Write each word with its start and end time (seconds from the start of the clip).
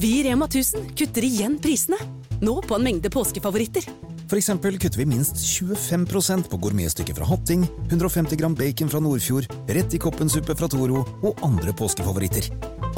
Vi 0.00 0.20
i 0.20 0.22
Rema 0.22 0.44
1000 0.44 0.92
kutter 0.96 1.24
igjen 1.24 1.56
prisene. 1.58 1.96
Nå 2.40 2.60
på 2.62 2.76
en 2.76 2.84
mengde 2.86 3.10
påskefavoritter. 3.10 3.82
For 4.30 4.38
eksempel 4.38 4.76
kutter 4.78 5.00
vi 5.00 5.06
minst 5.10 5.40
25% 5.42 6.46
på 6.52 6.58
gourmetstykket 6.62 7.16
fra 7.18 7.26
Hatting, 7.26 7.64
150 7.88 8.38
gram 8.38 8.54
bacon 8.54 8.92
fra 8.92 9.00
Nordfjord, 9.02 9.48
rett 9.66 9.96
i 9.96 9.98
koppensuppe 9.98 10.54
fra 10.54 10.68
Toro 10.70 11.02
og 11.26 11.42
andre 11.42 11.74
påskefavoritter. 11.74 12.46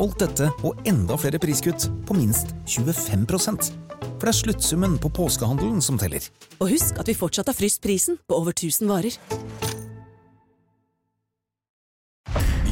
Alt 0.02 0.18
dette 0.20 0.50
og 0.60 0.82
enda 0.90 1.16
flere 1.16 1.40
priskutt 1.40 1.86
på 2.08 2.18
minst 2.18 2.52
25% 2.68 3.70
For 3.70 4.26
det 4.26 4.34
er 4.34 4.38
sluttsummen 4.42 4.98
på 5.00 5.08
påskehandelen 5.16 5.80
som 5.80 5.96
teller. 6.00 6.26
Og 6.60 6.74
husk 6.74 7.00
at 7.00 7.08
vi 7.08 7.16
fortsatt 7.16 7.48
har 7.48 7.56
fryst 7.56 7.80
prisen 7.80 8.20
på 8.28 8.36
over 8.36 8.52
1000 8.52 8.92
varer. 8.92 9.16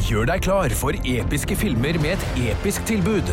Gjør 0.09 0.29
deg 0.35 0.45
klar 0.45 0.77
for 0.77 1.01
episke 1.01 1.57
filmer 1.57 1.97
med 2.05 2.17
et 2.19 2.47
episk 2.53 2.85
tilbud. 2.89 3.33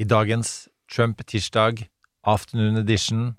i 0.00 0.04
dagens 0.04 0.68
Trump-tirsdag, 0.88 1.84
afternoon 2.24 2.76
edition, 2.80 3.34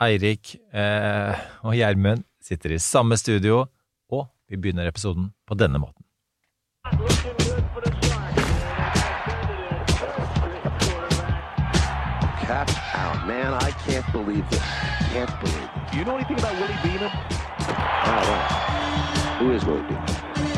Eirik 0.00 0.54
eh, 0.72 1.36
og 1.60 1.76
Gjermund 1.76 2.24
sitter 2.40 2.72
i 2.72 2.78
samme 2.80 3.16
studio, 3.20 3.66
og 4.08 4.24
vi 4.48 4.56
begynner 4.56 4.88
episoden 4.88 5.34
på 5.46 5.54
denne 5.54 5.78
måten. 5.78 6.04
Cap 12.46 12.70
out. 12.96 13.26
Man, 13.26 13.52
I 13.52 13.70
can't 13.84 14.06
believe 14.12 14.48
this. 14.48 14.64
Can't 15.12 15.32
believe 15.40 15.68
it. 15.76 15.92
Do 15.92 15.98
you 15.98 16.04
know 16.04 16.16
anything 16.16 16.38
about 16.38 16.56
Willie 16.56 16.80
Beeman? 16.84 17.10
I 17.10 18.18
don't. 18.24 18.44
Who 19.40 19.52
is 19.52 19.64
Willie 19.66 19.82
Beeman? 19.82 20.06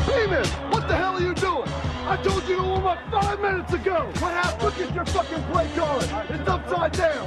Beeman, 0.07 0.45
what 0.71 0.87
the 0.87 0.95
hell 0.95 1.15
are 1.15 1.21
you 1.21 1.33
doing? 1.33 1.88
I 2.09 2.17
told 2.23 2.41
you 2.49 2.55
to 2.57 2.63
warm 2.63 2.87
up 2.87 2.97
five 3.11 3.39
minutes 3.39 3.71
ago. 3.71 3.97
What 4.17 4.33
happened? 4.33 4.63
Look 4.63 4.79
at 4.81 4.95
your 4.95 5.05
fucking 5.05 5.43
play 5.51 5.67
card. 5.77 6.03
It's 6.33 6.49
upside 6.49 6.93
down. 6.97 7.25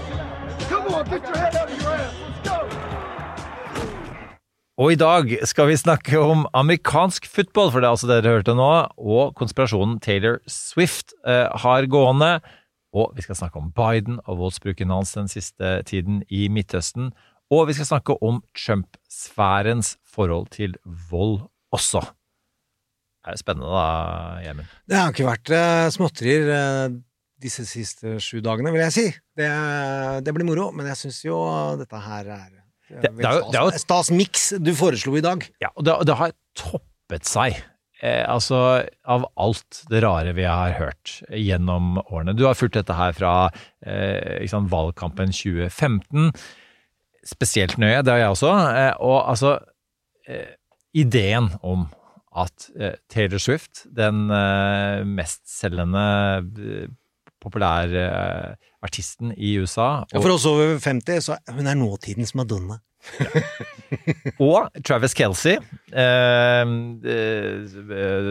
Come 0.70 0.94
on, 0.94 1.04
get 1.04 1.22
your 1.22 1.38
head 1.38 1.54
out 1.54 1.70
of 1.70 1.82
your 1.82 1.92
ass. 1.94 2.14
Let's 2.18 2.48
go. 2.48 2.58
Og 4.82 4.92
i 4.92 4.96
dag 4.98 5.46
skal 5.46 5.68
vi 5.68 5.76
snakke 5.78 6.18
om 6.18 6.46
amerikansk 6.52 7.28
football, 7.30 7.70
for 7.70 7.78
det 7.78 7.86
er 7.86 7.94
altså 7.94 8.08
det 8.10 8.16
dere 8.24 8.40
hørte 8.40 8.56
nå, 8.58 8.70
og 8.98 9.36
konspirasjonen 9.38 10.00
Taylor 10.02 10.40
Swift 10.50 11.14
eh, 11.26 11.46
har 11.62 11.86
gående. 11.86 12.40
Og 12.92 13.12
vi 13.14 13.22
skal 13.22 13.38
snakke 13.38 13.62
om 13.62 13.70
Biden 13.70 14.18
og 14.24 14.40
voldsbruken 14.40 14.90
hans 14.90 15.14
den 15.14 15.30
siste 15.30 15.76
tiden 15.86 16.24
i 16.26 16.48
Midtøsten. 16.50 17.12
Og 17.54 17.68
vi 17.70 17.78
skal 17.78 17.86
snakke 17.92 18.18
om 18.18 18.42
Trump-sfærens 18.58 19.94
forhold 20.10 20.50
til 20.50 20.74
vold 21.12 21.46
også. 21.70 22.02
Det 23.22 23.32
er 23.32 23.38
spennende 23.38 23.70
da, 23.70 23.86
Gjermund. 24.42 24.70
Det 24.90 24.96
har 24.98 25.12
ikke 25.14 25.26
vært 25.28 25.50
uh, 25.54 25.88
småtterier 25.94 26.48
uh, 26.50 26.96
disse 27.42 27.64
siste 27.66 28.16
sju 28.22 28.40
dagene, 28.42 28.72
vil 28.74 28.82
jeg 28.88 28.94
si. 28.96 29.04
Det, 29.38 29.50
det 30.26 30.34
blir 30.34 30.46
moro, 30.48 30.68
men 30.74 30.86
jeg 30.90 30.98
syns 31.04 31.20
jo 31.26 31.38
dette 31.80 32.00
her 32.02 32.28
er 32.34 32.48
Det- 32.92 33.12
det 33.16 33.24
er 33.24 33.38
jo- 33.38 33.50
stas, 33.50 33.80
stas 33.86 34.10
miks 34.12 34.48
du 34.60 34.72
foreslo 34.76 35.14
i 35.16 35.22
dag. 35.24 35.46
Ja, 35.62 35.70
og 35.76 35.84
det, 35.86 35.94
det 36.06 36.16
har 36.18 36.32
toppet 36.58 37.24
seg. 37.30 37.56
Eh, 38.02 38.24
altså, 38.26 38.58
av 39.06 39.24
alt 39.38 39.84
det 39.88 40.02
rare 40.02 40.32
vi 40.34 40.42
har 40.42 40.72
hørt 40.74 41.22
gjennom 41.30 42.00
årene. 42.10 42.34
Du 42.36 42.42
har 42.48 42.54
fulgt 42.58 42.74
dette 42.74 42.92
her 42.98 43.14
fra 43.14 43.34
eh, 43.86 44.42
sant, 44.50 44.68
valgkampen 44.72 45.30
2015. 45.30 46.32
Spesielt 47.24 47.78
nøye, 47.78 48.02
det 48.02 48.10
har 48.10 48.18
jeg 48.24 48.34
også. 48.34 48.50
Eh, 48.74 48.92
og 48.98 49.18
altså, 49.30 49.52
eh, 50.26 50.56
ideen 50.98 51.52
om 51.62 51.86
at 52.36 52.70
eh, 52.78 52.96
Taylor 53.12 53.38
Swift, 53.42 53.84
den 53.96 54.30
eh, 54.32 55.02
mestselgende 55.06 56.06
eh, 56.40 56.88
populære 57.42 58.06
artisten 58.82 59.32
i 59.36 59.56
USA 59.58 60.04
Ja, 60.12 60.20
for 60.20 60.36
oss 60.36 60.46
over 60.46 60.78
50, 60.78 61.24
så 61.26 61.36
hun 61.50 61.66
er 61.66 61.78
nåtidens 61.78 62.34
Madonna. 62.38 62.78
Og 64.38 64.68
Travis 64.86 65.14
Kelsey, 65.18 65.56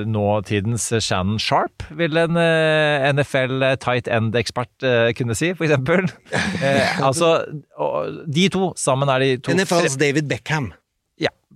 nåtidens 0.07 0.85
Shannon 1.03 1.39
Sharp, 1.43 1.83
vil 1.99 2.15
en 2.21 2.39
NFL 3.17 3.65
tight 3.83 4.07
end-ekspert 4.07 4.87
kunne 5.17 5.35
si, 5.35 5.51
for 5.59 5.67
eksempel. 5.67 6.07
Altså, 7.07 7.33
og 7.75 8.23
de 8.31 8.47
to 8.53 8.71
sammen 8.79 9.11
er 9.11 9.19
de 9.19 9.33
to 9.43 9.59
NFLs 9.59 9.99
David 9.99 10.31
Beckham. 10.31 10.71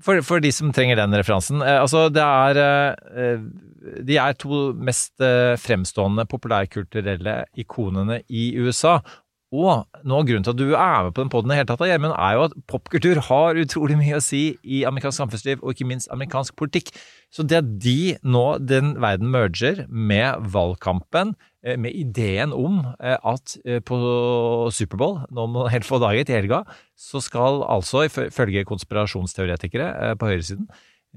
For, 0.05 0.21
for 0.21 0.43
de 0.43 0.51
som 0.53 0.73
trenger 0.73 0.99
den 0.99 1.17
referansen. 1.17 1.63
Eh, 1.65 1.81
altså, 1.81 2.07
det 2.13 2.21
er 2.23 2.59
eh, 2.61 3.37
De 4.05 4.17
er 4.21 4.37
to 4.37 4.69
mest 4.77 5.21
eh, 5.23 5.55
fremstående 5.61 6.27
populærkulturelle 6.29 7.43
ikonene 7.61 8.21
i 8.29 8.51
USA. 8.61 8.99
Og 9.55 9.85
noe 10.03 10.19
av 10.19 10.27
grunnen 10.27 10.43
til 10.43 10.55
at 10.55 10.59
du 10.59 10.73
er 10.73 11.05
med 11.05 11.13
på 11.15 11.23
den 11.23 11.31
poden 11.31 11.53
er 11.53 12.33
jo 12.35 12.45
at 12.47 12.55
popkultur 12.67 13.21
har 13.27 13.59
utrolig 13.61 13.97
mye 13.99 14.17
å 14.17 14.23
si 14.23 14.57
i 14.63 14.83
amerikansk 14.89 15.21
samfunnsliv, 15.21 15.61
og 15.61 15.75
ikke 15.75 15.87
minst 15.87 16.09
amerikansk 16.11 16.57
politikk. 16.59 16.91
Så 17.31 17.45
det 17.45 17.61
at 17.61 17.69
de 17.81 18.15
nå, 18.25 18.45
den 18.59 18.95
verden 19.01 19.31
merger 19.31 19.85
med 19.87 20.49
valgkampen, 20.51 21.35
med 21.81 21.95
ideen 21.97 22.53
om 22.53 22.81
eh, 22.99 23.17
at 23.17 23.55
eh, 23.65 23.81
på 23.81 23.97
Superbowl, 24.73 25.23
noen 25.33 25.69
helt 25.73 25.87
få 25.87 25.99
dager 26.03 26.27
til 26.27 26.39
helga, 26.39 26.63
så 26.97 27.21
skal 27.23 27.63
altså, 27.65 28.05
ifølge 28.05 28.65
konspirasjonsteoretikere 28.69 29.87
eh, 29.93 30.13
på 30.19 30.29
høyresiden, 30.29 30.67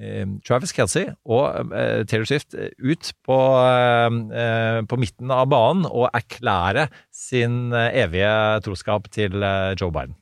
eh, 0.00 0.24
Travis 0.48 0.72
Kelsey 0.76 1.10
og 1.28 1.72
eh, 1.76 2.04
Taylor 2.08 2.30
Swift 2.30 2.56
eh, 2.56 2.72
ut 2.80 3.12
på, 3.28 3.40
eh, 3.64 4.20
eh, 4.44 4.78
på 4.88 5.00
midten 5.00 5.34
av 5.34 5.50
banen 5.52 5.84
og 5.90 6.08
erklære 6.12 6.88
sin 7.14 7.68
eh, 7.76 7.92
evige 8.06 8.32
troskap 8.64 9.10
til 9.14 9.42
eh, 9.42 9.74
Joe 9.76 9.92
Biden. 9.92 10.16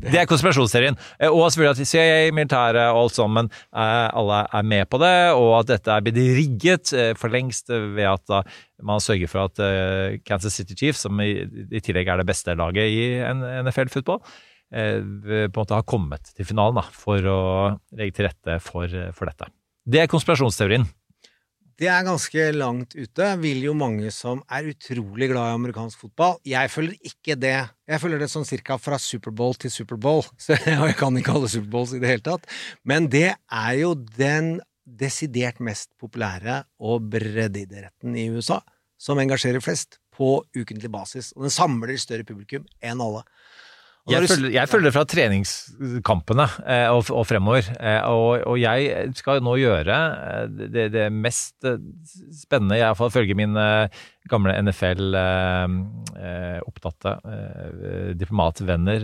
Det 0.00 0.18
er 0.20 0.28
konspirasjonsteorien. 0.28 0.96
Eh, 1.18 1.30
Og 1.32 1.48
selvfølgelig 1.50 1.80
at 1.84 1.88
CIA, 1.88 2.32
militæret 2.36 2.90
og 2.92 3.04
alt 3.04 3.16
sammen, 3.16 3.48
Men 3.48 3.50
alle 3.72 4.42
er 4.52 4.62
med 4.62 4.86
på 4.90 5.00
det, 5.00 5.32
og 5.32 5.58
at 5.60 5.70
dette 5.72 5.90
er 5.94 6.04
blitt 6.04 6.20
rigget 6.36 6.92
eh, 6.92 7.14
for 7.16 7.32
lengst 7.32 7.68
ved 7.70 8.04
at 8.04 8.44
man 8.82 9.00
sørger 9.00 9.28
for 9.28 9.48
at 9.48 9.58
eh, 9.64 10.18
Kansas 10.24 10.54
City 10.54 10.74
Chiefs, 10.76 11.00
som 11.06 11.20
i, 11.20 11.48
tillegg 11.80 12.08
er 12.08 12.20
det 12.20 12.28
beste 12.28 12.54
laget 12.54 12.92
i 12.92 13.02
NFL-fotball, 13.64 14.20
eh, 14.74 15.00
på 15.00 15.48
en 15.48 15.56
måte 15.56 15.74
har 15.80 15.88
kommet 15.88 16.32
til 16.36 16.48
finalen 16.48 16.80
da, 16.80 16.86
for 16.92 17.24
å 17.24 17.40
legge 17.96 18.16
til 18.20 18.28
rette 18.28 18.60
for, 18.64 18.88
for 19.16 19.30
dette. 19.32 19.48
Det 19.90 20.02
er 20.02 20.12
konspirasjonsteorien. 20.12 20.84
Det 21.80 21.88
er 21.88 22.02
ganske 22.04 22.42
langt 22.52 22.92
ute, 22.92 23.26
vil 23.40 23.62
jo 23.64 23.72
mange 23.72 24.10
som 24.12 24.42
er 24.52 24.66
utrolig 24.68 25.30
glad 25.30 25.48
i 25.48 25.54
amerikansk 25.56 26.02
fotball. 26.02 26.34
Jeg 26.44 26.68
følger 26.68 27.08
ikke 27.08 27.38
det. 27.40 27.54
Jeg 27.88 28.02
følger 28.02 28.20
det 28.20 28.28
sånn 28.28 28.44
cirka 28.44 28.76
fra 28.76 28.98
Superbowl 29.00 29.56
til 29.56 29.72
Superbowl, 29.72 30.20
så 30.44 30.58
jeg 30.60 30.98
kan 31.00 31.16
ikke 31.16 31.38
alle 31.38 31.48
Superbowls 31.48 31.94
i 31.96 32.02
det 32.02 32.10
hele 32.10 32.26
tatt. 32.26 32.44
Men 32.84 33.08
det 33.08 33.30
er 33.32 33.72
jo 33.80 33.94
den 33.96 34.58
desidert 34.84 35.62
mest 35.64 35.88
populære 35.96 36.58
og 36.84 37.08
breddeidretten 37.14 38.12
i 38.12 38.28
USA, 38.28 38.60
som 39.00 39.22
engasjerer 39.22 39.64
flest 39.64 39.96
på 40.12 40.34
ukentlig 40.52 40.92
basis. 40.92 41.32
Og 41.32 41.48
den 41.48 41.54
samler 41.54 41.96
større 41.96 42.28
publikum 42.28 42.68
enn 42.84 43.00
alle. 43.00 43.24
Jeg 44.08 44.24
følger, 44.30 44.54
jeg 44.54 44.68
følger 44.70 44.86
det 44.88 44.94
fra 44.94 45.02
treningskampene 45.08 46.44
eh, 46.64 46.88
og, 46.88 47.10
og 47.12 47.26
fremover. 47.28 47.66
Eh, 47.76 48.00
og, 48.08 48.40
og 48.48 48.56
jeg 48.60 49.10
skal 49.18 49.42
nå 49.44 49.56
gjøre 49.60 49.96
eh, 50.16 50.46
det, 50.72 50.92
det 50.94 51.12
mest 51.12 51.56
spennende, 52.40 52.76
jeg 52.78 52.86
iallfall 52.86 53.10
følge 53.12 53.34
min 53.36 53.52
gamle 54.30 54.52
NFL-opptatte 54.64 57.10
eh, 57.34 58.10
diplomatvenner 58.20 59.00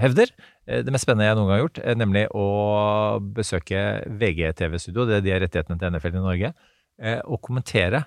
hevder. 0.00 0.28
Det 0.64 0.92
mest 0.94 1.04
spennende 1.04 1.28
jeg 1.28 1.36
noen 1.36 1.48
gang 1.50 1.58
har 1.58 1.64
gjort, 1.66 1.82
er 1.84 1.94
nemlig 2.00 2.24
å 2.32 2.46
besøke 3.36 3.78
VGTV-studio, 4.08 5.04
det 5.10 5.16
er 5.18 5.24
de 5.26 5.40
rettighetene 5.44 5.78
til 5.80 5.88
NFL 5.92 6.16
i 6.16 6.24
Norge, 6.24 6.48
og 7.28 7.38
kommentere 7.44 8.00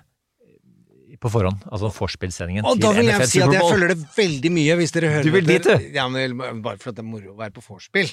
på 1.18 1.30
forhånd, 1.32 1.64
altså 1.66 1.90
vorspiel-sendingen 1.94 2.66
Og 2.68 2.76
til 2.76 2.84
da 2.84 2.92
vil 2.96 3.08
jeg 3.10 3.28
si 3.30 3.40
at 3.42 3.54
jeg 3.56 3.66
følger 3.66 3.92
det 3.92 3.98
veldig 4.14 4.52
mye, 4.54 4.76
hvis 4.78 4.94
dere 4.94 5.10
hører 5.12 5.26
Du 5.26 5.32
vil 5.34 5.48
dit, 5.48 5.66
du? 5.66 5.88
Ja, 5.94 6.06
men 6.12 6.62
Bare 6.62 6.78
for 6.78 6.92
at 6.92 6.98
det 6.98 7.04
er 7.04 7.08
moro 7.08 7.32
å 7.32 7.38
være 7.38 7.54
på 7.56 7.64
vorspiel. 7.64 8.12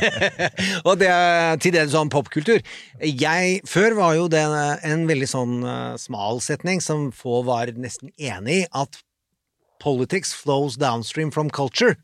og 0.88 0.98
det 1.00 1.10
er 1.12 1.60
til 1.62 1.74
det 1.76 1.86
sånn 1.92 2.10
popkultur. 2.12 2.62
Jeg 3.00 3.60
Før 3.70 3.96
var 3.98 4.16
jo 4.18 4.26
det 4.32 4.42
en 4.86 5.06
veldig 5.08 5.30
sånn 5.30 5.56
eh, 5.62 5.94
smal 6.00 6.42
setning 6.44 6.82
som 6.84 7.08
få 7.14 7.42
var 7.46 7.70
nesten 7.78 8.10
enig 8.18 8.62
i, 8.64 8.68
at 8.74 9.00
politics 9.82 10.34
flows 10.34 10.78
downstream 10.80 11.30
from 11.30 11.50
culture. 11.50 11.94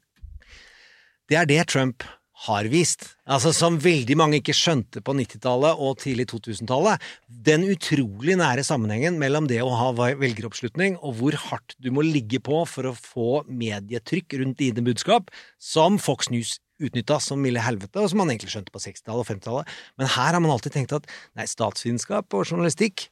Det 1.31 1.39
er 1.41 1.49
det 1.49 1.63
Trump 1.73 2.07
har 2.47 2.67
vist. 2.73 3.05
Altså 3.31 3.53
Som 3.55 3.79
veldig 3.83 4.17
mange 4.19 4.41
ikke 4.41 4.55
skjønte 4.57 5.03
på 5.05 5.15
90-tallet 5.15 5.79
og 5.79 6.01
tidlig 6.03 6.27
2000-tallet. 6.33 7.03
Den 7.29 7.67
utrolig 7.71 8.37
nære 8.41 8.65
sammenhengen 8.67 9.19
mellom 9.21 9.47
det 9.51 9.61
å 9.63 9.71
ha 9.79 9.93
velgeroppslutning 9.95 10.99
og 11.01 11.21
hvor 11.21 11.39
hardt 11.49 11.77
du 11.79 11.93
må 11.95 12.05
ligge 12.07 12.43
på 12.43 12.65
for 12.69 12.91
å 12.91 12.97
få 12.99 13.45
medietrykk 13.47 14.41
rundt 14.43 14.59
dine 14.63 14.85
budskap, 14.85 15.31
som 15.63 16.01
Fox 16.03 16.33
News 16.35 16.59
utnytta 16.83 17.21
som 17.23 17.39
milde 17.39 17.63
helvete, 17.63 18.01
og 18.03 18.11
som 18.11 18.23
man 18.23 18.33
egentlig 18.33 18.51
skjønte 18.57 18.75
på 18.75 18.83
60-tallet 18.83 19.23
og 19.23 19.29
50-tallet. 19.29 19.75
Men 20.01 20.11
her 20.17 20.35
har 20.35 20.43
man 20.43 20.55
alltid 20.55 20.75
tenkt 20.75 20.97
at 20.99 21.07
nei, 21.39 21.47
statsvitenskap 21.47 22.35
og 22.35 22.49
journalistikk, 22.49 23.07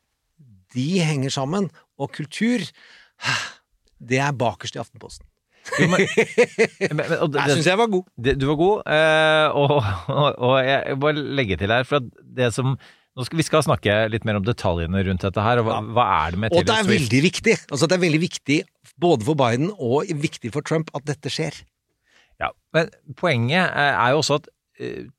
de 0.75 0.89
henger 1.03 1.35
sammen, 1.35 1.71
og 2.01 2.11
kultur, 2.15 2.65
det 4.11 4.23
er 4.23 4.35
bakerst 4.35 4.79
i 4.79 4.83
Aftenposten. 4.83 5.30
Jo, 5.81 5.87
men- 5.93 6.07
men- 6.97 6.97
men- 6.97 7.19
og 7.21 7.33
det- 7.35 7.43
Jeg 7.47 7.57
syns 7.59 7.67
jeg 7.71 7.79
var 7.79 7.91
god. 7.93 8.05
Det, 8.17 8.35
du 8.41 8.47
var 8.49 8.57
god, 8.61 8.83
eh, 8.87 9.49
og, 9.61 9.77
og, 10.09 10.39
og 10.39 10.55
jeg 10.65 10.79
jeg 10.89 10.99
bare 11.01 11.15
legge 11.41 11.57
til 11.61 11.71
her, 11.75 11.85
for 11.85 11.97
at 12.01 12.09
det 12.37 12.53
som 12.57 12.79
skal, 13.21 13.37
Vi 13.37 13.43
skal 13.45 13.63
snakke 13.67 13.95
litt 14.09 14.25
mer 14.25 14.39
om 14.39 14.45
detaljene 14.47 15.03
rundt 15.05 15.21
dette 15.27 15.43
her, 15.45 15.59
og 15.61 15.67
hva, 15.67 15.81
hva 15.93 16.05
er 16.27 16.31
det 16.31 16.39
med 16.41 16.55
Og 16.57 16.65
det 16.65 16.73
er 16.73 16.85
Swift? 16.87 16.95
veldig 17.11 17.23
viktig. 17.27 17.57
Altså, 17.71 17.87
det 17.91 17.97
er 17.99 18.05
veldig 18.07 18.21
viktig 18.23 18.59
både 19.03 19.27
for 19.27 19.35
Biden 19.37 19.73
og 19.77 20.09
viktig 20.23 20.53
for 20.55 20.63
Trump 20.65 20.89
at 20.97 21.05
dette 21.11 21.29
skjer. 21.29 21.59
Ja, 22.41 22.49
men 22.73 22.89
poenget 23.21 23.67
er 23.69 23.93
er 24.01 24.11
jo 24.15 24.23
også 24.23 24.39
at 24.41 24.47
eh, 24.49 24.60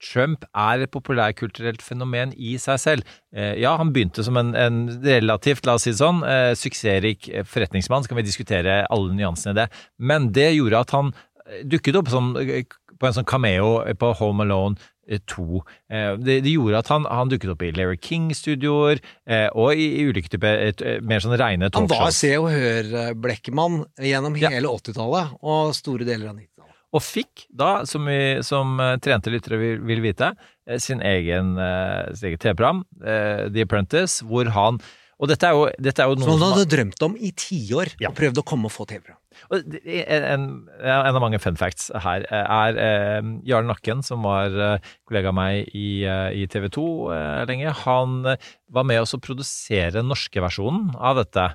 Trump 0.01 0.45
er 0.57 0.83
et 0.85 0.91
populærkulturelt 0.93 1.81
fenomen 1.85 2.33
i 2.37 2.55
seg 2.61 2.79
selv. 2.81 3.03
Eh, 3.35 3.53
Ja, 3.61 3.75
han 3.77 3.91
begynte 3.93 4.23
som 4.25 4.37
en, 4.41 4.53
en 4.55 4.81
relativt, 5.03 5.65
la 5.65 5.75
oss 5.77 5.85
si 5.87 5.91
det 5.93 5.99
sånn, 6.01 6.23
eh, 6.25 6.51
suksessrik 6.57 7.29
eh, 7.29 7.43
forretningsmann, 7.47 8.03
så 8.03 8.09
kan 8.11 8.17
vi 8.21 8.27
diskutere 8.29 8.81
alle 8.89 9.13
nyansene 9.17 9.53
i 9.55 9.59
det, 9.63 9.67
men 9.99 10.31
det 10.35 10.53
gjorde 10.55 10.79
at 10.85 10.95
han 10.97 11.13
eh, 11.47 11.61
dukket 11.65 11.95
opp 12.01 12.09
som, 12.09 12.33
eh, 12.41 12.63
på 12.99 13.07
en 13.09 13.13
sånn 13.19 13.25
cameo 13.29 13.79
på 13.97 14.13
Home 14.19 14.43
Alone 14.45 14.75
2. 15.27 15.61
Eh, 15.91 16.15
Det, 16.21 16.35
gjorde 16.47 16.77
at 16.77 16.87
han, 16.93 17.05
han 17.09 17.27
dukket 17.31 17.49
opp 17.51 17.63
i 17.65 17.71
Larry 17.75 17.97
King-studioer, 17.99 19.01
eh, 19.27 19.49
og 19.57 19.73
i, 19.75 19.87
i 19.99 20.05
ulike 20.07 20.29
typer 20.31 20.61
eh, 20.69 21.01
mer 21.03 21.19
sånn 21.19 21.35
reine 21.41 21.67
Han 21.73 21.87
var 21.89 22.05
talkshows. 22.05 22.19
Se 22.21 22.37
og 22.37 22.47
Hør-blekkemann 22.53 23.81
gjennom 23.99 24.37
hele 24.39 24.69
80-tallet 24.71 25.35
og 25.41 25.73
store 25.75 26.05
deler 26.07 26.29
av 26.31 26.37
90-tallet. 26.37 26.60
Og 26.91 27.03
fikk 27.03 27.45
da, 27.47 27.81
som, 27.87 28.07
vi, 28.09 28.41
som 28.45 28.79
eh, 28.83 28.97
trente 29.03 29.31
lyttere 29.31 29.59
vil, 29.61 29.77
vil 29.87 30.03
vite, 30.03 30.33
eh, 30.67 30.79
sin 30.81 31.03
egen, 31.05 31.55
eh, 31.61 32.11
TV-program, 32.19 32.83
The 33.01 33.63
Apprentice, 33.63 34.25
hvor 34.27 34.51
han 34.55 34.81
Og 35.21 35.29
dette 35.29 35.45
er 35.45 35.53
jo, 35.53 35.67
dette 35.77 36.01
er 36.01 36.09
jo 36.09 36.17
noe 36.17 36.25
Som 36.25 36.41
han 36.41 36.55
hadde 36.55 36.69
drømt 36.71 37.03
om 37.05 37.15
i 37.15 37.29
tiår, 37.37 37.93
og 38.09 38.15
prøvd 38.17 38.41
å 38.41 38.45
komme 38.51 38.67
og 38.67 38.73
få 38.73 38.87
TV-program. 38.89 39.21
Og 39.53 39.75
en, 39.85 40.45
en 40.81 41.09
av 41.15 41.19
mange 41.23 41.39
fun 41.41 41.57
facts 41.59 41.89
her 42.03 42.25
er 42.29 42.79
eh, 42.81 43.29
Jarl 43.47 43.69
Nakken, 43.69 44.03
som 44.05 44.25
var 44.27 44.53
eh, 44.53 44.89
kollega 45.07 45.31
av 45.31 45.37
meg 45.37 45.69
i, 45.77 46.03
i 46.03 46.47
TV 46.51 46.67
2 46.73 46.87
eh, 47.15 47.43
lenge. 47.49 47.75
Han 47.85 48.17
var 48.25 48.87
med 48.87 49.03
oss 49.03 49.15
å 49.17 49.21
produsere 49.23 49.93
den 49.99 50.09
norske 50.11 50.43
versjonen 50.43 50.91
av 50.97 51.21
dette. 51.21 51.51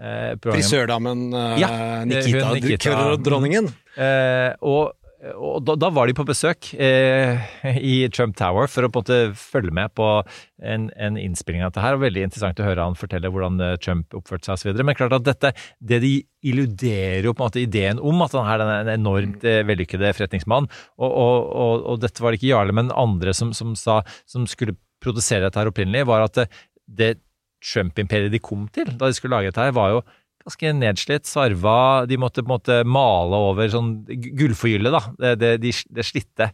Eh. 0.00 0.32
Frisørdamen 0.44 1.28
eh, 1.32 1.58
Ja, 1.62 1.70
Nikita, 2.08 2.54
Nikita. 2.54 3.16
dronningen. 3.22 3.72
Eh, 3.98 4.54
og 4.62 4.94
og 5.18 5.64
da, 5.66 5.74
da 5.74 5.88
var 5.90 6.06
de 6.06 6.14
på 6.14 6.22
besøk 6.28 6.68
eh, 6.78 7.40
i 7.82 7.94
Trump 8.14 8.36
Tower 8.38 8.68
for 8.70 8.86
å 8.86 8.90
på 8.92 9.00
en 9.00 9.02
måte 9.02 9.16
følge 9.34 9.74
med 9.74 9.90
på 9.98 10.06
en, 10.62 10.84
en 10.94 11.18
innspilling 11.18 11.64
av 11.64 11.72
dette 11.72 11.82
her. 11.82 11.96
og 11.96 12.04
Veldig 12.04 12.22
interessant 12.28 12.62
å 12.62 12.66
høre 12.68 12.86
han 12.86 12.98
fortelle 12.98 13.30
hvordan 13.34 13.58
eh, 13.64 13.74
Trump 13.82 14.14
oppførte 14.14 14.46
seg 14.46 14.60
osv. 14.70 14.84
Men 14.86 14.98
klart 14.98 15.16
at 15.18 15.26
dette, 15.26 15.52
det 15.82 15.98
de 16.04 16.12
illuderer 16.46 17.26
jo 17.26 17.34
på 17.34 17.42
en 17.42 17.50
måte 17.50 17.64
ideen 17.64 17.98
om 17.98 18.22
at 18.22 18.36
han 18.38 18.46
er 18.54 18.64
en 18.86 18.92
enormt 18.94 19.42
eh, 19.42 19.64
vellykkede 19.66 20.14
forretningsmann. 20.20 20.70
Og, 21.02 21.10
og, 21.10 21.82
og, 21.82 21.98
dette 22.04 22.22
var 22.22 22.30
det 22.30 22.38
ikke 22.38 22.52
Jarle, 22.52 22.78
men 22.78 22.94
andre 22.94 23.34
som, 23.34 23.50
som, 23.56 23.74
sa, 23.78 24.04
som 24.30 24.46
skulle 24.46 24.78
produsere 25.02 25.48
dette 25.48 25.58
her 25.58 25.72
opprinnelig, 25.72 26.06
var 26.06 26.28
at 26.28 26.44
det 26.86 27.16
Trump-imperiet 27.64 28.34
de 28.34 28.40
kom 28.42 28.68
til 28.74 28.90
da 28.94 29.10
de 29.10 29.16
skulle 29.18 29.36
lage 29.36 29.52
dette 29.52 29.68
her, 29.68 29.76
var 29.76 29.96
jo 29.96 30.02
ganske 30.48 30.70
nedslitt, 30.78 31.26
sarva, 31.28 32.06
de 32.08 32.16
måtte 32.20 32.40
på 32.40 32.48
en 32.48 32.54
måte 32.54 32.76
male 32.88 33.36
over 33.50 33.68
sånn 33.72 33.90
gullforgylle, 34.08 34.92
da. 34.94 35.00
Det, 35.18 35.32
det, 35.42 35.50
de, 35.64 35.72
det 35.92 36.04
slitte 36.06 36.48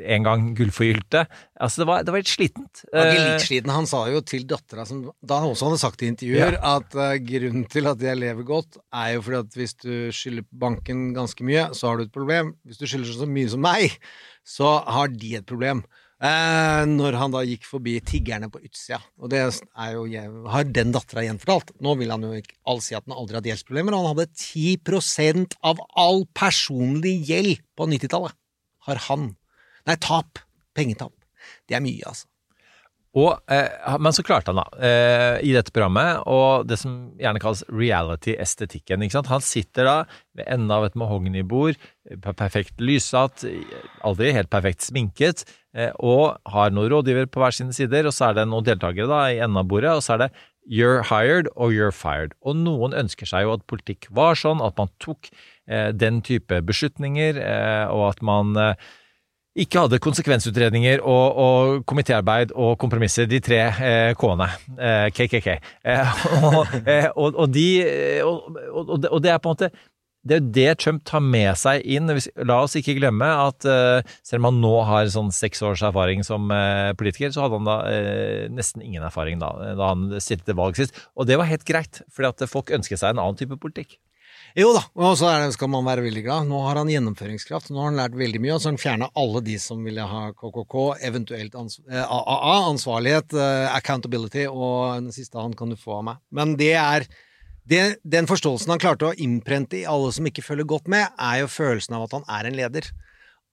en 0.00 0.26
gang 0.26 0.48
gullforgylte. 0.58 1.26
Altså, 1.60 1.82
det 1.82 1.88
var, 1.90 2.02
det 2.06 2.14
var 2.14 2.24
litt 2.24 2.32
slitent. 2.32 2.82
Han 2.90 2.98
var 2.98 3.12
Eh, 3.12 3.28
litt 3.28 3.46
sliten. 3.46 3.74
Han 3.74 3.86
sa 3.90 4.02
jo 4.10 4.22
til 4.26 4.46
dattera, 4.50 4.86
som 4.88 5.04
da 5.20 5.40
han 5.42 5.52
også 5.52 5.68
hadde 5.68 5.82
sagt 5.84 6.02
i 6.02 6.10
intervjuer, 6.10 6.58
at 6.58 6.96
eh, 6.96 7.20
grunnen 7.28 7.68
til 7.70 7.90
at 7.90 8.02
jeg 8.02 8.18
lever 8.18 8.48
godt, 8.48 8.80
er 8.90 9.14
jo 9.14 9.24
fordi 9.28 9.40
at 9.44 9.60
hvis 9.60 9.76
du 9.84 9.94
skylder 10.16 10.48
banken 10.64 11.10
ganske 11.14 11.46
mye, 11.46 11.68
så 11.76 11.90
har 11.92 12.00
du 12.00 12.08
et 12.08 12.14
problem. 12.16 12.54
Hvis 12.66 12.82
du 12.82 12.88
skylder 12.88 13.14
så 13.14 13.30
mye 13.30 13.52
som 13.52 13.62
meg, 13.62 14.00
så 14.46 14.78
har 14.88 15.12
de 15.12 15.36
et 15.38 15.46
problem. 15.46 15.84
Eh, 16.20 16.82
når 16.84 17.16
han 17.16 17.32
da 17.32 17.40
gikk 17.48 17.64
forbi 17.64 17.94
tiggerne 18.04 18.50
på 18.52 18.60
utsida. 18.60 18.98
Og 19.16 19.30
det 19.32 19.40
er 19.40 19.94
jo, 19.94 20.04
har 20.52 20.66
den 20.68 20.92
dattera 20.92 21.24
gjenfortalt. 21.24 21.72
Nå 21.80 21.94
vil 21.96 22.12
han 22.12 22.26
jo 22.26 22.34
ikke 22.36 22.58
all 22.68 22.82
si 22.84 22.96
at 22.96 23.06
han 23.08 23.16
aldri 23.16 23.38
hadde 23.38 23.48
gjeldsproblemer, 23.48 23.96
han 23.96 24.10
hadde 24.12 24.28
10% 24.28 25.56
av 25.64 25.80
all 25.96 26.26
personlig 26.36 27.14
gjeld 27.30 27.64
på 27.72 27.88
90-tallet. 27.88 28.36
Har 28.88 29.00
han. 29.08 29.30
Nei, 29.88 29.96
tap. 29.96 30.42
Pengetap. 30.76 31.14
Det 31.68 31.78
er 31.78 31.82
mye, 31.84 32.04
altså. 32.12 32.28
Og, 33.18 33.40
eh, 33.50 33.96
men 33.98 34.14
så 34.14 34.22
klarte 34.22 34.52
han 34.52 34.60
da, 34.60 34.68
eh, 34.86 35.40
i 35.42 35.54
dette 35.56 35.72
programmet, 35.74 36.20
og 36.30 36.68
det 36.68 36.78
som 36.78 37.10
gjerne 37.18 37.40
kalles 37.42 37.64
reality-estetikken. 37.66 39.02
ikke 39.02 39.16
sant? 39.16 39.32
Han 39.32 39.40
sitter 39.40 39.84
da 39.84 39.96
ved 40.36 40.46
enden 40.46 40.70
av 40.70 40.84
et 40.84 40.94
mahognibord, 40.94 41.74
perfekt 42.22 42.78
lyssatt, 42.78 43.42
aldri 44.04 44.32
helt 44.32 44.50
perfekt 44.50 44.86
sminket, 44.86 45.42
og 46.02 46.40
har 46.50 46.72
noen 46.74 46.88
rådgiver 46.90 47.28
på 47.30 47.38
hver 47.38 47.54
sine 47.54 47.74
sider, 47.76 48.08
og 48.08 48.14
så 48.16 48.30
er 48.30 48.40
det 48.40 48.46
noen 48.50 48.66
deltakere 48.66 49.06
da 49.06 49.20
i 49.30 49.36
enden 49.38 49.60
av 49.60 49.68
bordet, 49.70 49.92
og 49.94 50.02
så 50.02 50.16
er 50.16 50.24
det 50.24 50.30
You're 50.70 51.02
hired 51.02 51.48
or 51.56 51.72
you're 51.72 51.90
fired. 51.90 52.34
Og 52.42 52.54
noen 52.54 52.94
ønsker 52.94 53.26
seg 53.26 53.46
jo 53.46 53.56
at 53.56 53.66
politikk 53.70 54.06
var 54.14 54.38
sånn, 54.38 54.60
at 54.62 54.76
man 54.78 54.90
tok 55.02 55.30
eh, 55.66 55.90
den 55.96 56.20
type 56.22 56.60
beslutninger, 56.68 57.40
eh, 57.40 57.86
og 57.90 58.10
at 58.12 58.20
man 58.22 58.52
eh, 58.60 58.90
ikke 59.58 59.86
hadde 59.86 59.98
konsekvensutredninger 60.04 61.02
og, 61.02 61.40
og 61.44 61.84
komitéarbeid 61.90 62.54
og 62.54 62.76
kompromisser, 62.78 63.26
de 63.26 63.40
tre 63.42 63.58
eh, 63.72 64.12
K-ene, 64.20 64.46
eh, 64.78 65.08
KKK. 65.16 65.48
Eh, 65.82 66.20
og, 66.52 66.76
eh, 66.84 67.08
og, 67.16 67.34
og, 67.34 67.48
de, 67.54 67.66
eh, 67.82 68.20
og, 68.26 68.60
og, 68.70 68.84
og 68.84 69.08
og 69.10 69.24
det 69.24 69.32
er 69.34 69.42
på 69.42 69.50
en 69.50 69.58
måte 69.58 69.72
det 70.26 70.36
er 70.36 70.40
jo 70.40 70.50
det 70.52 70.66
Trump 70.82 71.04
tar 71.08 71.22
med 71.24 71.54
seg 71.56 71.84
inn. 71.88 72.10
La 72.44 72.58
oss 72.64 72.76
ikke 72.76 72.98
glemme 72.98 73.28
at 73.46 73.64
eh, 73.68 74.02
selv 74.26 74.42
om 74.42 74.50
han 74.50 74.60
nå 74.60 74.74
har 74.88 75.08
sånn 75.12 75.32
seks 75.32 75.64
års 75.64 75.84
erfaring 75.86 76.24
som 76.26 76.50
eh, 76.52 76.92
politiker, 76.98 77.32
så 77.32 77.46
hadde 77.46 77.60
han 77.60 77.70
da 77.70 77.78
eh, 77.88 78.44
nesten 78.52 78.84
ingen 78.84 79.06
erfaring 79.06 79.40
da, 79.40 79.54
da 79.78 79.94
han 79.94 80.08
stilte 80.20 80.50
til 80.50 80.60
valg 80.60 80.76
sist. 80.76 80.98
Og 81.16 81.30
det 81.30 81.40
var 81.40 81.48
helt 81.48 81.64
greit, 81.68 82.02
fordi 82.12 82.32
at 82.34 82.52
folk 82.52 82.72
ønsket 82.76 83.00
seg 83.00 83.14
en 83.14 83.24
annen 83.24 83.40
type 83.40 83.56
politikk. 83.62 83.96
Jo 84.58 84.72
da, 84.74 84.82
og 84.98 85.14
så 85.18 85.30
skal 85.54 85.70
man 85.70 85.86
være 85.86 86.02
veldig 86.02 86.22
glad. 86.26 86.48
Nå 86.50 86.58
har 86.64 86.80
han 86.80 86.90
gjennomføringskraft, 86.90 87.70
nå 87.70 87.80
har 87.80 87.90
han 87.92 88.00
lært 88.00 88.18
veldig 88.18 88.40
mye, 88.42 88.56
og 88.56 88.60
så 88.62 88.68
har 88.68 88.74
han 88.74 88.82
fjerna 88.82 89.10
alle 89.22 89.42
de 89.46 89.56
som 89.62 89.84
ville 89.86 90.06
ha 90.12 90.22
KKK, 90.34 90.76
eventuelt 91.06 91.56
ans 91.58 91.78
eh, 91.86 92.02
AAA, 92.02 92.56
ansvarlighet, 92.72 93.36
eh, 93.38 93.66
accountability, 93.76 94.48
og 94.50 95.06
den 95.06 95.14
siste 95.14 95.38
han 95.38 95.54
kan 95.56 95.70
du 95.70 95.78
få 95.78 96.00
av 96.00 96.06
meg. 96.10 96.22
Men 96.34 96.56
det 96.58 96.74
er 96.80 97.06
det, 97.68 98.00
Den 98.02 98.28
forståelsen 98.30 98.72
han 98.72 98.82
klarte 98.82 99.10
å 99.10 99.16
innprente 99.16 99.80
i 99.80 99.86
alle 99.88 100.10
som 100.14 100.26
ikke 100.26 100.44
følger 100.44 100.68
godt 100.68 100.90
med, 100.90 101.10
er 101.18 101.42
jo 101.42 101.52
følelsen 101.52 101.96
av 101.98 102.06
at 102.06 102.18
han 102.18 102.28
er 102.38 102.48
en 102.48 102.58
leder. 102.58 102.90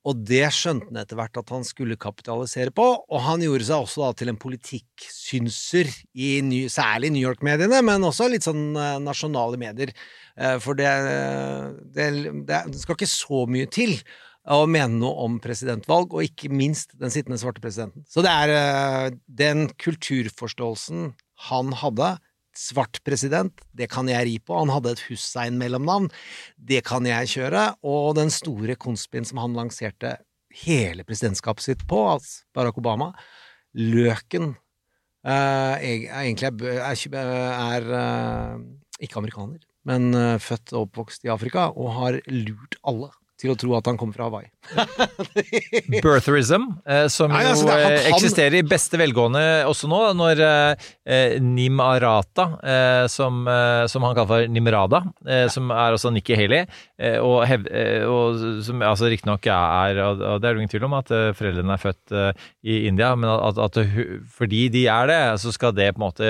Og 0.07 0.21
det 0.23 0.45
skjønte 0.55 0.87
han 0.87 0.99
etter 1.01 1.17
hvert 1.19 1.39
at 1.41 1.49
han 1.51 1.65
skulle 1.67 1.97
kapitalisere 1.99 2.71
på, 2.75 2.85
og 3.03 3.23
han 3.25 3.41
gjorde 3.43 3.65
seg 3.67 3.83
også 3.83 4.05
da 4.05 4.11
til 4.15 4.31
en 4.31 4.39
politikksynser 4.39 5.89
i 6.15 6.29
ny, 6.45 6.61
særlig 6.71 7.11
New 7.11 7.25
York-mediene, 7.25 7.81
men 7.83 8.07
også 8.07 8.29
litt 8.31 8.47
sånn 8.47 8.69
eh, 8.77 9.01
nasjonale 9.03 9.59
medier. 9.59 9.91
Eh, 10.37 10.55
for 10.63 10.79
det, 10.79 10.93
det, 11.97 12.07
det, 12.47 12.61
skal 12.79 12.95
ikke 12.95 13.09
så 13.11 13.43
mye 13.51 13.67
til 13.73 13.97
å 14.47 14.61
mene 14.69 15.01
noe 15.01 15.25
om 15.25 15.41
presidentvalg, 15.43 16.15
og 16.15 16.23
ikke 16.23 16.53
minst 16.55 16.95
den 17.01 17.11
sittende 17.11 17.39
svarte 17.41 17.63
presidenten. 17.63 18.07
Så 18.07 18.23
det 18.23 18.31
er 18.31 18.55
eh, 18.55 19.17
den 19.27 19.67
kulturforståelsen 19.75 21.11
han 21.49 21.75
hadde, 21.83 22.15
svart 22.57 22.99
president, 23.05 23.53
det 23.77 23.89
kan 23.93 24.09
jeg 24.09 24.27
ri 24.27 24.37
på. 24.41 24.55
Han 24.57 24.71
hadde 24.73 24.95
et 24.95 25.03
Hussein-mellomnavn, 25.07 26.09
det 26.57 26.83
kan 26.87 27.05
jeg 27.07 27.31
kjøre. 27.35 27.67
Og 27.87 28.15
den 28.17 28.33
store 28.33 28.77
konspien 28.79 29.27
som 29.27 29.41
han 29.43 29.57
lanserte 29.57 30.17
hele 30.63 31.05
presidentskapet 31.07 31.65
sitt 31.65 31.85
på, 31.89 32.01
altså 32.15 32.47
Barack 32.55 32.79
Obama, 32.81 33.11
Løken, 33.77 34.55
uh, 35.27 35.75
egentlig 35.77 36.49
er, 36.49 36.87
er, 36.87 37.31
er 37.77 37.89
uh, 37.91 38.63
ikke 39.03 39.21
amerikaner, 39.21 39.61
men 39.87 40.09
uh, 40.15 40.39
født 40.41 40.73
og 40.73 40.87
oppvokst 40.87 41.27
i 41.27 41.33
Afrika, 41.33 41.69
og 41.75 41.93
har 41.99 42.19
lurt 42.31 42.79
alle 42.87 43.11
til 43.37 43.51
å 43.53 43.57
tro 43.59 43.75
at 43.77 43.85
han 43.85 43.97
kommer 43.99 44.17
fra 44.17 44.27
Hawaii. 44.31 44.47
Birtherism, 46.03 46.63
eh, 46.89 47.05
som 47.11 47.31
Nei, 47.31 47.43
altså, 47.45 47.67
jo 47.67 47.71
han- 47.71 47.91
eh, 47.93 48.03
han- 48.03 48.13
eksisterer 48.13 48.55
i 48.59 48.63
beste 48.65 48.97
velgående 48.97 49.43
også 49.69 49.87
nå, 49.91 49.99
når 50.17 50.41
eh, 50.41 50.87
eh, 51.05 51.39
Nim 51.39 51.79
Arata, 51.79 52.47
eh, 52.63 53.07
som, 53.07 53.47
eh, 53.47 53.85
som 53.87 54.03
han 54.03 54.15
kaller 54.17 54.27
for 54.27 54.47
Nimrada, 54.47 55.03
eh, 55.27 55.47
som 55.53 55.69
er 55.71 55.93
også 55.97 56.11
Nikki 56.13 56.35
Haley, 56.35 56.65
eh, 56.99 57.17
og, 57.21 57.45
hev, 57.47 57.67
eh, 57.71 58.03
og 58.09 58.63
som 58.65 58.81
altså 58.81 59.09
riktignok 59.11 59.45
er 59.47 60.01
Og 60.07 60.21
og 60.21 60.41
det 60.41 60.49
er 60.49 60.53
det 60.55 60.61
ingen 60.63 60.69
tvil 60.73 60.85
om 60.89 60.93
at 60.97 61.11
eh, 61.11 61.31
foreldrene 61.37 61.73
er 61.77 61.83
født 61.83 62.11
eh, 62.11 62.31
i 62.65 62.87
India, 62.87 63.13
men 63.15 63.29
at, 63.29 63.57
at 63.57 63.77
fordi 64.33 64.67
de 64.73 64.87
er 64.87 65.07
det, 65.07 65.21
så 65.41 65.51
skal 65.53 65.71
det 65.77 65.93
på 65.95 66.01
en 66.01 66.07
måte 66.09 66.29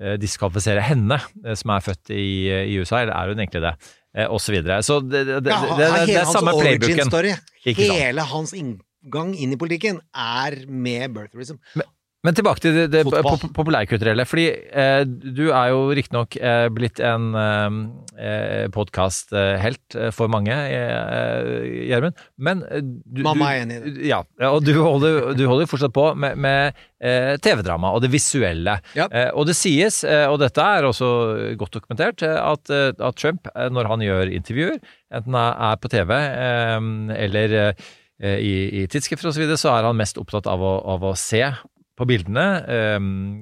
eh, 0.00 0.16
diskvalifisere 0.20 0.80
henne, 0.80 1.18
eh, 1.44 1.54
som 1.58 1.70
er 1.74 1.80
født 1.84 2.10
i, 2.14 2.48
i 2.72 2.78
USA, 2.80 3.02
eller 3.02 3.14
er 3.14 3.28
hun 3.34 3.38
egentlig 3.44 3.62
det? 3.64 3.74
Eh, 4.16 4.26
og 4.26 4.40
så 4.40 4.54
videre. 4.54 4.80
Så 4.82 5.00
det, 5.04 5.24
det, 5.28 5.42
det, 5.44 5.58
det, 5.78 6.16
er 6.16 6.30
samme 6.32 6.54
playbooken. 6.56 7.10
story, 7.10 7.34
hele 7.76 8.24
hans 8.32 8.54
inngang 8.56 9.34
inn 9.36 9.52
i 9.54 9.60
politikken, 9.60 10.00
er 10.16 10.62
med 10.68 11.12
birtherism. 11.16 11.60
Men 11.76 11.88
tilbake 12.26 12.62
til 12.62 12.74
det, 12.74 12.86
det 12.90 13.04
pop 13.06 13.44
populærkulturelle. 13.54 14.24
Fordi 14.26 14.46
eh, 14.50 15.02
du 15.06 15.48
er 15.54 15.70
jo 15.70 15.84
riktignok 15.94 16.34
eh, 16.36 16.66
blitt 16.74 16.98
en 17.04 17.28
eh, 17.38 18.66
podkast-helt 18.74 19.96
for 20.16 20.30
mange, 20.32 20.50
eh, 20.50 21.86
Gjermund. 21.88 22.18
Men 22.42 22.64
eh, 22.66 22.82
du, 22.82 23.22
Mamma 23.26 23.52
er 23.54 23.62
enig 23.62 23.78
i 23.78 23.84
det. 23.84 24.08
Ja, 24.10 24.24
ja, 24.40 24.50
og 24.50 24.66
du 24.66 24.72
holder, 24.74 25.30
du 25.38 25.44
holder 25.46 25.70
fortsatt 25.70 25.94
på 25.94 26.08
med, 26.18 26.40
med 26.42 26.82
eh, 26.98 27.36
TV-drama 27.44 27.94
og 27.94 28.02
det 28.02 28.10
visuelle. 28.12 28.80
Eh, 28.98 29.30
og 29.30 29.46
det 29.48 29.54
sies, 29.58 30.02
eh, 30.02 30.26
og 30.26 30.40
dette 30.42 30.58
er 30.58 30.90
også 30.90 31.12
godt 31.60 31.78
dokumentert, 31.78 32.26
eh, 32.26 32.34
at, 32.34 32.66
eh, 32.74 32.90
at 32.98 33.22
Trump, 33.22 33.46
eh, 33.54 33.70
når 33.70 33.92
han 33.94 34.04
gjør 34.08 34.34
intervjuer, 34.40 34.82
enten 35.14 35.38
er 35.38 35.78
på 35.80 35.94
TV 35.94 36.14
eh, 36.18 36.92
eller 37.28 37.58
eh, 37.62 38.38
i, 38.42 38.54
i 38.82 38.86
tidsskrifter 38.90 39.30
osv., 39.30 39.38
så, 39.38 39.46
videre, 39.46 39.62
så 39.62 39.74
er 39.78 39.86
han 39.86 39.98
mest 39.98 40.18
opptatt 40.18 40.50
av 40.50 40.58
å, 40.58 40.78
av 40.98 41.12
å 41.12 41.14
se 41.14 41.44
på 41.98 42.06
bildene, 42.08 42.46
eh, 42.62 43.00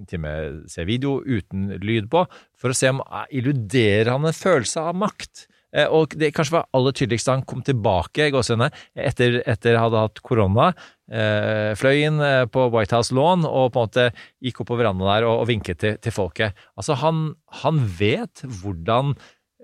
til 0.09 0.21
og 0.21 0.25
med 0.25 0.63
se 0.73 0.87
video 0.89 1.19
uten 1.21 1.69
lyd 1.83 2.09
på, 2.13 2.25
for 2.57 2.73
å 2.73 2.79
se 2.79 2.91
om 2.95 3.05
illuderer 3.29 4.15
han 4.15 4.27
en 4.27 4.37
følelse 4.37 4.89
av 4.89 4.97
makt. 4.99 5.47
Eh, 5.77 5.89
og 5.93 6.15
det 6.17 6.33
kanskje 6.35 6.57
var 6.57 6.69
aller 6.77 6.95
tydeligst 6.97 7.29
da 7.29 7.37
han 7.37 7.45
kom 7.49 7.63
tilbake 7.67 8.29
i 8.29 8.35
gåsehudene, 8.35 8.71
etter, 9.09 9.41
etter 9.49 9.77
han 9.77 9.89
hadde 9.89 10.05
hatt 10.07 10.23
korona, 10.25 10.71
eh, 11.11 11.73
fløy 11.79 12.07
inn 12.07 12.23
eh, 12.25 12.45
på 12.51 12.69
White 12.73 12.97
House 12.97 13.15
Lawn 13.17 13.45
og 13.49 13.73
på 13.75 13.83
en 13.83 13.91
måte 13.91 14.09
gikk 14.45 14.63
opp 14.63 14.73
på 14.73 14.81
verandaen 14.81 15.11
der 15.11 15.29
og, 15.29 15.43
og 15.43 15.51
vinket 15.51 15.83
til, 15.83 16.01
til 16.03 16.15
folket. 16.15 16.67
Altså, 16.79 16.97
han, 17.03 17.29
han 17.65 17.83
vet 17.99 18.45
hvordan 18.63 19.15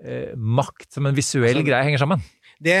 eh, 0.03 0.33
makt 0.35 0.91
som 0.93 1.09
en 1.09 1.17
visuell 1.17 1.55
Altså, 1.55 1.67
greie 1.71 1.89
henger 1.89 2.05
sammen. 2.05 2.25
Det, 2.63 2.79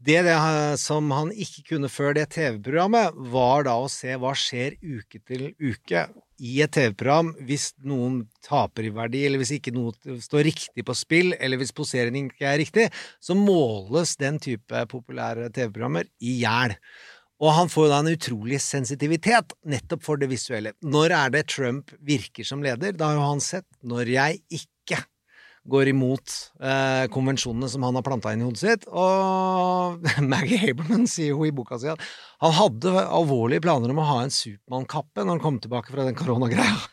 det, 0.00 0.22
det 0.24 0.36
som 0.80 1.10
han 1.12 1.30
ikke 1.34 1.66
kunne 1.74 1.90
før 1.92 2.14
det 2.16 2.30
TV-programmet, 2.32 3.16
var 3.32 3.66
da 3.66 3.74
å 3.82 3.90
se 3.92 4.14
hva 4.16 4.32
skjer 4.38 4.78
uke 4.80 5.20
til 5.28 5.50
uke 5.60 6.06
i 6.40 6.54
et 6.64 6.72
TV-program 6.72 7.34
hvis 7.44 7.70
noen 7.84 8.22
taper 8.46 8.88
i 8.88 8.94
verdi, 8.96 9.26
eller 9.26 9.42
hvis 9.42 9.52
ikke 9.58 9.74
noe 9.76 9.92
står 10.24 10.46
riktig 10.48 10.86
på 10.88 10.96
spill, 10.96 11.34
eller 11.36 11.60
hvis 11.60 11.74
poseringen 11.76 12.30
ikke 12.32 12.48
er 12.48 12.60
riktig, 12.62 12.88
så 13.20 13.36
måles 13.36 14.16
den 14.20 14.40
type 14.40 14.86
populære 14.88 15.50
TV-programmer 15.52 16.08
i 16.24 16.38
hjel. 16.40 16.78
Og 17.40 17.54
han 17.56 17.70
får 17.72 17.86
jo 17.86 17.92
da 17.92 18.00
en 18.02 18.12
utrolig 18.14 18.58
sensitivitet 18.60 19.54
nettopp 19.68 20.04
for 20.04 20.20
det 20.20 20.28
visuelle. 20.32 20.74
Når 20.84 21.16
er 21.16 21.36
det 21.36 21.46
Trump 21.52 21.92
virker 22.04 22.44
som 22.44 22.64
leder? 22.64 22.92
Da 22.96 23.08
har 23.10 23.20
jo 23.20 23.30
han 23.34 23.44
sett 23.44 23.68
når 23.80 24.12
jeg 24.12 24.42
ikke 24.60 24.79
går 25.68 25.90
imot 25.92 26.32
eh, 26.62 27.04
konvensjonene 27.12 27.68
som 27.68 27.84
han 27.84 27.96
har 27.98 28.04
planta 28.04 28.32
inn 28.32 28.40
i 28.40 28.46
hodet 28.46 28.60
sitt. 28.62 28.86
Og 28.88 30.06
Maggie 30.32 30.60
Haberman 30.62 31.08
sier 31.10 31.34
jo 31.34 31.44
i 31.44 31.52
boka 31.54 31.78
si 31.80 31.90
at 31.92 32.00
han 32.40 32.54
hadde 32.56 32.94
alvorlige 33.02 33.64
planer 33.66 33.92
om 33.92 34.00
å 34.00 34.06
ha 34.08 34.18
en 34.24 34.32
Supermann-kappe 34.32 35.24
når 35.24 35.36
han 35.36 35.42
kom 35.44 35.58
tilbake 35.60 35.92
fra 35.92 36.06
den 36.08 36.18
koronagreia. 36.18 36.78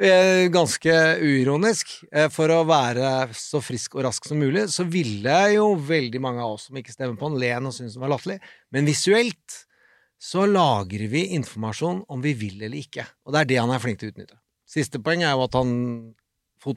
Eh, 0.00 0.46
ganske 0.56 0.92
uironisk. 1.20 1.92
Eh, 2.12 2.28
for 2.32 2.52
å 2.54 2.62
være 2.68 3.30
så 3.36 3.60
frisk 3.64 3.96
og 3.98 4.04
rask 4.06 4.26
som 4.28 4.40
mulig, 4.40 4.66
så 4.72 4.86
ville 4.88 5.34
jo 5.54 5.72
veldig 5.74 6.22
mange 6.22 6.44
av 6.44 6.54
oss 6.54 6.68
som 6.68 6.78
ikke 6.78 6.94
stemmer 6.94 7.18
på 7.18 7.28
han, 7.28 7.38
le 7.40 7.50
og 7.58 7.74
synes 7.74 7.96
han 7.96 8.04
var 8.04 8.14
latterlig. 8.14 8.38
Men 8.74 8.88
visuelt 8.88 9.58
så 10.20 10.44
lagrer 10.46 11.08
vi 11.08 11.30
informasjon 11.36 12.04
om 12.12 12.22
vi 12.22 12.34
vil 12.36 12.60
eller 12.60 12.78
ikke. 12.80 13.06
Og 13.24 13.34
det 13.34 13.42
er 13.42 13.50
det 13.50 13.60
han 13.62 13.74
er 13.74 13.82
flink 13.82 14.00
til 14.00 14.10
å 14.10 14.14
utnytte. 14.14 14.40
Siste 14.70 15.00
poeng 15.02 15.24
er 15.24 15.34
jo 15.34 15.46
at 15.48 15.56
han 15.58 15.70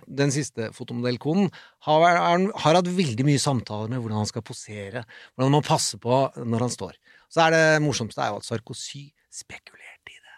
den 0.08 0.32
siste 0.34 0.70
fotomodellkonen 0.76 1.50
har, 1.88 2.20
har 2.20 2.78
hatt 2.80 2.92
veldig 2.92 3.26
mye 3.28 3.42
samtaler 3.42 3.92
med 3.92 4.02
hvordan 4.02 4.22
han 4.24 4.30
skal 4.30 4.46
posere, 4.46 5.04
hvordan 5.34 5.50
han 5.50 5.58
må 5.58 5.64
passe 5.66 6.00
på 6.02 6.20
når 6.44 6.68
han 6.68 6.74
står. 6.74 7.00
Så 7.34 7.46
er 7.46 7.56
det 7.56 7.66
morsomste 7.84 8.22
er 8.24 8.34
jo 8.34 8.42
at 8.42 8.48
Sarkozy 8.48 9.08
spekulerte 9.34 10.14
i 10.14 10.20
det. 10.20 10.38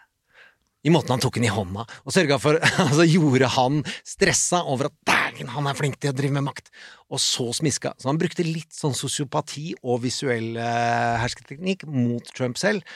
I 0.88 0.92
måten 0.94 1.12
han 1.12 1.22
tok 1.22 1.36
den 1.38 1.48
i 1.48 1.52
hånda, 1.52 1.84
og 1.84 2.14
sørga 2.14 2.38
for 2.40 2.58
Altså 2.86 3.06
gjorde 3.08 3.50
han 3.56 3.82
stressa 4.06 4.62
over 4.64 4.88
at 4.88 4.96
dægen, 5.08 5.52
han 5.52 5.68
er 5.68 5.78
flink 5.78 5.98
til 6.00 6.14
å 6.14 6.16
drive 6.16 6.38
med 6.38 6.46
makt, 6.48 6.72
og 7.12 7.20
så 7.22 7.50
smiska. 7.56 7.92
Så 8.00 8.10
han 8.10 8.20
brukte 8.20 8.46
litt 8.46 8.72
sånn 8.74 8.96
sosiopati 8.96 9.74
og 9.82 10.00
visuell 10.06 10.56
uh, 10.56 11.18
hersketeknikk 11.22 11.84
mot 11.90 12.34
Trump 12.36 12.58
selv, 12.60 12.86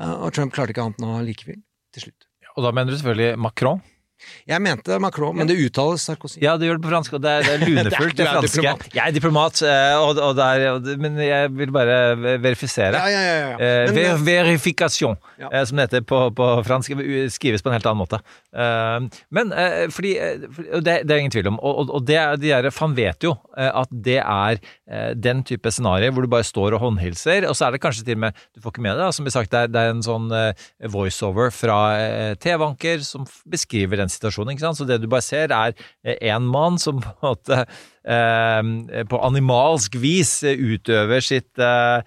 uh, 0.00 0.24
og 0.24 0.34
Trump 0.36 0.56
klarte 0.56 0.74
ikke 0.74 0.88
annet 0.88 1.02
enn 1.02 1.12
å 1.12 1.22
like 1.26 1.46
fyren 1.46 1.64
til 1.94 2.08
slutt. 2.08 2.30
Og 2.56 2.66
da 2.66 2.72
mener 2.74 2.92
du 2.92 2.98
selvfølgelig 2.98 3.38
Macron. 3.40 3.82
Jeg 4.48 4.62
mente 4.62 4.98
Macron, 5.02 5.36
men 5.36 5.46
det 5.48 5.56
uttales 5.64 6.02
Sarkozy. 6.08 6.38
Ja, 6.42 6.56
det 6.60 6.68
gjør 6.68 6.78
det 6.80 6.84
på 6.84 6.90
fransk, 6.92 7.12
og 7.18 7.22
det 7.24 7.30
er, 7.30 7.42
det 7.46 7.54
er 7.54 7.64
lunefullt. 7.68 8.16
Det 8.16 8.24
er- 8.26 8.30
er 8.30 8.40
franske. 8.40 8.60
diplomat. 8.60 8.94
Jeg 8.94 9.04
er 9.08 9.16
diplomat, 9.16 9.62
eh, 9.62 9.96
og, 10.00 10.18
og 10.28 10.38
er, 10.44 10.66
og 10.74 10.88
men 11.00 11.16
jeg 11.22 11.50
vil 11.56 11.72
bare 11.72 11.96
verifisere. 12.42 12.94
Ja, 13.00 13.06
ja, 13.08 13.20
ja, 13.20 13.36
ja. 13.40 13.54
Eh, 13.56 13.94
Men, 13.94 14.00
ver 14.00 14.20
verifikasjon, 14.30 15.16
eh, 15.50 15.64
som 15.64 15.76
det 15.80 15.88
heter 15.88 16.06
på, 16.06 16.22
på 16.36 16.48
fransk. 16.66 16.92
Skrives 17.34 17.62
på 17.62 17.70
en 17.70 17.76
helt 17.78 17.86
annen 17.86 18.02
måte. 18.04 18.20
Men 19.30 19.52
fordi 19.94 20.14
det, 20.84 20.96
det 21.06 21.10
er 21.14 21.20
ingen 21.22 21.32
tvil 21.34 21.48
om. 21.52 21.58
Og, 21.62 21.90
og, 21.90 22.04
det, 22.06 22.16
er- 22.20 22.36
de 22.40 22.48
der, 22.50 22.70
fan 22.74 22.94
vet 22.96 23.22
jo 23.26 23.34
at 23.56 23.88
det 23.92 24.18
er 24.20 24.60
den 25.14 25.44
type 25.46 25.70
scenario 25.70 26.10
hvor 26.10 26.26
du 26.26 26.30
bare 26.32 26.46
står 26.46 26.74
og 26.74 26.82
håndhilser, 26.82 27.46
og 27.46 27.54
så 27.54 27.68
er 27.68 27.74
det 27.76 27.82
kanskje 27.82 28.04
til 28.08 28.18
og 28.18 28.24
med 28.24 28.40
Du 28.54 28.62
får 28.62 28.74
ikke 28.74 28.84
med 28.84 28.98
deg, 28.98 29.12
som 29.14 29.26
blir 29.26 29.34
sagt, 29.34 29.52
det 29.52 29.60
er, 29.60 29.70
det 29.70 29.82
er 29.82 29.92
en 29.94 30.02
sånn 30.04 30.26
eh, 30.34 30.66
voiceover 30.90 31.52
fra 31.54 31.78
eh, 32.00 32.32
TV-anker 32.40 33.04
som 33.06 33.26
beskriver 33.50 34.00
den 34.00 34.12
situasjonen. 34.12 34.54
ikke 34.54 34.66
sant? 34.66 34.80
Så 34.80 34.88
det 34.88 35.00
du 35.02 35.08
bare 35.10 35.24
ser, 35.26 35.54
er 35.54 35.76
én 36.18 36.50
mann 36.50 36.78
som 36.82 37.00
på 37.04 37.12
en 37.12 37.28
måte 37.28 37.60
eh, 37.62 37.68
på 38.04 39.20
animalsk 39.26 39.96
vis 40.00 40.38
eh, 40.48 40.56
utøver 40.56 41.20
sitt 41.24 41.60
eh, 41.60 42.00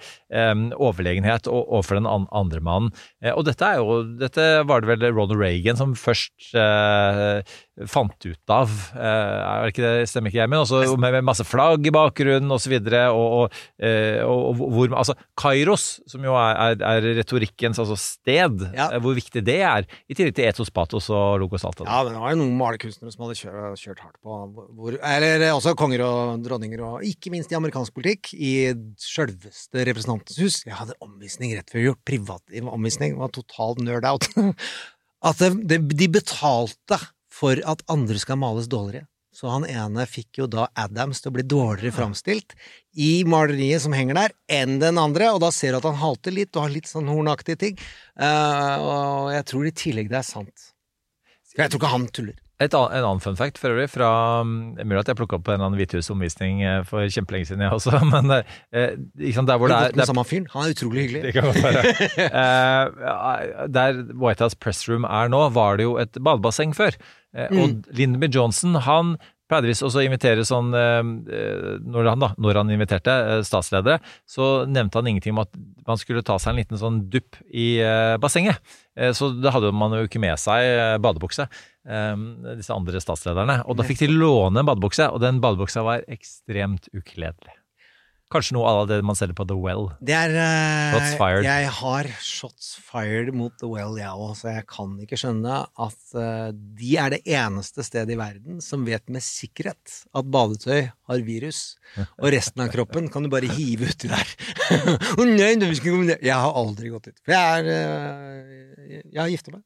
overlegenhet 0.73 1.47
o- 1.47 1.65
overfor 1.77 1.99
den 1.99 2.07
andre 2.09 2.61
mannen. 2.65 2.89
Eh, 3.23 3.33
og 3.33 3.45
dette 3.45 3.67
er 3.67 3.81
jo 3.81 3.99
Dette 4.19 4.47
var 4.67 4.81
det 4.83 4.89
vel 4.93 5.13
Ronald 5.13 5.39
Reagan 5.39 5.77
som 5.79 5.93
først 5.97 6.53
eh, 6.57 7.43
fant 7.89 8.25
ut 8.27 8.53
av. 8.53 8.69
Eh, 8.93 9.03
er 9.03 9.63
det 9.67 9.73
ikke 9.73 9.83
det, 9.85 10.09
stemmer 10.09 10.29
ikke 10.33 10.41
jeg, 10.43 10.51
men 10.51 10.61
også 10.63 10.97
med, 11.01 11.19
masse 11.25 11.45
flagg 11.47 11.87
i 11.89 11.93
bakgrunnen 11.93 12.51
osv. 12.53 12.75
Og, 12.77 13.13
og, 13.13 13.37
og, 13.43 13.61
eh, 13.83 14.19
og, 14.25 14.61
hvor 14.73 14.93
Altså 15.03 15.15
Kairos, 15.39 15.99
som 16.09 16.23
jo 16.25 16.35
er, 16.37 16.77
er, 16.77 16.83
er 17.03 17.07
retorikkens 17.19 17.79
altså 17.81 17.97
sted, 17.99 18.65
ja. 18.77 18.89
hvor 19.01 19.15
viktig 19.17 19.41
det 19.45 19.59
er, 19.65 19.87
i 20.09 20.15
tillegg 20.17 20.35
til 20.37 20.49
etos, 20.49 20.69
patos 20.73 21.09
og 21.13 21.39
logos 21.41 21.65
Alta. 21.65 21.85
Ja, 21.87 22.01
men 22.05 22.13
det 22.17 22.21
var 22.21 22.35
jo 22.35 22.41
noen 22.43 22.57
malerkunstnere 22.59 23.13
som 23.13 23.25
hadde 23.25 23.39
kjørt, 23.39 23.81
kjørt 23.81 24.03
hardt 24.05 24.19
på 24.21 24.37
hvor, 24.77 24.97
Eller 25.01 25.47
også 25.53 25.73
konger 25.83 26.03
og 26.07 26.43
dronninger, 26.45 26.81
og 26.87 27.07
ikke 27.07 27.31
minst 27.33 27.51
i 27.53 27.57
amerikansk 27.59 27.95
politikk, 27.95 28.33
i 28.33 28.71
sjølveste 29.03 29.85
Representantens 29.89 30.39
hus. 30.41 30.59
Jeg 30.67 30.77
hadde 30.79 30.97
omvisning 31.03 31.53
rett 31.57 31.71
før 31.73 31.89
jul. 31.89 31.97
Privat 32.07 32.59
omvisning. 32.63 33.17
Var 33.19 33.33
totalt 33.35 33.83
nerd 33.83 34.07
out. 34.07 34.29
At 35.29 35.39
de 35.39 36.09
betalte 36.11 36.99
for 37.33 37.59
at 37.65 37.81
andre 37.89 38.19
skal 38.19 38.37
males 38.37 38.67
dårligere. 38.69 39.07
Så 39.33 39.49
han 39.49 39.63
ene 39.65 40.03
fikk 40.05 40.43
jo 40.43 40.45
da 40.51 40.67
Adams 40.77 41.23
til 41.23 41.31
å 41.31 41.35
bli 41.39 41.45
dårligere 41.49 41.95
framstilt 41.95 42.53
i 42.93 43.23
maleriet 43.25 43.81
som 43.81 43.95
henger 43.97 44.19
der, 44.19 44.35
enn 44.59 44.77
den 44.83 44.99
andre, 45.01 45.31
og 45.33 45.39
da 45.41 45.49
ser 45.55 45.73
du 45.73 45.79
at 45.79 45.87
han 45.89 45.97
halter 45.97 46.35
litt 46.35 46.53
og 46.53 46.67
har 46.67 46.75
litt 46.75 46.91
sånn 46.91 47.09
hornaktige 47.09 47.57
ting. 47.63 47.81
Uh, 48.13 48.75
og 48.77 49.31
jeg 49.33 49.47
tror 49.49 49.65
i 49.65 49.73
tillegg 49.83 50.11
det 50.13 50.19
er 50.21 50.27
sant. 50.27 50.67
For 51.49 51.65
jeg 51.65 51.73
tror 51.73 51.81
ikke 51.81 51.93
han 51.95 52.07
tuller. 52.13 52.42
Et 52.61 52.75
an, 52.77 52.91
en 52.93 53.03
annen 53.07 53.19
fun 53.23 53.35
fact 53.35 53.57
for 53.57 53.73
øvrig, 53.73 53.89
fra 53.89 54.09
mm, 54.45 54.77
Mulig 54.85 54.99
at 55.01 55.09
jeg 55.09 55.17
plukka 55.17 55.39
opp 55.39 55.47
en 55.49 55.55
eller 55.55 55.65
annen 55.71 55.79
Hvithusomvisning 55.81 56.61
eh, 56.63 56.83
for 56.87 57.07
kjempelenge 57.09 57.49
siden, 57.49 57.63
jeg 57.65 57.73
også, 57.73 57.97
men 58.13 58.29
eh, 58.37 58.93
sant, 59.33 59.49
der 59.49 59.57
hvor 59.57 59.71
det 59.73 59.79
er, 59.79 59.95
det 59.95 60.05
er 60.05 60.09
samme 60.11 60.23
fyren? 60.29 60.45
Han 60.53 60.67
er 60.69 60.75
utrolig 60.77 61.07
hyggelig. 61.07 61.23
Det 61.25 61.33
kan 61.33 61.49
godt 61.49 61.63
være. 61.65 61.83
Eh, 62.43 63.67
der 63.73 63.99
White 64.19 64.43
House 64.45 64.57
Press 64.59 64.85
Room 64.89 65.03
er 65.09 65.31
nå, 65.33 65.41
var 65.55 65.77
det 65.81 65.87
jo 65.87 65.97
et 66.01 66.17
badebasseng 66.21 66.75
før. 66.77 66.95
Eh, 67.33 67.49
Mm. 67.49 67.57
Og 67.59 67.87
Lindby 67.97 68.27
Johnson 68.29 68.75
han 68.85 69.15
pleide 69.49 69.67
visst 69.67 69.83
også 69.85 69.99
å 70.01 70.03
invitere 70.05 70.45
sånn 70.47 70.69
eh, 70.77 70.99
eh, 71.33 71.73
når, 71.81 72.07
han, 72.13 72.21
da, 72.21 72.29
når 72.41 72.59
han 72.61 72.71
inviterte 72.73 73.11
eh, 73.11 73.41
statsledere, 73.45 73.97
så 74.29 74.63
nevnte 74.69 75.01
han 75.01 75.09
ingenting 75.11 75.33
om 75.35 75.41
at 75.43 75.51
man 75.87 75.99
skulle 75.99 76.23
ta 76.25 76.37
seg 76.39 76.53
en 76.53 76.61
liten 76.61 76.79
sånn 76.79 77.01
dupp 77.11 77.37
i 77.49 77.75
eh, 77.83 78.15
bassenget. 78.23 78.61
Eh, 78.95 79.11
så 79.17 79.31
det 79.35 79.51
hadde 79.53 79.73
man 79.75 79.97
jo 79.97 80.05
ikke 80.07 80.21
med 80.23 80.37
seg 80.41 80.63
eh, 80.69 80.95
badebukse, 81.03 81.49
eh, 81.49 81.65
disse 81.83 82.71
andre 82.75 83.01
statslederne. 83.03 83.59
Og 83.67 83.75
da 83.79 83.87
fikk 83.87 84.05
de 84.05 84.13
låne 84.13 84.61
en 84.61 84.69
badebukse, 84.69 85.09
og 85.11 85.19
den 85.23 85.41
badebuksa 85.43 85.83
var 85.85 86.05
ekstremt 86.11 86.87
ukledelig. 86.95 87.57
Kanskje 88.33 88.55
noe 88.55 88.65
av 88.65 88.87
det 88.89 88.97
man 89.05 89.17
selger 89.17 89.35
på 89.37 89.45
The 89.45 89.55
Well. 89.59 89.91
Det 90.01 90.13
er 90.17 90.31
eh, 90.41 90.93
Shots 90.95 91.17
fired. 91.19 91.45
Jeg 91.45 91.67
har 91.77 92.07
shots 92.23 92.69
fired 92.81 93.29
mot 93.37 93.53
The 93.61 93.69
Well, 93.69 93.93
jeg 93.99 94.09
òg, 94.09 94.31
så 94.39 94.55
jeg 94.55 94.65
kan 94.71 94.95
ikke 95.03 95.19
skjønne 95.21 95.59
at 95.85 96.15
eh, 96.17 96.47
de 96.79 96.95
er 97.03 97.13
det 97.13 97.21
eneste 97.29 97.85
stedet 97.85 98.15
i 98.15 98.17
verden 98.17 98.57
som 98.63 98.87
vet 98.87 99.05
med 99.13 99.21
sikkerhet 99.25 99.99
at 100.17 100.33
badetøy 100.33 100.89
har 100.89 101.25
virus, 101.27 101.61
og 102.17 102.31
resten 102.33 102.65
av 102.65 102.73
kroppen 102.73 103.11
kan 103.13 103.25
du 103.25 103.29
bare 103.33 103.53
hive 103.53 103.91
uti 103.93 104.09
der. 104.09 104.35
Å 105.19 105.29
nei. 105.29 105.53
Jeg 105.53 106.33
har 106.33 106.57
aldri 106.57 106.89
gått 106.95 107.11
ut. 107.11 107.21
For 107.21 107.37
jeg 107.37 107.61
er 107.61 107.73
eh, 107.77 109.01
Jeg 109.11 109.19
har 109.21 109.29
gifta 109.35 109.53
meg, 109.59 109.65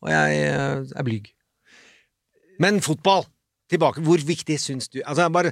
og 0.00 0.14
jeg 0.14 0.44
er 0.48 1.04
blyg. 1.04 1.34
Men 2.62 2.80
fotball! 2.84 3.24
Tilbake. 3.70 3.98
Hvor 4.06 4.22
viktig 4.22 4.60
syns 4.62 4.86
du 4.92 5.00
Altså, 5.02 5.26
bare 5.34 5.50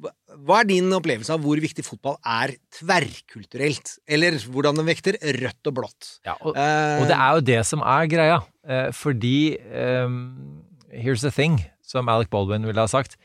hva- 0.00 0.60
er 0.62 0.64
din 0.64 0.86
opplevelse 0.96 1.28
av 1.34 1.42
hvor 1.44 1.60
viktig 1.60 1.84
fotball 1.84 2.16
er 2.24 2.54
tverrkulturelt? 2.72 3.98
Eller 4.08 4.38
hvordan 4.48 4.78
den 4.80 4.86
vekter 4.88 5.18
rødt 5.20 5.68
og 5.68 5.74
blått? 5.76 6.08
og, 6.40 6.56
Eh, 6.56 7.00
Og 7.02 7.06
det 7.10 7.16
er 7.18 7.34
jo 7.36 7.40
det 7.40 7.66
som 7.66 7.80
er 7.84 8.06
greia, 8.08 8.38
eh, 8.66 8.90
fordi 8.92 9.58
um, 9.72 10.62
Here's 10.90 11.20
the 11.22 11.30
thing, 11.30 11.60
som 11.86 12.08
Alec 12.08 12.28
Baldwin 12.30 12.64
ville 12.66 12.80
ha 12.80 12.86
sagt. 12.88 13.16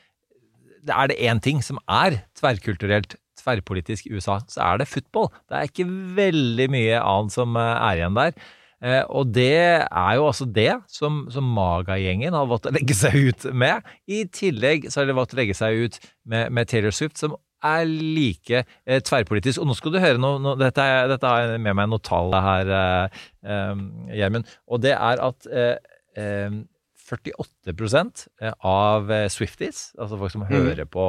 Det 0.85 0.93
er 0.93 1.07
det 1.07 1.17
én 1.17 1.39
ting 1.41 1.63
som 1.63 1.79
er 1.89 2.21
tverrkulturelt, 2.37 3.15
tverrpolitisk 3.41 4.05
i 4.07 4.13
USA, 4.13 4.39
så 4.47 4.61
er 4.61 4.77
det 4.83 4.87
football. 4.87 5.29
Det 5.49 5.55
er 5.57 5.65
ikke 5.71 5.87
veldig 6.15 6.67
mye 6.69 6.99
annet 7.01 7.31
som 7.33 7.55
eh, 7.57 7.61
er 7.89 8.01
igjen 8.03 8.13
der. 8.19 8.33
Eh, 8.85 9.01
og 9.09 9.31
det 9.33 9.55
er 9.81 10.11
jo 10.19 10.27
altså 10.27 10.45
det 10.45 10.69
som, 10.91 11.23
som 11.33 11.47
Maga-gjengen 11.55 12.35
har 12.37 12.45
valgt 12.49 12.67
å 12.69 12.73
legge 12.75 12.97
seg 12.97 13.17
ut 13.31 13.47
med. 13.53 13.85
I 14.05 14.25
tillegg 14.29 14.91
så 14.91 15.01
har 15.01 15.09
de 15.09 15.17
valgt 15.17 15.33
å 15.33 15.39
legge 15.41 15.57
seg 15.57 15.87
ut 15.87 15.99
med, 16.29 16.53
med 16.53 16.69
Taylor 16.69 16.93
Swift, 16.93 17.17
som 17.21 17.33
er 17.65 17.87
like 17.89 18.61
eh, 18.61 19.01
tverrpolitisk. 19.01 19.61
Og 19.61 19.69
nå 19.69 19.77
skal 19.77 19.95
du 19.95 19.99
høre 20.03 20.21
noe, 20.21 20.37
noe 20.43 20.59
dette, 20.59 20.85
dette 21.09 21.31
har 21.31 21.55
jeg 21.55 21.63
med 21.65 21.77
meg 21.79 21.89
noe 21.89 22.03
tall 22.05 22.35
her, 22.35 22.71
eh, 22.77 23.25
eh, 23.49 23.83
Gjermund. 24.19 24.53
Og 24.69 24.85
det 24.85 24.93
er 24.97 25.23
at 25.31 25.49
eh, 25.49 25.95
eh, 26.21 26.61
48% 27.05 28.27
av 28.65 29.11
eh, 29.13 29.27
Swifties, 29.33 29.87
altså 29.97 30.19
folk 30.21 30.33
som 30.33 30.45
mm. 30.45 30.51
hører 30.51 30.89
på 30.89 31.07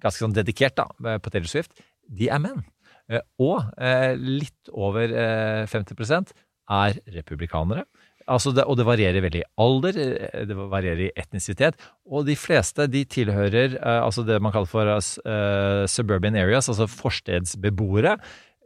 ganske 0.00 0.22
sånn 0.22 0.36
dedikert 0.36 0.78
da, 0.80 1.16
på 1.20 1.32
Taylor 1.32 1.48
Swift, 1.48 1.74
de 2.10 2.28
er 2.32 2.40
menn. 2.42 2.62
Eh, 3.10 3.24
Og 3.42 3.64
eh, 3.80 4.14
litt 4.16 4.70
over 4.70 5.10
eh, 5.10 5.66
50 5.70 6.34
er 6.70 7.00
republikanere. 7.16 7.84
Altså 8.30 8.52
det, 8.54 8.64
og 8.68 8.76
det 8.78 8.86
varierer 8.86 9.24
veldig 9.24 9.40
i 9.42 9.48
alder, 9.58 9.96
eh, 9.98 10.44
det 10.46 10.56
varierer 10.56 11.06
i 11.08 11.10
etnisitet, 11.18 11.78
og 12.06 12.28
de 12.28 12.36
fleste 12.38 12.86
de 12.90 13.02
tilhører 13.08 13.74
eh, 13.80 14.00
altså 14.04 14.22
det 14.26 14.38
man 14.42 14.54
kaller 14.54 14.70
for 14.70 14.90
eh, 14.90 15.84
suburban 15.90 16.38
areas, 16.38 16.68
altså 16.70 16.86
forstedsbeboere. 16.90 18.16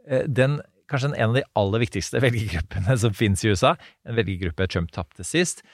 Eh, 0.05 0.27
den 0.27 0.59
kanskje 0.91 1.15
en 1.15 1.31
av 1.31 1.39
de 1.39 1.45
aller 1.57 1.85
viktigste 1.85 2.21
velgergruppene 2.25 2.97
som 3.01 3.15
finnes 3.17 3.41
i 3.45 3.55
USA. 3.55 3.73
En 4.05 4.19
velgergruppe 4.19 4.69
Trump 4.69 4.93
tapte 4.93 5.25
sist. 5.25 5.65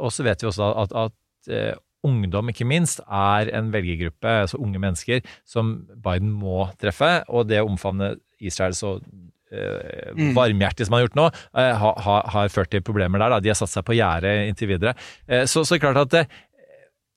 Og 0.00 0.08
så 0.10 0.24
vet 0.24 0.40
vi 0.40 0.48
også 0.48 0.72
at, 0.80 0.94
at 0.96 1.76
ungdom, 2.06 2.50
ikke 2.50 2.66
minst, 2.66 3.02
er 3.06 3.50
en 3.54 3.68
velgergruppe, 3.74 4.32
altså 4.46 4.58
unge 4.62 4.80
mennesker, 4.82 5.20
som 5.46 5.76
Biden 6.02 6.32
må 6.32 6.64
treffe. 6.80 7.20
Og 7.28 7.46
det 7.50 7.60
å 7.62 7.68
omfavne 7.68 8.14
Israel 8.40 8.74
så 8.74 8.96
eh, 9.52 10.10
Mm. 10.16 10.32
varmhjertig 10.34 10.86
som 10.86 10.94
han 10.96 11.02
har 11.02 11.08
gjort 11.08 11.18
nå, 11.20 11.26
eh, 11.60 11.74
ha, 11.82 11.92
ha, 12.06 12.16
har 12.34 12.48
ført 12.48 12.70
til 12.72 12.82
problemer 12.82 13.18
der. 13.22 13.30
Da. 13.36 13.40
De 13.40 13.50
har 13.52 13.58
satt 13.58 13.70
seg 13.74 13.84
på 13.86 13.94
gjerdet 13.98 14.48
inntil 14.48 14.68
videre. 14.74 14.94
Eh, 15.28 15.44
så, 15.46 15.62
så 15.66 15.78
klart 15.82 16.00
at 16.06 16.14
eh, 16.22 16.26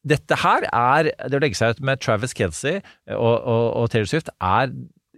dette 0.07 0.35
her 0.39 0.63
er 0.71 1.09
Det 1.27 1.35
å 1.35 1.41
legge 1.43 1.57
seg 1.59 1.75
ut 1.75 1.81
med 1.83 1.99
Travis 1.99 2.33
Kelsey 2.33 2.77
og, 3.11 3.35
og, 3.43 3.65
og 3.81 3.89
Taylor 3.91 4.07
Swift 4.07 4.29
er 4.39 4.71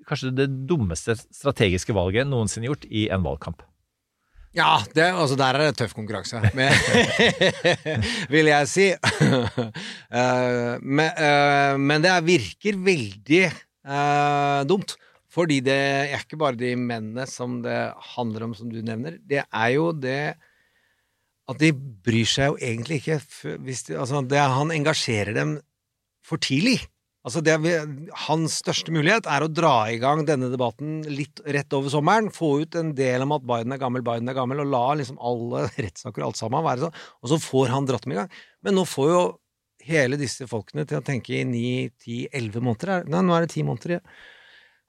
kanskje 0.09 0.31
det 0.35 0.47
dummeste 0.67 1.13
strategiske 1.15 1.93
valget 1.95 2.27
noensinne 2.27 2.67
gjort 2.67 2.87
i 2.89 3.05
en 3.13 3.21
valgkamp. 3.23 3.61
Ja, 4.57 4.81
det, 4.91 5.05
altså 5.15 5.37
der 5.39 5.55
er 5.55 5.69
det 5.69 5.77
tøff 5.79 5.93
konkurranse, 5.95 6.41
men, 6.57 6.73
vil 8.33 8.49
jeg 8.51 8.67
si. 8.67 8.89
Eh, 10.11 10.73
men, 10.83 11.07
eh, 11.15 11.77
men 11.79 12.03
det 12.03 12.11
virker 12.27 12.75
veldig 12.83 13.43
eh, 13.47 14.63
dumt. 14.67 14.97
Fordi 15.31 15.61
det 15.63 15.79
er 16.11 16.15
ikke 16.19 16.39
bare 16.41 16.59
de 16.59 16.73
mennene 16.75 17.25
som 17.29 17.61
det 17.63 17.79
handler 18.15 18.49
om, 18.49 18.55
som 18.57 18.71
du 18.71 18.81
nevner. 18.83 19.17
Det 19.23 19.45
er 19.45 19.69
jo 19.77 19.91
det 19.95 20.35
at 21.51 21.59
de 21.59 21.71
bryr 21.73 22.27
seg 22.27 22.51
jo 22.51 22.57
egentlig 22.61 23.01
ikke 23.01 23.19
hvis 23.65 23.87
de, 23.87 23.97
altså 23.99 24.21
det, 24.23 24.39
Han 24.39 24.73
engasjerer 24.75 25.35
dem 25.35 25.55
for 26.25 26.41
tidlig. 26.41 26.79
Altså 27.21 27.41
det, 27.45 27.53
hans 28.25 28.55
største 28.63 28.93
mulighet 28.93 29.27
er 29.29 29.43
å 29.45 29.51
dra 29.51 29.75
i 29.93 29.99
gang 30.01 30.23
denne 30.25 30.49
debatten 30.49 31.03
litt 31.05 31.41
rett 31.45 31.73
over 31.77 31.93
sommeren. 31.93 32.31
Få 32.33 32.63
ut 32.63 32.77
en 32.79 32.95
del 32.97 33.25
om 33.25 33.35
at 33.35 33.45
Biden 33.45 33.75
er 33.75 33.81
gammel, 33.81 34.03
Biden 34.05 34.31
er 34.31 34.37
gammel, 34.37 34.63
og 34.63 34.71
la 34.73 34.85
liksom 34.97 35.21
alle 35.21 35.67
rettssaker 35.85 36.23
og 36.23 36.31
alt 36.31 36.41
sammen 36.41 36.65
være 36.65 36.87
sånn. 36.87 36.99
Og 37.21 37.33
så 37.33 37.39
får 37.43 37.73
han 37.75 37.89
dratt 37.89 38.07
dem 38.07 38.15
i 38.15 38.19
gang. 38.23 38.35
Men 38.65 38.77
nå 38.79 38.87
får 38.89 39.11
jo 39.13 39.21
hele 39.85 40.17
disse 40.17 40.47
folkene 40.49 40.85
til 40.89 40.99
å 40.99 41.05
tenke 41.05 41.37
i 41.37 41.45
ni, 41.45 41.65
ti, 42.01 42.23
elleve 42.33 42.63
måneder. 42.65 43.05
Nei, 43.09 43.21
nå 43.25 43.37
er 43.37 43.45
det 43.45 43.53
ti 43.53 43.65
måneder 43.65 43.97
igjen. 43.97 44.07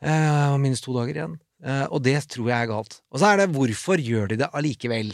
Eh, 0.02 0.54
minst 0.58 0.82
to 0.86 0.94
dager 0.96 1.14
igjen. 1.14 1.38
Uh, 1.62 1.86
og 1.94 2.00
det 2.02 2.16
tror 2.26 2.48
jeg 2.50 2.58
er 2.58 2.70
galt. 2.72 2.96
Og 3.14 3.20
så 3.22 3.28
er 3.30 3.38
det 3.38 3.52
hvorfor 3.54 4.00
gjør 4.02 4.32
de 4.32 4.40
det 4.40 4.48
allikevel? 4.50 5.12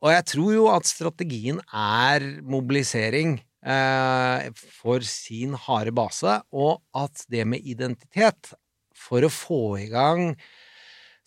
Og 0.00 0.14
jeg 0.14 0.24
tror 0.30 0.52
jo 0.54 0.68
at 0.72 0.88
strategien 0.88 1.58
er 1.68 2.24
mobilisering 2.40 3.34
uh, 3.68 4.48
for 4.78 5.04
sin 5.04 5.52
harde 5.66 5.92
base, 5.92 6.38
og 6.56 6.80
at 6.96 7.26
det 7.28 7.44
med 7.46 7.66
identitet 7.68 8.54
For 8.98 9.22
å 9.22 9.30
få 9.30 9.76
i 9.78 9.86
gang 9.92 10.32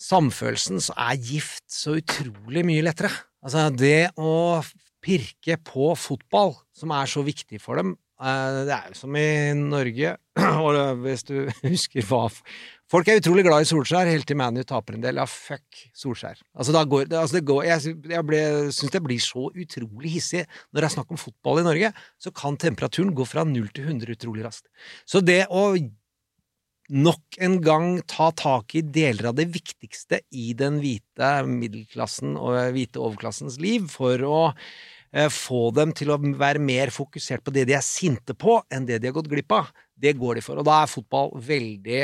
samfølelsen, 0.01 0.81
så 0.83 0.91
er 0.97 1.21
gift 1.21 1.69
så 1.71 1.93
utrolig 2.01 2.65
mye 2.67 2.83
lettere. 2.83 3.13
Altså, 3.45 3.69
det 3.71 4.09
å 4.19 4.59
pirke 5.01 5.55
på 5.63 5.93
fotball, 5.95 6.57
som 6.75 6.91
er 6.91 7.07
så 7.07 7.23
viktig 7.23 7.61
for 7.61 7.79
dem 7.79 7.93
Det 8.21 8.75
er 8.75 8.91
jo 8.91 8.97
som 8.99 9.15
i 9.17 9.29
Norge, 9.57 10.13
og 10.65 10.77
hvis 11.01 11.25
du 11.25 11.36
husker 11.71 12.05
hva 12.10 12.27
Folk 12.91 13.07
er 13.07 13.21
utrolig 13.21 13.45
glad 13.45 13.63
i 13.63 13.67
Solskjær, 13.69 14.10
helt 14.12 14.25
til 14.27 14.36
ManU 14.36 14.65
taper 14.67 14.97
en 14.97 15.03
del. 15.05 15.15
Ja, 15.21 15.23
fuck 15.23 15.77
Solskjær. 15.95 16.41
Altså, 16.51 16.73
da 16.75 16.81
går, 16.84 17.05
altså 17.07 17.38
det 17.38 17.45
går, 17.47 17.62
jeg 17.69 17.93
jeg 18.12 18.73
syns 18.75 18.91
det 18.91 19.01
blir 19.05 19.21
så 19.23 19.45
utrolig 19.47 20.12
hissig 20.17 20.41
når 20.43 20.81
det 20.81 20.89
er 20.89 20.93
snakk 20.97 21.13
om 21.15 21.21
fotball 21.21 21.62
i 21.62 21.65
Norge. 21.69 21.93
Så 22.19 22.34
kan 22.36 22.60
temperaturen 22.60 23.13
gå 23.15 23.23
fra 23.23 23.45
0 23.47 23.71
til 23.71 23.88
100 23.88 24.12
utrolig 24.17 24.43
raskt. 24.43 24.67
Så 25.07 25.23
det 25.23 25.45
å 25.47 25.69
nok 26.91 27.39
en 27.39 27.57
gang 27.63 27.88
ta 28.12 28.27
tak 28.36 28.75
i 28.75 28.84
deler 28.84 29.29
av 29.29 29.38
det 29.39 29.47
viktigste 29.53 30.19
i 30.36 30.51
den 30.60 30.81
hvite 30.84 31.29
middelklassen 31.47 32.36
og 32.36 32.60
hvite 32.75 32.99
overklassens 32.99 33.55
liv 33.63 33.88
for 33.93 34.27
å 34.27 34.39
eh, 34.51 34.57
få 35.32 35.71
dem 35.76 35.91
til 35.97 36.12
å 36.13 36.17
være 36.39 36.62
mer 36.63 36.91
fokusert 36.93 37.43
på 37.43 37.52
det 37.52 37.65
de 37.67 37.76
er 37.76 37.84
sinte 37.84 38.36
på, 38.38 38.62
enn 38.71 38.86
det 38.88 39.02
de 39.02 39.10
har 39.10 39.15
gått 39.17 39.30
glipp 39.32 39.52
av, 39.52 39.71
det 40.00 40.13
går 40.19 40.39
de 40.39 40.43
for. 40.45 40.62
Og 40.62 40.67
da 40.67 40.82
er 40.84 40.91
fotball 40.91 41.34
veldig 41.36 42.04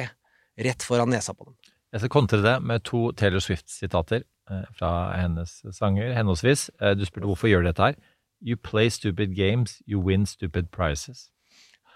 rett 0.68 0.84
foran 0.84 1.10
nesa 1.14 1.34
på 1.38 1.48
dem. 1.48 1.56
Jeg 1.94 2.04
skal 2.04 2.12
kontre 2.12 2.42
det 2.44 2.58
med 2.68 2.84
to 2.84 3.12
Taylor 3.16 3.40
Swift-sitater 3.40 4.26
eh, 4.52 4.66
fra 4.76 4.92
hennes 5.16 5.62
sanger, 5.72 6.12
henholdsvis. 6.18 6.68
Eh, 6.82 6.98
Du 7.00 7.06
spurte 7.08 7.30
hvorfor 7.30 7.48
gjør 7.48 7.64
du 7.64 7.70
dette 7.72 7.88
her. 7.92 7.96
You 8.44 8.58
play 8.58 8.90
stupid 8.90 9.34
games, 9.36 9.80
you 9.88 10.02
win 10.04 10.26
stupid 10.26 10.68
prizes. 10.72 11.30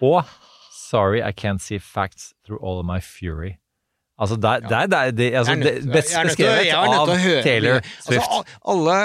Og 0.02 0.24
Sorry 0.72 1.22
I 1.22 1.32
can't 1.32 1.60
see 1.62 1.78
facts 1.78 2.34
through 2.44 2.60
all 2.64 2.80
of 2.80 2.86
my 2.86 3.00
fury. 3.00 3.58
Altså, 4.22 4.36
der, 4.38 4.60
der, 4.60 4.86
der, 4.86 5.12
det, 5.12 5.30
altså, 5.34 5.56
det, 5.56 5.72
best 5.92 6.14
beskrevet 6.24 6.70
av 6.78 7.10
Taylor 7.42 7.80
Altså, 7.80 8.04
Swift. 8.06 8.22
Altså, 8.22 8.58
alle 8.70 8.98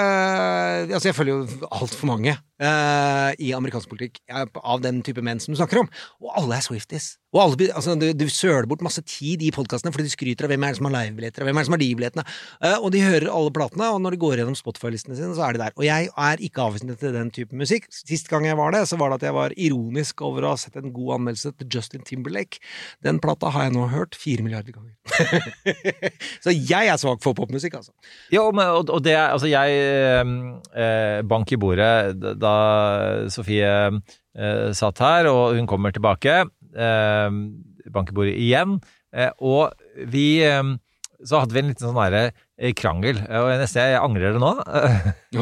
Altså, 0.92 1.08
jeg 1.08 1.16
følger 1.16 1.34
jo 1.34 1.68
altfor 1.72 2.10
mange 2.10 2.36
uh, 2.36 3.30
i 3.38 3.52
amerikansk 3.56 3.88
politikk 3.88 4.20
eh, 4.28 4.44
av 4.60 4.82
den 4.84 5.00
type 5.06 5.24
menn 5.24 5.40
som 5.40 5.54
du 5.54 5.60
snakker 5.60 5.80
om, 5.84 5.88
og 6.20 6.36
alle 6.40 6.58
er 6.58 6.66
Swifties. 6.66 7.14
Og 7.36 7.42
alle, 7.42 7.68
altså, 7.76 7.94
du, 8.00 8.06
du 8.16 8.26
søler 8.32 8.68
bort 8.68 8.84
masse 8.84 9.02
tid 9.04 9.42
i 9.44 9.52
podkastene 9.54 9.92
fordi 9.92 10.08
de 10.08 10.14
skryter 10.14 10.46
av 10.46 10.52
hvem 10.52 10.64
er 10.64 10.72
det 10.72 10.80
som 10.80 10.88
har 10.88 10.94
livebilletter, 10.94 11.44
hvem 11.44 11.58
er 11.58 11.64
det 11.64 11.68
som 11.68 11.76
har 11.76 11.82
de 11.82 11.90
billettene. 11.98 12.24
Uh, 12.64 12.78
og 12.78 12.88
de 12.94 13.02
hører 13.04 13.28
alle 13.28 13.52
platene, 13.54 13.90
og 13.92 14.00
når 14.02 14.16
de 14.16 14.20
går 14.24 14.40
gjennom 14.40 14.56
Spotify-listene 14.58 15.18
sine, 15.18 15.34
så 15.36 15.44
er 15.46 15.56
de 15.56 15.62
der. 15.66 15.76
Og 15.76 15.84
jeg 15.84 16.10
er 16.28 16.44
ikke 16.48 16.64
avvisende 16.64 16.96
til 17.00 17.12
den 17.16 17.32
type 17.34 17.58
musikk. 17.58 17.90
Sist 17.92 18.30
gang 18.32 18.48
jeg 18.48 18.58
var 18.58 18.72
det, 18.72 18.86
så 18.88 18.98
var 19.00 19.12
det 19.12 19.20
at 19.20 19.28
jeg 19.28 19.36
var 19.36 19.56
ironisk 19.68 20.24
over 20.26 20.46
å 20.46 20.54
ha 20.54 20.60
sett 20.60 20.78
en 20.80 20.94
god 20.96 21.18
anmeldelse 21.18 21.52
til 21.60 21.70
Justin 21.76 22.06
Timberlake. 22.08 22.62
Den 23.04 23.20
plata 23.22 23.52
har 23.52 23.68
jeg 23.68 23.76
nå 23.76 23.88
hørt 23.92 24.16
fire 24.18 24.46
milliarder 24.46 24.76
ganger. 24.76 24.94
så 26.44 26.54
jeg 26.54 26.88
er 26.88 27.00
svak 27.00 27.20
for 27.24 27.36
popmusikk, 27.36 27.76
altså. 27.82 27.92
Jo, 28.32 28.48
og, 28.50 28.88
og 28.88 29.02
det 29.04 29.16
Altså, 29.16 29.48
jeg 29.50 29.76
eh, 29.76 31.20
Bank 31.26 31.50
i 31.52 31.58
bordet 31.60 32.16
da 32.40 32.54
Sofie 33.32 33.66
eh, 33.66 34.68
satt 34.76 35.02
her, 35.02 35.28
og 35.30 35.56
hun 35.56 35.68
kommer 35.68 35.94
tilbake. 35.94 36.44
Eh, 36.76 37.30
bankebordet 37.92 38.34
igjen. 38.36 38.80
Eh, 39.14 39.30
og 39.40 39.72
vi 40.12 40.42
eh, 40.44 40.74
Så 41.24 41.40
hadde 41.40 41.54
vi 41.56 41.62
en 41.62 41.70
liten 41.70 41.86
sånn 41.86 41.96
derre 41.96 42.24
eh, 42.60 42.74
krangel, 42.76 43.16
og 43.24 43.46
jeg 43.48 43.60
nesten 43.62 43.86
jeg 43.88 44.00
angrer 44.02 44.34
det 44.34 44.42
nå. 44.42 44.50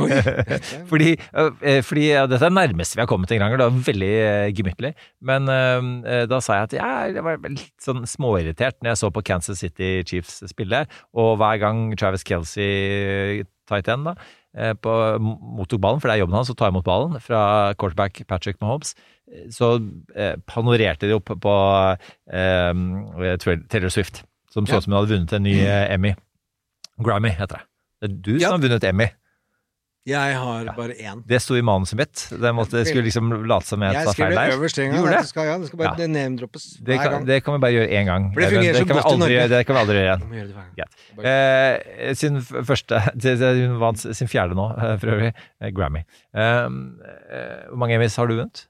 fordi, 0.90 1.16
eh, 1.18 1.80
fordi 1.82 2.04
ja, 2.12 2.28
dette 2.30 2.46
er 2.46 2.52
det 2.52 2.58
nærmeste 2.60 2.94
vi 2.94 3.02
har 3.02 3.08
kommet 3.10 3.26
til 3.30 3.40
en 3.40 3.42
krangel. 3.42 3.58
Det 3.58 3.66
var 3.66 3.88
veldig 3.88 4.12
eh, 4.20 4.52
gemyttlig. 4.54 4.92
Men 5.26 5.50
eh, 5.50 6.22
da 6.30 6.38
sa 6.38 6.60
jeg 6.60 6.68
at 6.68 6.76
jeg, 6.78 7.16
jeg 7.18 7.26
var 7.26 7.42
litt 7.48 7.74
sånn 7.82 8.06
småirritert 8.06 8.78
når 8.78 8.92
jeg 8.92 9.02
så 9.02 9.10
på 9.16 9.24
Kansas 9.26 9.64
City 9.66 9.90
Chiefs 10.06 10.44
spille, 10.54 10.84
og 11.10 11.34
hver 11.42 11.58
gang 11.64 11.88
Travis 11.98 12.26
Kelsey, 12.28 13.42
tight 13.68 13.88
end, 13.88 14.08
da, 14.08 14.14
eh, 14.56 14.74
på, 14.76 14.92
mottok 15.58 15.82
ballen, 15.82 16.00
for 16.00 16.10
det 16.10 16.16
er 16.18 16.24
jobben 16.24 16.38
hans 16.38 16.52
å 16.52 16.56
ta 16.58 16.70
imot 16.70 16.86
ballen, 16.86 17.18
fra 17.22 17.74
quarterback 17.80 18.24
Patrick 18.30 18.60
Mahomes, 18.62 18.94
eh, 18.94 19.13
så 19.50 19.72
eh, 20.16 20.36
panorerte 20.46 21.08
de 21.08 21.14
opp 21.16 21.32
på 21.42 21.54
eh, 22.32 22.72
Taylor 23.68 23.88
Swift, 23.90 24.22
som 24.52 24.66
så 24.66 24.72
ut 24.72 24.76
Ja. 24.76 24.80
som 24.80 24.92
hun 24.92 25.00
hadde 25.02 25.14
vunnet 25.16 25.32
en 25.32 25.42
ny 25.42 25.58
eh, 25.64 25.92
Emmy. 25.94 26.14
Grammy, 27.02 27.28
heter 27.34 27.58
det. 27.58 27.64
Det 28.00 28.10
er 28.10 28.16
du 28.22 28.40
som 28.40 28.52
har 28.52 28.58
vunnet 28.68 28.84
Emmy. 28.84 29.10
Jeg 30.04 30.34
har 30.36 30.66
bare 30.76 30.92
én. 31.00 31.22
Det 31.24 31.38
sto 31.40 31.54
i 31.56 31.62
manuset 31.64 31.96
mitt. 31.96 32.26
Det 32.28 32.50
måtte, 32.52 32.76
jeg 32.76 32.90
skulle 32.90 33.06
liksom 33.06 33.30
late 33.48 33.64
som 33.70 33.80
jeg 33.80 33.94
Jeg 33.96 34.04
sa 34.04 34.12
feil 34.12 34.34
der. 34.36 34.50
øverst 34.52 34.78
en 34.82 34.90
gang. 34.92 35.06
det? 35.06 35.14
Det 35.16 35.28
skal, 35.30 35.46
ja, 35.48 35.54
det 35.58 35.66
skal 35.70 35.78
bare 35.80 35.94
Ja. 35.96 36.06
name-droppes 36.12 36.66
hver 36.84 36.98
kan, 37.00 37.10
gang. 37.14 37.24
det 37.26 37.38
kan 37.44 37.54
vi 37.54 37.60
bare 37.64 37.72
gjøre 37.72 37.88
én 37.88 38.04
gang. 38.04 38.26
For 38.34 38.40
det 38.44 38.50
fungerer 38.52 38.74
så 38.76 38.84
kan 38.84 38.96
godt 39.00 39.14
i 39.14 39.20
Norge. 39.22 39.48
Det 39.48 39.62
kan 39.66 39.74
vi 39.74 39.80
aldri 39.80 39.96
gjøre 39.96 40.18
igjen. 40.76 40.92
Greit. 41.16 42.04
Eh, 42.04 42.14
sin 42.20 42.36
første 42.42 43.00
Hun 43.64 43.78
vant 43.80 43.98
sin 43.98 44.28
fjerde 44.28 44.54
nå, 44.54 44.66
eh, 44.76 44.98
for 45.00 45.06
øvrig. 45.16 45.32
Eh, 45.62 45.70
Grammy. 45.72 46.04
Eh, 46.36 46.42
eh, 46.42 47.64
Hvor 47.72 47.76
mange 47.80 47.94
Emmys 47.96 48.16
har 48.16 48.26
du 48.28 48.36
vunnet? 48.36 48.66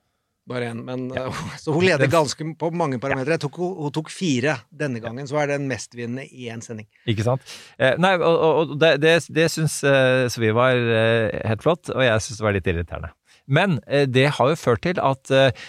Bare 0.49 0.69
én. 0.73 0.83
Men 0.85 1.07
ja. 1.17 1.29
Så 1.61 1.73
hun 1.73 1.87
leder 1.87 2.11
ganske 2.19 2.47
på 2.61 2.71
mange 2.77 2.99
parametere. 3.01 3.39
Ja. 3.41 3.51
hun 3.57 3.93
tok 3.95 4.11
fire 4.13 4.59
denne 4.71 5.01
gangen, 5.01 5.29
så 5.29 5.41
er 5.41 5.49
det 5.49 5.61
den 5.63 5.71
mestvinnende 5.71 6.27
i 6.29 6.51
én 6.53 6.65
sending. 6.65 6.89
Ikke 7.09 7.25
sant? 7.27 7.55
Eh, 7.79 7.97
nei, 7.99 8.15
og, 8.21 8.35
og 8.35 8.59
og 8.65 8.75
det, 8.81 8.97
det, 9.03 9.15
det 9.35 9.49
syns 9.53 9.79
eh, 9.89 10.27
Sofie 10.33 10.55
var 10.57 10.77
eh, 10.77 11.41
helt 11.49 11.65
flott, 11.65 11.89
og 11.95 12.05
jeg 12.05 12.27
syns 12.27 12.41
det 12.41 12.47
var 12.49 12.57
litt 12.59 12.69
irriterende. 12.71 13.15
Men 13.47 13.81
eh, 13.87 14.05
det 14.09 14.29
har 14.37 14.53
jo 14.53 14.61
ført 14.61 14.85
til 14.85 15.01
at 15.01 15.33
eh, 15.33 15.65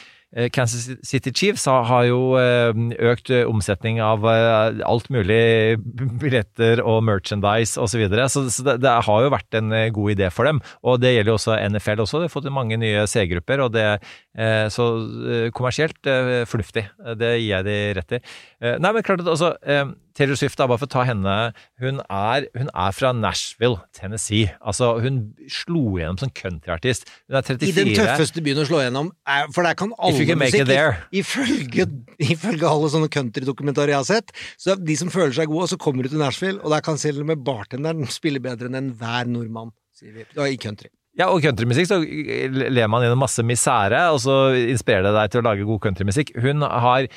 Kansas 0.52 0.90
City 1.08 1.32
Chiefs 1.32 1.64
har, 1.70 2.04
jo 2.10 2.36
eh, 2.36 2.76
økt 3.08 3.32
eh, 3.32 3.46
omsetning 3.48 4.02
av 4.04 4.26
eh, 4.28 4.82
alt 4.84 5.08
mulig 5.14 5.78
billetter 6.22 6.82
og 6.84 7.06
merchandise 7.08 7.80
osv. 7.80 7.96
Så, 7.96 8.02
videre. 8.02 8.28
så 8.28 8.44
det, 8.76 8.96
har 9.08 9.24
jo 9.24 9.32
vært 9.32 9.56
en 9.56 9.72
eh, 9.72 9.88
god 9.96 10.18
idé 10.18 10.28
for 10.34 10.50
dem. 10.50 10.60
Og 10.84 11.00
det 11.00 11.14
gjelder 11.16 11.32
jo 11.32 11.38
også 11.40 11.60
NFL 11.72 12.04
også. 12.04 12.20
De 12.20 12.28
har 12.28 12.36
fått 12.36 12.52
mange 12.52 12.80
nye 12.82 13.06
C-grupper, 13.08 13.64
og 13.64 13.72
det 13.78 13.86
er 13.88 14.72
så 14.74 14.90
eh, 15.32 15.48
kommersielt 15.56 16.12
eh, 16.12 16.44
fornuftig. 16.50 16.84
Det 17.16 17.32
gir 17.38 17.54
jeg 17.54 17.68
de 17.70 17.78
rett 17.96 18.18
i. 18.18 18.22
Eh, 18.60 18.76
nei, 18.82 18.92
men 18.92 19.06
klart 19.06 19.24
at 19.24 19.32
altså 19.32 19.56
eh, 19.64 19.88
Taylor 20.16 20.38
Swift, 20.40 20.58
da, 20.60 20.68
bare 20.70 20.80
for 20.80 20.88
å 20.88 20.94
ta 20.94 21.04
henne 21.08 21.36
Hun 21.84 22.00
er, 22.08 22.48
hun 22.56 22.70
er 22.72 22.96
fra 22.96 23.12
Nashville, 23.16 23.82
Tennessee. 23.96 24.50
Altså, 24.64 24.94
hun 25.04 25.20
slo 25.52 25.98
igjennom 25.98 26.20
som 26.22 26.32
countryartist. 26.36 27.10
Hun 27.28 27.40
er 27.40 27.48
34. 27.48 27.68
I 27.68 27.76
den 27.78 27.92
tøffeste 28.00 28.44
byen 28.46 28.64
å 28.64 28.68
slå 28.70 28.82
gjennom, 28.86 29.12
for 29.56 29.68
der 29.68 29.78
kan 29.80 29.94
alle 30.00 30.38
there. 30.56 30.98
Ifølge, 31.16 31.88
ifølge 32.32 32.70
alle 32.70 32.92
sånne 32.94 33.12
countrydokumentarer 33.12 33.96
jeg 33.96 34.02
har 34.02 34.10
sett, 34.10 34.36
så 34.62 34.78
de 34.80 34.98
som 35.00 35.12
føler 35.14 35.36
seg 35.36 35.52
gode, 35.52 35.68
og 35.68 35.74
så 35.74 35.80
kommer 35.82 36.06
du 36.06 36.14
til 36.14 36.24
Nashville, 36.24 36.62
og 36.64 36.72
der 36.72 36.86
kan 36.86 37.00
selv 37.02 37.26
med 37.28 37.44
bartenderen 37.46 38.08
spille 38.20 38.44
bedre 38.44 38.72
enn 38.72 38.80
enhver 38.86 39.28
nordmann, 39.30 39.76
sier 39.96 40.16
vi. 40.16 40.30
da 40.36 40.48
I 40.48 40.60
country. 40.62 40.92
Ja, 41.16 41.30
og 41.32 41.40
countrymusikk 41.44 41.88
så 41.88 42.02
ler 42.04 42.90
man 42.92 43.06
gjennom 43.06 43.22
masse 43.24 43.44
misere, 43.48 44.02
og 44.12 44.20
så 44.24 44.50
inspirerer 44.76 45.08
det 45.08 45.16
deg 45.16 45.32
til 45.32 45.44
å 45.44 45.48
lage 45.48 45.68
god 45.68 45.80
countrymusikk. 45.86 46.34
Hun 46.44 46.66
har 46.68 47.08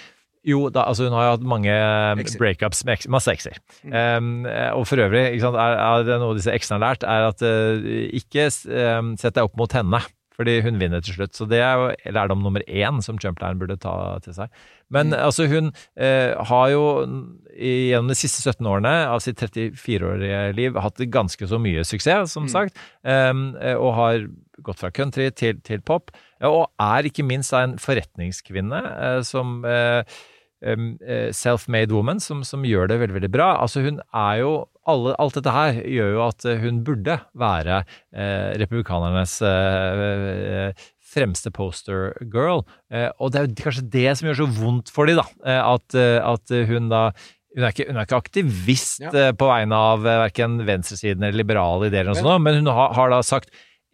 jo, 0.47 0.69
da, 0.75 0.85
altså 0.89 1.09
hun 1.09 1.17
har 1.17 1.25
jo 1.27 1.33
hatt 1.37 1.49
mange 1.55 1.79
breakups 2.39 2.85
med 2.87 2.99
eks- 2.99 3.09
masse 3.11 3.33
ekser. 3.33 3.59
Um, 3.85 4.47
og 4.77 4.87
for 4.89 5.03
øvrig, 5.03 5.41
sant, 5.43 5.59
er, 5.59 5.79
er 5.83 6.07
det 6.07 6.21
noe 6.23 6.37
disse 6.39 6.53
eksene 6.55 6.79
har 6.79 6.87
lært, 6.93 7.09
er 7.09 7.29
at 7.31 7.43
uh, 7.43 7.91
ikke 8.21 8.49
um, 8.99 9.17
sett 9.21 9.37
deg 9.39 9.49
opp 9.49 9.59
mot 9.61 9.75
henne. 9.77 10.03
Fordi 10.39 10.61
hun 10.63 10.77
vinner 10.79 11.03
til 11.03 11.17
slutt. 11.17 11.35
Så 11.35 11.49
det 11.51 11.59
er 11.59 11.81
jo 11.81 12.13
lærdom 12.15 12.45
nummer 12.45 12.63
én 12.71 13.01
som 13.03 13.17
Jumpline 13.19 13.59
burde 13.59 13.75
ta 13.83 13.95
til 14.23 14.37
seg. 14.37 14.53
Men 14.95 15.11
altså, 15.11 15.49
hun 15.51 15.73
uh, 15.75 16.45
har 16.47 16.69
jo 16.71 16.85
gjennom 17.59 18.13
de 18.13 18.17
siste 18.19 18.45
17 18.45 18.63
årene 18.71 18.93
av 19.11 19.19
sitt 19.25 19.43
34-årige 19.43 20.45
liv 20.55 20.79
hatt 20.79 21.03
ganske 21.11 21.51
så 21.51 21.59
mye 21.59 21.83
suksess, 21.83 22.37
som 22.37 22.47
sagt. 22.51 22.79
Um, 23.03 23.51
eh, 23.59 23.75
og 23.75 23.97
har 23.99 24.29
gått 24.63 24.79
fra 24.79 24.93
country 24.95 25.27
til, 25.35 25.59
til 25.67 25.83
pop. 25.83 26.15
Og 26.47 26.67
er 26.79 27.09
ikke 27.09 27.25
minst 27.27 27.53
en 27.57 27.79
forretningskvinne 27.83 28.83
eh, 28.87 29.21
som 29.27 29.65
eh, 29.67 30.03
eh, 30.63 31.31
self-made 31.35 31.91
woman, 31.95 32.21
som, 32.23 32.45
som 32.47 32.63
gjør 32.67 32.91
det 32.93 33.01
veldig, 33.03 33.17
veldig 33.21 33.31
bra. 33.35 33.49
Altså 33.63 33.83
hun 33.87 33.99
er 34.15 34.43
jo 34.45 34.53
alle, 34.89 35.13
Alt 35.21 35.35
dette 35.37 35.53
her 35.53 35.81
gjør 35.85 36.15
jo 36.15 36.21
at 36.25 36.45
hun 36.63 36.79
burde 36.87 37.19
være 37.37 37.83
eh, 38.17 38.55
republikanernes 38.63 39.35
eh, 39.45 40.87
fremste 41.09 41.51
poster 41.53 42.15
girl. 42.33 42.63
Eh, 42.93 43.09
og 43.21 43.33
det 43.35 43.41
er 43.41 43.49
jo 43.49 43.59
kanskje 43.65 43.85
det 43.93 44.07
som 44.19 44.29
gjør 44.31 44.39
så 44.43 44.49
vondt 44.61 44.93
for 44.93 45.09
dem, 45.11 45.21
da. 45.21 45.27
At, 45.75 45.97
at 45.99 46.55
hun 46.71 46.89
da 46.93 47.09
hun 47.57 47.65
er, 47.65 47.73
ikke, 47.73 47.87
hun 47.89 47.97
er 47.99 48.05
ikke 48.07 48.19
aktivist 48.21 49.01
Ja. 49.03 49.31
på 49.35 49.47
vegne 49.49 49.75
av 49.75 50.03
verken 50.05 50.59
venstresiden 50.69 51.25
eller 51.25 51.39
liberale 51.41 51.89
ideer, 51.89 52.05
eller 52.05 52.13
noe 52.15 52.21
sånt, 52.23 52.45
men 52.45 52.59
hun 52.61 52.69
har, 52.77 52.93
har 52.95 53.09
da 53.11 53.19
sagt 53.25 53.49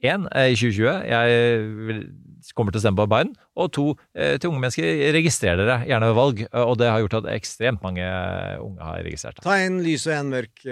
én, 0.05 0.27
i 0.35 0.57
2020 0.59 1.07
jeg 1.09 1.61
vil, 1.87 2.01
kommer 2.53 2.75
til 2.75 2.83
å 2.83 2.85
stemme 2.85 3.01
på 3.01 3.09
Biden, 3.09 3.33
og 3.57 3.71
to, 3.73 3.85
eh, 4.15 4.37
til 4.37 4.51
unge 4.51 4.61
mennesker, 4.61 4.85
registrer 5.17 5.57
dere 5.57 5.79
gjerne 5.89 6.11
ved 6.11 6.19
valg. 6.19 6.43
eh, 6.45 6.65
Og 6.65 6.77
det 6.79 6.91
har 6.91 7.01
gjort 7.01 7.17
at 7.23 7.31
ekstremt 7.33 7.83
mange 7.83 8.05
eh, 8.05 8.59
unge 8.61 8.83
har 8.85 9.01
registrert 9.07 9.39
det. 9.39 9.47
Ta 9.47 9.57
en 9.63 9.81
lys 9.83 10.07
og 10.11 10.13
en 10.19 10.31
mørk 10.35 10.67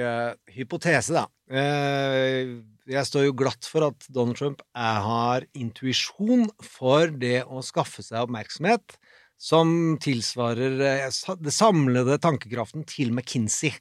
hypotese, 0.53 1.17
da. 1.17 1.27
Jeg 1.53 3.07
står 3.07 3.27
jo 3.29 3.35
glatt 3.39 3.65
for 3.69 3.87
at 3.87 4.07
Donald 4.11 4.37
Trump 4.37 4.63
har 4.75 5.45
intuisjon 5.55 6.49
for 6.61 7.07
det 7.07 7.45
å 7.45 7.63
skaffe 7.63 8.03
seg 8.03 8.25
oppmerksomhet 8.25 8.97
som 9.39 9.99
tilsvarer 10.03 10.79
det 10.79 11.53
samlede 11.55 12.19
tankekraften 12.23 12.85
til 12.87 13.13
McKinsey, 13.13 13.73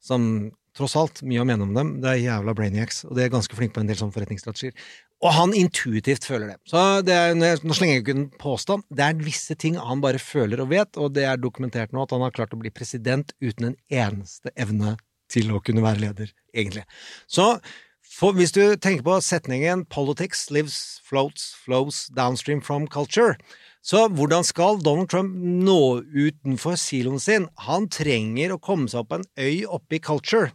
som 0.00 0.50
tross 0.76 0.96
alt 1.00 1.22
mye 1.24 1.40
å 1.40 1.46
mene 1.48 1.64
om 1.64 1.72
dem. 1.76 1.94
Det 2.02 2.10
er 2.10 2.20
jævla 2.20 2.52
brainiacs, 2.56 3.04
og 3.08 3.16
de 3.16 3.24
er 3.24 3.32
ganske 3.32 3.56
flinke 3.56 3.78
på 3.78 3.80
en 3.80 3.88
del 3.88 3.96
sånne 3.96 4.12
forretningsstrategier. 4.12 4.76
Og 5.24 5.32
han 5.32 5.54
intuitivt 5.56 6.26
føler 6.28 6.52
det. 6.52 6.58
Så 6.68 6.82
det 7.06 7.14
er, 7.16 7.32
nå 7.36 7.76
slenger 7.76 7.94
jeg 7.94 8.04
ikke 8.04 8.16
en 8.18 8.28
påstand. 8.40 8.84
Det 8.92 9.04
er 9.06 9.22
visse 9.24 9.56
ting 9.56 9.78
han 9.80 10.02
bare 10.04 10.20
føler 10.20 10.60
og 10.60 10.70
vet, 10.74 10.98
og 11.00 11.14
det 11.16 11.24
er 11.24 11.40
dokumentert 11.40 11.94
nå 11.96 12.04
at 12.04 12.12
han 12.12 12.24
har 12.26 12.34
klart 12.36 12.52
å 12.52 12.60
bli 12.60 12.72
president 12.74 13.32
uten 13.40 13.70
en 13.70 13.78
eneste 13.88 14.52
evne 14.60 14.98
til 15.32 15.50
å 15.54 15.62
kunne 15.64 15.82
være 15.82 16.04
leder, 16.04 16.34
egentlig. 16.54 16.84
Så 17.26 17.56
for, 18.16 18.36
hvis 18.36 18.54
du 18.54 18.76
tenker 18.80 19.04
på 19.04 19.16
setningen 19.24 19.84
'politics 19.90 20.46
lives, 20.50 21.00
floats, 21.04 21.54
flows 21.64 22.06
downstream 22.16 22.60
from 22.60 22.86
culture', 22.86 23.36
så 23.86 24.08
hvordan 24.10 24.42
skal 24.42 24.80
Donald 24.82 25.08
Trump 25.08 25.34
nå 25.38 26.02
utenfor 26.10 26.74
siloen 26.74 27.20
sin? 27.22 27.44
Han 27.68 27.86
trenger 27.86 28.54
å 28.54 28.58
komme 28.58 28.88
seg 28.90 29.04
opp 29.04 29.12
på 29.12 29.20
en 29.20 29.28
øy 29.38 29.62
oppe 29.68 29.98
i 29.98 30.02
culture. 30.02 30.50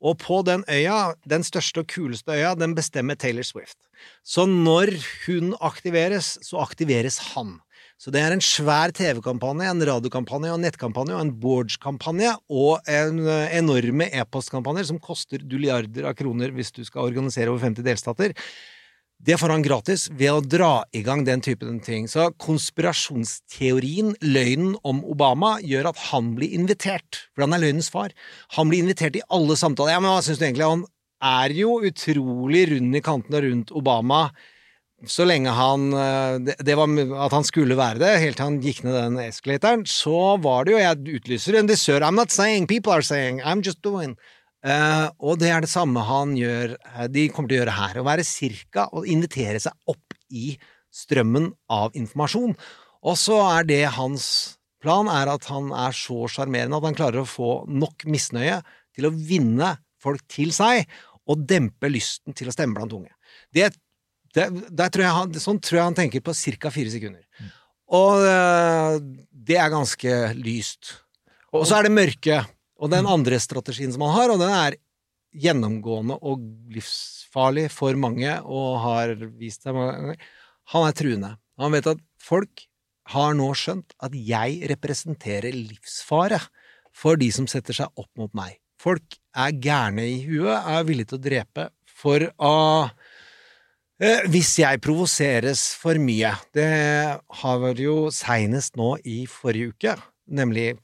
Og 0.00 0.18
på 0.20 0.42
den 0.44 0.64
øya, 0.68 1.14
den 1.28 1.44
største 1.46 1.82
og 1.82 1.88
kuleste 1.88 2.34
øya, 2.34 2.54
den 2.58 2.74
bestemmer 2.76 3.16
Taylor 3.16 3.46
Swift. 3.46 3.78
Så 4.24 4.44
når 4.46 4.92
hun 5.26 5.54
aktiveres, 5.60 6.36
så 6.44 6.60
aktiveres 6.60 7.18
han. 7.32 7.56
Så 7.96 8.12
det 8.12 8.20
er 8.20 8.34
en 8.34 8.44
svær 8.44 8.92
TV-kampanje, 8.92 9.70
en 9.72 9.80
radiokampanje, 9.88 10.52
en 10.52 10.60
nettkampanje 10.60 11.14
og 11.16 11.22
en 11.24 11.32
boards-kampanje 11.40 12.34
og 12.52 12.84
en 12.92 13.22
eh, 13.24 13.54
enorme 13.56 14.10
e-postkampanjer 14.12 14.90
som 14.90 15.00
koster 15.00 15.40
dulliarder 15.40 16.10
av 16.10 16.16
kroner 16.18 16.52
hvis 16.52 16.74
du 16.76 16.82
skal 16.84 17.08
organisere 17.08 17.54
over 17.54 17.64
50 17.64 17.86
delstater. 17.86 18.36
Det 19.18 19.38
får 19.40 19.54
han 19.54 19.64
gratis 19.64 20.06
ved 20.12 20.30
å 20.30 20.42
dra 20.44 20.72
i 20.94 21.00
gang 21.06 21.24
den 21.26 21.40
typen 21.42 21.80
ting. 21.82 22.04
Så 22.10 22.28
konspirasjonsteorien, 22.42 24.12
løgnen 24.22 24.76
om 24.86 25.00
Obama, 25.08 25.56
gjør 25.64 25.90
at 25.90 26.02
han 26.10 26.34
blir 26.36 26.52
invitert, 26.54 27.24
for 27.34 27.46
han 27.46 27.56
er 27.56 27.64
løgnens 27.64 27.88
far. 27.90 28.12
Han 28.58 28.70
blir 28.70 28.84
invitert 28.84 29.16
i 29.18 29.24
alle 29.32 29.56
samtaler. 29.58 29.96
Ja, 29.96 30.02
men 30.02 30.12
hva 30.12 30.20
syns 30.22 30.42
du 30.42 30.46
egentlig? 30.46 30.68
Han 30.68 30.84
er 31.24 31.56
jo 31.56 31.80
utrolig 31.88 32.68
rund 32.74 33.00
i 33.00 33.02
kantene 33.02 33.42
rundt 33.46 33.72
Obama 33.74 34.28
så 35.04 35.26
lenge 35.28 35.52
han 35.52 35.90
eh, 35.92 36.54
det, 36.64 36.74
var 36.78 36.88
at 37.26 37.34
han 37.36 37.44
skulle 37.44 37.76
være 37.76 38.00
det, 38.00 38.14
helt 38.22 38.38
til 38.38 38.48
han 38.48 38.60
gikk 38.64 38.82
ned 38.86 38.96
den 38.96 39.18
eskalatoren, 39.26 39.84
så 39.84 40.36
var 40.40 40.64
det 40.64 40.72
jo 40.72 40.80
Jeg 40.80 41.18
utlyser 41.20 41.58
en 41.58 41.68
dessert. 41.68 42.02
I'm 42.02 42.16
not 42.16 42.32
saying, 42.32 42.66
people 42.66 42.92
are 42.92 43.02
saying, 43.04 43.42
I'm 43.42 43.62
just 43.62 43.82
doing. 43.82 44.16
Uh, 44.64 45.08
og 45.22 45.38
det 45.38 45.50
er 45.52 45.62
det 45.62 45.70
samme 45.70 46.02
han 46.02 46.32
gjør, 46.38 46.74
eh, 46.74 47.06
de 47.12 47.26
kommer 47.30 47.50
til 47.50 47.58
å 47.58 47.60
gjøre 47.60 47.76
her. 47.76 47.98
Å 48.00 48.06
være 48.08 48.26
cirka 48.26 48.86
og 48.96 49.06
invitere 49.10 49.60
seg 49.62 49.76
opp 49.92 50.16
i 50.32 50.56
strømmen 50.94 51.50
av 51.70 51.94
informasjon. 51.98 52.56
Og 53.06 53.18
så 53.20 53.36
er 53.44 53.68
det 53.68 53.82
hans 53.98 54.28
plan 54.82 55.10
er 55.12 55.30
at 55.30 55.46
han 55.52 55.70
er 55.76 55.94
så 55.96 56.26
sjarmerende 56.30 56.78
at 56.80 56.88
han 56.88 56.98
klarer 56.98 57.22
å 57.22 57.28
få 57.28 57.50
nok 57.68 58.06
misnøye 58.10 58.62
til 58.96 59.08
å 59.08 59.14
vinne 59.14 59.76
folk 60.02 60.24
til 60.30 60.52
seg, 60.54 60.86
og 61.26 61.42
dempe 61.48 61.88
lysten 61.90 62.36
til 62.38 62.48
å 62.48 62.54
stemme 62.54 62.76
blant 62.76 62.92
unge. 62.94 63.10
Det 63.54 63.72
det, 64.36 64.88
tror 64.92 65.06
han, 65.08 65.32
sånn 65.40 65.60
tror 65.64 65.78
jeg 65.78 65.86
han 65.86 65.96
tenker 65.96 66.24
på 66.24 66.34
ca. 66.60 66.72
fire 66.72 66.92
sekunder. 66.92 67.24
Mm. 67.40 67.52
Og 67.96 68.26
uh, 68.26 68.98
det 69.30 69.56
er 69.56 69.72
ganske 69.72 70.16
lyst. 70.36 70.92
Og 71.54 71.64
så 71.68 71.78
er 71.78 71.86
det 71.86 71.94
mørke. 71.96 72.42
Og 72.76 72.92
den 72.92 73.08
andre 73.08 73.38
strategien 73.40 73.92
som 73.94 74.04
han 74.06 74.14
har, 74.16 74.32
og 74.32 74.42
den 74.42 74.52
er 74.52 74.78
gjennomgående 75.36 76.16
og 76.24 76.44
livsfarlig 76.72 77.68
for 77.72 77.96
mange, 78.00 78.38
og 78.44 78.80
har 78.84 79.14
vist 79.36 79.64
seg 79.64 79.76
mange 79.76 79.96
ganger, 79.96 80.30
han 80.74 80.86
er 80.86 80.96
truende. 80.98 81.32
Han 81.60 81.74
vet 81.76 81.90
at 81.92 82.00
folk 82.20 82.66
har 83.12 83.36
nå 83.38 83.48
skjønt 83.56 83.94
at 84.02 84.14
jeg 84.18 84.66
representerer 84.72 85.54
livsfare 85.54 86.40
for 86.96 87.20
de 87.20 87.28
som 87.32 87.46
setter 87.48 87.76
seg 87.76 88.00
opp 88.00 88.10
mot 88.18 88.32
meg. 88.36 88.58
Folk 88.82 89.16
er 89.36 89.54
gærne 89.62 90.04
i 90.08 90.18
huet, 90.26 90.56
er 90.56 90.88
villige 90.88 91.12
til 91.12 91.20
å 91.20 91.26
drepe 91.28 91.68
for 91.96 92.24
å 92.36 92.56
Eh, 93.96 94.26
hvis 94.28 94.50
jeg 94.60 94.76
provoseres 94.84 95.70
for 95.80 95.96
mye 95.96 96.34
Det 96.52 96.66
har 97.40 97.60
vært 97.62 97.78
jo 97.80 98.10
seinest 98.12 98.74
nå 98.76 98.90
i 99.08 99.22
forrige 99.24 99.72
uke, 99.72 99.94
nemlig 100.28 100.74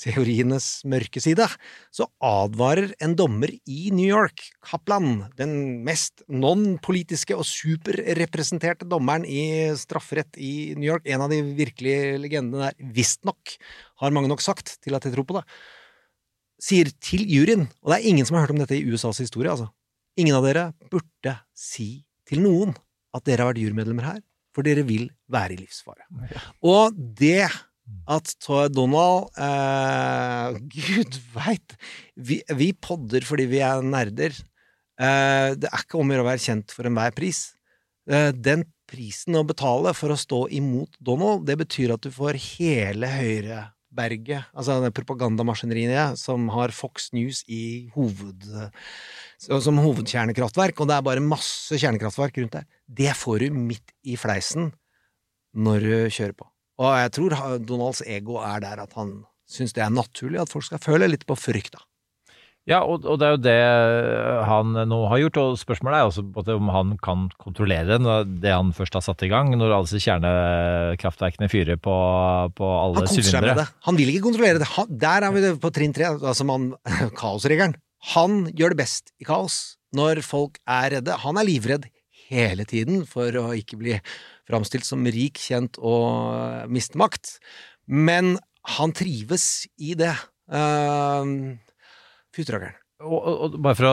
konspirasjonsteorienes 0.00 0.84
mørke 0.88 1.20
side, 1.20 1.46
så 1.92 2.06
advarer 2.22 2.94
en 3.00 3.14
dommer 3.16 3.50
i 3.66 3.90
New 3.92 4.08
York, 4.08 4.50
Kaplan, 4.64 5.30
den 5.36 5.82
mest 5.84 6.22
non-politiske 6.28 7.36
og 7.36 7.44
superrepresenterte 7.44 8.88
dommeren 8.88 9.24
i 9.24 9.70
strafferett 9.76 10.36
i 10.38 10.74
New 10.76 10.88
York, 10.88 11.06
en 11.06 11.20
av 11.20 11.30
de 11.30 11.42
virkelige 11.42 12.18
legendene 12.18 12.70
der, 12.70 12.92
visstnok, 12.94 13.56
har 14.00 14.10
mange 14.10 14.28
nok 14.28 14.40
sagt 14.40 14.78
til 14.82 14.94
at 14.94 15.04
jeg 15.04 15.14
tror 15.14 15.26
på 15.26 15.36
det, 15.38 15.44
sier 16.60 16.90
til 17.00 17.24
juryen, 17.28 17.68
og 17.82 17.92
det 17.92 18.00
er 18.00 18.08
ingen 18.08 18.26
som 18.26 18.36
har 18.36 18.46
hørt 18.46 18.54
om 18.54 18.60
dette 18.60 18.76
i 18.76 18.84
USAs 18.84 19.20
historie, 19.20 19.50
altså, 19.50 19.70
Ingen 20.18 20.34
av 20.34 20.42
dere 20.44 20.62
burde 20.90 21.32
si 21.56 22.02
til 22.28 22.42
noen 22.42 22.74
at 23.14 23.22
dere 23.24 23.44
har 23.44 23.52
vært 23.52 23.60
jurymedlemmer 23.62 24.04
her, 24.04 24.18
for 24.52 24.66
dere 24.66 24.82
vil 24.84 25.06
være 25.30 25.54
i 25.54 25.60
livsfare. 25.62 26.02
Og 26.66 26.98
det 26.98 27.46
at 28.10 28.34
Donald 28.74 29.30
eh, 29.38 30.58
Gud 30.74 31.18
veit 31.34 31.76
vi, 32.16 32.40
vi, 32.56 32.72
podder 32.74 33.24
fordi 33.26 33.46
vi 33.50 33.62
er 33.64 33.84
nerder. 33.86 34.34
Eh, 35.00 35.56
det 35.56 35.70
er 35.70 35.84
ikke 35.84 36.00
om 36.00 36.10
å 36.10 36.16
gjøre 36.16 36.26
å 36.26 36.30
være 36.30 36.44
kjent 36.46 36.74
for 36.74 36.90
enhver 36.90 37.14
pris. 37.16 37.50
Eh, 38.10 38.30
den 38.34 38.66
prisen 38.90 39.38
å 39.38 39.46
betale 39.46 39.94
for 39.94 40.12
å 40.12 40.18
stå 40.18 40.46
imot 40.56 40.96
Donald, 40.98 41.46
det 41.46 41.60
betyr 41.60 41.94
at 41.94 42.02
du 42.02 42.10
får 42.14 42.38
hele 42.56 43.10
Høyre 43.10 43.68
berget, 43.90 44.46
altså 44.54 44.76
det 44.84 44.92
propagandamaskineriet 44.94 46.18
som 46.18 46.46
har 46.54 46.70
Fox 46.74 47.08
News 47.14 47.42
i 47.50 47.90
hoved, 47.96 48.46
som 49.42 49.80
hovedkjernekraftverk, 49.82 50.78
og 50.78 50.90
det 50.90 50.94
er 50.94 51.06
bare 51.08 51.24
masse 51.24 51.74
kjernekraftverk 51.74 52.38
rundt 52.38 52.54
der, 52.60 52.68
det 52.86 53.16
får 53.18 53.42
du 53.42 53.58
midt 53.58 53.90
i 54.06 54.14
fleisen 54.20 54.70
når 55.58 55.86
du 55.86 55.94
kjører 56.06 56.38
på. 56.38 56.46
Og 56.80 56.96
jeg 56.96 57.12
tror 57.16 57.36
Donalds 57.68 58.00
ego 58.08 58.40
er 58.40 58.62
der 58.64 58.82
at 58.86 58.96
han 58.96 59.20
syns 59.50 59.74
det 59.76 59.84
er 59.84 59.92
naturlig 59.92 60.40
at 60.40 60.52
folk 60.52 60.64
skal 60.66 60.82
føle 60.82 61.10
litt 61.10 61.26
på 61.28 61.36
frykt, 61.38 61.74
da. 61.76 61.84
Ja, 62.68 62.82
og, 62.84 63.06
og, 63.08 63.16
det 63.18 63.26
er 63.26 63.32
jo 63.32 63.40
det 63.42 63.54
han 64.46 64.74
nå 64.86 64.98
har 65.10 65.22
gjort. 65.22 65.38
Og 65.40 65.58
spørsmålet 65.58 65.96
er 65.96 66.08
også 66.10 66.54
om 66.54 66.70
han 66.70 66.92
kan 67.02 67.26
kontrollere 67.40 67.96
det 67.98 68.52
han 68.52 68.74
først 68.76 68.98
har 68.98 69.04
satt 69.04 69.24
i 69.26 69.30
gang, 69.32 69.54
når 69.58 69.74
alle 69.74 69.88
disse 69.88 70.04
kjernekraftverkene 70.04 71.48
fyrer 71.50 71.80
på, 71.80 71.96
på 72.54 72.72
alle 72.84 73.06
sylindere. 73.10 73.64
Han 73.88 73.98
vil 73.98 74.12
ikke 74.12 74.26
kontrollere 74.28 74.60
det. 74.62 74.68
Han, 74.76 74.90
der 75.02 75.26
er 75.26 75.34
vi 75.34 75.54
på 75.62 75.72
trinn 75.74 75.96
tre, 75.96 76.12
altså 76.14 76.46
man, 76.46 76.70
kaosregelen. 77.20 77.74
Han 78.14 78.44
gjør 78.56 78.76
det 78.76 78.82
best 78.84 79.10
i 79.20 79.26
kaos 79.28 79.78
når 79.96 80.22
folk 80.24 80.60
er 80.68 80.98
redde. 80.98 81.16
Han 81.24 81.40
er 81.40 81.48
livredd 81.48 81.88
hele 82.30 82.68
tiden 82.68 83.02
for 83.08 83.34
å 83.40 83.50
ikke 83.56 83.80
bli 83.80 83.96
framstilt 84.50 84.86
som 84.88 85.06
rik, 85.06 85.40
kjent 85.40 85.78
og 85.78 86.68
miste 86.72 87.00
makt. 87.00 87.38
Men 87.90 88.36
han 88.76 88.92
trives 88.96 89.66
i 89.80 89.96
det. 89.98 90.14
Uh, 90.50 91.56
Fytterakkeren. 92.36 92.76
Og, 93.00 93.16
og, 93.16 93.54
bare 93.64 93.76
for 93.78 93.88
å, 93.88 93.92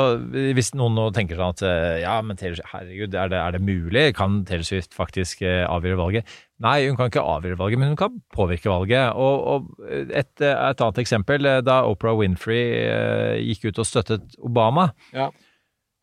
Hvis 0.55 0.73
noen 0.75 0.97
nå 0.97 1.05
tenker 1.15 1.39
sånn 1.39 1.53
at 1.55 1.61
eh, 1.63 1.99
ja, 2.01 2.17
men 2.25 2.35
Taylor, 2.39 2.59
herregud, 2.73 3.13
er 3.15 3.29
det, 3.31 3.39
er 3.39 3.55
det 3.55 3.61
mulig? 3.63 4.03
Kan 4.17 4.41
Taylor 4.47 4.67
Swift 4.67 4.97
faktisk 4.97 5.45
eh, 5.47 5.63
avgjøre 5.63 5.99
valget? 6.01 6.33
Nei, 6.63 6.89
hun 6.89 6.97
kan 6.99 7.07
ikke 7.07 7.23
avgjøre 7.23 7.59
valget, 7.61 7.79
men 7.79 7.93
hun 7.93 7.99
kan 7.99 8.17
påvirke 8.35 8.67
valget. 8.67 9.15
Og, 9.15 9.47
og 9.47 9.87
et, 10.11 10.33
et, 10.41 10.83
annet 10.83 10.99
eksempel, 10.99 11.47
da 11.63 11.79
Oprah 11.87 12.17
Winfrey 12.19 13.45
gikk 13.47 13.69
ut 13.69 13.79
og 13.83 13.87
støttet 13.87 14.35
Obama. 14.43 14.89
Ja. 15.15 15.29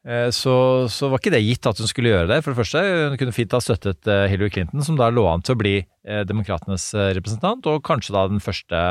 Eh, 0.04 0.28
så, 0.36 0.54
så, 0.92 1.08
var 1.08 1.20
ikke 1.20 1.32
det 1.32 1.40
gitt 1.46 1.66
at 1.68 1.78
hun 1.80 1.88
skulle 1.88 2.12
gjøre 2.12 2.28
det. 2.28 2.40
For 2.44 2.52
det 2.52 2.60
første, 2.60 2.82
Hun 3.10 3.20
kunne 3.20 3.36
fint 3.36 3.54
ha 3.56 3.60
støttet 3.64 4.10
eh, 4.10 4.26
Hillary 4.32 4.52
Clinton, 4.52 4.84
som 4.84 4.98
da 5.00 5.08
lå 5.12 5.24
an 5.30 5.44
til 5.44 5.56
å 5.56 5.60
bli 5.60 5.76
eh, 5.80 6.24
demokratenes 6.28 6.90
representant, 7.16 7.64
og 7.70 7.84
kanskje 7.86 8.16
da 8.16 8.26
den 8.28 8.42
første 8.44 8.82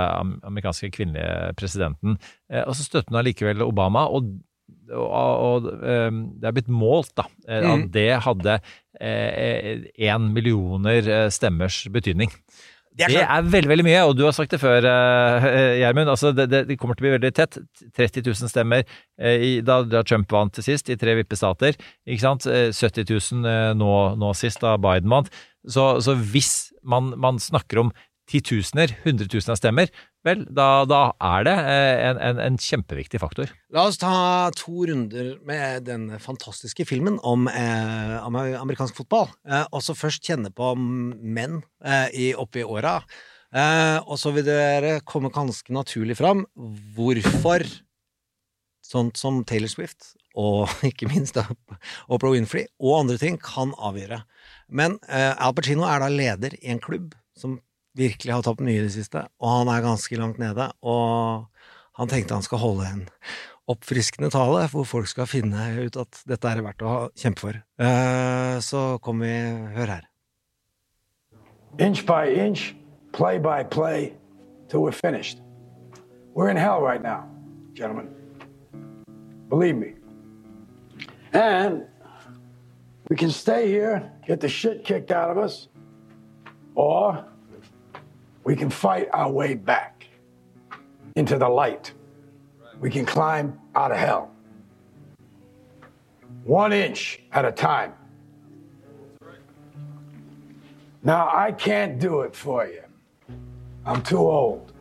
amerikanske 0.41 0.89
kvinnelige 0.95 1.53
presidenten. 1.59 2.17
Og 2.63 2.73
så 2.77 2.85
støtter 2.85 3.13
hun 3.13 3.21
allikevel 3.21 3.61
Obama, 3.65 4.07
og, 4.09 4.33
og, 4.93 5.05
og, 5.05 5.69
det 5.73 6.49
er 6.49 6.55
blitt 6.55 6.71
målt 6.71 7.13
da, 7.17 7.25
at 7.47 7.65
mm. 7.65 7.87
det 7.93 8.09
hadde 8.25 8.59
én 9.03 10.27
millioner 10.33 11.09
stemmers 11.33 11.81
betydning. 11.93 12.33
Det 12.93 13.07
er, 13.07 13.13
det 13.15 13.21
er, 13.25 13.45
veldig 13.55 13.69
veldig 13.71 13.85
mye, 13.87 14.01
og 14.05 14.13
du 14.17 14.21
har 14.27 14.35
sagt 14.37 14.53
det 14.53 14.59
før, 14.61 14.85
uh, 14.85 15.47
Gjermund. 15.79 16.11
Altså, 16.13 16.29
det, 16.37 16.47
det, 16.53 16.77
kommer 16.77 16.97
til 16.97 17.05
å 17.05 17.07
bli 17.07 17.15
veldig 17.15 17.31
tett. 17.33 17.57
30 17.97 18.27
000 18.27 18.51
stemmer 18.51 18.85
i, 19.17 19.55
da, 19.65 19.79
da, 19.87 20.03
Trump 20.05 20.29
vant 20.33 20.53
til 20.53 20.65
sist, 20.67 20.91
i 20.93 20.97
tre 20.99 21.15
vippestater. 21.17 21.79
Ikke 22.05 22.21
sant? 22.21 22.45
70 22.45 23.09
000 23.09 23.49
uh, 23.49 23.71
nå, 23.77 23.91
nå, 24.21 24.33
sist, 24.37 24.61
da 24.61 24.75
Biden 24.81 25.09
vant. 25.13 25.31
Så, 25.65 25.87
så 26.05 26.15
hvis 26.19 26.73
man, 26.83 27.13
man, 27.17 27.41
snakker 27.41 27.85
om 27.85 27.93
titusener, 28.29 28.93
hundretusener 29.03 29.55
av 29.55 29.59
stemmer, 29.59 29.91
vel, 30.23 30.45
da, 30.55 30.85
da 30.87 31.01
er 31.33 31.45
det 31.47 31.55
eh, 31.59 32.03
en, 32.07 32.21
en, 32.29 32.41
en, 32.45 32.59
kjempeviktig 32.61 33.19
faktor. 33.21 33.51
La 33.75 33.85
oss 33.89 33.99
ta 34.01 34.49
to 34.55 34.87
runder 34.89 35.35
med 35.47 35.87
den 35.89 36.07
fantastiske 36.23 36.87
filmen 36.89 37.19
om 37.27 37.49
eh, 37.51 38.15
amerikansk 38.23 39.01
fotball. 39.01 39.29
Eh, 39.49 39.65
og 39.71 39.83
så 39.83 39.97
først 39.97 40.23
kjenne 40.23 40.53
på 40.55 40.73
menn 40.77 41.61
eh, 41.83 42.07
i, 42.15 42.31
oppi 42.39 42.63
åra. 42.63 43.01
Eh, 43.53 43.97
og 44.07 44.15
så 44.21 44.31
vil 44.33 44.47
dere 44.47 44.99
komme 45.05 45.33
ganske 45.33 45.75
naturlig 45.75 46.17
fram 46.21 46.45
hvorfor 46.95 47.67
sånt 48.83 49.19
som 49.19 49.41
Taylor 49.47 49.71
Swift, 49.71 50.13
og 50.39 50.71
ikke 50.89 51.09
minst 51.11 51.37
Oprah 51.39 52.33
Winfrey, 52.33 52.67
og 52.81 53.03
andre 53.03 53.19
ting, 53.21 53.39
kan 53.41 53.75
avgjøre. 53.77 54.23
Men 54.73 54.97
eh, 55.07 55.31
Al 55.33 55.55
Pacino 55.57 55.87
er 55.87 56.03
da 56.03 56.09
leder 56.11 56.57
i 56.61 56.71
en 56.73 56.81
klubb 56.83 57.13
som 57.37 57.59
virkelig 57.97 58.33
har 58.33 58.43
tapt 58.45 58.63
mye 58.63 58.81
i 58.81 58.85
det 58.85 58.93
siste, 58.95 59.25
og 59.39 59.49
han 59.59 59.71
er 59.73 59.85
ganske 59.85 60.19
langt 60.19 60.39
nede. 60.41 60.69
Og 60.81 61.45
han 61.99 62.09
tenkte 62.09 62.37
han 62.37 62.45
skal 62.45 62.61
holde 62.63 62.89
en 62.89 63.03
oppfriskende 63.69 64.29
tale 64.33 64.65
hvor 64.71 64.83
folk 64.87 65.07
skal 65.07 65.29
finne 65.29 65.67
ut 65.85 65.97
at 65.99 66.23
dette 66.27 66.49
er 66.49 66.63
verdt 66.65 66.83
å 66.83 66.95
kjempe 67.15 67.45
for. 67.45 67.59
Uh, 67.79 68.57
så 68.63 68.97
kom 69.03 69.23
vi 69.23 69.33
Hør 69.77 69.97
her. 69.97 70.09
Inch 71.79 72.03
by 72.05 72.29
inch, 72.29 72.75
play 73.13 73.39
by 73.39 73.63
play, 73.63 74.13
till 74.69 74.81
we're 74.81 74.91
finished. 74.91 75.39
We're 76.35 76.49
in 76.49 76.57
hell 76.57 76.81
right 76.81 77.01
now, 77.01 77.25
gentlemen. 77.73 78.09
Believe 79.49 79.75
me. 79.75 79.93
And 81.33 81.85
we 83.09 83.15
can 83.15 83.31
stay 83.31 83.67
here, 83.67 84.11
get 84.27 84.39
the 84.39 84.49
shit 84.49 84.83
kicked 84.83 85.11
out 85.11 85.31
of 85.31 85.37
us, 85.37 85.67
or 86.75 87.25
we 88.43 88.55
can 88.55 88.69
fight 88.69 89.07
our 89.13 89.31
way 89.31 89.53
back 89.53 90.05
into 91.15 91.37
the 91.37 91.47
light. 91.47 91.93
We 92.79 92.89
can 92.89 93.05
climb 93.05 93.59
out 93.75 93.91
of 93.91 93.97
hell. 93.97 94.31
One 96.43 96.73
inch 96.73 97.21
at 97.31 97.45
a 97.45 97.51
time. 97.51 97.93
Now, 101.03 101.29
I 101.33 101.51
can't 101.51 101.99
do 101.99 102.21
it 102.21 102.35
for 102.35 102.65
you. 102.65 102.81
I'm 103.85 104.01
too 104.01 104.19
old. 104.19 104.71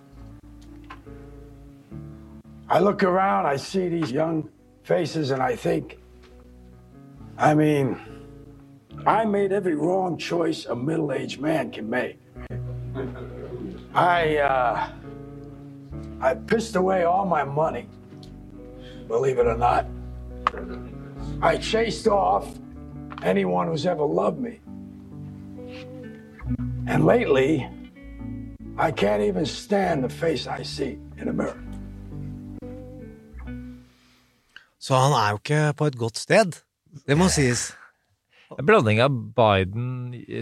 I 2.68 2.78
look 2.78 3.02
around, 3.02 3.46
I 3.46 3.56
see 3.56 3.88
these 3.88 4.10
young 4.10 4.48
faces, 4.84 5.30
and 5.30 5.42
I 5.42 5.56
think, 5.56 5.98
I 7.36 7.54
mean, 7.54 8.00
I 9.04 9.24
made 9.24 9.52
every 9.52 9.74
wrong 9.74 10.16
choice 10.16 10.64
a 10.66 10.74
middle 10.74 11.12
aged 11.12 11.40
man 11.40 11.70
can 11.70 11.90
make. 11.90 12.18
I, 13.94 14.38
uh, 14.38 14.88
I 16.20 16.34
pissed 16.34 16.76
away 16.76 17.04
all 17.04 17.26
my 17.26 17.44
money, 17.44 17.86
believe 19.08 19.38
it 19.38 19.46
or 19.46 19.56
not. 19.56 19.86
I 21.42 21.56
chased 21.56 22.06
off 22.06 22.46
anyone 23.22 23.66
who's 23.68 23.86
ever 23.86 24.04
loved 24.04 24.40
me. 24.40 24.60
And 26.86 27.04
lately, 27.04 27.68
I 28.78 28.90
can't 28.90 29.22
even 29.22 29.46
stand 29.46 30.04
the 30.04 30.08
face 30.08 30.46
I 30.46 30.62
see 30.62 30.98
in 31.18 31.28
a 31.28 31.32
mirror. 31.32 31.58
Så 34.80 34.94
han 34.94 35.12
er 35.12 35.30
jo 35.30 35.36
ikke 35.36 35.74
på 35.76 35.86
et 35.86 35.98
godt 35.98 36.18
sted. 36.18 36.52
Det 37.06 37.18
må 37.18 37.28
sies. 37.28 37.76
En 38.58 38.68
blanding 38.68 39.00
av 39.04 39.14
Biden 39.36 39.90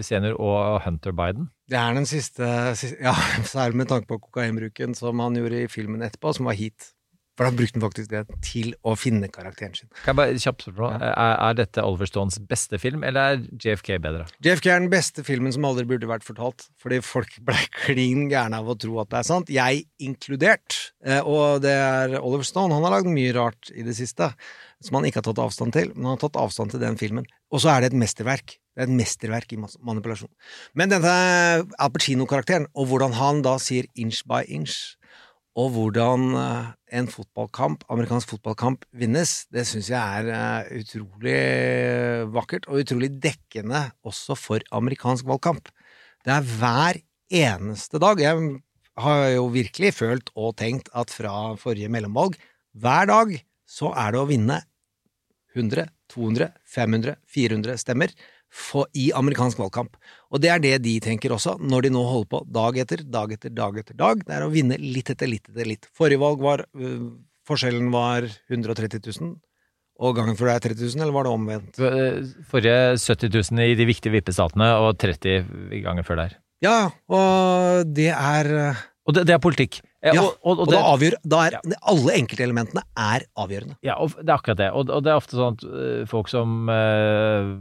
senior 0.05 0.37
og 0.41 0.81
Hunter 0.85 1.13
Biden. 1.15 1.49
Det 1.71 1.77
er 1.79 1.93
den 1.95 2.07
siste, 2.09 2.47
siste 2.79 2.99
Ja, 3.03 3.13
særlig 3.47 3.83
med 3.83 3.91
tanke 3.91 4.09
på 4.11 4.19
kokainbruken 4.29 4.95
som 4.97 5.19
han 5.23 5.37
gjorde 5.39 5.63
i 5.65 5.69
filmen 5.71 6.03
etterpå, 6.03 6.33
som 6.35 6.49
var 6.49 6.57
Heat. 6.59 6.91
For 7.39 7.47
da 7.47 7.55
brukte 7.55 7.79
han 7.79 7.83
faktisk 7.85 8.09
det 8.11 8.19
til 8.43 8.73
å 8.85 8.91
finne 8.99 9.29
karakteren 9.31 9.71
sin. 9.73 9.87
Kan 10.03 10.11
jeg 10.11 10.17
bare 10.19 10.41
kjapt 10.43 10.65
spørre, 10.67 10.97
er, 11.07 11.35
er 11.47 11.55
dette 11.57 11.81
Oliver 11.87 12.09
Stones 12.09 12.35
beste 12.45 12.77
film, 12.77 13.05
eller 13.07 13.37
er 13.37 13.45
JFK 13.63 13.93
bedre? 14.03 14.25
JFK 14.43 14.67
er 14.73 14.81
den 14.83 14.91
beste 14.91 15.23
filmen 15.25 15.55
som 15.55 15.65
aldri 15.69 15.87
burde 15.89 16.09
vært 16.11 16.27
fortalt, 16.27 16.67
fordi 16.83 16.99
folk 17.01 17.37
ble 17.47 17.55
klin 17.79 18.27
gærne 18.29 18.59
av 18.59 18.67
å 18.69 18.75
tro 18.77 18.99
at 19.01 19.13
det 19.15 19.21
er 19.21 19.29
sant. 19.31 19.49
Jeg 19.55 19.85
inkludert. 20.03 20.91
Eh, 21.07 21.23
Og 21.23 21.63
det 21.63 21.71
er 21.71 22.17
Oliver 22.19 22.45
Stone. 22.45 22.75
Han 22.75 22.83
har 22.85 22.97
lagd 22.99 23.09
mye 23.15 23.31
rart 23.39 23.71
i 23.73 23.87
det 23.87 23.95
siste 23.97 24.33
som 24.81 24.97
han 24.97 25.07
ikke 25.07 25.21
har 25.21 25.27
tatt 25.29 25.41
avstand 25.43 25.75
til, 25.75 25.91
men 25.95 26.07
han 26.07 26.15
har 26.17 26.23
tatt 26.23 26.39
avstand 26.41 26.73
til 26.73 26.81
den 26.83 26.97
filmen. 26.99 27.27
Og 27.53 27.63
så 27.63 27.73
er 27.73 27.83
det 27.83 27.91
et 27.91 27.99
mesterverk. 28.01 28.57
Det 28.71 28.83
er 28.83 28.89
et 28.89 28.97
mesterverk 29.01 29.53
i 29.53 29.59
manipulasjon. 29.59 30.31
Men 30.77 30.93
denne 30.93 31.13
Al 31.61 31.93
Pacino-karakteren, 31.93 32.69
og 32.73 32.89
hvordan 32.89 33.15
han 33.19 33.43
da 33.45 33.57
sier 33.61 33.89
inch 33.99 34.23
by 34.29 34.41
inch, 34.47 34.95
og 35.59 35.73
hvordan 35.75 36.31
eh, 36.39 36.67
en 36.99 37.09
fotballkamp, 37.11 37.83
amerikansk 37.91 38.31
fotballkamp 38.31 38.85
vinnes, 38.95 39.33
det 39.51 39.65
syns 39.67 39.89
jeg 39.91 39.99
er 39.99 40.29
eh, 40.31 40.79
utrolig 40.79 41.39
vakkert, 42.31 42.69
og 42.71 42.85
utrolig 42.85 43.11
dekkende 43.23 43.89
også 44.07 44.37
for 44.39 44.63
amerikansk 44.71 45.27
valgkamp. 45.27 45.67
Det 46.23 46.31
er 46.37 46.47
hver 46.47 47.01
eneste 47.41 47.99
dag. 47.99 48.21
Jeg 48.23 48.61
har 49.03 49.27
jo 49.35 49.45
virkelig 49.51 49.93
følt 49.97 50.31
og 50.39 50.55
tenkt 50.61 50.91
at 50.95 51.11
fra 51.11 51.57
forrige 51.59 51.91
mellomvalg, 51.91 52.39
hver 52.71 53.11
dag 53.11 53.35
så 53.67 53.91
er 53.91 54.15
det 54.15 54.21
å 54.21 54.29
vinne 54.29 54.61
100, 55.55 55.87
200, 56.11 56.51
500, 56.75 57.17
400 57.27 57.77
stemmer 57.81 58.13
for, 58.51 58.87
i 58.93 59.09
amerikansk 59.15 59.59
valgkamp. 59.61 59.95
Og 60.31 60.41
det 60.43 60.51
er 60.51 60.63
det 60.63 60.73
de 60.83 60.97
tenker 61.03 61.33
også, 61.35 61.57
når 61.59 61.87
de 61.87 61.93
nå 61.95 62.03
holder 62.07 62.31
på 62.33 62.41
dag 62.51 62.81
etter 62.83 63.05
dag 63.07 63.35
etter 63.35 63.53
dag 63.55 63.79
etter 63.79 63.97
dag. 63.99 64.23
Det 64.27 64.35
er 64.35 64.45
å 64.45 64.51
vinne 64.51 64.79
litt 64.81 65.13
etter 65.13 65.31
litt 65.31 65.47
etter 65.51 65.69
litt. 65.69 65.87
Forrige 65.97 66.21
valg 66.23 66.43
var 66.43 66.65
øh, 66.75 67.11
Forskjellen 67.47 67.87
var 67.91 68.27
130 68.51 69.01
000, 69.01 69.31
og 70.01 70.13
gangen 70.15 70.37
før 70.37 70.51
det 70.51 70.53
er 70.53 70.65
30 70.69 70.91
000, 70.93 71.01
eller 71.01 71.15
var 71.15 71.25
det 71.25 71.31
omvendt? 71.33 71.79
Forrige 72.51 72.75
70 73.01 73.33
000 73.51 73.63
i 73.65 73.73
de 73.79 73.87
viktige 73.89 74.13
vippestatene, 74.13 74.69
og 74.77 74.93
30 75.01 75.81
ganger 75.81 76.05
før 76.05 76.21
der. 76.21 76.37
Ja, 76.61 76.77
og 77.09 77.89
det 77.97 78.11
er 78.13 78.51
øh, 78.53 78.81
Og 79.11 79.17
det, 79.17 79.27
det 79.27 79.35
er 79.35 79.43
politikk. 79.43 79.81
Eh, 79.99 80.15
Ja, 80.15 80.23
og, 80.23 80.37
og, 80.41 80.63
og, 80.63 80.71
det, 80.71 80.77
da 80.79 80.83
avgjør 80.95 81.17
da 81.35 81.43
er, 81.49 81.59
Alle 81.91 82.17
enkeltelementene 82.21 82.85
er 82.97 83.27
avgjørende. 83.37 83.77
Ja, 83.85 83.99
og 84.01 84.15
det 84.17 84.29
er 84.29 84.37
akkurat 84.39 84.63
det. 84.63 84.71
Og, 84.71 84.89
og 84.89 85.03
det 85.05 85.11
er 85.11 85.19
ofte 85.19 85.37
sånn 85.37 85.59
at 85.59 85.65
øh, 85.67 86.05
folk 86.09 86.31
som 86.31 86.71
øh, 86.71 87.51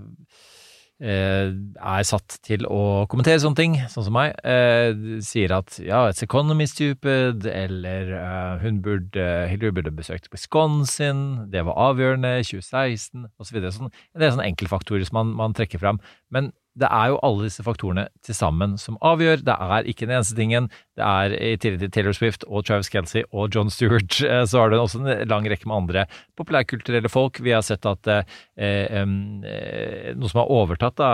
øh, 1.02 1.50
er 1.50 2.06
satt 2.06 2.38
til 2.46 2.64
å 2.70 2.80
kommentere 3.10 3.42
sånne 3.42 3.58
ting, 3.58 3.76
sånn 3.92 4.06
som 4.06 4.16
meg, 4.16 4.36
eh, 4.46 5.18
sier 5.26 5.56
at 5.58 5.80
ja, 5.82 6.04
it's 6.12 6.22
economy 6.24 6.68
stupid, 6.70 7.46
eller 7.50 8.14
øh, 8.20 8.64
hun 8.64 8.80
burde, 8.84 9.26
Hillary 9.50 9.74
burde 9.80 9.94
besøkt 9.96 10.30
Wisconsin, 10.32 11.50
det 11.52 11.66
var 11.66 11.78
avgjørende, 11.90 12.36
2016, 12.46 13.26
osv. 13.40 13.60
Sånn, 13.74 13.92
det 14.14 14.28
er 14.28 14.36
sånne 14.36 14.48
enkeltfaktorer 14.52 15.08
som 15.08 15.20
man, 15.22 15.36
man 15.42 15.56
trekker 15.56 15.82
fram. 15.82 16.00
Men 16.32 16.52
det 16.78 16.86
er 16.86 17.10
jo 17.10 17.18
alle 17.26 17.48
disse 17.48 17.64
faktorene 17.66 18.06
til 18.26 18.36
sammen 18.36 18.76
som 18.78 18.98
avgjør. 19.02 19.42
Det 19.46 19.56
er 19.56 19.88
ikke 19.90 20.06
den 20.06 20.14
eneste 20.16 20.36
tingen. 20.38 20.68
Det 20.98 21.02
er 21.06 21.34
i 21.34 21.56
tillegg 21.60 21.82
til 21.82 21.92
Taylor 21.96 22.16
Swift 22.16 22.46
og 22.46 22.64
Travis 22.68 22.90
Kelsey 22.92 23.24
og 23.32 23.50
John 23.54 23.72
Stewart, 23.72 24.20
eh, 24.22 24.44
så 24.50 24.62
har 24.62 24.70
det 24.70 24.80
også 24.80 25.02
en 25.02 25.28
lang 25.30 25.48
rekke 25.50 25.68
med 25.68 25.76
andre 25.76 26.06
populærkulturelle 26.38 27.10
folk. 27.10 27.42
Vi 27.42 27.54
har 27.56 27.66
sett 27.66 27.86
at 27.88 28.10
eh, 28.10 28.40
eh, 28.56 29.04
noe 29.06 30.30
som 30.30 30.44
har 30.44 30.56
overtatt 30.60 30.98
da, 31.00 31.12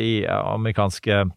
i 0.00 0.22
amerikanske 0.26 1.24
eh, 1.24 1.32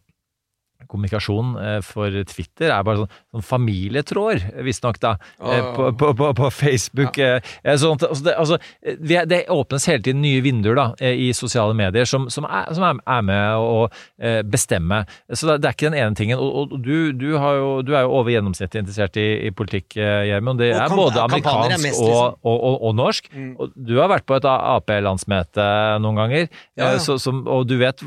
kommunikasjon 0.86 1.56
eh, 1.58 1.78
for 1.84 2.14
Twitter, 2.30 2.70
er 2.70 2.84
bare 2.86 3.02
sånn, 3.02 3.16
sånn 3.34 3.46
familietråder, 3.48 4.44
visstnok, 4.66 5.00
da, 5.02 5.16
oh. 5.42 5.72
På, 5.74 5.88
på, 5.98 6.12
på, 6.18 6.30
på 6.38 6.50
Facebook. 6.54 7.18
Ja. 7.18 7.38
eh, 7.64 7.76
Sånn 7.78 7.98
altså, 7.98 8.22
det, 8.24 8.34
altså, 8.38 8.58
eh, 8.82 9.24
det 9.28 9.40
åpnes 9.52 9.88
hele 9.90 10.02
tiden 10.04 10.22
nye 10.22 10.42
vinduer 10.44 10.78
da, 10.78 10.86
eh, 11.02 11.18
i 11.28 11.28
sosiale 11.36 11.74
medier 11.76 12.08
som, 12.08 12.28
som, 12.32 12.46
er, 12.46 12.70
som 12.76 12.86
er, 12.86 13.24
med 13.26 13.58
å 13.58 13.88
eh, 14.22 14.40
bestemme. 14.46 15.02
Så 15.32 15.48
det, 15.50 15.58
er 15.66 15.74
ikke 15.74 15.90
den 15.90 15.98
ene 15.98 16.18
tingen. 16.18 16.38
Og, 16.38 16.74
og 16.74 16.84
du, 16.84 17.10
du, 17.16 17.32
har 17.40 17.58
jo, 17.58 17.68
du 17.86 17.92
er 17.96 18.06
jo 18.06 18.14
over 18.20 18.32
gjennomsnittet 18.32 18.80
interessert 18.82 19.18
i, 19.20 19.26
i 19.48 19.52
politikk, 19.54 19.98
eh, 19.98 20.28
Gjermund. 20.30 20.62
Det 20.62 20.70
er 20.76 20.94
både 20.94 21.24
amerikansk 21.24 21.74
er 21.74 21.82
mest, 21.82 22.02
liksom. 22.04 22.38
og, 22.46 22.66
og, 22.86 22.96
norsk. 22.98 23.30
Mm. 23.34 23.52
Du 23.88 23.96
har 23.98 24.12
vært 24.12 24.26
på 24.28 24.38
et 24.38 24.48
Ap-landsmøte 24.48 25.68
noen 26.04 26.22
ganger, 26.22 26.48
Ja, 26.78 26.84
ja. 26.84 26.90
eh, 26.94 27.02
så, 27.02 27.18
som, 27.22 27.42
og 27.50 27.66
du 27.68 27.76
vet 27.80 28.02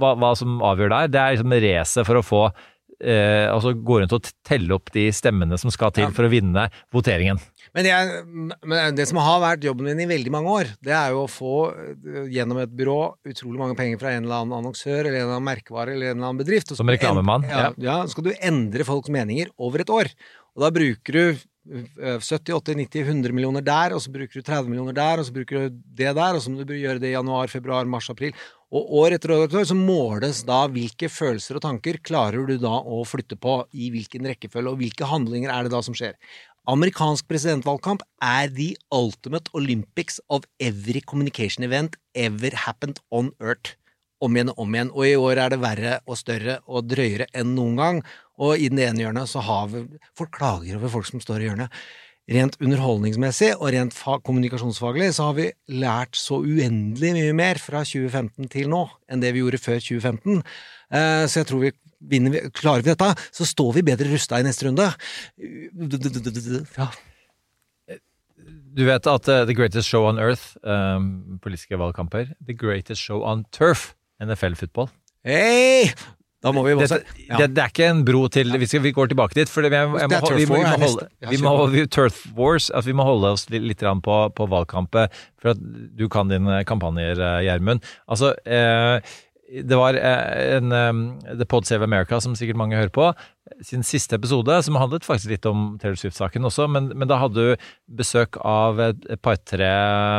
hva, 0.00 0.14
hva 0.18 0.34
som 0.38 0.60
avgjør 0.64 0.92
der. 0.94 1.12
Det 1.12 1.20
er 1.22 1.36
liksom 1.36 1.56
racet 1.64 2.08
for 2.10 2.18
å 2.20 2.26
få 2.26 2.42
eh, 3.00 3.46
altså 3.48 3.72
gå 3.72 4.00
rundt 4.02 4.12
og 4.12 4.26
telle 4.44 4.74
opp 4.76 4.90
de 4.92 5.06
stemmene 5.14 5.56
som 5.60 5.72
skal 5.72 5.92
til 5.96 6.04
Ja. 6.08 6.10
for 6.12 6.26
å 6.26 6.32
vinne 6.32 6.66
voteringen. 6.92 7.38
Men, 7.72 7.86
jeg, 7.86 8.24
men 8.66 8.96
det 8.98 9.06
som 9.08 9.20
har 9.22 9.38
vært 9.40 9.64
jobben 9.64 9.86
min 9.88 10.02
i 10.02 10.08
veldig 10.10 10.32
mange 10.34 10.50
år, 10.52 10.72
det 10.84 10.92
er 10.92 11.14
jo 11.14 11.22
å 11.24 11.30
få 11.30 11.54
øh, 11.70 12.26
gjennom 12.34 12.58
et 12.60 12.72
byrå 12.76 12.98
utrolig 13.30 13.62
mange 13.62 13.78
penger 13.78 14.00
fra 14.02 14.12
en 14.16 14.26
eller 14.26 14.42
annen 14.42 14.58
annonsør 14.58 15.04
eller 15.06 15.14
en 15.20 15.22
eller 15.22 15.36
annen 15.38 15.48
merkevare 15.48 15.94
eller 15.94 16.10
en 16.10 16.18
eller 16.18 16.28
annen 16.32 16.42
bedrift. 16.42 16.74
Som 16.76 16.90
reklamemann, 16.92 17.46
Ja, 17.48 17.70
ja. 17.70 17.72
ja. 17.88 17.96
Så 18.04 18.16
skal 18.18 18.28
du 18.28 18.34
endre 18.36 18.84
folks 18.88 19.08
meninger 19.14 19.48
over 19.56 19.80
et 19.86 19.94
år. 19.96 20.10
Og 20.58 20.66
da 20.66 20.72
bruker 20.74 21.16
du 21.16 21.24
øh, 21.30 22.18
70, 22.20 22.52
80, 22.58 22.74
90, 22.84 23.06
100 23.06 23.32
millioner 23.36 23.62
der, 23.64 23.94
og 23.94 24.02
så 24.02 24.10
bruker 24.12 24.40
du 24.42 24.42
30 24.44 24.68
millioner 24.68 24.96
der, 24.98 25.22
og 25.22 25.28
så 25.30 25.32
bruker 25.38 25.68
du 25.70 25.80
det 26.02 26.10
der, 26.18 26.34
og 26.36 26.42
så 26.42 26.50
må 26.52 26.66
du 26.66 26.74
gjøre 26.74 26.98
det 27.00 27.12
i 27.12 27.16
januar, 27.16 27.48
februar, 27.52 27.86
mars, 27.88 28.10
april. 28.12 28.34
Og 28.70 28.92
år 29.00 29.16
etter 29.16 29.32
år 29.34 29.64
så 29.66 29.74
måles 29.74 30.44
da 30.46 30.60
hvilke 30.70 31.08
følelser 31.10 31.58
og 31.58 31.64
tanker 31.64 31.98
klarer 32.06 32.46
du 32.46 32.54
da 32.62 32.76
å 32.78 33.02
flytte 33.08 33.34
på, 33.34 33.56
i 33.74 33.90
hvilken 33.90 34.28
rekkefølge, 34.30 34.70
og 34.70 34.78
hvilke 34.78 35.08
handlinger 35.10 35.50
er 35.50 35.66
det 35.66 35.72
da 35.74 35.80
som 35.82 35.96
skjer. 35.98 36.14
Amerikansk 36.70 37.26
presidentvalgkamp 37.26 38.04
er 38.22 38.50
the 38.54 38.76
ultimate 38.94 39.50
Olympics 39.58 40.20
of 40.30 40.46
every 40.60 41.00
communication 41.00 41.64
event 41.66 41.96
ever 42.14 42.54
happened 42.66 43.00
on 43.10 43.32
earth. 43.40 43.74
Om 44.20 44.36
igjen 44.36 44.52
og 44.52 44.58
om 44.60 44.74
igjen. 44.76 44.90
Og 44.92 45.06
i 45.08 45.16
år 45.16 45.40
er 45.40 45.54
det 45.54 45.58
verre 45.62 45.94
og 46.04 46.18
større 46.20 46.58
og 46.68 46.84
drøyere 46.86 47.26
enn 47.32 47.54
noen 47.56 47.78
gang. 47.80 48.00
Og 48.38 48.60
i 48.60 48.68
den 48.68 48.82
ene 48.84 49.02
hjørnet 49.02 49.32
så 49.32 49.40
har 49.42 49.70
vi 49.72 49.86
Folk 50.14 50.34
klager 50.36 50.76
over 50.76 50.92
folk 50.92 51.08
som 51.08 51.24
står 51.24 51.40
i 51.40 51.48
hjørnet. 51.48 51.80
Rent 52.30 52.54
underholdningsmessig 52.62 53.50
og 53.56 53.72
rent 53.74 53.94
fa 53.96 54.20
kommunikasjonsfaglig 54.22 55.08
så 55.16 55.30
har 55.30 55.36
vi 55.38 55.48
lært 55.80 56.14
så 56.18 56.38
uendelig 56.38 57.12
mye 57.16 57.34
mer 57.34 57.58
fra 57.58 57.82
2015 57.82 58.50
til 58.52 58.70
nå 58.70 58.84
enn 59.10 59.22
det 59.22 59.32
vi 59.34 59.42
gjorde 59.42 59.58
før 59.58 59.80
2015. 59.82 60.42
Eh, 60.94 61.24
så 61.26 61.40
jeg 61.40 61.48
tror 61.50 61.64
vi 61.64 61.72
vinner 62.12 62.34
vi, 62.34 62.44
Klarer 62.54 62.86
vi 62.86 62.92
dette, 62.92 63.10
så 63.34 63.46
står 63.48 63.74
vi 63.76 63.86
bedre 63.90 64.12
rusta 64.12 64.38
i 64.38 64.46
neste 64.46 64.68
runde. 64.68 64.86
Ja. 66.78 66.90
Du 68.70 68.86
vet 68.86 69.10
at 69.10 69.28
uh, 69.28 69.42
The 69.44 69.56
Greatest 69.56 69.90
Show 69.90 70.06
on 70.06 70.22
Earth, 70.22 70.54
um, 70.62 71.40
politiske 71.42 71.76
valgkamper, 71.78 72.30
The 72.46 72.54
Greatest 72.54 73.02
Show 73.02 73.26
on 73.26 73.44
Turf, 73.50 73.92
NFL-fotball 74.22 74.88
Hei! 75.26 75.90
Da 76.40 76.52
må 76.56 76.62
vi 76.64 76.72
også 76.72 77.00
ja. 77.26 77.36
det, 77.42 77.50
det 77.52 77.62
er 77.62 77.72
ikke 77.72 77.88
en 77.92 77.98
bro 78.06 78.22
til 78.32 78.54
Vi, 78.56 78.68
skal, 78.68 78.80
vi 78.84 78.94
går 78.96 79.10
tilbake 79.12 79.36
dit. 79.36 79.50
For 79.52 79.60
det, 79.64 79.72
Det 79.74 80.20
Turf 81.92 82.22
Wars 82.36 82.70
At 82.72 82.86
Vi 82.88 82.94
må 82.96 83.04
holde 83.04 83.34
oss 83.36 83.44
litt, 83.52 83.84
på, 84.06 84.18
på 84.36 84.46
valgkampet, 84.48 85.18
for 85.40 85.52
at 85.52 85.60
du 85.60 86.06
kan 86.12 86.32
dine 86.32 86.62
kampanjer, 86.68 87.20
eh, 87.20 87.42
Gjermund. 87.44 87.84
Altså, 88.08 88.32
eh, 88.48 89.12
det 89.50 89.76
var 89.78 89.96
eh, 89.98 90.56
en 90.58 90.70
The 91.26 91.46
Pod 91.48 91.66
Save 91.66 91.84
America, 91.84 92.20
som 92.22 92.36
sikkert 92.38 92.58
mange 92.60 92.78
hører 92.78 92.92
på, 92.94 93.10
sin 93.66 93.82
siste 93.86 94.14
episode, 94.16 94.54
som 94.62 94.78
handlet 94.78 95.06
faktisk 95.06 95.32
litt 95.32 95.46
om 95.48 95.74
Taylor 95.80 95.98
Swift-saken 95.98 96.46
også, 96.46 96.68
men, 96.70 96.90
men, 96.94 97.08
da 97.10 97.18
hadde 97.20 97.42
du 97.42 97.68
besøk 97.98 98.38
av 98.46 98.80
et, 98.84 99.06
par-tre 99.24 99.70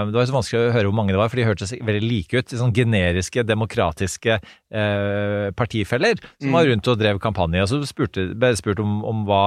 Det 0.09 0.17
var 0.17 0.27
så 0.27 0.35
vanskelig 0.35 0.61
å 0.61 0.73
høre 0.75 0.89
hvor 0.89 0.97
mange 0.99 1.15
det 1.15 1.21
var, 1.21 1.31
for 1.31 1.39
de 1.39 1.47
hørtes 1.47 1.73
veldig 1.73 2.03
like 2.03 2.41
ut. 2.41 2.55
Sånn 2.61 2.75
generiske, 2.75 3.45
demokratiske 3.47 4.37
eh, 4.37 5.51
partifeller 5.57 6.19
som 6.35 6.57
var 6.57 6.67
rundt 6.69 6.91
og 6.91 6.99
drev 6.99 7.21
kampanje. 7.23 7.63
Og 7.63 7.71
så 7.71 7.81
spurte, 7.87 8.31
ble 8.35 8.51
spurt 8.59 8.81
om, 8.83 8.99
om 9.07 9.23
hva, 9.29 9.45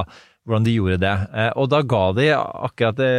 hvordan 0.49 0.67
de 0.67 0.79
gjorde 0.79 1.03
det. 1.05 1.17
Eh, 1.35 1.51
og 1.61 1.69
da 1.73 1.83
ga 1.85 2.07
de 2.17 2.31
akkurat 2.39 3.01
det 3.01 3.15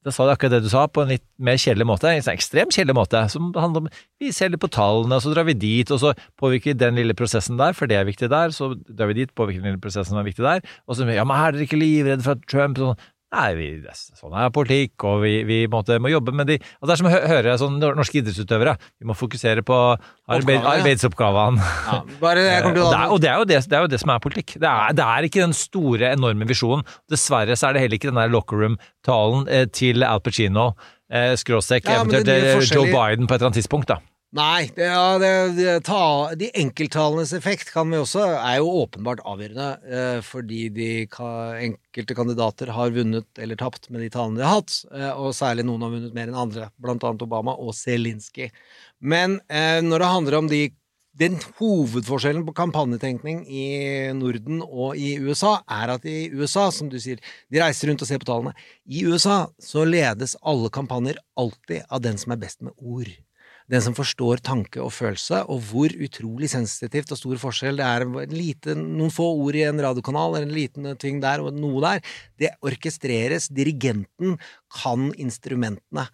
da 0.00 0.12
sa 0.14 0.24
du 0.24 0.32
akkurat 0.32 0.54
det 0.54 0.62
du 0.64 0.70
sa, 0.72 0.86
på 0.88 1.02
en 1.04 1.10
litt 1.12 1.24
mer 1.36 1.58
kjedelig 1.60 1.86
måte. 1.90 2.08
En 2.08 2.24
sånn 2.24 2.38
ekstremt 2.38 2.72
kjedelig 2.72 2.96
måte. 2.96 3.20
Som 3.32 3.50
handler 3.52 3.84
om 3.84 3.90
Vi 4.20 4.32
ser 4.32 4.52
litt 4.52 4.62
på 4.62 4.70
tallene, 4.72 5.18
og 5.18 5.24
så 5.24 5.32
drar 5.34 5.44
vi 5.48 5.56
dit, 5.56 5.90
og 5.92 6.00
så 6.00 6.14
påvirker 6.40 6.72
vi 6.72 6.80
den 6.80 6.96
lille 6.96 7.16
prosessen 7.16 7.60
der, 7.60 7.76
for 7.76 7.90
det 7.90 7.98
er 7.98 8.08
viktig 8.08 8.30
der. 8.32 8.54
Så 8.56 8.72
drar 8.88 9.10
vi 9.12 9.20
dit, 9.20 9.34
påvirker 9.36 9.60
den 9.60 9.74
lille 9.74 9.82
prosessen 9.82 10.14
som 10.14 10.22
er 10.22 10.28
viktig 10.28 10.46
der. 10.46 10.64
Og 10.88 10.96
så 10.96 11.08
Ja, 11.10 11.24
men 11.24 11.36
er 11.36 11.52
dere 11.52 11.66
ikke 11.68 11.80
livredde 11.80 12.24
for 12.24 12.38
at 12.38 12.46
Trump 12.48 12.80
sånn, 12.80 12.96
Nei, 13.30 13.50
vi, 13.54 13.66
sånn 13.94 14.32
er 14.34 14.48
politikk, 14.50 15.04
og 15.06 15.20
vi, 15.22 15.32
vi 15.46 15.58
måtte, 15.70 16.00
må 16.02 16.10
jobbe 16.10 16.32
med 16.34 16.48
de 16.50 16.56
og 16.58 16.88
Det 16.88 16.94
er 16.94 16.98
som 16.98 17.06
å 17.06 17.12
høre 17.14 17.52
sånn 17.60 17.76
norske 17.78 18.18
idrettsutøvere. 18.18 18.74
Vi 18.98 19.06
må 19.06 19.14
fokusere 19.14 19.62
på 19.66 19.76
arbeid, 20.34 20.66
arbeidsoppgavene. 20.66 21.62
Ja, 21.86 22.00
bare, 22.18 22.42
og, 22.66 22.74
det 22.74 22.82
er, 22.88 23.06
og 23.06 23.22
det 23.22 23.30
er, 23.30 23.38
jo 23.38 23.46
det, 23.46 23.60
det 23.70 23.78
er 23.78 23.86
jo 23.86 23.92
det 23.92 24.02
som 24.02 24.14
er 24.16 24.24
politikk. 24.24 24.56
Det 24.58 24.66
er, 24.66 24.96
det 24.98 25.06
er 25.06 25.28
ikke 25.28 25.44
den 25.44 25.54
store, 25.54 26.10
enorme 26.10 26.48
visjonen. 26.50 26.82
Dessverre 27.12 27.54
så 27.54 27.70
er 27.70 27.78
det 27.78 27.84
heller 27.86 28.00
ikke 28.00 28.10
den 28.10 28.18
der 28.18 28.34
locker 28.34 28.64
room-talen 28.64 29.46
eh, 29.46 29.66
til 29.70 30.02
Al 30.06 30.22
Pacino, 30.26 30.72
eh, 31.06 31.36
skråstrek, 31.38 31.86
ja, 31.86 32.00
eventuelt 32.02 32.34
eh, 32.34 32.64
Joe 32.66 32.90
Biden 32.90 33.30
på 33.30 33.36
et 33.36 33.38
eller 33.38 33.52
annet 33.52 33.62
tidspunkt. 33.62 33.94
da. 33.94 34.02
Nei, 34.30 34.68
det, 34.76 34.84
ja, 34.86 35.18
det, 35.18 35.30
det, 35.56 35.70
ta, 35.88 36.30
de 36.38 36.52
enkelttalenes 36.54 37.32
effekt 37.34 37.72
også, 37.74 38.22
er 38.38 38.60
jo 38.60 38.68
åpenbart 38.84 39.24
avgjørende, 39.26 39.70
eh, 39.90 40.18
fordi 40.22 40.68
de 40.70 40.90
ka, 41.10 41.58
enkelte 41.58 42.14
kandidater 42.14 42.70
har 42.70 42.92
vunnet 42.94 43.26
eller 43.42 43.58
tapt 43.58 43.88
med 43.90 44.04
de 44.04 44.10
talene 44.14 44.38
de 44.38 44.44
har 44.46 44.60
hatt, 44.60 44.76
eh, 44.94 45.10
og 45.18 45.34
særlig 45.34 45.64
noen 45.66 45.82
har 45.82 45.90
vunnet 45.90 46.14
mer 46.14 46.30
enn 46.30 46.38
andre, 46.38 46.68
blant 46.78 47.02
annet 47.02 47.24
Obama 47.26 47.56
og 47.58 47.74
Zelinskyj. 47.74 48.52
Men 49.02 49.40
eh, 49.50 49.80
når 49.82 49.98
det 49.98 50.10
handler 50.14 50.36
om 50.38 50.50
de 50.52 50.60
den 51.20 51.34
hovedforskjellen 51.58 52.44
på 52.46 52.54
kampanjetenkning 52.54 53.40
i 53.50 53.64
Norden 54.14 54.60
og 54.62 54.94
i 54.94 55.16
USA 55.18 55.56
er 55.66 55.96
at 55.96 56.06
i 56.06 56.30
USA, 56.30 56.68
som 56.70 56.86
du 56.88 57.00
sier, 57.02 57.18
de 57.50 57.58
reiser 57.58 57.90
rundt 57.90 58.06
og 58.06 58.08
ser 58.08 58.22
på 58.22 58.30
tallene. 58.30 58.54
I 58.86 59.02
USA 59.10 59.40
så 59.58 59.82
ledes 59.82 60.36
alle 60.38 60.70
kampanjer 60.70 61.18
alltid 61.34 61.82
av 61.90 62.06
den 62.06 62.22
som 62.22 62.36
er 62.36 62.40
best 62.46 62.62
med 62.62 62.78
ord 62.78 63.10
den 63.70 63.82
som 63.84 63.94
forstår 63.94 64.42
tanke 64.42 64.80
og 64.82 64.90
følelse, 64.94 65.44
og 65.46 65.62
hvor 65.70 65.92
utrolig 66.02 66.50
sensitivt 66.50 67.12
og 67.14 67.20
stor 67.20 67.40
forskjell 67.44 67.78
det 67.78 67.86
er. 67.86 68.06
Lite, 68.32 68.74
noen 68.74 69.12
få 69.14 69.28
ord 69.44 69.58
i 69.58 69.62
en 69.68 69.82
radiokanal, 69.84 70.34
eller 70.34 70.48
en 70.48 70.56
liten 70.56 70.90
ting 71.00 71.20
der 71.22 71.44
og 71.44 71.54
noe 71.54 71.82
der. 71.84 72.02
Det 72.40 72.50
orkestreres. 72.66 73.46
Dirigenten 73.54 74.40
kan 74.80 75.10
instrumentene. 75.14 76.08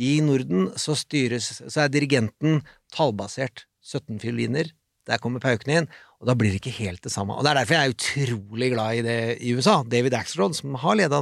I 0.00 0.20
Norden 0.24 0.70
så, 0.78 0.94
styres, 0.96 1.56
så 1.66 1.84
er 1.84 1.92
dirigenten 1.92 2.62
tallbasert. 2.94 3.66
17 3.80 4.20
fioliner. 4.22 4.70
Der 5.08 5.18
kommer 5.18 5.42
paukene 5.42 5.80
inn, 5.80 5.86
og 6.20 6.28
da 6.28 6.34
blir 6.38 6.52
det 6.52 6.60
ikke 6.60 6.76
helt 6.76 7.02
det 7.02 7.10
samme. 7.10 7.34
Og 7.34 7.42
Det 7.42 7.50
er 7.50 7.58
derfor 7.58 7.74
jeg 7.74 7.88
er 7.88 7.94
utrolig 7.96 8.68
glad 8.74 8.98
i 8.98 9.04
det 9.06 9.20
i 9.42 9.54
USA. 9.56 9.80
David 9.82 10.14
Axelrod, 10.14 10.54
som 10.54 10.76
har 10.78 10.98
leda 11.00 11.20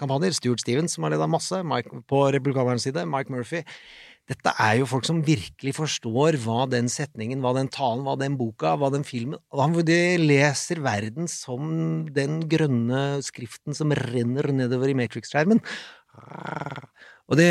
kampanjer, 0.00 0.34
Stuart 0.34 0.64
Stevens, 0.64 0.96
som 0.96 1.06
har 1.06 1.14
leda 1.14 1.28
masse, 1.30 1.60
Mike, 1.62 2.02
på 2.10 2.24
republikanernes 2.34 2.88
side, 2.88 3.04
Mike 3.06 3.30
Murphy. 3.30 3.62
Dette 4.30 4.52
er 4.62 4.76
jo 4.78 4.86
folk 4.86 5.06
som 5.08 5.24
virkelig 5.26 5.72
forstår 5.74 6.38
hva 6.44 6.62
den 6.70 6.86
setningen, 6.92 7.40
hva 7.42 7.50
den 7.56 7.70
talen, 7.72 8.04
hva 8.06 8.14
den 8.20 8.36
boka, 8.38 8.76
hva 8.78 8.92
den 8.94 9.02
filmen 9.06 9.40
De 9.86 10.00
leser 10.22 10.78
verden 10.84 11.26
som 11.26 12.06
den 12.14 12.44
grønne 12.50 13.24
skriften 13.26 13.74
som 13.74 13.90
renner 13.90 14.52
nedover 14.54 14.92
i 14.92 14.94
Matrix-skjermen. 14.94 15.58
Og 17.30 17.38
det 17.38 17.50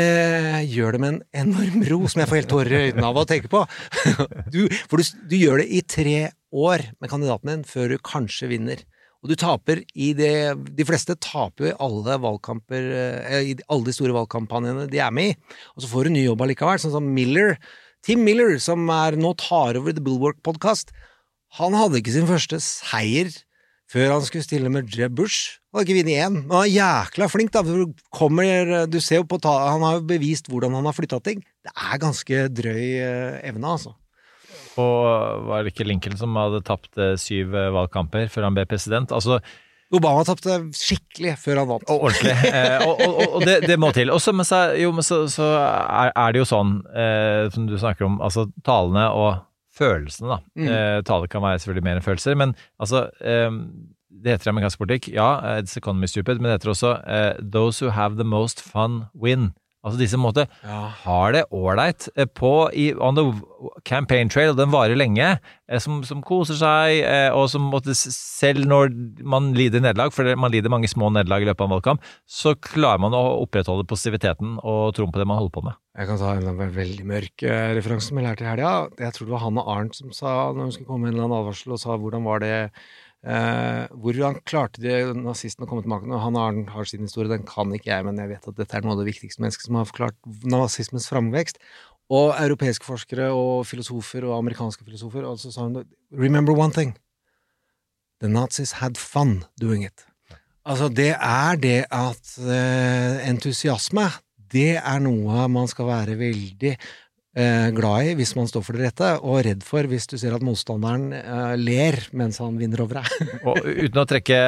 gjør 0.72 0.96
det 0.96 1.00
med 1.00 1.12
en 1.12 1.22
enorm 1.44 1.84
ro, 1.88 2.00
som 2.08 2.20
jeg 2.20 2.30
får 2.30 2.40
helt 2.40 2.50
tårer 2.52 2.72
i 2.72 2.82
øynene 2.88 3.08
av 3.08 3.20
å 3.20 3.28
tenke 3.28 3.52
på. 3.52 3.64
Du, 4.52 4.64
for 4.88 5.00
du, 5.00 5.04
du 5.28 5.36
gjør 5.36 5.60
det 5.62 5.68
i 5.72 5.80
tre 5.84 6.18
år 6.50 6.88
med 7.00 7.12
kandidaten 7.12 7.52
din 7.52 7.68
før 7.68 7.92
du 7.92 8.00
kanskje 8.04 8.50
vinner. 8.50 8.82
Og 9.20 9.28
du 9.28 9.36
taper 9.36 9.82
i 9.92 10.12
det 10.16 10.32
De 10.78 10.86
fleste 10.88 11.16
taper 11.20 11.70
i 11.70 11.76
alle 11.82 12.16
valgkamper 12.22 12.86
eh, 12.96 13.50
I 13.52 13.56
alle 13.68 13.88
de 13.88 13.94
store 13.96 14.16
valgkampanjene 14.16 14.88
de 14.90 15.02
er 15.02 15.12
med 15.12 15.34
i. 15.34 15.36
Og 15.76 15.84
så 15.84 15.90
får 15.90 16.08
du 16.08 16.14
ny 16.16 16.24
jobb 16.24 16.46
allikevel, 16.46 16.80
sånn 16.80 16.96
som 16.96 17.12
Miller. 17.16 17.58
Tim 18.06 18.24
Miller, 18.24 18.56
som 18.62 18.88
er, 18.94 19.18
nå 19.20 19.34
tar 19.36 19.76
over 19.76 19.92
The 19.92 20.00
Bulwark 20.00 20.40
Podcast, 20.46 20.94
han 21.58 21.74
hadde 21.76 22.00
ikke 22.00 22.14
sin 22.14 22.28
første 22.30 22.60
seier 22.64 23.28
før 23.90 24.12
han 24.14 24.22
skulle 24.22 24.46
stille 24.46 24.70
med 24.70 24.92
Jeb 24.94 25.16
Bush. 25.18 25.58
Han 25.70 25.80
hadde 25.80 25.88
ikke 25.88 25.98
vunnet 25.98 26.20
én, 26.22 26.36
men 26.44 26.54
han 26.54 26.68
er 26.68 26.74
jækla 26.76 27.26
flink. 27.30 27.50
da, 27.52 27.62
kommer, 28.14 28.86
du 28.86 29.00
ser 29.02 29.20
jo 29.20 29.26
på 29.26 29.40
Han 29.42 29.82
har 29.82 29.98
jo 29.98 30.06
bevist 30.06 30.46
hvordan 30.48 30.76
han 30.78 30.86
har 30.86 30.94
flytta 30.94 31.18
ting. 31.26 31.42
Det 31.66 31.74
er 31.74 31.98
ganske 31.98 32.44
drøy 32.54 32.84
eh, 33.02 33.40
evne, 33.50 33.74
altså. 33.74 33.96
Og 34.78 35.48
var 35.48 35.64
det 35.64 35.72
ikke 35.74 35.88
Lincoln 35.88 36.18
som 36.20 36.36
hadde 36.38 36.62
tapt 36.66 37.00
eh, 37.00 37.16
syv 37.18 37.56
eh, 37.56 37.72
valgkamper 37.74 38.30
før 38.30 38.48
han 38.48 38.56
ble 38.56 38.66
president? 38.70 39.10
Altså, 39.14 39.40
Obama 39.90 40.22
tapte 40.22 40.54
skikkelig 40.76 41.34
før 41.42 41.62
han 41.62 41.70
vant. 41.72 41.86
Og 41.90 42.08
ordentlig. 42.08 42.34
Eh, 42.60 42.82
og, 42.86 43.00
og, 43.04 43.20
og 43.36 43.44
det, 43.46 43.56
det, 43.66 43.76
må 43.80 43.90
til. 43.94 44.10
Og 44.14 44.20
så, 44.22 44.32
jo, 44.78 44.90
så, 45.02 45.22
så 45.30 45.46
er, 45.58 46.10
er, 46.14 46.32
det 46.32 46.42
jo 46.42 46.48
sånn, 46.48 46.74
eh, 46.94 47.46
som 47.54 47.66
du 47.66 47.76
snakker 47.78 48.06
om, 48.06 48.18
altså 48.22 48.46
talene 48.66 49.08
og 49.14 49.40
følelsene, 49.76 50.36
da. 50.36 50.38
Mm. 50.58 50.68
Eh, 50.74 50.98
tale 51.06 51.30
kan 51.30 51.42
være 51.44 51.62
selvfølgelig 51.62 51.86
mer 51.86 51.98
enn 51.98 52.06
følelser, 52.06 52.36
men 52.38 52.54
altså 52.82 53.08
eh, 53.22 53.50
Det 54.20 54.34
heter 54.34 54.50
amerikansk 54.50 54.80
politikk, 54.82 55.08
ja, 55.14 55.28
it's 55.56 55.78
economy 55.78 56.10
stupid, 56.10 56.40
men 56.40 56.50
det 56.50 56.58
heter 56.58 56.72
også 56.74 56.90
those 57.40 57.80
who 57.80 57.92
have 57.94 58.18
the 58.18 58.26
most 58.26 58.60
fun 58.60 59.04
win. 59.14 59.52
Altså 59.80 59.96
de 59.96 60.06
som 60.12 60.20
måtte 60.20 60.44
ja. 60.60 60.78
har 61.06 61.32
det 61.32 61.46
ålreit 61.56 62.10
eh, 62.12 62.28
på 62.28 62.52
on 63.00 63.16
the 63.16 63.24
campaign 63.88 64.28
trail, 64.28 64.52
og 64.52 64.58
den 64.58 64.72
varer 64.74 64.98
lenge, 64.98 65.30
eh, 65.40 65.80
som, 65.80 66.02
som 66.04 66.20
koser 66.24 66.58
seg, 66.60 66.98
eh, 67.00 67.28
og 67.32 67.46
som 67.48 67.64
måtte 67.72 67.96
selv 67.96 68.68
når 68.68 68.92
man 69.24 69.54
lider 69.56 69.80
nederlag, 69.80 70.12
for 70.12 70.28
man 70.36 70.52
lider 70.52 70.72
mange 70.72 70.90
små 70.90 71.08
nederlag 71.14 71.46
i 71.46 71.48
løpet 71.48 71.64
av 71.64 71.70
en 71.70 71.76
valgkamp, 71.78 72.12
så 72.28 72.52
klarer 72.60 73.00
man 73.00 73.16
å 73.16 73.24
opprettholde 73.40 73.88
positiviteten 73.88 74.58
og 74.60 74.92
troen 74.98 75.14
på 75.14 75.22
det 75.22 75.28
man 75.30 75.40
holder 75.40 75.56
på 75.56 75.64
med. 75.70 75.80
Jeg 75.96 76.10
kan 76.10 76.20
ta 76.20 76.36
en 76.36 76.64
veldig 76.76 77.06
mørk 77.08 77.44
referanse 77.76 78.10
som 78.10 78.20
jeg 78.20 78.28
lærte 78.28 78.44
i 78.44 78.50
helga. 78.50 78.74
Jeg 79.00 79.16
tror 79.16 79.26
det 79.26 79.34
var 79.34 79.46
Hanne 79.46 79.64
Arnt 79.72 79.96
som 79.96 80.12
sa, 80.14 80.34
når 80.52 80.68
hun 80.68 80.74
skulle 80.76 80.92
komme 80.92 81.08
med 81.08 81.16
en 81.16 81.38
advarsel, 81.40 81.72
og 81.74 81.80
sa 81.80 81.96
hvordan 81.96 82.28
var 82.28 82.44
det 82.44 82.54
Eh, 83.20 83.84
hvordan 84.00 84.38
klarte 84.48 84.80
de 84.80 85.12
nazistene 85.12 85.66
å 85.66 85.68
komme 85.68 85.84
til 85.84 85.92
makten? 85.92 86.14
Han 86.16 86.38
har, 86.40 86.56
har, 86.72 86.88
sin 86.88 87.04
historie, 87.04 87.28
den 87.28 87.44
kan 87.48 87.72
ikke 87.76 87.90
jeg, 87.92 88.06
men 88.06 88.20
jeg 88.22 88.32
vet 88.32 88.48
at 88.48 88.56
dette 88.56 88.78
er 88.78 88.86
noe 88.86 88.94
av 88.96 89.02
det 89.02 89.10
viktigste 89.10 89.44
mennesket 89.44 89.68
som 89.68 89.76
har 89.76 89.88
forklart 89.90 90.16
nazismens 90.48 91.08
framvekst. 91.12 91.60
Og 92.10 92.32
europeiske 92.34 92.88
forskere 92.88 93.28
og 93.36 93.66
filosofer 93.68 94.24
og 94.26 94.38
amerikanske 94.40 94.82
filosofer. 94.86 95.28
Og 95.28 95.38
så 95.38 95.52
sa 95.54 95.68
hun 95.68 95.84
Remember 96.10 96.56
one 96.56 96.74
thing. 96.74 96.96
The 98.20 98.28
Nazis 98.28 98.80
had 98.80 98.98
fun 98.98 99.44
doing 99.60 99.84
it. 99.84 100.06
Altså, 100.66 100.88
det 100.92 101.12
er 101.14 101.60
det 101.60 101.78
at 101.92 102.34
eh, 102.40 103.28
entusiasme, 103.30 104.08
det 104.50 104.80
er 104.80 104.98
noe 105.04 105.46
man 105.48 105.70
skal 105.70 105.88
være 105.88 106.18
veldig 106.18 106.74
glad 107.30 108.08
i 108.10 108.14
hvis 108.18 108.32
man 108.34 108.48
står 108.50 108.64
for 108.66 108.74
det 108.74 108.88
rette, 108.88 109.10
og 109.22 109.44
redd 109.46 109.62
for 109.62 109.86
hvis 109.86 110.08
du 110.10 110.16
ser 110.18 110.34
at 110.34 110.42
motstanderen 110.42 111.12
eh, 111.14 111.52
ler 111.60 111.98
mens 112.16 112.40
han 112.42 112.56
vinner 112.58 112.82
over 112.82 112.98
deg. 112.98 113.30
og 113.48 113.60
uten 113.62 114.00
å 114.02 114.06
trekke 114.10 114.40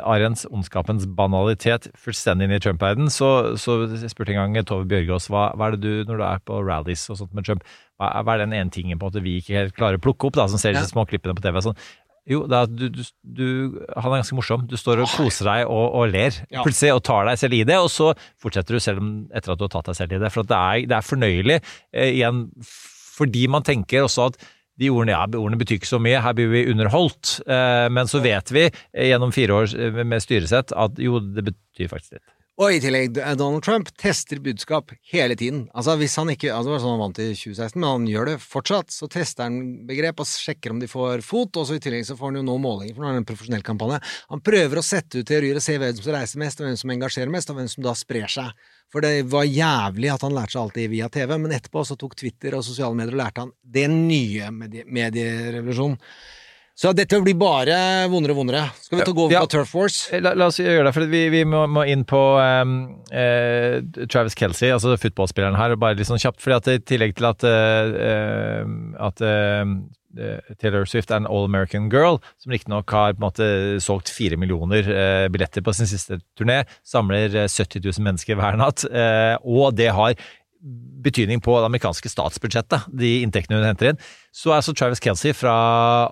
Ariens 0.00 0.46
ondskapens 0.48 1.04
banalitet 1.18 1.90
fullstendig 2.00 2.48
inn 2.48 2.56
i 2.56 2.62
Trump-verden, 2.62 3.12
så, 3.12 3.58
så 3.60 3.82
spurte 4.08 4.32
en 4.32 4.54
gang 4.54 4.64
Tove 4.64 4.88
Bjørgaas 4.88 5.28
hva, 5.28 5.50
hva, 5.52 5.68
er 5.68 5.76
det 5.76 5.84
du, 5.84 6.08
når 6.08 6.22
du 6.22 6.26
er 6.30 6.42
på 6.48 6.62
rallies 6.64 7.04
og 7.12 7.20
sånt 7.20 7.36
med 7.36 7.48
Trump, 7.48 7.68
hva, 8.00 8.14
hva 8.22 8.36
er 8.36 8.46
den 8.46 8.56
ene 8.56 8.72
tingen 8.72 8.96
på 8.96 9.06
en 9.06 9.12
måte 9.12 9.24
vi 9.24 9.36
ikke 9.42 9.60
helt 9.60 9.76
klarer 9.76 10.00
å 10.00 10.04
plukke 10.08 10.30
opp, 10.30 10.40
da, 10.40 10.48
som 10.48 10.62
ser 10.62 10.76
disse 10.76 10.94
små 10.94 11.04
klippene 11.08 11.36
på 11.36 11.44
TV? 11.44 11.60
Sånn, 11.68 11.76
jo, 12.26 12.42
er, 12.50 12.66
du, 12.66 12.88
du, 12.90 13.02
du, 13.22 13.46
han 13.94 14.10
er 14.10 14.20
ganske 14.20 14.36
morsom. 14.38 14.64
Du 14.66 14.74
står 14.78 15.04
og 15.04 15.12
koser 15.14 15.46
deg 15.46 15.70
og, 15.70 15.84
og 16.00 16.10
ler 16.10 16.34
ja. 16.50 16.64
plutselig 16.64 16.96
og 16.96 17.04
tar 17.06 17.28
deg 17.28 17.38
selv 17.38 17.54
i 17.54 17.62
det, 17.68 17.78
og 17.78 17.90
så 17.92 18.10
fortsetter 18.42 18.76
du 18.76 18.82
selv 18.82 19.02
om, 19.02 19.14
etter 19.30 19.54
at 19.54 19.60
du 19.60 19.66
har 19.68 19.72
tatt 19.76 19.92
deg 19.92 19.98
selv 20.00 20.16
i 20.16 20.20
det. 20.24 20.32
For 20.34 20.48
det 20.48 20.58
er, 20.58 20.82
det 20.90 20.98
er, 20.98 21.06
fornøyelig 21.06 21.58
eh, 21.60 22.10
igjen 22.10 22.46
fordi 23.16 23.46
man 23.48 23.64
tenker 23.64 24.04
også 24.04 24.26
at 24.28 24.42
de 24.76 24.90
ordene, 24.92 25.14
ja, 25.14 25.24
ordene 25.24 25.58
betyr 25.60 25.78
ikke 25.78 25.88
så 25.88 26.00
mye, 26.02 26.20
her 26.20 26.34
blir 26.36 26.50
vi 26.52 26.66
underholdt. 26.72 27.38
Eh, 27.46 27.86
men 27.94 28.10
så 28.10 28.20
vet 28.24 28.52
vi 28.52 28.66
eh, 28.66 29.06
gjennom 29.08 29.32
fire 29.32 29.62
år 29.62 29.72
eh, 29.72 30.02
med 30.04 30.24
styresett 30.24 30.74
at 30.76 31.00
jo, 31.00 31.20
det 31.20 31.46
betyr 31.46 31.92
faktisk 31.92 32.18
litt. 32.18 32.26
Og 32.56 32.72
i 32.72 32.78
tillegg, 32.80 33.18
eh, 33.20 33.34
Donald 33.36 33.60
Trump 33.66 33.90
tester 34.00 34.38
budskap 34.40 34.94
hele 35.12 35.34
tiden. 35.36 35.66
Altså 35.76 35.92
hvis 36.00 36.14
han 36.16 36.30
ikke, 36.32 36.48
altså 36.54 36.70
Det 36.70 36.72
var 36.72 36.80
sånn 36.80 36.94
han 36.94 37.02
vant 37.02 37.18
i 37.20 37.26
2016, 37.36 37.76
men 37.76 37.88
han 37.90 38.06
gjør 38.08 38.30
det 38.30 38.36
fortsatt. 38.40 38.94
Så 38.94 39.08
tester 39.12 39.44
han 39.44 39.58
begrep 39.86 40.22
og 40.24 40.26
sjekker 40.30 40.72
om 40.72 40.80
de 40.80 40.88
får 40.88 41.20
fot, 41.20 41.52
og 41.52 41.66
så 41.68 41.76
i 41.76 41.82
tillegg 41.84 42.06
så 42.08 42.16
får 42.16 42.32
han 42.32 42.40
jo 42.40 42.46
nå 42.46 42.56
målinger, 42.64 42.94
for 42.96 43.04
nå 43.04 43.10
er 43.10 43.18
det 43.18 43.22
en 43.24 43.28
profesjonell 43.28 43.66
kampanje. 43.66 44.00
Han 44.32 44.40
prøver 44.40 44.80
å 44.80 44.86
sette 44.86 45.20
ut 45.20 45.28
teorier 45.28 45.60
og 45.60 45.66
se 45.66 45.76
hvem 45.76 46.00
som 46.00 46.16
reiser 46.16 46.40
mest, 46.40 46.62
og 46.62 46.70
hvem 46.70 46.80
som 46.80 46.94
engasjerer 46.96 47.34
mest, 47.36 47.52
og 47.52 47.60
hvem 47.60 47.68
som 47.68 47.84
da 47.84 47.94
sprer 47.98 48.32
seg. 48.38 48.64
For 48.88 49.04
det 49.04 49.12
var 49.28 49.44
jævlig 49.44 50.14
at 50.14 50.24
han 50.24 50.32
lærte 50.32 50.56
seg 50.56 50.62
alltid 50.62 50.90
via 50.96 51.10
TV, 51.12 51.36
men 51.36 51.52
etterpå 51.52 51.84
så 51.84 51.98
tok 52.00 52.16
Twitter 52.16 52.56
og 52.56 52.64
sosiale 52.64 52.96
medier 52.96 53.12
og 53.12 53.20
lærte 53.20 53.44
han 53.44 53.52
den 53.60 54.06
nye 54.08 54.48
medie 54.54 54.88
medierevolusjonen. 54.88 56.00
Så 56.76 56.90
dette 56.92 57.16
blir 57.24 57.36
bare 57.40 57.76
vondere 58.12 58.34
og 58.34 58.42
vondere. 58.42 58.66
Skal 58.84 58.98
vi 58.98 59.04
ta 59.06 59.12
gå 59.16 59.22
over 59.24 59.32
Ja. 59.32 59.40
på 59.46 59.48
Turf 59.54 59.70
Wars? 59.74 59.94
La, 60.20 60.34
la 60.36 60.50
oss 60.50 60.58
gjøre 60.60 60.84
det, 60.84 60.92
for 60.92 61.08
vi, 61.08 61.22
vi 61.32 61.40
må, 61.48 61.62
må 61.72 61.86
inn 61.88 62.02
på 62.04 62.20
um, 62.36 62.74
eh, 63.10 63.80
Travis 64.12 64.36
Kelsey, 64.36 64.68
altså 64.74 64.92
fotballspilleren 65.00 65.56
her, 65.56 65.72
bare 65.80 65.96
litt 65.96 66.10
sånn 66.10 66.20
kjapt. 66.20 66.42
fordi 66.44 66.58
at 66.58 66.68
i 66.74 66.78
tillegg 66.92 67.16
til 67.16 67.30
at, 67.30 67.46
eh, 67.48 67.96
eh, 68.10 68.74
at 69.08 69.24
uh, 69.24 69.64
Taylor 70.60 70.84
Swift 70.88 71.10
er 71.12 71.16
en 71.22 71.26
all 71.28 71.44
American 71.48 71.88
girl, 71.92 72.20
som 72.40 72.52
riktignok 72.52 72.92
har 72.92 73.16
på 73.16 73.20
en 73.20 73.24
måte 73.26 73.48
solgt 73.84 74.12
fire 74.12 74.36
millioner 74.40 74.84
eh, 74.88 75.28
billetter 75.32 75.64
på 75.64 75.72
sin 75.76 75.88
siste 75.88 76.20
turné, 76.36 76.62
samler 76.84 77.32
eh, 77.36 77.48
70 77.48 77.80
000 77.88 78.04
mennesker 78.04 78.36
hver 78.36 78.56
natt, 78.60 78.84
eh, 78.88 79.36
og 79.44 79.72
det 79.80 79.90
har 79.96 80.12
betydning 81.06 81.40
på 81.42 81.54
det 81.60 81.68
amerikanske 81.68 82.10
statsbudsjettet, 82.10 82.86
de 82.90 83.10
inntektene 83.22 83.60
hun 83.60 83.66
henter 83.68 83.92
inn. 83.92 84.00
Så 84.36 84.52
er 84.52 84.64
så 84.64 84.74
Travis 84.76 85.00
Kelsey 85.00 85.32
fra 85.36 85.54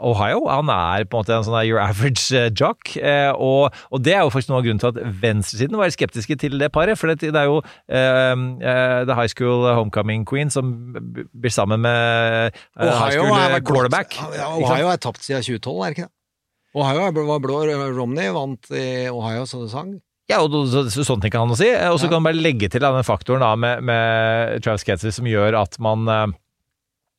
Ohio. 0.07 0.47
Han 0.49 0.71
er 0.73 1.05
på 1.05 1.19
en 1.19 1.25
måte 1.25 1.35
en 1.35 1.45
sånn 1.47 1.59
your 1.67 1.81
average 1.83 2.31
eh, 2.33 2.49
jock. 2.55 2.95
Eh, 2.97 3.33
og, 3.35 3.75
og 3.91 4.05
det 4.05 4.15
er 4.15 4.23
jo 4.23 4.33
faktisk 4.33 4.53
noe 4.53 4.63
av 4.63 4.67
grunnen 4.69 4.81
til 4.83 4.93
at 4.93 5.21
venstresiden 5.25 5.79
var 5.81 5.93
skeptiske 5.93 6.39
til 6.41 6.57
det 6.63 6.71
paret. 6.75 7.01
For 7.01 7.11
det, 7.11 7.33
er 7.35 7.51
jo 7.51 7.61
uh, 7.61 8.35
The 9.05 9.19
High 9.19 9.33
School 9.33 9.67
Homecoming 9.69 10.25
Queen 10.29 10.53
som 10.55 10.73
blir 10.95 11.53
sammen 11.53 11.85
med 11.85 12.55
eh, 12.55 12.89
High 12.89 13.19
School 13.19 13.35
er 13.35 13.61
quarterback. 13.61 14.19
Ja. 14.39 14.55
Ohio 14.55 14.93
er 14.95 15.03
tapt 15.03 15.25
siden 15.27 15.45
2012, 15.45 15.75
er 15.75 15.85
det 15.85 15.99
ikke 15.99 16.09
det? 16.09 16.13
Ohio 16.75 17.07
var 17.29 17.39
blå. 17.39 17.61
Romney 17.95 18.33
vant 18.35 18.73
i 18.75 19.07
Ohio, 19.11 19.45
så 19.47 19.63
det 19.63 19.71
sang. 19.71 19.95
Ja, 20.31 20.39
og 20.41 20.55
så, 20.72 20.87
så, 20.89 21.05
sånne 21.05 21.27
ting 21.27 21.35
kan 21.35 21.45
han 21.49 21.59
si. 21.59 21.68
Eh, 21.68 21.91
Og 21.93 21.99
så 22.01 22.07
Ja. 22.07 22.14
kan 22.14 22.22
man 22.22 22.33
bare 22.33 22.41
legge 22.43 22.68
til 22.72 22.81
den 22.81 23.03
faktoren 23.05 23.41
da, 23.45 23.55
med, 23.57 23.83
med 23.85 24.62
Travis 24.64 24.85
Kelsey 24.85 25.11
som 25.12 25.27
gjør 25.29 25.59
at 25.61 25.77
man 25.85 26.09
eh, 26.09 26.33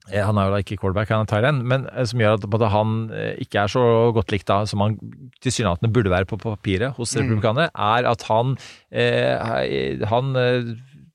eh, 0.10 0.24
Han 0.26 0.38
er 0.38 0.48
jo 0.50 0.56
da 0.56 0.62
ikke 0.64 0.78
quarterback, 0.82 1.10
han 1.14 1.22
er 1.26 1.30
Thailand, 1.30 1.62
men 1.70 1.86
som 2.06 2.20
gjør 2.20 2.40
at 2.42 2.72
han 2.74 2.96
ikke 3.42 3.62
er 3.62 3.68
så 3.68 3.84
godt 4.16 4.32
likt 4.34 4.48
da, 4.50 4.64
som 4.66 4.82
han 4.82 4.98
tilsynelatende 5.42 5.94
burde 5.94 6.10
være 6.14 6.26
på 6.26 6.38
papiret 6.42 6.96
hos 6.98 7.14
Mm. 7.16 7.30
er 7.76 8.10
at 8.10 8.24
han, 8.30 8.58
eh, 8.92 10.06
han 10.10 10.34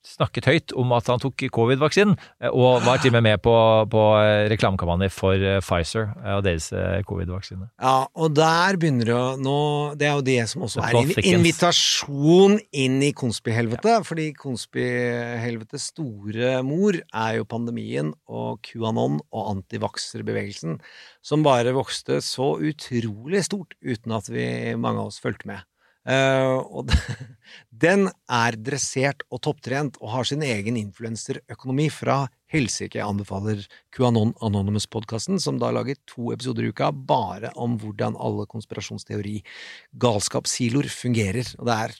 snakket 0.06 0.48
høyt 0.48 0.72
om 0.78 0.92
at 0.96 1.08
han 1.10 1.20
tok 1.20 1.44
covid-vaksinen, 1.52 2.16
eh, 2.40 2.48
og 2.50 2.84
var 2.86 3.00
til 3.00 3.12
og 3.12 3.18
med 3.18 3.26
med 3.30 3.42
på, 3.44 3.54
på 3.92 4.04
eh, 4.20 4.46
reklamekampanje 4.52 5.10
for 5.12 5.36
eh, 5.36 5.60
Pfizer 5.64 6.10
og 6.36 6.44
deres 6.46 6.70
covid-vaksine. 7.08 7.68
Ja, 7.82 8.06
og 8.14 8.34
der 8.36 8.78
begynner 8.80 9.10
det 9.10 9.16
å 9.16 9.26
nå 9.40 9.58
Det 10.00 10.08
er 10.08 10.16
jo 10.16 10.24
det 10.24 10.38
som 10.50 10.64
også 10.66 10.82
er 10.84 10.98
en 11.00 11.12
invitasjon 11.34 12.58
inn 12.72 12.98
i 13.04 13.12
konspihelvete, 13.16 14.00
fordi 14.08 14.30
konspihelvetes 14.38 15.90
store 15.92 16.60
mor 16.66 16.96
er 16.96 17.38
jo 17.38 17.48
pandemien 17.48 18.12
og 18.30 18.60
QAnon 18.66 19.20
og 19.20 19.50
antivakserbevegelsen, 19.56 20.78
som 21.24 21.44
bare 21.46 21.74
vokste 21.76 22.20
så 22.24 22.54
utrolig 22.56 23.44
stort 23.46 23.76
uten 23.84 24.16
at 24.16 24.30
vi, 24.32 24.46
mange 24.80 25.02
av 25.02 25.12
oss 25.12 25.20
fulgte 25.22 25.50
med. 25.50 25.66
Eh, 26.10 26.58
og 26.74 26.90
den 27.84 28.08
er 28.26 28.56
dressert 28.58 29.22
og 29.30 29.38
topptrent 29.46 29.94
og 30.02 30.10
har 30.14 30.24
sin 30.28 30.42
egen 30.46 30.76
influenserøkonomi 30.80 31.88
fra 31.94 32.16
helsike. 32.50 32.98
Jeg 32.98 33.06
anbefaler 33.06 33.58
QAnon 33.94 34.34
Anonymous-podkasten, 34.42 35.38
som 35.42 35.58
da 35.62 35.68
lager 35.74 35.96
to 36.10 36.22
episoder 36.34 36.62
i 36.66 36.68
uka 36.74 36.86
bare 36.92 37.50
om 37.54 37.78
hvordan 37.80 38.12
alle 38.18 38.44
konspirasjonsteori-galskapssiloer 38.50 40.88
fungerer. 40.90 41.46
Og 41.60 41.66
det 41.70 41.76
er 41.86 41.92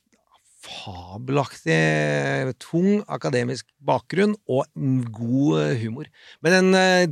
fabelaktig 0.61 2.53
tung 2.61 3.01
akademisk 3.09 3.65
bakgrunn 3.81 4.37
og 4.51 4.67
god 5.15 5.79
humor. 5.81 6.05
Men 6.45 6.53
den 6.59 6.75
eh, 6.77 7.09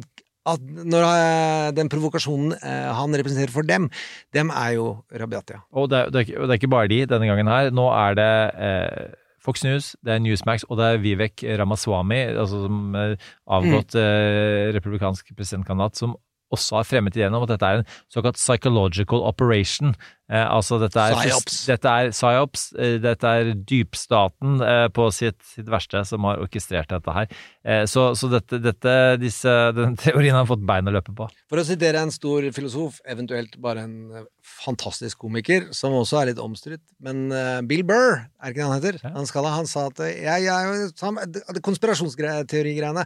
at 0.55 0.63
når 0.89 1.07
eh, 1.09 1.69
den 1.77 1.91
provokasjonen 1.93 2.57
eh, 2.59 2.91
han 2.97 3.15
representerer 3.21 3.53
for 3.55 3.67
dem, 3.69 3.89
dem 4.37 4.51
er 4.55 4.75
jo 4.79 4.91
Rabiatia. 5.13 5.63
Og 5.73 5.89
det, 5.93 5.99
er- 6.07 6.13
det, 6.15 6.25
er, 6.29 6.45
det 6.47 6.51
er 6.55 6.61
ikke 6.63 6.73
bare 6.77 6.91
de 6.93 7.03
denne 7.11 7.29
gangen 7.31 7.51
her. 7.53 7.71
Nå 7.75 7.89
er 7.95 8.17
det 8.19 8.31
eh, 8.69 9.09
Fox 9.45 9.63
News, 9.65 9.93
det 10.05 10.13
er 10.17 10.21
Newsmax 10.21 10.65
og 10.69 10.77
det 10.81 10.87
er 10.93 10.99
Vivek 11.01 11.45
Ramaswamy, 11.61 12.19
altså 12.37 12.65
som 12.67 12.89
avgått 12.99 13.15
avgått 13.49 13.95
eh, 13.97 14.73
republikansk 14.77 15.31
presidentkandidat, 15.39 15.97
som 15.97 16.17
også 16.55 16.79
har 16.81 16.87
fremmet 16.89 17.17
ideen 17.19 17.35
om 17.37 17.43
at 17.45 17.51
dette 17.57 17.67
er 17.69 17.81
en 17.83 17.91
såkalt 18.13 18.39
psychological 18.41 19.21
operation. 19.29 19.95
Eh, 20.29 20.45
altså 20.45 20.77
dette 20.81 21.01
er 21.01 21.17
Psyops. 21.17 21.59
Dette 21.69 21.93
er 22.03 22.11
psyops, 22.13 22.63
eh, 22.77 22.97
dette 23.01 23.31
er 23.41 23.51
dypstaten 23.69 24.59
eh, 24.65 24.87
på 24.93 25.07
sitt, 25.13 25.39
sitt 25.55 25.69
verste 25.73 26.03
som 26.09 26.27
har 26.29 26.41
orkestrert 26.45 26.91
dette 26.93 27.15
her. 27.17 27.31
Eh, 27.65 27.85
så 27.89 28.11
så 28.19 28.29
dette, 28.33 28.59
dette, 28.65 28.95
disse, 29.23 29.55
den 29.77 29.97
teorien 30.03 30.37
har 30.37 30.49
fått 30.49 30.65
bein 30.69 30.89
å 30.89 30.95
løpe 30.97 31.15
på. 31.17 31.29
For 31.49 31.61
å 31.61 31.65
sitere 31.69 32.03
en 32.05 32.13
stor 32.13 32.45
filosof, 32.57 33.01
eventuelt 33.09 33.57
bare 33.65 33.87
en 33.89 33.97
eh, 34.21 34.27
fantastisk 34.65 35.21
komiker, 35.25 35.69
som 35.77 35.97
også 35.97 36.21
er 36.23 36.31
litt 36.33 36.41
omstridt, 36.45 36.85
men 37.05 37.27
eh, 37.33 37.59
Bill 37.69 37.85
Burr, 37.89 38.23
er 38.41 38.53
ikke 38.53 38.61
det 38.63 38.69
han 38.69 38.79
heter? 38.81 39.01
Han, 39.17 39.29
skal, 39.29 39.49
ha- 39.49 39.57
han 39.61 39.69
sa 39.69 39.89
at 39.93 40.01
jeg, 40.09 40.49
jeg 40.49 41.63
konspirasjonsteorigreiene 41.65 43.05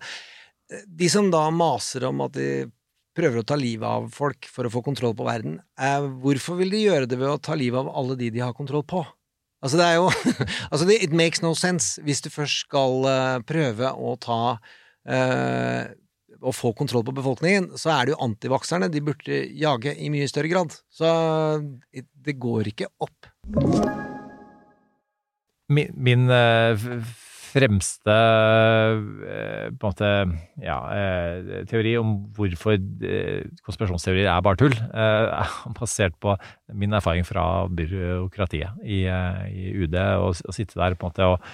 De 0.88 1.08
som 1.12 1.30
da 1.32 1.46
maser 1.52 2.06
om 2.08 2.22
at 2.24 2.34
de 2.38 2.46
prøver 3.16 3.40
å 3.42 3.46
ta 3.46 3.56
livet 3.60 3.84
av 3.88 4.06
folk 4.14 4.46
for 4.48 4.64
å 4.68 4.72
få 4.72 4.82
kontroll 4.86 5.12
på 5.18 5.26
verden, 5.26 5.58
eh, 5.80 6.04
hvorfor 6.22 6.56
vil 6.60 6.70
de 6.72 6.84
gjøre 6.86 7.08
det 7.10 7.18
ved 7.20 7.28
å 7.28 7.40
ta 7.42 7.54
livet 7.58 7.82
av 7.82 7.90
alle 7.96 8.16
de 8.20 8.30
de 8.32 8.40
har 8.44 8.54
kontroll 8.56 8.84
på? 8.88 9.02
Altså, 9.62 9.78
det 9.78 9.84
er 9.86 9.98
jo 10.00 10.08
Altså, 10.72 10.86
det, 10.88 10.96
it 11.04 11.12
makes 11.14 11.42
no 11.44 11.52
sense 11.54 12.00
hvis 12.02 12.22
du 12.24 12.30
først 12.34 12.64
skal 12.66 13.04
uh, 13.06 13.38
prøve 13.46 13.92
å 13.94 14.16
ta 14.18 14.38
uh, 14.58 15.84
å 16.42 16.50
få 16.50 16.72
kontroll 16.74 17.04
på 17.06 17.14
befolkningen, 17.14 17.68
så 17.78 17.92
er 17.94 18.08
det 18.08 18.14
jo 18.16 18.22
antivakserne 18.24 18.88
de 18.90 18.98
burde 19.06 19.36
jage 19.54 19.92
i 19.94 20.08
mye 20.10 20.26
større 20.26 20.50
grad. 20.50 20.74
Så 20.90 21.06
it- 21.94 22.08
det 22.18 22.34
går 22.42 22.72
ikke 22.72 22.88
opp. 22.98 23.28
min, 25.68 25.92
min 25.94 26.26
eh, 26.30 26.72
f- 26.74 27.28
fremste 27.52 28.14
eh, 29.28 29.66
måte 29.82 30.10
ja, 30.62 30.78
eh, 30.96 31.64
teori 31.68 31.96
om 32.00 32.14
hvorfor 32.36 32.76
eh, 32.78 33.42
konspirasjonsteorier 33.66 34.30
er 34.32 34.44
bare 34.44 34.60
tull, 34.60 34.76
er 34.92 35.52
basert 35.78 36.16
på 36.22 36.36
min 36.72 36.96
erfaring 36.96 37.26
fra 37.28 37.66
byråkratiet 37.68 38.80
i, 38.84 39.04
i 39.04 39.74
UD, 39.84 39.98
og 40.22 40.56
sitte 40.56 40.80
der 40.80 40.96
på 40.96 41.08
en 41.08 41.12
måte 41.12 41.34
og 41.34 41.52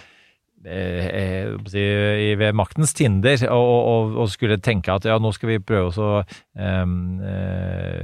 ved 0.59 2.57
maktens 2.59 2.91
tinder 2.99 3.45
og, 3.47 3.69
og, 3.79 4.17
og 4.19 4.31
skulle 4.33 4.59
tenke 4.59 4.91
at 4.91 5.07
ja, 5.07 5.15
nå 5.23 5.31
skal 5.31 5.53
vi 5.53 5.61
prøve 5.63 5.93
å 5.93 5.95
så, 5.95 6.09
um, 6.59 7.21
eh, 7.23 8.03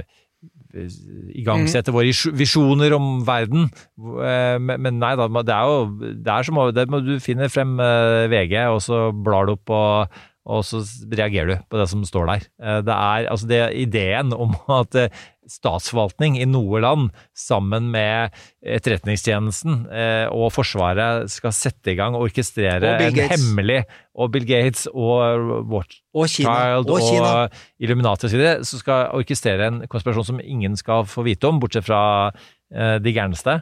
igangsette 1.35 1.93
våre 1.95 2.11
visjoner 2.35 2.95
om 2.97 3.25
verden. 3.27 3.69
Eh, 3.97 4.57
Men, 4.59 4.81
men 4.81 4.99
nei 4.99 5.15
da, 5.19 5.27
det 5.27 5.55
er 5.55 5.65
jo 5.71 6.13
det 6.25 6.31
er 6.31 6.47
som 6.47 6.61
det 6.75 6.87
må 6.91 7.01
Du 7.05 7.15
finner 7.23 7.51
frem 7.51 7.79
eh, 7.79 8.27
VG, 8.31 8.55
og 8.73 8.81
så 8.83 9.09
blar 9.11 9.47
du 9.47 9.55
opp, 9.55 9.69
og, 9.69 10.21
og 10.45 10.61
så 10.67 10.83
reagerer 11.09 11.47
du 11.49 11.55
på 11.69 11.79
det 11.79 11.87
som 11.89 12.03
står 12.05 12.27
der. 12.29 12.43
Eh, 12.61 12.81
Det 12.85 12.93
er 12.95 13.29
altså 13.31 13.47
det 13.49 13.61
ideen 13.81 14.33
om 14.33 14.53
at 14.79 14.95
eh, 14.95 15.23
statsforvaltning 15.49 16.39
i 16.41 16.45
noe 16.49 16.79
land 16.81 17.11
sammen 17.37 17.91
med 17.93 18.33
Etterretningstjenesten 18.65 19.83
eh, 19.93 20.25
og 20.33 20.51
Forsvaret 20.55 21.29
skal 21.29 21.53
sette 21.53 21.93
i 21.93 21.97
gang 21.99 22.17
og 22.17 22.27
orkestrere 22.27 22.95
Og 22.95 23.05
en 23.11 23.29
hemmelig 23.29 23.83
Og 24.17 24.31
Bill 24.33 24.47
Gates 24.49 24.87
og 24.89 25.67
Watchchild 25.69 26.49
Og 26.49 26.89
og, 26.89 26.89
Og 27.21 27.85
Illuminati 27.85 28.25
osv. 28.25 28.45
som 28.65 28.81
skal 28.81 29.13
orkestrere 29.13 29.69
en 29.69 29.81
konspirasjon 29.91 30.29
som 30.33 30.41
ingen 30.41 30.77
skal 30.81 31.05
få 31.09 31.25
vite 31.27 31.45
om, 31.49 31.61
bortsett 31.61 31.85
fra 31.85 32.31
de 32.75 33.11
gærneste. 33.13 33.59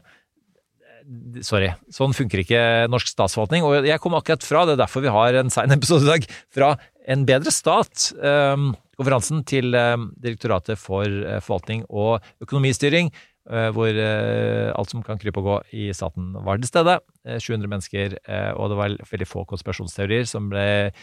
Sorry, 1.44 1.72
sånn 1.92 2.14
funker 2.16 2.42
ikke 2.44 2.62
norsk 2.92 3.10
statsforvaltning. 3.12 3.66
Og 3.68 3.88
jeg 3.88 4.00
kom 4.04 4.16
akkurat 4.18 4.46
fra, 4.46 4.64
det 4.66 4.78
er 4.78 4.84
derfor 4.86 5.04
vi 5.06 5.12
har 5.14 5.36
en 5.40 5.52
sein 5.54 5.74
episode 5.76 6.08
i 6.08 6.12
dag, 6.16 6.28
fra 6.54 6.76
En 7.04 7.26
bedre 7.28 7.52
stat. 7.52 8.14
eh, 8.24 8.72
konferansen 8.96 9.44
til 9.44 9.74
eh, 9.76 9.98
Direktoratet 10.24 10.80
for 10.80 11.04
eh, 11.04 11.42
forvaltning 11.44 11.84
og 11.90 12.24
økonomistyring, 12.46 13.10
eh, 13.50 13.70
hvor 13.76 13.90
eh, 13.90 14.70
alt 14.72 14.94
som 14.94 15.04
kan 15.04 15.20
krype 15.20 15.42
og 15.42 15.50
gå 15.50 15.58
i 15.74 15.90
staten 15.92 16.32
var 16.46 16.62
til 16.62 16.72
stede. 16.72 17.00
Eh, 17.26 17.40
700 17.40 17.68
mennesker, 17.68 18.16
og 18.56 18.70
det 18.72 18.80
var 18.80 18.96
veldig 19.12 19.28
få 19.28 19.44
konspirasjonsteorier 19.50 20.30
som 20.30 20.48
ble 20.54 20.94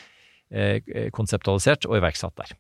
konseptualisert 1.15 1.85
og 1.87 2.01
iverksatt 2.01 2.35
der. 2.41 2.57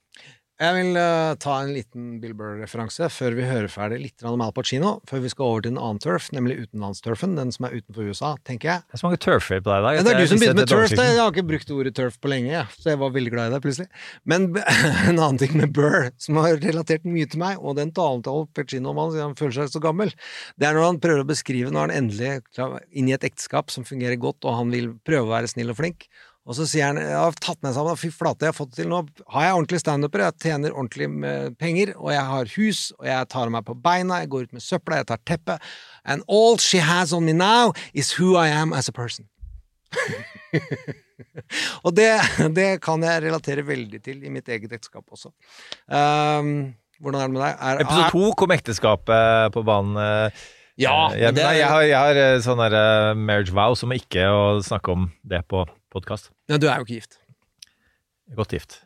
Jeg 0.60 0.76
vil 0.76 0.96
uh, 1.00 1.32
ta 1.40 1.54
en 1.62 1.70
liten 1.72 2.08
Bill 2.20 2.34
Burr-referanse 2.36 3.06
før 3.08 3.32
vi 3.38 3.46
hører 3.48 3.70
ferdig 3.72 4.00
litt 4.02 4.24
om 4.28 4.42
Al 4.44 4.50
Pacino, 4.52 4.98
før 5.08 5.22
vi 5.24 5.30
skal 5.32 5.46
over 5.46 5.62
til 5.64 5.72
en 5.72 5.78
annen 5.80 6.00
turf, 6.04 6.26
nemlig 6.36 6.58
utenlandsturfen, 6.66 7.32
den 7.38 7.52
som 7.54 7.64
er 7.64 7.78
utenfor 7.78 8.10
USA, 8.10 8.34
tenker 8.44 8.68
jeg. 8.68 8.84
Det 8.84 8.98
er 8.98 9.00
så 9.00 9.08
mange 9.08 9.20
turfer 9.24 9.62
på 9.64 9.72
deg 9.72 9.80
i 9.80 9.86
dag. 9.86 9.96
Ja, 9.96 10.04
det 10.04 10.12
er 10.12 10.20
du 10.20 10.28
som 10.28 10.42
begynte 10.42 10.60
med 10.60 10.68
turf. 10.68 10.92
da. 10.92 11.06
Jeg 11.08 11.16
har 11.16 11.32
ikke 11.32 11.46
brukt 11.48 11.72
ordet 11.72 11.94
turf 11.96 12.20
på 12.20 12.32
lenge, 12.34 12.52
ja. 12.52 12.66
så 12.76 12.92
jeg 12.92 13.00
var 13.00 13.16
veldig 13.16 13.32
glad 13.32 13.48
i 13.48 13.54
deg 13.56 13.64
plutselig. 13.64 13.88
Men 14.28 14.48
en 15.08 15.14
annen 15.14 15.40
ting 15.40 15.56
med 15.56 15.72
Burr, 15.78 16.10
som 16.20 16.42
har 16.44 16.60
relatert 16.60 17.08
mye 17.08 17.30
til 17.32 17.40
meg, 17.40 17.56
og 17.64 17.80
den 17.80 17.96
talen 17.96 18.20
til 18.26 18.42
Al 18.42 18.48
Pacino 18.52 18.92
om 18.92 19.00
han 19.00 19.14
siden 19.14 19.30
han 19.30 19.38
føler 19.40 19.62
seg 19.62 19.72
så 19.72 19.84
gammel, 19.86 20.12
det 20.60 20.68
er 20.68 20.76
når 20.76 20.90
han 20.90 21.00
prøver 21.06 21.24
å 21.24 21.30
beskrive 21.32 21.72
når 21.72 21.88
han 21.88 22.02
endelig 22.02 22.34
er 22.36 22.76
inn 22.92 23.08
i 23.08 23.16
et 23.16 23.24
ekteskap 23.24 23.72
som 23.72 23.88
fungerer 23.88 24.20
godt, 24.20 24.44
og 24.44 24.60
han 24.60 24.76
vil 24.76 24.92
prøve 25.08 25.24
å 25.24 25.32
være 25.38 25.48
snill 25.54 25.72
og 25.72 25.80
flink. 25.80 26.10
Og 26.48 26.56
så 26.56 26.64
sier 26.66 26.86
han 26.88 26.96
jeg 26.98 27.12
har 27.14 27.34
tatt 27.38 27.60
meg 27.62 27.74
sammen, 27.76 27.98
fy 28.00 28.08
flate, 28.10 28.46
jeg 28.48 28.50
har 28.54 28.56
fått 28.56 28.70
det 28.72 28.80
til 28.82 28.88
nå. 28.90 29.02
Har 29.34 29.44
jeg 29.44 29.54
ordentlige 29.58 29.82
standupere, 29.84 30.30
jeg 30.30 30.40
tjener 30.46 30.72
ordentlig 30.72 31.08
med 31.12 31.58
penger, 31.60 31.92
og 32.00 32.10
jeg 32.14 32.24
har 32.30 32.54
hus, 32.56 32.80
og 32.98 33.06
jeg 33.06 33.28
tar 33.30 33.52
meg 33.54 33.66
på 33.68 33.76
beina, 33.84 34.22
jeg 34.24 34.30
går 34.32 34.48
ut 34.48 34.56
med 34.56 34.64
søpla, 34.64 35.02
jeg 35.02 35.10
tar 35.12 35.20
teppet. 35.28 35.68
And 36.04 36.24
all 36.26 36.56
she 36.58 36.80
has 36.80 37.12
on 37.12 37.24
me 37.28 37.34
now 37.36 37.72
is 37.92 38.12
who 38.18 38.34
I 38.40 38.48
am 38.48 38.72
as 38.72 38.88
a 38.88 38.92
person. 38.96 39.28
og 41.84 41.94
det, 41.96 42.08
det 42.56 42.68
kan 42.84 43.02
jeg 43.04 43.22
relatere 43.26 43.64
veldig 43.66 44.00
til 44.04 44.22
i 44.24 44.30
mitt 44.32 44.48
eget 44.50 44.72
ekteskap 44.72 45.04
også. 45.12 45.32
Um, 45.86 46.72
hvordan 47.00 47.20
er 47.20 47.28
det 47.28 47.34
med 47.36 47.42
deg? 47.44 47.52
Er, 47.60 47.82
Episode 47.84 48.10
to 48.14 48.32
kom 48.40 48.54
ekteskapet 48.56 49.52
på 49.56 49.62
banen. 49.66 49.96
eh, 50.00 50.46
Ja, 50.80 51.10
jeg, 51.12 51.34
det- 51.36 51.44
nei, 51.44 51.56
jeg 51.58 51.68
har, 51.68 51.82
jeg 51.84 51.98
har 52.00 52.16
eh, 52.24 52.38
sånn 52.44 52.60
der 52.62 52.76
eh, 52.78 53.14
marriage 53.18 53.52
vow 53.52 53.74
som 53.76 53.92
ikke 53.92 54.24
å 54.32 54.44
snakke 54.64 54.94
om 54.94 55.10
det 55.28 55.42
på 55.50 55.66
podkast. 55.92 56.30
Ja, 56.50 56.58
du 56.60 56.68
er 56.70 56.80
jo 56.80 56.86
ikke 56.86 57.00
gift. 57.00 57.18
Godt 58.36 58.54
gift. 58.54 58.78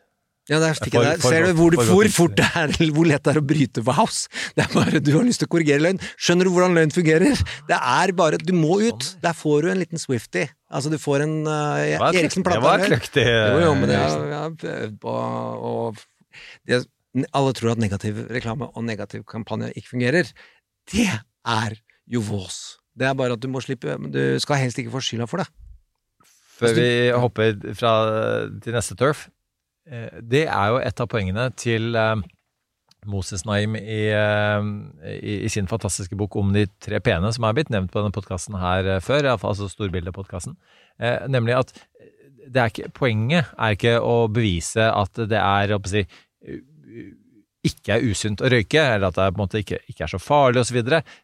Ja, 0.45 0.59
der 0.61 0.75
fikk 0.77 0.93
jeg 0.93 1.05
det. 1.17 1.21
Ser 1.25 1.47
du 1.47 1.55
hvor, 1.57 1.73
hvor 1.89 2.07
fort 2.13 2.35
det 2.37 2.45
er, 2.53 2.69
hvor 2.93 3.07
lett 3.09 3.23
det 3.25 3.31
er 3.33 3.39
å 3.39 3.45
bryte 3.49 3.81
vows? 3.85 4.27
Det 4.53 4.61
er 4.61 4.73
bare 4.75 4.99
du 5.01 5.09
har 5.15 5.25
lyst 5.25 5.41
til 5.41 5.49
å 5.49 5.51
korrigere 5.55 5.81
løgn. 5.81 5.97
Skjønner 6.21 6.45
du 6.45 6.51
hvordan 6.53 6.75
løgn 6.77 6.93
fungerer? 6.93 7.39
Det 7.65 7.79
er 7.79 8.13
bare 8.17 8.37
Du 8.37 8.51
må 8.53 8.75
ut. 8.83 9.07
Der 9.23 9.33
får 9.33 9.65
du 9.65 9.71
en 9.73 9.81
liten 9.81 10.01
Swifty. 10.01 10.43
Altså, 10.69 10.91
du 10.93 10.99
får 11.01 11.23
en 11.25 11.33
uh, 11.49 11.81
Eriksen 12.11 12.45
kløkt- 12.45 12.59
det 12.59 12.61
var 12.67 12.83
kløktig, 12.85 13.25
Jo, 13.25 13.57
jo, 13.63 13.73
men 13.79 13.89
det 13.89 13.97
jeg 13.97 14.37
har 14.37 14.53
øvd 14.75 14.99
på 15.01 15.15
og 15.71 16.03
det, 16.69 16.83
Alle 17.33 17.53
tror 17.57 17.73
at 17.73 17.81
negativ 17.81 18.21
reklame 18.29 18.69
og 18.69 18.85
negativ 18.85 19.25
kampanje 19.25 19.71
ikke 19.73 19.95
fungerer. 19.95 20.29
Det 20.93 21.09
er 21.09 21.77
jo 22.05 22.21
vås. 22.21 22.77
Det 22.93 23.09
er 23.09 23.17
bare 23.17 23.33
at 23.33 23.41
du 23.41 23.49
må 23.49 23.65
slippe 23.65 23.97
Du 24.13 24.21
skal 24.43 24.61
helst 24.61 24.77
ikke 24.77 24.93
få 24.93 25.01
skylda 25.01 25.25
for 25.31 25.41
det. 25.41 25.49
Før 26.55 26.71
Altså, 26.71 26.81
vi 26.81 27.19
hopper 27.25 27.57
fra, 27.75 27.93
til 28.63 28.77
neste 28.77 28.95
turf. 28.99 29.27
eh, 29.89 30.21
Det 30.23 30.45
er 30.47 30.71
jo 30.71 30.79
et 30.79 31.01
av 31.03 31.09
poengene 31.11 31.49
til 31.59 31.95
eh, 31.99 32.15
Moses 33.05 33.45
Naim 33.45 33.75
i, 33.75 33.99
eh, 34.15 34.69
i, 35.19 35.35
i 35.45 35.49
sin 35.51 35.67
fantastiske 35.69 36.15
bok 36.17 36.37
om 36.41 36.53
de 36.55 36.65
tre 36.81 37.01
p-ene, 37.03 37.31
som 37.35 37.45
er 37.45 37.57
blitt 37.57 37.69
nevnt 37.73 37.91
på 37.93 38.01
denne 38.01 38.15
podkasten 38.15 38.57
her 38.61 38.87
eh, 38.95 39.01
før, 39.03 39.33
altså 39.35 39.67
storbildepodkasten. 39.69 40.55
Eh, 40.99 41.27
nemlig 41.29 41.59
at 41.59 41.75
det 42.45 42.61
er 42.61 42.71
ikke, 42.71 42.89
poenget 42.93 43.51
er 43.57 43.75
ikke 43.75 43.99
å 44.05 44.27
bevise 44.29 44.85
at 44.93 45.21
det 45.29 45.39
er 45.41 45.73
si, 45.89 46.05
ikke 47.65 47.95
er 47.95 48.05
usunt 48.05 48.43
å 48.45 48.49
røyke, 48.51 48.81
eller 48.81 49.09
at 49.09 49.17
det 49.17 49.25
er, 49.25 49.37
måte 49.39 49.61
ikke, 49.63 49.79
ikke 49.89 50.05
er 50.05 50.11
så 50.11 50.19
farlig 50.21 50.61
osv. 50.61 50.77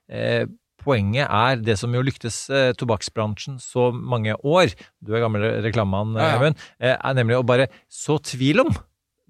Eh, 0.10 0.46
poenget 0.84 1.28
er 1.28 1.62
det 1.64 1.78
som 1.80 1.94
jo 1.96 2.04
lyktes 2.06 2.44
eh, 2.54 2.72
tobakksbransjen 2.78 3.60
så 3.62 3.90
mange 3.96 4.36
år, 4.38 4.74
du 5.02 5.14
er 5.16 5.24
gammel 5.24 5.48
reklamemann, 5.66 6.16
Ja, 6.20 6.36
ja. 6.38 6.54
Eh, 6.80 6.96
er 6.96 7.18
nemlig 7.18 7.40
å 7.40 7.46
bare 7.48 7.70
så 7.92 8.20
tvil 8.22 8.66
om 8.66 8.74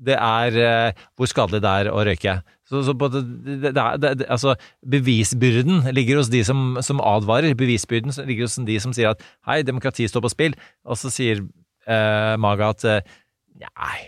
det 0.02 0.18
er 0.18 0.58
eh, 0.58 1.04
hvor 1.16 1.30
skadelig 1.30 1.62
det 1.62 1.72
er 1.84 1.92
å 1.94 2.02
røyke. 2.06 2.40
Så, 2.66 2.82
så 2.88 2.96
på 2.98 3.10
det, 3.14 3.22
det, 3.46 3.58
det, 3.68 3.86
det, 4.02 4.12
det, 4.22 4.28
altså, 4.32 4.56
bevisbyrden 4.88 5.92
ligger 5.94 6.22
hos 6.22 6.32
de 6.34 6.42
som, 6.48 6.80
som 6.82 7.02
advarer. 7.04 7.54
Bevisbyrden 7.60 8.16
ligger 8.30 8.48
hos 8.48 8.58
de 8.66 8.78
som 8.82 8.96
sier 8.96 9.14
at 9.14 9.26
hei, 9.50 9.62
demokrati 9.68 10.08
står 10.10 10.26
på 10.26 10.34
spill, 10.34 10.58
og 10.88 10.98
så 11.00 11.12
sier 11.14 11.44
eh, 11.86 12.34
Maga 12.42 12.72
at 12.74 12.88
eh, 12.88 13.18
nei, 13.62 14.00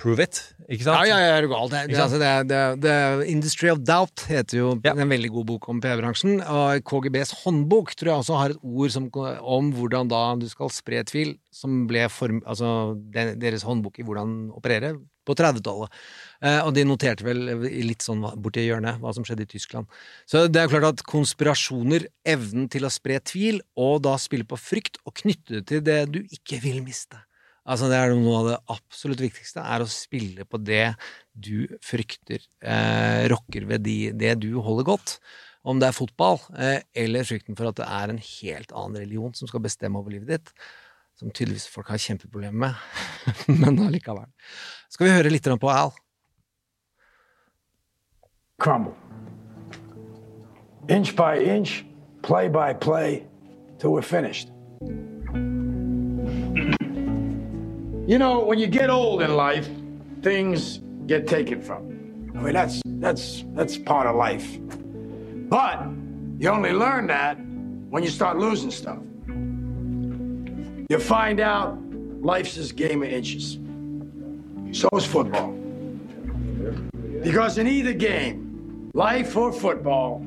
prove 0.00 0.24
it, 0.24 0.40
ikke 0.66 0.86
sant? 0.86 1.04
Ja, 1.04 1.18
ja, 1.18 1.18
ja, 1.20 1.36
er 1.36 1.44
du 1.44 1.50
gal. 1.52 1.68
Det, 1.72 1.82
det, 1.90 1.98
altså, 2.00 2.18
det, 2.20 2.30
det, 2.48 2.62
det, 2.84 2.94
Industry 3.30 3.70
of 3.72 3.82
Doubt 3.84 4.24
heter 4.30 4.60
jo 4.60 4.72
en 4.80 5.12
veldig 5.12 5.30
god 5.34 5.48
bok 5.52 5.68
om 5.72 5.82
PR-bransjen. 5.84 6.40
Og 6.40 6.82
KGBs 6.88 7.34
håndbok 7.42 7.92
tror 7.98 8.12
jeg 8.12 8.24
også 8.24 8.40
har 8.40 8.54
et 8.54 8.64
ord 8.64 8.94
som, 8.94 9.10
om 9.40 9.70
hvordan 9.76 10.10
da 10.10 10.22
du 10.40 10.48
skal 10.50 10.72
spre 10.72 11.04
tvil, 11.08 11.36
som 11.54 11.84
ble 11.90 12.06
form, 12.12 12.40
altså 12.48 12.96
deres 13.12 13.66
håndbok 13.66 14.00
i 14.00 14.06
hvordan 14.06 14.36
operere 14.56 14.94
på 15.28 15.36
30-tallet. 15.36 15.96
Eh, 16.42 16.60
og 16.64 16.72
de 16.74 16.84
noterte 16.88 17.26
vel 17.26 17.42
litt 17.84 18.04
sånn 18.04 18.24
borti 18.40 18.64
hjørnet 18.64 19.02
hva 19.02 19.12
som 19.14 19.26
skjedde 19.26 19.44
i 19.44 19.50
Tyskland. 19.50 19.90
Så 20.28 20.46
det 20.48 20.62
er 20.62 20.68
jo 20.68 20.74
klart 20.74 20.88
at 20.94 21.06
konspirasjoner, 21.08 22.08
evnen 22.24 22.70
til 22.72 22.88
å 22.88 22.92
spre 22.92 23.20
tvil, 23.20 23.60
og 23.78 24.00
da 24.06 24.16
spille 24.20 24.48
på 24.48 24.58
frykt, 24.60 25.02
og 25.04 25.18
knytte 25.20 25.60
det 25.60 25.66
til 25.70 25.84
det 25.86 26.00
du 26.14 26.22
ikke 26.24 26.62
vil 26.64 26.80
miste. 26.86 27.20
Altså 27.68 27.90
det 27.90 27.98
er 27.98 28.14
noe 28.16 28.38
av 28.38 28.48
det 28.48 28.58
absolutt 28.72 29.22
viktigste, 29.22 29.62
er 29.62 29.84
å 29.84 29.90
spille 29.90 30.46
på 30.48 30.60
det 30.62 30.94
du 31.32 31.68
frykter 31.84 32.40
eh, 32.64 33.28
rokker 33.30 33.68
ved 33.68 33.84
de, 33.84 33.98
det 34.16 34.38
du 34.42 34.54
holder 34.64 34.88
godt. 34.88 35.16
Om 35.60 35.80
det 35.80 35.90
er 35.90 35.96
fotball, 35.96 36.40
eh, 36.56 36.80
eller 36.96 37.26
frykten 37.28 37.58
for 37.58 37.68
at 37.68 37.80
det 37.82 37.88
er 37.88 38.12
en 38.12 38.22
helt 38.24 38.72
annen 38.72 39.02
religion 39.02 39.34
som 39.36 39.50
skal 39.50 39.64
bestemme 39.64 40.00
over 40.00 40.16
livet 40.16 40.32
ditt. 40.32 40.54
Som 41.20 41.34
tydeligvis 41.36 41.68
folk 41.68 41.90
har 41.92 42.00
kjempeproblemer 42.00 42.70
med, 42.70 42.78
men 43.60 43.82
allikevel. 43.84 44.30
Skal 44.88 45.10
vi 45.10 45.18
høre 45.18 45.34
litt 45.34 45.50
på 45.60 45.72
Al? 45.72 45.92
crumble. 48.60 48.94
Inch 50.88 51.16
by 51.16 51.38
inch, 51.38 51.84
play 52.22 52.48
by 52.48 52.74
play, 52.74 53.26
till 53.78 53.92
we're 53.92 54.02
finished. 54.02 54.50
You 58.10 58.18
know, 58.18 58.40
when 58.40 58.58
you 58.58 58.66
get 58.66 58.90
old 58.90 59.22
in 59.22 59.36
life, 59.36 59.70
things 60.20 60.80
get 61.06 61.28
taken 61.28 61.62
from 61.62 61.88
you. 61.88 62.32
I 62.34 62.42
mean, 62.42 62.52
that's 62.54 62.82
that's 62.84 63.44
that's 63.52 63.78
part 63.78 64.08
of 64.08 64.16
life. 64.16 64.58
But 65.48 65.86
you 66.40 66.48
only 66.48 66.72
learn 66.72 67.06
that 67.06 67.38
when 67.88 68.02
you 68.02 68.10
start 68.10 68.36
losing 68.36 68.72
stuff. 68.72 68.98
You 70.88 70.98
find 70.98 71.38
out 71.38 71.78
life's 72.20 72.56
this 72.56 72.72
game 72.72 73.04
of 73.04 73.10
inches. 73.10 73.60
So 74.76 74.88
is 74.96 75.06
football. 75.06 75.52
Because 77.22 77.58
in 77.58 77.68
either 77.68 77.92
game, 77.92 78.90
life 78.92 79.36
or 79.36 79.52
football, 79.52 80.18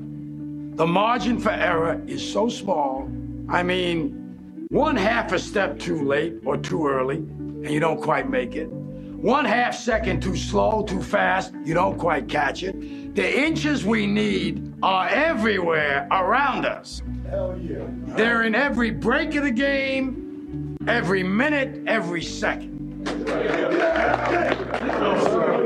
the 0.76 0.88
margin 0.88 1.38
for 1.38 1.52
error 1.52 2.02
is 2.08 2.24
so 2.24 2.48
small. 2.48 3.12
I 3.50 3.62
mean, 3.62 4.68
one 4.70 4.96
half 4.96 5.34
a 5.34 5.38
step 5.38 5.80
too 5.80 6.08
late 6.08 6.36
or 6.46 6.56
too 6.56 6.88
early, 6.88 7.26
and 7.64 7.74
you 7.74 7.80
don't 7.80 8.02
quite 8.02 8.30
make 8.30 8.56
it. 8.56 8.68
One 8.68 9.46
half 9.46 9.74
second 9.74 10.22
too 10.22 10.36
slow, 10.36 10.84
too 10.84 11.02
fast, 11.02 11.54
you 11.64 11.74
don't 11.74 11.98
quite 11.98 12.28
catch 12.28 12.62
it. 12.62 13.16
The 13.16 13.40
inches 13.40 13.86
we 13.86 14.06
need 14.06 14.74
are 14.84 15.08
everywhere 15.08 16.08
around 16.12 16.66
us. 16.66 17.02
Hell 17.30 17.58
yeah. 17.62 17.86
They're 18.18 18.44
in 18.44 18.54
every 18.54 18.92
break 18.92 19.36
of 19.36 19.44
the 19.44 19.52
game, 19.52 20.76
every 20.88 21.24
minute, 21.24 21.84
every 21.88 22.22
second. 22.22 23.08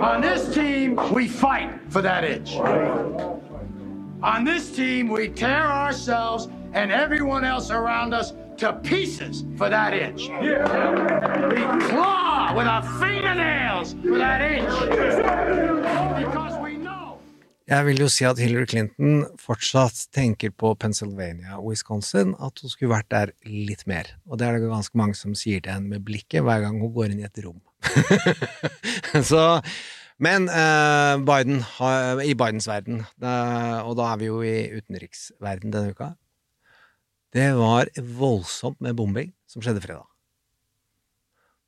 On 0.03 0.21
this 0.21 0.53
team, 0.53 0.99
we 1.11 1.27
fight 1.27 1.79
for 1.89 2.03
that 2.03 2.23
inch. 2.23 2.57
On 4.21 4.43
this 4.43 4.71
team, 4.71 5.07
we 5.07 5.29
tear 5.29 5.65
ourselves 5.65 6.47
and 6.73 6.91
everyone 6.91 7.43
else 7.43 7.71
around 7.71 8.13
us 8.13 8.33
to 8.57 8.73
pieces 8.83 9.43
for 9.57 9.69
that 9.69 9.93
inch. 9.93 10.29
We 10.29 11.63
claw 11.89 12.53
with 12.57 12.67
our 12.67 12.83
fingernails 12.99 13.93
for 14.03 14.17
that 14.17 14.41
inch. 14.41 14.73
Because. 16.17 16.53
Jeg 17.67 17.83
vil 17.83 17.97
jo 17.99 18.05
si 18.07 18.23
at 18.23 18.39
Hillary 18.39 18.63
Clinton 18.71 19.25
fortsatt 19.43 20.05
tenker 20.15 20.53
på 20.55 20.69
Pennsylvania 20.79 21.57
og 21.57 21.65
Wisconsin, 21.73 22.29
at 22.39 22.61
hun 22.63 22.71
skulle 22.71 22.93
vært 22.93 23.09
der 23.11 23.33
litt 23.43 23.83
mer. 23.91 24.13
Og 24.23 24.39
det 24.39 24.47
er 24.47 24.55
det 24.55 24.69
ganske 24.71 24.95
mange 24.95 25.17
som 25.19 25.33
sier 25.35 25.59
til 25.59 25.73
henne 25.75 25.91
med 25.91 26.05
blikket 26.07 26.45
hver 26.47 26.63
gang 26.63 26.79
hun 26.79 26.93
går 26.95 27.11
inn 27.11 27.19
i 27.19 27.27
et 27.27 27.41
rom. 27.43 27.59
Så, 29.31 29.43
men 30.23 30.47
eh, 30.47 31.17
Biden 31.27 31.59
i 32.23 32.37
Bidens 32.39 32.69
verden, 32.71 33.03
da- 33.19 33.83
og 33.83 33.97
da 33.99 34.13
er 34.13 34.23
vi 34.23 34.31
jo 34.31 34.39
i 34.47 34.55
utenriksverden 34.79 35.75
denne 35.75 35.91
uka, 35.91 36.13
det 37.37 37.51
var 37.57 37.91
voldsomt 38.17 38.79
med 38.83 38.97
bombing 38.97 39.33
som 39.49 39.63
skjedde 39.63 39.83
fredag. 39.83 40.07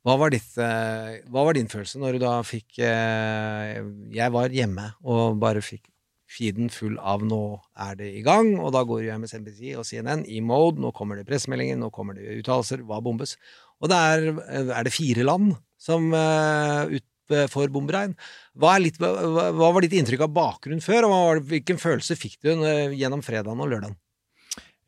Hva 0.00 0.16
var, 0.16 0.32
ditt, 0.32 0.48
eh, 0.56 1.20
hva 1.28 1.44
var 1.44 1.56
din 1.56 1.68
følelse 1.68 2.00
når 2.00 2.16
du 2.16 2.22
da 2.22 2.38
fikk 2.40 2.78
eh, 2.80 3.80
Jeg 4.16 4.32
var 4.32 4.48
hjemme 4.48 4.86
og 5.04 5.36
bare 5.42 5.60
fikk 5.60 5.90
feeden 6.30 6.70
full 6.70 6.94
av 7.02 7.24
'nå 7.26 7.42
er 7.74 7.96
det 7.98 8.08
i 8.14 8.22
gang', 8.22 8.54
og 8.62 8.70
da 8.72 8.84
går 8.86 9.02
jeg 9.02 9.18
med 9.18 9.32
NBC 9.34 9.74
og 9.74 9.84
CNN 9.84 10.22
i 10.30 10.38
mode, 10.40 10.78
nå 10.78 10.92
kommer 10.94 11.18
det 11.18 11.26
pressemeldinger, 11.26 11.76
nå 11.76 11.90
kommer 11.90 12.14
det 12.14 12.38
uttalelser, 12.38 12.84
hva 12.86 13.00
bombes? 13.02 13.34
Og 13.82 13.90
det 13.90 13.98
er, 13.98 14.28
er 14.70 14.86
det 14.86 14.94
fire 14.94 15.26
land 15.26 15.56
som 15.76 16.06
utfor 16.14 17.10
ut, 17.30 17.68
eh, 17.68 17.72
bomberegn. 17.72 18.14
Hva, 18.58 18.76
hva, 18.78 19.72
var 19.72 19.80
ditt 19.82 19.96
inntrykk 19.96 20.26
av 20.26 20.34
bakgrunnen 20.34 20.84
før, 20.84 21.08
og 21.08 21.42
hvilken 21.50 21.78
følelse 21.80 22.16
fikk 22.18 22.40
du 22.42 22.52
eh, 22.64 22.94
gjennom 22.98 23.22
fredagen 23.22 23.60
og 23.60 23.70
lørdagen? 23.70 23.96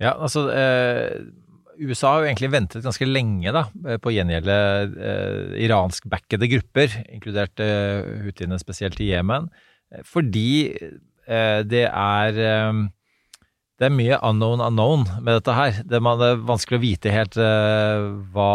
Ja, 0.03 0.17
altså 0.19 0.49
eh, 0.51 1.23
USA 1.83 2.13
har 2.13 2.23
jo 2.23 2.31
egentlig 2.31 2.51
ventet 2.53 2.85
ganske 2.85 3.07
lenge 3.09 3.53
da, 3.55 3.67
eh, 3.87 3.99
på 4.03 4.11
å 4.11 4.15
gjengjelde 4.15 4.57
eh, 5.11 5.55
iransk-backede 5.67 6.49
grupper, 6.51 6.97
inkludert 7.15 7.63
eh, 7.63 8.03
houthiene 8.27 8.59
spesielt 8.61 9.01
i 9.03 9.13
Jemen, 9.13 9.49
eh, 9.93 10.03
fordi 10.07 10.51
eh, 10.73 11.61
det 11.69 11.87
er 11.89 12.43
eh, 12.49 12.83
det 13.81 13.89
er 13.89 13.95
mye 13.97 14.19
unknown 14.23 14.61
unknown 14.63 15.09
med 15.25 15.41
dette 15.41 15.55
her. 15.57 15.79
Det, 15.89 15.99
er 15.99 16.43
vanskelig 16.47 16.79
å 16.79 16.83
vite 16.85 17.11
helt 17.11 17.35
hva 17.35 18.51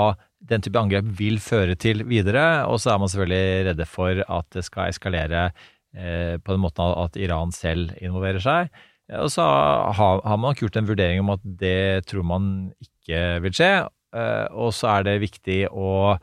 den 0.48 0.64
type 0.64 0.80
angrep 0.80 1.10
vil 1.18 1.42
føre 1.44 1.76
til 1.76 2.06
videre, 2.08 2.64
og 2.70 2.80
så 2.80 2.94
er 2.94 3.02
man 3.02 3.12
selvfølgelig 3.12 3.66
redde 3.68 3.88
for 3.92 4.22
at 4.24 4.48
det 4.56 4.64
skal 4.64 4.94
eskalere 4.94 5.50
på 5.92 6.54
den 6.54 6.64
måten 6.64 6.96
at 7.02 7.20
Iran 7.20 7.52
selv 7.52 7.92
involverer 8.00 8.40
seg. 8.46 8.72
Ja, 9.10 9.22
Og 9.24 9.32
så 9.32 9.42
har, 9.44 10.22
har 10.28 10.38
man 10.42 10.56
gjort 10.60 10.76
en 10.76 10.88
vurdering 10.90 11.22
om 11.24 11.30
at 11.36 11.44
det 11.44 12.06
tror 12.10 12.26
man 12.28 12.50
ikke 12.84 13.22
vil 13.46 13.54
skje. 13.56 13.72
eh, 14.16 14.48
og 14.52 14.74
så 14.76 14.88
er 14.98 15.04
det 15.08 15.22
viktig 15.24 15.62
å 15.72 16.18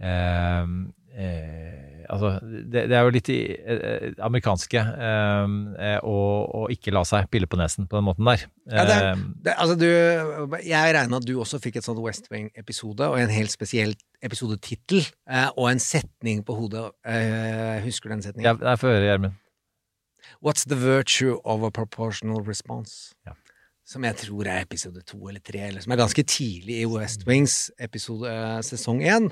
eh, 0.00 0.66
eh, 1.16 1.80
Altså, 2.04 2.34
det, 2.44 2.82
det 2.90 2.96
er 2.98 3.06
jo 3.06 3.12
litt 3.14 3.28
i 3.32 3.36
eh, 3.56 4.10
amerikanske 4.26 4.76
eh, 4.76 5.54
eh, 5.86 6.00
å, 6.04 6.66
ikke 6.70 6.92
la 6.92 7.00
seg 7.08 7.30
pille 7.32 7.48
på 7.48 7.56
nesen 7.56 7.86
på 7.88 7.96
den 7.96 8.04
måten 8.04 8.28
der. 8.28 8.42
Ja, 8.68 8.84
det, 8.90 8.98
det, 9.46 9.54
altså 9.56 9.74
du, 9.80 9.86
jeg 10.60 10.92
regner 10.94 11.16
at 11.16 11.24
du 11.26 11.32
også 11.40 11.58
fikk 11.64 11.78
et 11.80 11.86
sånt 11.88 12.02
West 12.04 12.28
Wing-episode, 12.30 13.08
og 13.08 13.16
en 13.22 13.32
helt 13.32 13.54
spesiell 13.54 13.96
episodetittel, 14.24 15.00
og 15.56 15.70
en 15.72 15.80
setning 15.82 16.44
på 16.44 16.58
hodet. 16.60 16.84
Eh, 17.08 17.80
husker 17.88 18.12
du 18.12 18.18
den 18.18 18.26
setningen? 18.28 18.50
Ja, 18.52 18.74
jeg 18.74 18.82
får 18.84 18.92
høre, 18.98 19.08
Gjermund. 19.08 19.40
What's 20.44 20.66
the 20.66 20.76
virtue 20.76 21.38
of 21.42 21.62
a 21.62 21.70
proportional 21.70 22.42
response? 22.44 23.14
Ja. 23.24 23.32
Som 23.88 24.04
jeg 24.04 24.18
tror 24.20 24.44
er 24.44 24.66
episode 24.66 25.00
to 25.08 25.16
eller 25.30 25.40
tre, 25.40 25.62
eller 25.70 25.80
som 25.80 25.94
er 25.94 26.02
ganske 26.02 26.24
tidlig 26.28 26.82
i 26.82 26.88
West 26.88 27.24
Wings 27.24 27.70
episode 27.80 28.28
eh, 28.28 28.58
sesong 28.60 29.00
én. 29.08 29.30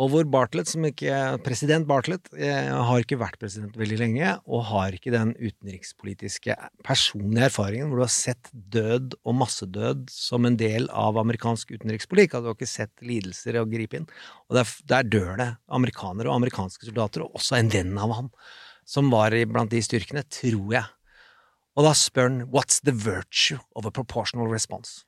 Og 0.00 0.12
hvor 0.12 0.28
Bartlett, 0.28 0.68
som 0.68 0.84
ikke 0.84 1.16
President 1.46 1.88
Bartlett 1.88 2.28
eh, 2.36 2.68
har 2.76 3.00
ikke 3.00 3.16
vært 3.22 3.40
president 3.40 3.72
veldig 3.80 4.00
lenge, 4.02 4.36
og 4.44 4.68
har 4.68 4.92
ikke 4.92 5.16
den 5.16 5.32
utenrikspolitiske 5.40 6.58
personlige 6.84 7.48
erfaringen 7.48 7.88
hvor 7.88 8.02
du 8.02 8.08
har 8.10 8.16
sett 8.18 8.52
død 8.52 9.16
og 9.24 9.40
massedød 9.40 10.08
som 10.12 10.44
en 10.44 10.60
del 10.60 10.92
av 10.92 11.16
amerikansk 11.24 11.72
utenrikspolitikk. 11.72 12.36
At 12.36 12.44
du 12.44 12.52
har 12.52 12.60
ikke 12.60 12.74
sett 12.76 12.92
lidelser 13.00 13.62
og 13.64 13.72
gripe 13.72 14.02
inn. 14.02 14.10
Og 14.52 14.60
der, 14.60 14.80
der 14.92 15.08
dør 15.08 15.36
det 15.40 15.52
amerikanere 15.72 16.28
og 16.28 16.42
amerikanske 16.42 16.92
soldater, 16.92 17.24
og 17.24 17.40
også 17.40 17.62
en 17.62 17.72
venn 17.72 17.96
av 17.96 18.20
han 18.20 18.36
som 18.90 19.12
var 19.12 19.36
blant 19.52 19.70
de 19.70 19.82
styrkene, 19.84 20.24
tror 20.26 20.74
jeg. 20.74 20.88
Og 21.78 21.86
da 21.86 21.94
spør 21.94 22.26
han 22.28 22.42
what's 22.50 22.82
the 22.82 22.94
virtue 22.96 23.60
of 23.78 23.86
a 23.86 23.94
proportional 23.94 24.50
response? 24.50 25.04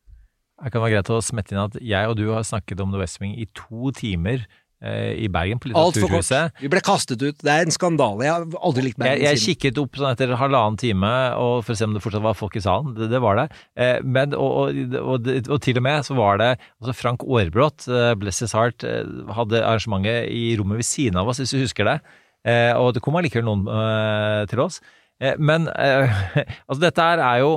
Det 0.62 0.70
kan 0.70 0.84
være 0.84 1.00
greit 1.00 1.10
å 1.10 1.22
smette 1.24 1.56
inn 1.56 1.64
at 1.64 1.78
jeg 1.82 2.06
og 2.10 2.18
du 2.20 2.28
har 2.30 2.44
snakket 2.46 2.80
om 2.84 2.92
The 2.94 3.00
West 3.00 3.18
Wing 3.18 3.32
i 3.34 3.48
to 3.58 3.90
timer 3.98 4.44
eh, 4.78 5.24
i 5.24 5.26
Bergen, 5.32 5.58
på. 5.58 5.72
Litteraturhuset. 5.72 6.54
Vi 6.62 6.70
ble 6.70 6.82
kastet 6.86 7.24
ut. 7.24 7.40
Det 7.42 7.50
er 7.50 7.66
en 7.66 7.74
skandale. 7.74 8.28
Jeg 8.28 8.32
har 8.36 8.46
aldri 8.68 8.84
likt 8.86 9.00
Jeg, 9.00 9.02
Bergen 9.02 9.26
jeg 9.26 9.40
siden. 9.40 9.56
kikket 9.56 9.82
opp 9.82 9.98
sånn 9.98 10.12
etter 10.14 10.36
halvannen 10.38 10.78
time 10.78 11.12
og 11.42 11.64
for 11.66 11.74
å 11.74 11.80
se 11.80 11.88
om 11.88 11.96
det 11.98 12.04
fortsatt 12.04 12.26
var 12.28 12.38
folk 12.38 12.60
i 12.60 12.62
salen. 12.62 12.94
Det, 12.94 13.10
det 13.10 13.22
var 13.26 13.40
det. 13.42 13.48
Eh, 13.74 13.98
men, 14.06 14.38
og, 14.38 14.54
og, 14.62 14.96
og, 15.02 15.30
og 15.42 15.62
til 15.66 15.82
og 15.82 15.86
med 15.88 16.06
så 16.06 16.18
var 16.20 16.38
det 16.44 16.52
altså 16.54 16.94
Frank 17.00 17.26
Aarbrot, 17.26 17.88
eh, 17.90 18.12
bless 18.22 18.44
his 18.46 18.54
heart, 18.54 18.86
eh, 18.86 19.02
hadde 19.34 19.64
arrangementet 19.66 20.30
i 20.30 20.52
rommet 20.62 20.84
ved 20.84 20.86
siden 20.92 21.18
av 21.18 21.32
oss, 21.32 21.42
hvis 21.42 21.56
du 21.56 21.64
husker 21.64 21.90
det. 21.90 21.98
Eh, 22.42 22.72
og 22.74 22.90
det 22.96 23.02
kom 23.04 23.16
allikevel 23.18 23.46
noen 23.46 23.68
eh, 23.70 24.42
til 24.50 24.62
oss. 24.64 24.80
Eh, 25.22 25.38
Men 25.38 25.68
altså 26.66 26.80
dette 26.82 27.06
her 27.06 27.22
er 27.22 27.40
jo 27.44 27.54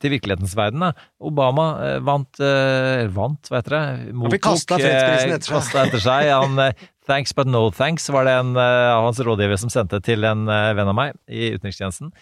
til 0.00 0.14
virkelighetens 0.16 0.56
verden. 0.58 0.86
Da. 0.86 1.06
Obama 1.20 1.68
vant, 2.04 2.40
eh, 2.40 3.04
vant, 3.12 3.50
hva 3.50 3.60
heter 3.60 3.76
det? 3.76 3.84
han 4.14 4.36
fredsprisen 4.80 5.36
etter 5.38 5.50
seg. 5.60 5.80
etter 5.84 6.04
seg. 6.04 6.32
Han, 6.32 6.90
thanks 7.04 7.34
but 7.36 7.50
no 7.50 7.66
thanks, 7.68 8.08
var 8.08 8.24
det 8.24 8.38
en 8.40 8.54
av 8.56 9.10
hans 9.10 9.20
rådgivere 9.20 9.60
som 9.60 9.72
sendte 9.72 10.00
til 10.04 10.24
en 10.24 10.46
venn 10.48 10.88
av 10.88 10.96
meg 10.96 11.18
i 11.28 11.50
utenrikstjenesten. 11.52 12.14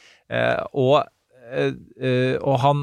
Og, 0.75 0.97
og 2.43 2.57
han 2.65 2.83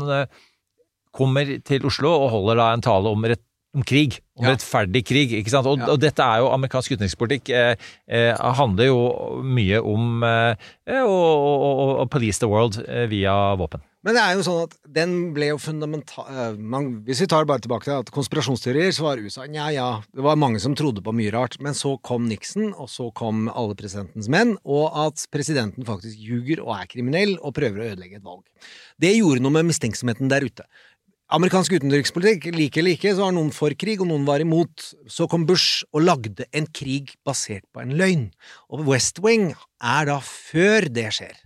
kommer 1.11 1.51
til 1.67 1.87
Oslo 1.89 2.13
og 2.21 2.31
holder 2.31 2.61
da 2.61 2.69
en 2.71 2.85
tale 2.85 3.11
om, 3.11 3.25
rett, 3.27 3.43
om 3.75 3.83
krig. 3.83 4.19
Om 4.39 4.45
Ja. 4.45 4.53
rettferdig 4.55 5.03
krig. 5.05 5.31
ikke 5.33 5.49
sant? 5.51 5.67
Og, 5.67 5.77
Ja. 5.79 5.89
og 5.91 5.99
dette 5.99 6.19
er 6.23 6.39
jo 6.39 6.47
amerikansk 6.49 6.91
utenrikspolitikk. 6.97 7.49
Eh, 7.49 7.75
eh, 8.07 8.35
handler 8.55 8.85
jo 8.85 9.41
mye 9.43 9.83
om 9.83 10.23
eh, 10.23 10.55
å 10.87 11.05
å- 11.05 11.99
å 12.05 12.09
police 12.09 12.39
the 12.39 12.47
world 12.47 12.77
eh, 12.87 13.05
via 13.07 13.55
våpen. 13.55 13.81
Men 14.01 14.15
det 14.15 14.21
er 14.23 14.35
jo 14.37 14.43
sånn 14.47 14.63
at 14.63 14.75
den 14.87 15.33
ble 15.33 15.47
jo 15.49 15.57
fundamental... 15.57 16.23
eh, 16.29 16.53
man- 16.57 17.03
Hvis 17.03 17.19
vi 17.19 17.27
tar 17.27 17.43
bare 17.43 17.59
tilbake 17.59 17.83
til 17.83 17.99
at 17.99 18.09
konspirasjonsteorier, 18.15 18.93
så 18.95 19.01
var 19.03 19.17
USA 19.19 19.45
Nja, 19.45 19.67
ja, 19.73 20.01
det 20.15 20.23
var 20.23 20.37
mange 20.37 20.59
som 20.61 20.73
trodde 20.73 21.03
på 21.03 21.11
mye 21.13 21.29
rart. 21.33 21.59
Men 21.59 21.73
så 21.73 22.01
kom 22.01 22.29
Nixon, 22.29 22.73
og 22.79 22.87
så 22.87 23.13
kom 23.13 23.49
alle 23.49 23.75
presidentens 23.75 24.29
menn, 24.29 24.57
og 24.65 24.95
at 24.95 25.27
presidenten 25.35 25.83
faktisk 25.83 26.15
ljuger 26.17 26.61
og 26.63 26.79
er 26.79 26.87
kriminell 26.87 27.37
og 27.43 27.53
prøver 27.53 27.75
å 27.83 27.91
ødelegge 27.93 28.15
et 28.15 28.23
valg. 28.23 28.45
Det 28.97 29.17
gjorde 29.17 29.41
noe 29.41 29.51
med 29.51 29.65
mistenksomheten 29.67 30.29
der 30.29 30.41
ute. 30.47 30.63
Amerikansk 31.29 31.75
utenrikspolitikk, 31.77 32.47
like 32.55 32.79
eller 32.81 32.95
ikke, 32.95 33.11
så 33.13 33.27
var 33.27 33.35
noen 33.35 33.51
for 33.53 33.73
krig, 33.77 33.99
og 34.01 34.09
noen 34.09 34.23
var 34.25 34.41
imot. 34.41 34.87
Så 35.05 35.27
kom 35.29 35.43
Bush 35.45 35.83
og 35.93 36.01
lagde 36.07 36.47
en 36.57 36.65
krig 36.73 37.11
basert 37.27 37.67
på 37.69 37.83
en 37.83 37.93
løgn. 37.99 38.23
Og 38.73 38.87
West 38.87 39.21
Wing 39.21 39.51
er 39.77 40.09
da 40.09 40.17
før 40.25 40.89
det 40.89 41.05
skjer. 41.19 41.37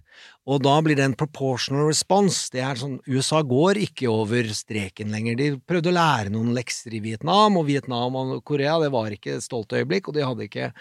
Og 0.48 0.64
da 0.64 0.78
blir 0.84 0.96
det 1.00 1.04
en 1.04 1.18
proportional 1.20 1.90
response. 1.90 2.48
Det 2.52 2.64
er 2.64 2.80
sånn, 2.80 2.98
USA 3.12 3.42
går 3.48 3.82
ikke 3.84 4.08
over 4.12 4.48
streken 4.56 5.12
lenger. 5.12 5.36
De 5.40 5.50
prøvde 5.60 5.92
å 5.92 5.98
lære 6.00 6.32
noen 6.32 6.56
lekser 6.56 6.96
i 6.96 7.04
Vietnam, 7.04 7.60
og 7.60 7.68
Vietnam 7.68 8.16
og 8.20 8.38
Korea, 8.48 8.80
det 8.80 8.92
var 8.96 9.12
ikke 9.12 9.36
et 9.36 9.44
stolt 9.44 9.76
øyeblikk, 9.76 10.08
og 10.08 10.16
de 10.16 10.24
hadde 10.24 10.48
ikke 10.48 10.72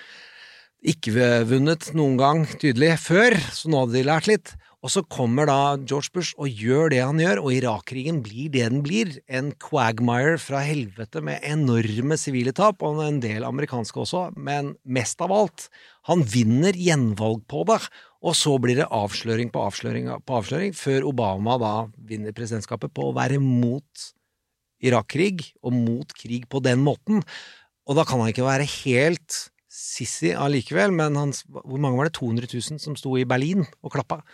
ikke 0.82 1.30
vunnet 1.46 1.92
noen 1.94 2.16
gang, 2.18 2.40
tydelig, 2.58 2.96
før, 3.04 3.36
så 3.54 3.70
nå 3.70 3.84
hadde 3.84 3.98
de 3.98 4.06
lært 4.06 4.30
litt. 4.30 4.54
Og 4.82 4.90
så 4.90 5.04
kommer 5.06 5.46
da 5.46 5.76
George 5.78 6.10
Bush 6.10 6.34
og 6.42 6.50
gjør 6.50 6.90
det 6.90 6.98
han 7.04 7.20
gjør, 7.22 7.38
og 7.44 7.54
Irak-krigen 7.54 8.18
blir 8.24 8.50
det 8.50 8.64
den 8.66 8.80
blir. 8.82 9.12
En 9.30 9.52
quagmire 9.62 10.40
fra 10.42 10.64
helvete 10.66 11.22
med 11.22 11.44
enorme 11.46 12.18
sivile 12.18 12.50
tap, 12.56 12.82
og 12.82 12.98
en 13.04 13.20
del 13.22 13.46
amerikanske 13.46 14.02
også, 14.02 14.24
men 14.34 14.72
mest 14.82 15.22
av 15.22 15.34
alt, 15.36 15.68
han 16.10 16.26
vinner 16.26 16.74
gjenvalg 16.74 17.46
på 17.46 17.62
det. 17.70 17.78
Og 18.26 18.34
så 18.38 18.56
blir 18.62 18.80
det 18.82 18.90
avsløring 18.90 19.54
på 19.54 19.62
avsløring 19.68 20.10
på 20.26 20.40
avsløring, 20.40 20.74
før 20.74 21.06
Obama 21.12 21.56
da 21.62 21.72
vinner 22.02 22.34
presidentskapet 22.34 22.90
på 22.94 23.06
å 23.10 23.16
være 23.16 23.38
mot 23.42 24.10
Irak-krig, 24.82 25.46
og 25.62 25.78
mot 25.78 26.10
krig 26.18 26.50
på 26.50 26.58
den 26.58 26.82
måten. 26.82 27.22
Og 27.86 27.98
da 27.98 28.02
kan 28.06 28.18
han 28.18 28.34
ikke 28.34 28.50
være 28.50 28.66
helt 28.82 29.44
sissy 29.70 30.34
allikevel, 30.34 30.90
men 30.90 31.14
han, 31.14 31.30
hvor 31.54 31.78
mange 31.78 32.02
var 32.02 32.10
det? 32.10 32.18
200 32.18 32.50
000 32.50 32.82
som 32.82 32.98
sto 32.98 33.14
i 33.14 33.28
Berlin 33.28 33.62
og 33.78 33.94
klappa. 33.94 34.24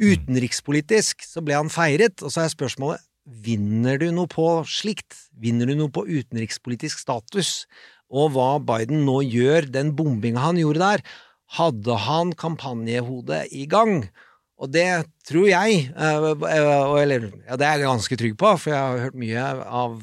Utenrikspolitisk 0.00 1.24
så 1.26 1.42
ble 1.44 1.58
han 1.58 1.70
feiret, 1.72 2.22
og 2.24 2.32
så 2.32 2.46
er 2.46 2.52
spørsmålet 2.52 3.04
vinner 3.30 4.00
du 4.00 4.08
noe 4.14 4.30
på 4.30 4.46
slikt? 4.68 5.14
Vinner 5.40 5.68
du 5.68 5.76
noe 5.78 5.92
på 5.92 6.06
utenrikspolitisk 6.08 7.02
status? 7.02 7.66
Og 8.10 8.32
hva 8.34 8.56
Biden 8.58 9.04
nå 9.06 9.20
gjør, 9.22 9.68
den 9.70 9.92
bombinga 9.98 10.42
han 10.42 10.58
gjorde 10.58 10.82
der, 10.82 11.04
hadde 11.58 11.98
han 12.06 12.32
kampanjehodet 12.38 13.44
i 13.54 13.66
gang? 13.70 14.08
Og 14.60 14.72
det 14.74 14.88
tror 15.28 15.46
jeg, 15.48 15.86
eh, 15.94 16.24
og 16.26 16.96
eller, 17.00 17.30
ja, 17.46 17.56
det 17.56 17.66
er 17.66 17.78
jeg 17.80 17.88
ganske 17.88 18.18
trygg 18.20 18.34
på, 18.40 18.56
for 18.60 18.74
jeg 18.74 18.80
har 18.80 19.04
hørt 19.06 19.20
mye 19.20 19.44
av 19.64 20.00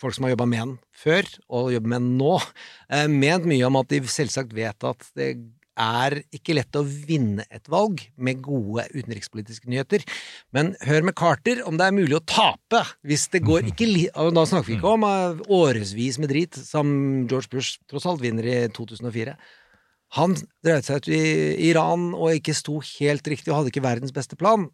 folk 0.00 0.16
som 0.16 0.26
har 0.26 0.34
jobba 0.34 0.46
med 0.48 0.62
den 0.62 0.72
før, 0.96 1.28
og 1.52 1.72
jobber 1.74 1.92
med 1.92 2.02
den 2.04 2.16
nå, 2.20 2.32
eh, 2.88 3.08
ment 3.10 3.48
mye 3.48 3.68
om 3.68 3.76
at 3.80 3.90
de 3.92 4.00
selvsagt 4.08 4.54
vet 4.56 4.86
at 4.86 5.10
det 5.18 5.34
er 5.76 6.16
ikke 6.34 6.56
lett 6.56 6.78
å 6.78 6.82
vinne 6.86 7.44
et 7.52 7.68
valg 7.72 8.00
med 8.16 8.40
gode 8.44 8.86
utenrikspolitiske 8.94 9.68
nyheter. 9.70 10.04
Men 10.56 10.74
hør 10.86 11.06
med 11.08 11.16
Carter 11.18 11.60
om 11.68 11.76
det 11.78 11.86
er 11.88 11.96
mulig 11.96 12.16
å 12.18 12.24
tape 12.24 12.82
hvis 13.06 13.28
det 13.34 13.44
går 13.46 13.66
ikke 13.72 13.88
Da 14.34 14.46
snakker 14.48 14.70
vi 14.70 14.78
ikke 14.78 14.94
om 14.96 15.04
eh, 15.08 15.44
årevis 15.52 16.18
med 16.22 16.32
drit, 16.32 16.56
som 16.56 16.88
George 17.28 17.52
Bush 17.52 17.78
tross 17.90 18.08
alt 18.08 18.24
vinner 18.24 18.48
i 18.48 18.58
2004. 18.72 19.36
Han 20.16 20.36
dreide 20.64 20.86
seg 20.86 21.02
ut 21.02 21.08
i 21.12 21.22
Iran 21.68 22.12
og 22.14 22.36
ikke 22.38 22.54
sto 22.56 22.78
helt 22.96 23.26
riktig 23.26 23.50
og 23.52 23.60
hadde 23.60 23.72
ikke 23.74 23.84
verdens 23.84 24.14
beste 24.14 24.38
plan. 24.38 24.68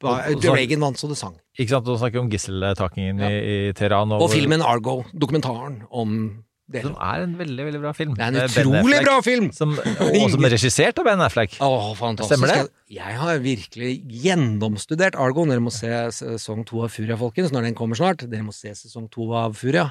Og- 0.00 0.36
og 0.36 0.44
Reagan 0.56 0.80
vant 0.80 0.96
så 0.96 1.08
det 1.08 1.18
sang. 1.20 1.34
Ikke 1.58 1.74
sant, 1.76 1.86
Nå 1.86 1.96
snakker 2.00 2.22
om 2.22 2.30
gisseltakingen 2.32 3.20
i, 3.20 3.32
i 3.68 3.72
Teheran. 3.76 4.12
Og 4.16 4.30
filmen 4.32 4.62
Argo, 4.64 5.02
dokumentaren 5.12 5.82
om 5.90 6.44
Det 6.70 6.84
Som 6.84 6.94
er 7.02 7.24
en 7.24 7.32
veldig 7.34 7.64
veldig 7.66 7.80
bra 7.82 7.90
film. 7.96 8.12
Det 8.14 8.22
er 8.22 8.30
en 8.30 8.44
utrolig 8.44 8.78
Affleck, 8.78 9.06
bra 9.08 9.16
film! 9.26 9.48
Som, 9.56 9.72
og 9.74 10.18
som 10.34 10.46
er 10.46 10.54
regissert 10.54 11.00
av 11.02 11.08
Ben 11.08 11.22
Affleck. 11.24 11.56
Åh, 11.66 11.88
fantastisk. 11.98 12.30
Stemmer 12.30 12.52
det? 12.52 12.58
Jeg, 12.86 12.98
jeg 13.00 13.18
har 13.18 13.42
virkelig 13.42 13.92
gjennomstudert 14.24 15.18
Argo. 15.18 15.48
Dere 15.50 15.64
må 15.64 15.72
se 15.74 15.90
sesong 16.14 16.62
to 16.68 16.84
av 16.86 16.94
Furia, 16.94 17.18
folkens, 17.18 17.50
når 17.54 17.66
den 17.66 17.78
kommer 17.78 17.98
snart. 17.98 18.22
Dere 18.30 18.46
må 18.46 18.54
se 18.54 18.70
sesong 18.78 19.10
to 19.10 19.26
av 19.34 19.58
Furia. 19.58 19.88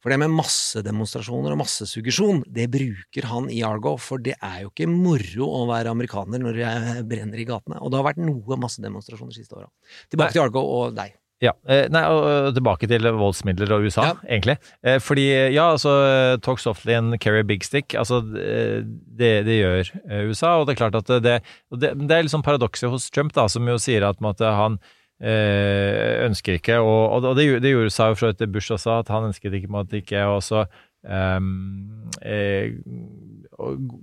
For 0.00 0.12
det 0.12 0.16
med 0.22 0.32
massedemonstrasjoner 0.32 1.52
og 1.52 1.60
massesuggesjon, 1.60 2.44
det 2.48 2.70
bruker 2.72 3.26
han 3.28 3.50
i 3.52 3.60
Argo. 3.66 3.96
For 4.00 4.22
det 4.22 4.38
er 4.38 4.62
jo 4.64 4.70
ikke 4.70 4.88
moro 4.88 5.50
å 5.58 5.66
være 5.68 5.92
amerikaner 5.92 6.40
når 6.40 6.60
det 6.62 6.70
brenner 7.10 7.42
i 7.42 7.48
gatene. 7.48 7.82
Og 7.82 7.92
det 7.92 8.00
har 8.00 8.06
vært 8.12 8.22
noe 8.22 8.60
massedemonstrasjoner 8.64 9.34
de 9.34 9.42
siste 9.42 9.58
åra. 9.58 9.68
Tilbake 10.08 10.38
til 10.38 10.46
Argo 10.46 10.62
og 10.62 10.96
deg. 10.96 11.19
Ja, 11.40 11.54
eh, 11.64 11.86
nei, 11.88 12.02
og 12.04 12.52
tilbake 12.52 12.84
til 12.88 13.06
voldsmidler 13.16 13.72
og 13.72 13.86
USA, 13.88 14.10
egentlig. 14.26 14.58
Eh, 14.84 14.98
fordi, 15.00 15.24
ja, 15.54 15.70
altså, 15.72 15.94
talk 16.44 16.60
softly 16.60 16.92
and 16.92 17.16
carry 17.20 17.40
a 17.40 17.46
big 17.48 17.64
stick, 17.64 17.94
altså, 17.96 18.20
eh, 18.36 18.84
det, 18.84 19.32
det 19.48 19.56
gjør 19.56 19.92
USA, 20.28 20.58
og 20.58 20.68
det 20.68 20.74
er 20.74 20.80
klart 20.82 20.98
at 21.00 21.08
det, 21.24 21.38
det, 21.72 21.94
det 21.96 22.16
er 22.16 22.26
liksom 22.26 22.44
paradokset 22.44 22.92
hos 22.92 23.08
Trump, 23.10 23.32
da, 23.32 23.48
som 23.48 23.64
jo 23.68 23.78
sier 23.80 24.04
at, 24.04 24.20
på 24.20 24.34
han 24.44 24.76
øh, 25.24 26.26
ønsker 26.28 26.60
ikke, 26.60 26.76
og, 26.84 27.24
og 27.24 27.36
det, 27.40 27.48
det 27.64 27.72
gjorde 27.72 27.96
sa 27.96 28.12
jo 28.12 28.20
fra 28.20 28.34
etter 28.34 28.52
Bush 28.52 28.76
også, 28.76 29.00
at 29.00 29.08
han 29.08 29.30
ønsket 29.30 29.56
ikke, 29.56 29.68
på 29.70 29.72
en 29.72 29.78
måte, 29.80 30.04
ikke 30.04 30.28
også 30.28 30.66
eh, 31.08 31.40
å 32.70 33.49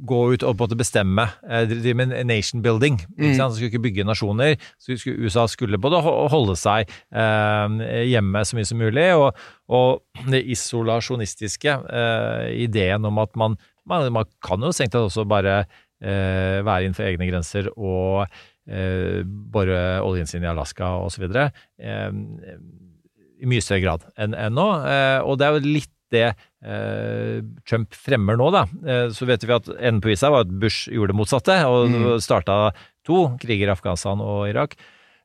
gå 0.08 0.20
ut 0.34 0.44
og 0.46 0.58
på 0.58 0.64
en 0.64 0.68
måte 0.68 0.80
bestemme, 0.80 1.26
eh, 1.48 1.66
drive 1.70 1.96
med 1.98 2.14
nation 2.28 2.62
building. 2.62 3.00
Mm. 3.16 3.24
Ikke 3.24 3.36
sant? 3.36 3.46
Han 3.48 3.56
skulle 3.56 3.72
ikke 3.72 3.84
bygge 3.88 4.08
nasjoner. 4.08 4.56
Så 4.82 4.98
skulle, 5.00 5.26
USA 5.26 5.48
skulle 5.50 5.80
både 5.82 6.02
holde 6.04 6.58
seg 6.60 6.92
eh, 7.12 8.04
hjemme 8.12 8.44
så 8.46 8.58
mye 8.58 8.70
som 8.70 8.82
mulig, 8.82 9.08
og, 9.18 9.48
og 9.68 10.30
det 10.32 10.44
isolasjonistiske 10.54 11.80
eh, 11.90 12.46
ideen 12.68 13.08
om 13.08 13.24
at 13.24 13.34
man, 13.40 13.58
man, 13.90 14.12
man 14.14 14.30
kan 14.46 14.64
jo 14.64 14.74
strengt 14.76 14.96
tatt 14.96 15.10
også 15.10 15.28
bare 15.28 15.66
være 15.98 16.86
innenfor 16.86 17.08
egne 17.08 17.26
grenser 17.26 17.72
og 17.74 18.28
bore 19.50 19.78
oljen 20.06 20.28
sin 20.30 20.44
i 20.46 20.50
Alaska 20.52 20.92
osv. 21.02 21.24
Eh, 21.26 22.12
I 23.42 23.50
mye 23.50 23.64
større 23.66 23.82
grad 23.82 24.06
enn 24.22 24.36
nå. 24.54 24.68
Og 25.26 25.40
det 25.40 25.48
er 25.48 25.58
jo 25.58 25.72
litt 25.80 25.94
det 26.14 26.28
Trump 27.70 27.94
fremmer 27.94 28.38
nå, 28.40 28.50
da. 28.52 28.64
Eh, 28.88 29.10
så 29.14 29.26
vet 29.30 29.44
vi 29.46 29.54
at 29.54 29.68
enden 29.78 30.02
på 30.02 30.10
visa 30.10 30.32
var 30.34 30.42
at 30.48 30.54
Bush 30.60 30.90
gjorde 30.90 31.14
det 31.14 31.20
motsatte, 31.20 31.60
og 31.70 31.90
Mm. 31.92 32.20
starta 32.24 32.72
to 33.06 33.38
kriger 33.40 33.68
i 33.70 33.76
Afghanistan 33.76 34.20
og 34.20 34.48
Irak. 34.50 34.76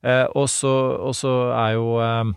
Eh, 0.05 0.27
og 0.35 0.49
så 0.49 1.35
er 1.57 1.75
jo 1.79 1.99
eh, 2.01 2.33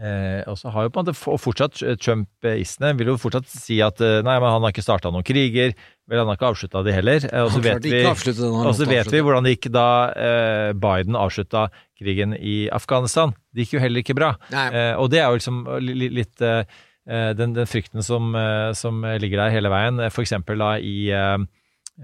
Eh, 0.00 0.44
og 0.48 0.54
så 0.56 0.70
har 0.70 0.84
jo 0.86 0.90
på 0.94 1.00
en 1.02 1.06
måte 1.10 1.18
fortsatt 1.42 1.80
Trump-istene 2.00 2.92
vil 2.96 3.08
jo 3.10 3.16
fortsatt 3.20 3.48
si 3.50 3.80
at 3.82 3.98
eh, 4.00 4.20
nei, 4.22 4.36
men 4.40 4.48
han 4.48 4.62
har 4.62 4.70
ikke 4.72 4.84
starta 4.86 5.10
noen 5.12 5.24
kriger. 5.26 5.74
Vel, 6.08 6.18
han 6.22 6.28
har 6.30 6.38
ikke 6.38 6.46
avslutta 6.54 6.84
de 6.86 6.92
heller. 6.94 7.26
Eh, 7.26 7.42
og 7.42 7.50
så 7.50 7.60
vet 7.60 7.82
vi, 7.84 8.04
og 8.06 8.70
så 8.78 8.86
vet 8.88 9.10
vi 9.12 9.20
hvordan 9.20 9.44
det 9.44 9.56
gikk 9.58 9.68
da 9.74 9.86
eh, 10.14 10.72
Biden 10.78 11.18
avslutta 11.18 11.66
krigen 11.98 12.32
i 12.38 12.68
Afghanistan. 12.72 13.34
Det 13.52 13.66
gikk 13.66 13.74
jo 13.76 13.82
heller 13.82 14.00
ikke 14.06 14.16
bra. 14.16 14.30
Eh, 14.70 14.94
og 14.94 15.10
det 15.12 15.20
er 15.20 15.26
jo 15.28 15.40
liksom 15.42 15.60
li- 15.82 15.98
li- 16.06 16.12
litt 16.22 16.40
eh, 16.40 16.62
eh, 16.62 16.64
den, 17.06 17.54
den 17.56 17.66
frykten 17.66 18.04
som, 18.04 18.34
eh, 18.36 18.72
som 18.76 19.02
ligger 19.22 19.44
der 19.44 19.54
hele 19.54 19.72
veien. 19.72 20.00
f.eks. 20.00 20.14
For 20.14 20.26
eksempel 20.26 20.60
da 20.60 20.74
i 20.78 21.10
eh, 21.16 21.38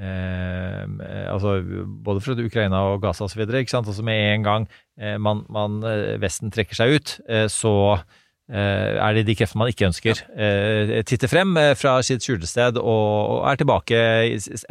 eh, 0.00 0.84
altså 1.32 1.60
både 2.04 2.20
fra 2.24 2.36
Ukraina 2.44 2.82
og 2.92 3.02
Gaza 3.02 3.24
osv. 3.24 3.44
Altså 3.46 4.02
med 4.04 4.34
en 4.34 4.46
gang 4.46 4.68
eh, 5.00 5.16
man, 5.18 5.44
man, 5.50 5.82
eh, 5.84 6.20
Vesten 6.20 6.52
trekker 6.54 6.78
seg 6.78 6.96
ut, 6.96 7.16
eh, 7.28 7.46
så 7.52 7.74
eh, 7.94 8.04
er 8.46 9.16
det 9.16 9.24
de 9.26 9.34
kreftene 9.34 9.64
man 9.64 9.70
ikke 9.72 9.88
ønsker, 9.88 10.20
eh, 10.38 11.00
titter 11.06 11.30
frem 11.30 11.56
eh, 11.58 11.72
fra 11.74 11.96
sitt 12.06 12.22
skjulested 12.22 12.78
og, 12.78 13.42
er 13.50 13.58
tilbake 13.58 13.98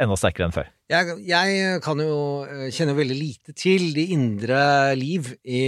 enda 0.00 0.16
sterkere 0.16 0.48
enn 0.48 0.54
før. 0.54 0.70
Jeg, 0.88 1.16
jeg 1.26 1.80
kan 1.82 2.00
jo 2.00 2.16
eh, 2.46 2.68
kjenne 2.72 2.94
veldig 2.96 3.18
lite 3.18 3.52
til 3.58 3.90
de 3.96 4.06
indre 4.14 4.60
liv 4.96 5.32
i 5.42 5.62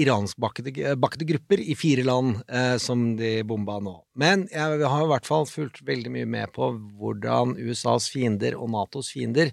iranskbakkede 0.00 1.28
grupper 1.32 1.60
i 1.60 1.76
fire 1.78 2.06
land 2.08 2.40
eh, 2.48 2.76
som 2.80 3.12
de 3.18 3.40
bomba 3.44 3.80
nå. 3.84 3.98
Men 4.20 4.46
jeg 4.52 4.80
har 4.80 5.04
i 5.04 5.12
hvert 5.12 5.28
fall 5.28 5.48
fulgt 5.50 5.84
veldig 5.86 6.14
mye 6.16 6.32
med 6.38 6.56
på 6.56 6.72
hvordan 6.72 7.56
USAs 7.60 8.08
fiender 8.12 8.56
og 8.56 8.72
Natos 8.72 9.12
fiender 9.12 9.52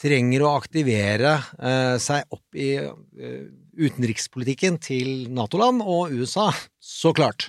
trenger 0.00 0.44
å 0.44 0.54
aktivere 0.56 1.34
eh, 1.60 1.96
seg 2.00 2.28
opp 2.32 2.56
i 2.56 2.72
eh, 2.80 3.42
utenrikspolitikken 3.80 4.78
til 4.84 5.26
Nato-land 5.32 5.80
og 5.80 6.12
USA, 6.12 6.50
så 6.78 7.14
klart. 7.16 7.48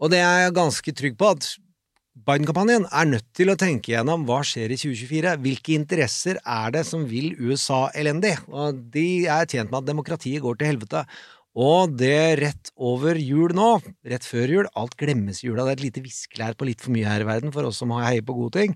Og 0.00 0.12
det 0.12 0.22
er 0.22 0.46
jeg 0.46 0.58
ganske 0.58 0.94
trygg 0.96 1.16
på 1.18 1.30
at 1.34 1.52
Biden-kampanjen 2.26 2.86
er 2.88 3.08
nødt 3.10 3.26
til 3.36 3.52
å 3.52 3.58
tenke 3.60 3.92
gjennom 3.92 4.22
hva 4.24 4.38
skjer 4.46 4.72
i 4.72 4.78
2024. 4.80 5.34
Hvilke 5.44 5.74
interesser 5.76 6.38
er 6.40 6.70
det 6.72 6.86
som 6.88 7.02
vil 7.08 7.34
USA 7.36 7.90
elendig? 7.92 8.32
Og 8.48 8.78
de 8.94 9.26
er 9.28 9.44
tjent 9.44 9.68
med 9.68 9.82
at 9.82 9.90
demokratiet 9.90 10.40
går 10.44 10.56
til 10.56 10.70
helvete. 10.70 11.02
Og 11.56 11.92
det 11.96 12.40
rett 12.40 12.72
over 12.76 13.20
jul 13.20 13.52
nå, 13.56 13.68
rett 14.08 14.24
før 14.28 14.50
jul, 14.52 14.70
alt 14.76 14.96
glemmes 15.00 15.42
i 15.42 15.50
jula. 15.50 15.64
Det 15.64 15.74
er 15.74 15.78
et 15.78 15.84
lite 15.86 16.02
viskelær 16.04 16.56
på 16.56 16.68
litt 16.68 16.82
for 16.84 16.92
mye 16.96 17.08
her 17.08 17.24
i 17.24 17.28
verden 17.28 17.52
for 17.52 17.68
oss 17.68 17.80
som 17.80 17.92
heier 17.96 18.24
på 18.24 18.36
gode 18.36 18.60
ting. 18.64 18.74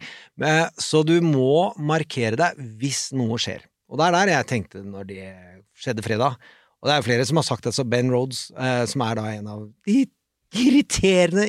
Så 0.80 1.02
du 1.08 1.18
må 1.24 1.72
markere 1.76 2.40
deg 2.40 2.60
hvis 2.80 3.10
noe 3.16 3.40
skjer. 3.40 3.64
Og 3.88 4.00
det 4.00 4.06
er 4.06 4.16
der 4.16 4.32
jeg 4.36 4.48
tenkte 4.52 4.84
når 4.84 5.08
det 5.08 5.26
skjedde 5.80 6.04
fredag. 6.04 6.36
Og 6.80 6.88
det 6.88 6.94
er 6.94 7.02
jo 7.02 7.08
flere 7.10 7.28
som 7.28 7.40
har 7.40 7.46
sagt 7.46 7.68
det, 7.68 7.74
så 7.76 7.84
Ben 7.84 8.10
Rhodes, 8.12 8.48
eh, 8.56 8.82
som 8.88 9.04
er 9.04 9.18
da 9.18 9.28
en 9.34 9.52
av 9.52 9.68
de 9.86 10.06
irriterende 10.56 11.46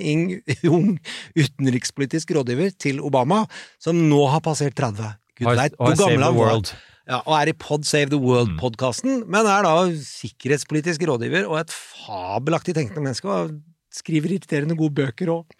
ung 0.69 0.99
utenrikspolitisk 1.33 2.35
rådgiver 2.37 2.75
til 2.77 3.01
Obama, 3.01 3.45
som 3.81 3.97
nå 4.09 4.21
har 4.29 4.43
passert 4.45 4.75
30. 4.77 5.15
Gud 5.39 5.49
veit 5.57 5.77
hvor 5.79 5.97
gammel 5.97 6.25
han 6.27 6.37
var. 6.37 6.73
Ja, 7.09 7.17
og 7.25 7.33
er 7.39 7.49
i 7.49 7.57
Pod 7.57 7.87
Save 7.87 8.11
the 8.11 8.19
World-podkasten, 8.21 9.23
men 9.31 9.47
er 9.49 9.65
da 9.65 9.73
sikkerhetspolitisk 10.05 11.01
rådgiver 11.09 11.49
og 11.49 11.63
et 11.63 11.73
fabelaktig 11.73 12.75
tenkende 12.77 13.07
menneske. 13.07 13.27
og 13.27 13.57
Skriver 13.91 14.31
irriterende 14.31 14.77
gode 14.79 14.95
bøker 15.01 15.31
òg. 15.33 15.55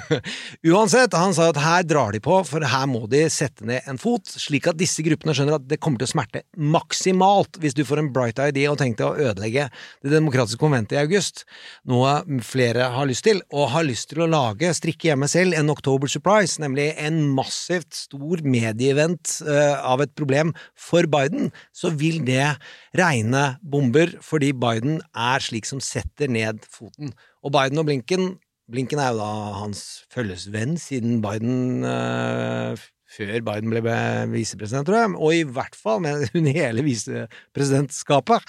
Uansett, 0.72 1.14
han 1.16 1.32
sa 1.32 1.48
at 1.48 1.60
her 1.62 1.86
drar 1.88 2.12
de 2.12 2.20
på, 2.22 2.36
for 2.44 2.64
her 2.68 2.88
må 2.90 3.06
de 3.10 3.24
sette 3.32 3.64
ned 3.68 3.86
en 3.88 4.00
fot, 4.00 4.28
slik 4.28 4.68
at 4.68 4.78
disse 4.80 5.04
gruppene 5.04 5.34
skjønner 5.36 5.56
at 5.56 5.64
det 5.70 5.80
kommer 5.80 6.02
til 6.02 6.10
å 6.10 6.12
smerte 6.12 6.44
maksimalt 6.60 7.56
hvis 7.62 7.76
du 7.78 7.84
får 7.88 8.02
en 8.02 8.10
bright 8.12 8.42
idea 8.44 8.72
og 8.72 8.78
tenker 8.80 9.08
å 9.08 9.30
ødelegge 9.30 9.68
Det 10.04 10.12
demokratiske 10.12 10.60
konventet 10.60 10.98
i 10.98 11.00
august, 11.00 11.44
noe 11.88 12.20
flere 12.44 12.90
har 12.92 13.08
lyst 13.08 13.24
til, 13.26 13.40
og 13.54 13.70
har 13.72 13.86
lyst 13.88 14.10
til 14.12 14.24
å 14.24 14.30
lage, 14.30 14.72
strikke 14.76 15.10
hjemme 15.10 15.28
selv, 15.30 15.56
en 15.56 15.72
October 15.72 16.10
Surprise, 16.12 16.60
nemlig 16.62 16.90
en 17.00 17.22
massivt 17.32 17.94
stor 17.96 18.44
medieevent 18.44 19.38
eh, 19.46 19.74
av 19.80 20.04
et 20.04 20.12
problem 20.18 20.52
for 20.78 21.08
Biden, 21.10 21.50
så 21.72 21.92
vil 21.96 22.20
det 22.26 22.54
regne 22.98 23.56
bomber, 23.62 24.16
fordi 24.24 24.52
Biden 24.52 25.00
er 25.16 25.44
slik 25.44 25.68
som 25.68 25.80
setter 25.82 26.30
ned 26.32 26.62
foten. 26.68 27.14
Og 27.42 27.52
Biden 27.54 27.80
og 27.82 27.86
Blinken 27.88 28.34
Blinken 28.72 29.00
er 29.02 29.12
jo 29.12 29.20
da 29.20 29.30
hans 29.58 29.80
følgesvenn 30.12 30.76
siden 30.80 31.18
Biden 31.24 31.84
eh, 31.84 32.84
Før 33.12 33.32
Biden 33.44 33.68
ble 33.68 33.96
visepresident, 34.32 34.86
tror 34.88 34.96
jeg, 34.96 35.08
og 35.20 35.34
i 35.36 35.42
hvert 35.44 35.74
fall 35.76 35.98
med 36.00 36.30
hele 36.56 36.84
visepresidentskapet. 36.86 38.46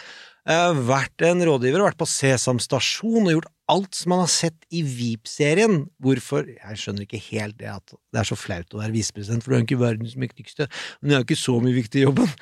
Eh, 0.50 0.80
vært 0.88 1.24
en 1.28 1.44
rådgiver, 1.48 1.84
vært 1.86 2.00
på 2.00 2.08
Sesam 2.10 2.60
stasjon 2.62 3.28
og 3.28 3.36
gjort 3.38 3.52
alt 3.72 3.96
som 3.96 4.12
man 4.12 4.22
har 4.26 4.32
sett 4.32 4.66
i 4.76 4.82
VIP-serien. 4.84 5.86
Hvorfor 6.04 6.46
Jeg 6.50 6.80
skjønner 6.80 7.06
ikke 7.06 7.22
helt 7.32 7.56
det 7.62 7.70
at 7.72 7.94
det 8.14 8.20
er 8.22 8.28
så 8.28 8.36
flaut 8.38 8.76
å 8.76 8.82
være 8.82 8.94
visepresident, 8.94 9.44
for 9.44 9.54
du 9.54 9.56
er 9.56 9.62
jo 9.62 9.68
ikke 9.70 9.80
verdens 9.82 10.18
mektigste, 10.20 10.68
men 11.00 11.10
du 11.10 11.16
er 11.16 11.22
jo 11.22 11.28
ikke 11.30 11.40
så 11.40 11.56
mye 11.64 11.78
viktig 11.78 12.02
i 12.02 12.06
jobben. 12.06 12.34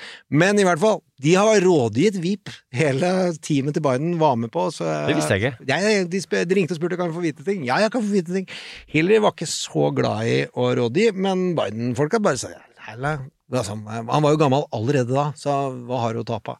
Men 0.41 0.59
i 0.59 0.65
hvert 0.67 0.81
fall, 0.81 1.01
de 1.21 1.35
har 1.37 1.61
rådgitt 1.61 2.17
VIP. 2.23 2.49
Hele 2.73 3.11
teamet 3.45 3.77
til 3.77 3.85
Biden 3.85 4.15
var 4.21 4.39
med 4.41 4.51
på. 4.53 4.65
Så, 4.73 4.87
Det 5.07 5.19
visste 5.19 5.37
jeg 5.37 5.53
ikke. 5.53 5.69
jeg, 5.69 6.07
de, 6.09 6.23
de 6.49 6.57
ringte 6.57 6.75
og 6.75 6.81
spurte 6.81 6.97
kan 6.99 7.11
vi 7.11 7.19
få 7.19 7.25
vite 7.27 7.45
ting. 7.45 7.67
Ja, 7.69 7.77
jeg 7.83 7.93
kan 7.93 8.03
få 8.03 8.15
vite 8.15 8.33
ting. 8.33 8.49
Hillary 8.89 9.21
var 9.21 9.37
ikke 9.37 9.51
så 9.51 9.91
glad 9.95 10.25
i 10.25 10.39
å 10.57 10.71
rådgi, 10.81 11.11
men 11.13 11.51
Biden-folka 11.59 12.21
bare 12.23 12.41
sa 12.41 12.49
ja. 12.55 12.65
Han 12.81 14.23
var 14.23 14.33
jo 14.33 14.39
gammel 14.39 14.63
allerede 14.73 15.13
da, 15.13 15.27
så 15.37 15.53
hva 15.85 15.99
har 16.01 16.15
hun 16.15 16.23
å 16.23 16.27
tape? 16.27 16.55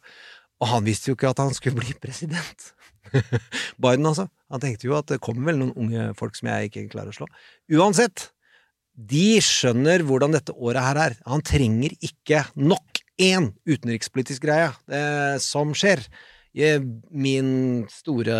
Og 0.62 0.70
han 0.70 0.86
visste 0.86 1.10
jo 1.10 1.16
ikke 1.18 1.32
at 1.32 1.42
han 1.42 1.54
skulle 1.56 1.82
bli 1.82 1.96
president. 1.98 2.70
Biden, 3.82 4.06
altså. 4.06 4.28
Han 4.52 4.62
tenkte 4.62 4.86
jo 4.86 4.94
at 4.98 5.10
det 5.10 5.20
kommer 5.24 5.50
vel 5.50 5.58
noen 5.58 5.74
unge 5.74 6.12
folk 6.18 6.38
som 6.38 6.52
jeg 6.52 6.70
ikke 6.70 6.86
klarer 6.92 7.10
å 7.10 7.16
slå. 7.16 7.28
Uansett, 7.74 8.28
de 8.92 9.40
skjønner 9.42 10.04
hvordan 10.06 10.36
dette 10.36 10.54
året 10.54 10.84
her 10.84 11.00
er. 11.08 11.16
Han 11.26 11.42
trenger 11.44 11.94
ikke 12.04 12.44
nok 12.60 13.02
én 13.22 13.50
utenrikspolitisk 13.68 14.44
greie 14.44 14.70
eh, 14.92 15.36
som 15.42 15.72
skjer. 15.76 16.04
Min 16.54 17.86
store 17.88 18.34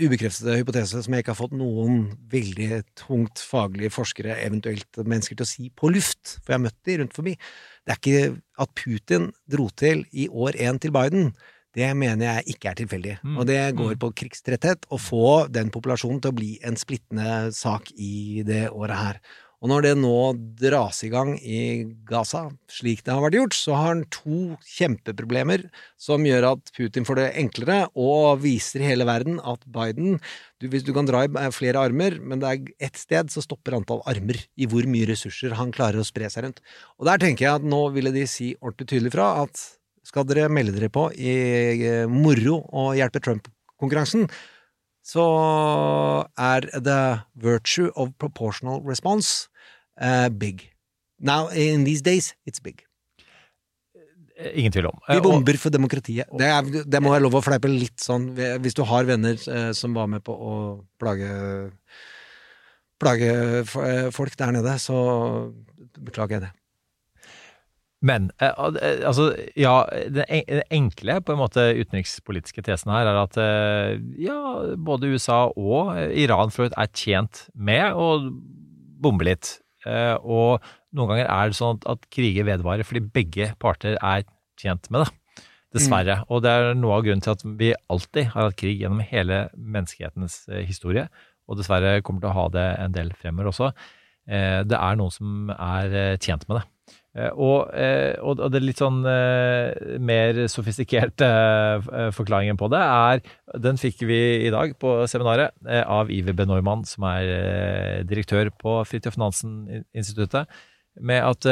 ubekreftede 0.00 0.56
hypotese, 0.58 1.02
som 1.04 1.14
jeg 1.14 1.22
ikke 1.22 1.34
har 1.34 1.38
fått 1.38 1.54
noen 1.54 2.00
veldig 2.32 2.82
tungt 2.98 3.38
faglige 3.38 3.92
forskere, 3.94 4.34
eventuelt 4.42 4.98
mennesker, 5.06 5.38
til 5.38 5.46
å 5.46 5.50
si 5.52 5.70
på 5.70 5.92
luft, 5.94 6.38
for 6.42 6.54
jeg 6.54 6.58
har 6.58 6.64
møtt 6.66 6.80
de 6.88 6.96
rundt 6.98 7.14
forbi, 7.14 7.36
det 7.86 7.94
er 7.94 8.00
ikke 8.00 8.40
at 8.64 8.74
Putin 8.74 9.28
dro 9.50 9.68
til 9.78 10.04
i 10.12 10.26
år 10.28 10.58
én 10.58 10.80
til 10.82 10.90
Biden. 10.94 11.30
Det 11.74 11.88
mener 11.98 12.36
jeg 12.38 12.54
ikke 12.54 12.70
er 12.70 12.76
tilfeldig. 12.78 13.14
Mm. 13.24 13.38
Og 13.38 13.46
det 13.46 13.74
går 13.74 13.94
Mm. 13.94 13.98
på 13.98 14.12
krigstretthet 14.14 14.86
å 14.90 14.98
få 14.98 15.50
den 15.50 15.70
populasjonen 15.70 16.20
til 16.22 16.30
å 16.30 16.36
bli 16.36 16.58
en 16.62 16.76
splittende 16.76 17.52
sak 17.52 17.90
i 17.98 18.42
det 18.46 18.68
året 18.70 18.96
her. 18.96 19.18
Og 19.64 19.70
når 19.70 19.80
det 19.86 19.90
nå 19.96 20.16
dras 20.60 20.98
i 21.06 21.08
gang 21.08 21.30
i 21.40 21.86
Gaza, 22.04 22.50
slik 22.68 23.00
det 23.00 23.14
har 23.14 23.22
vært 23.24 23.38
gjort, 23.38 23.54
så 23.56 23.72
har 23.72 23.86
han 23.94 24.02
to 24.12 24.58
kjempeproblemer 24.74 25.62
som 25.96 26.26
gjør 26.28 26.50
at 26.50 26.72
Putin 26.76 27.06
får 27.08 27.16
det 27.16 27.30
enklere, 27.40 27.78
og 27.96 28.42
viser 28.42 28.84
hele 28.84 29.06
verden 29.08 29.38
at 29.40 29.64
Biden 29.64 30.18
du, 30.60 30.68
Hvis 30.68 30.84
du 30.84 30.92
kan 30.92 31.08
dra 31.08 31.22
i 31.24 31.30
eh, 31.32 31.48
flere 31.52 31.80
armer, 31.80 32.18
men 32.20 32.42
det 32.42 32.50
er 32.50 32.90
ett 32.90 33.00
sted, 33.00 33.32
så 33.32 33.40
stopper 33.40 33.78
antall 33.78 34.04
armer 34.04 34.36
i 34.60 34.68
hvor 34.68 34.84
mye 34.84 35.08
ressurser 35.08 35.56
han 35.56 35.72
klarer 35.72 36.02
å 36.02 36.04
spre 36.04 36.28
seg 36.28 36.44
rundt. 36.44 36.60
Og 37.00 37.08
der 37.08 37.24
tenker 37.24 37.46
jeg 37.46 37.62
at 37.62 37.64
nå 37.64 37.80
ville 37.96 38.12
de 38.12 38.26
si 38.28 38.52
ordentlig 38.60 38.90
tydelig 38.92 39.14
fra 39.16 39.30
at 39.46 39.64
skal 40.04 40.28
dere 40.28 40.52
melde 40.52 40.76
dere 40.76 40.92
på 40.92 41.08
i 41.16 41.34
eh, 41.80 42.04
moro 42.04 42.60
og 42.68 43.00
hjelpe 43.00 43.24
Trump-konkurransen, 43.24 44.28
så 45.04 45.24
er 46.36 46.68
the 46.76 47.24
virtue 47.32 47.88
of 47.96 48.12
proportional 48.20 48.84
response 48.84 49.48
eh, 50.00 50.28
big. 50.30 50.70
Now, 51.20 51.48
in 51.48 51.84
these 51.84 52.02
days, 52.02 52.34
it's 52.46 52.60
big. 52.62 52.82
Ingen 54.54 54.72
tvil 54.74 54.88
om. 54.90 54.96
Vi 55.06 55.14
Eh, 55.14 55.22
bomber 55.22 55.54
for 55.62 55.70
demokratiet. 55.70 56.26
Det, 56.38 56.48
er, 56.50 56.84
det 56.90 57.00
må 57.02 57.12
være 57.14 57.22
lov 57.22 57.36
å 57.38 57.42
fleipe 57.46 57.70
litt 57.70 58.02
sånn 58.02 58.32
hvis 58.34 58.74
du 58.74 58.82
har 58.82 59.06
venner 59.06 59.38
eh, 59.38 59.70
som 59.78 59.94
var 59.94 60.08
med 60.10 60.24
på 60.26 60.34
å 60.34 60.54
plage 60.98 61.30
plage 62.98 63.30
eh, 63.30 64.10
folk 64.14 64.34
der 64.38 64.52
nede, 64.56 64.74
så 64.82 64.98
beklager 65.98 66.38
jeg 66.38 66.44
det. 66.48 66.52
Men 68.04 68.26
eh, 68.42 68.52
al- 68.60 68.76
eh, 68.82 69.00
altså, 69.08 69.30
ja, 69.56 69.76
den 70.12 70.26
enkle 70.68 71.20
på 71.24 71.32
en 71.34 71.40
måte 71.40 71.70
utenrikspolitiske 71.78 72.62
tesen 72.66 72.92
her 72.92 73.06
er 73.08 73.20
at 73.22 73.38
eh, 73.40 73.94
ja, 74.20 74.36
både 74.76 75.14
USA 75.14 75.44
og 75.54 75.94
eh, 75.96 76.10
Iran 76.26 76.52
for 76.54 76.68
er 76.74 76.90
tjent 76.92 77.46
med 77.54 77.94
å 77.96 78.10
bombe 79.04 79.30
litt. 79.30 79.58
Eh, 79.86 80.14
Og 80.22 80.60
noen 80.94 81.08
ganger 81.10 81.26
er 81.28 81.50
det 81.50 81.58
sånn 81.58 81.80
at, 81.86 82.06
kriger 82.10 82.44
vedvarer 82.44 82.84
fordi 82.86 83.00
begge 83.12 83.52
parter 83.60 83.96
er 84.00 84.24
tjent 84.60 84.90
med 84.90 85.04
det. 85.04 85.12
Dessverre. 85.74 86.20
Og 86.30 86.42
det 86.44 86.50
er 86.54 86.74
noe 86.78 86.94
av 86.98 87.02
grunnen 87.02 87.20
til 87.24 87.32
at 87.34 87.42
vi 87.58 87.72
alltid 87.90 88.28
har 88.30 88.46
hatt 88.46 88.56
krig 88.56 88.78
gjennom 88.80 89.00
hele 89.02 89.48
menneskehetens 89.58 90.48
eh, 90.48 90.62
historie, 90.64 91.08
og 91.48 91.58
dessverre 91.58 92.00
kommer 92.02 92.20
til 92.22 92.30
å 92.30 92.36
ha 92.38 92.48
det 92.54 92.66
en 92.78 92.92
del 92.94 93.10
fremover 93.18 93.50
også. 93.50 93.72
Eh, 94.28 94.62
Det 94.62 94.78
er 94.78 94.96
noen 94.96 95.10
som 95.10 95.50
er 95.50 96.16
tjent 96.18 96.46
med 96.48 96.60
det. 96.60 96.64
Eh, 97.14 97.30
Og, 97.30 97.70
eh, 97.78 98.16
og 98.18 98.40
og 98.42 98.50
det 98.50 98.62
litt 98.64 98.80
sånn 98.82 99.04
eh, 99.06 99.98
mer 100.02 100.40
sofistikerte 100.50 101.28
forklaringen 102.16 102.58
på 102.58 102.66
det 102.72 102.80
er 102.82 103.22
Den 103.62 103.78
fikk 103.78 104.02
vi 104.08 104.18
i 104.48 104.50
dag 104.50 104.74
på 104.80 104.96
seminaret 105.10 105.54
av 105.84 106.10
Iver 106.10 106.34
B. 106.34 106.46
Neumann, 106.48 106.84
som 106.84 107.06
er 107.06 108.02
direktør 108.08 108.50
på 108.58 108.80
Fridtjof 108.88 109.18
Nansen-instituttet, 109.20 110.50
med 111.00 111.22
at 111.22 111.46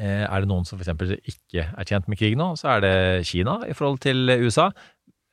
er 0.00 0.40
det 0.40 0.48
noen 0.48 0.64
som 0.64 0.80
f.eks. 0.80 1.12
ikke 1.28 1.66
er 1.68 1.84
tjent 1.88 2.08
med 2.08 2.16
krig 2.16 2.36
nå, 2.40 2.54
så 2.56 2.76
er 2.76 2.84
det 2.84 2.94
Kina 3.28 3.58
i 3.68 3.76
forhold 3.76 4.00
til 4.00 4.32
USA. 4.40 4.70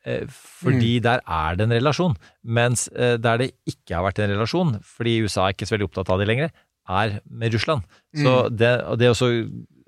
Fordi 0.04 0.28
Fordi 0.60 0.92
der 1.00 1.20
er 1.24 1.56
det 1.56 1.64
en 1.64 1.76
relasjon. 1.76 2.16
Mens 2.44 2.88
der 2.92 3.40
det 3.40 3.50
ikke 3.68 3.96
har 3.96 4.04
vært 4.04 4.20
en 4.20 4.34
relasjon, 4.34 4.76
fordi 4.84 5.22
USA 5.24 5.46
er 5.46 5.56
ikke 5.56 5.68
så 5.68 5.78
veldig 5.78 5.88
opptatt 5.88 6.12
av 6.12 6.20
det 6.20 6.28
lenger, 6.28 6.52
er 6.90 7.20
med 7.30 7.54
Russland. 7.54 7.86
Så 8.16 8.34
Mm. 8.46 8.58
det, 8.58 8.72
det 8.98 9.12
å 9.14 9.30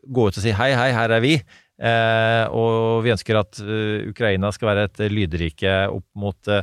gå 0.03 0.29
ut 0.29 0.39
og 0.39 0.43
si 0.43 0.55
hei, 0.55 0.73
hei, 0.79 0.89
her 0.95 1.11
er 1.17 1.23
vi, 1.23 1.35
eh, 1.83 2.45
og 2.51 3.03
vi 3.05 3.13
ønsker 3.15 3.39
at 3.41 3.59
uh, 3.63 4.09
Ukraina 4.11 4.51
skal 4.55 4.73
være 4.73 4.89
et 4.89 5.05
lydrike 5.11 5.77
opp 5.91 6.07
mot 6.19 6.51
uh, 6.51 6.63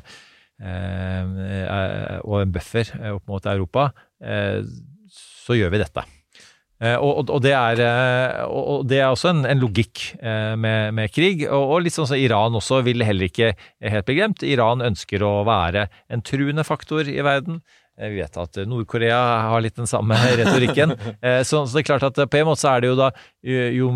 eh, 0.60 2.20
og 2.24 2.40
en 2.44 2.54
buffer 2.54 2.88
eh, 3.00 3.12
opp 3.16 3.28
mot 3.30 3.46
Europa, 3.50 3.90
eh, 4.24 4.62
så 5.10 5.58
gjør 5.58 5.74
vi 5.74 5.82
dette. 5.82 6.06
Eh, 6.80 6.96
og, 6.96 7.12
og, 7.24 7.32
og, 7.36 7.42
det 7.44 7.54
er, 7.56 7.82
og 8.48 8.86
det 8.88 9.02
er 9.02 9.10
også 9.10 9.34
en, 9.34 9.44
en 9.50 9.60
logikk 9.60 10.04
med, 10.22 10.94
med 10.96 11.12
krig. 11.12 11.44
Og, 11.50 11.74
og 11.76 11.84
litt 11.84 11.96
sånn 11.96 12.08
som 12.12 12.20
Iran 12.20 12.56
også 12.56 12.84
vil 12.88 13.04
heller 13.04 13.28
ikke 13.28 13.54
helt 13.82 14.08
bli 14.08 14.20
glemt. 14.20 14.46
Iran 14.48 14.86
ønsker 14.86 15.26
å 15.26 15.42
være 15.48 15.90
en 16.12 16.24
truende 16.24 16.64
faktor 16.68 17.10
i 17.10 17.20
verden. 17.26 17.60
Eh, 18.00 18.10
Vi 18.14 18.22
vet 18.22 18.38
at 18.40 18.60
Nord-Korea 18.66 19.20
har 19.52 19.62
litt 19.62 19.76
den 19.76 19.90
samme 19.92 20.16
retorikken. 20.40 20.96
Eh, 21.22 21.42
Så, 21.44 21.66
så 21.68 21.76
det 21.76 21.84
er 21.84 21.90
klart 21.92 22.08
at 22.10 22.22
på 22.32 22.40
en 22.40 22.48
måte 22.48 22.64
så 22.64 22.72
er 22.78 22.82
det 22.86 22.90
jo 22.94 22.98
da 23.00 23.12
jo, 23.44 23.90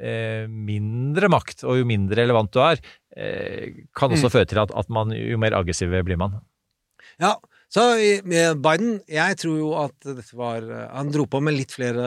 eh, 0.00 0.44
mindre 0.50 1.30
makt 1.32 1.64
og 1.64 1.78
jo 1.80 1.86
mindre 1.88 2.20
relevant 2.24 2.52
du 2.54 2.60
er, 2.64 2.78
eh, 3.16 3.70
kan 3.96 4.10
også 4.10 4.28
Mm. 4.28 4.34
føre 4.36 4.48
til 4.50 4.58
at, 4.66 4.74
at 4.74 4.88
man, 4.90 5.10
jo 5.14 5.38
mer 5.38 5.54
aggressiv 5.54 5.90
blir 6.04 6.18
man. 6.18 6.40
Ja, 7.20 7.36
så 7.70 7.94
med 8.24 8.60
Biden, 8.62 9.00
jeg 9.10 9.36
tror 9.38 9.58
jo 9.58 9.70
at 9.78 9.94
dette 10.06 10.34
var 10.38 10.62
Han 10.94 11.10
dro 11.10 11.24
på 11.26 11.40
med 11.42 11.54
litt 11.54 11.72
flere 11.74 12.04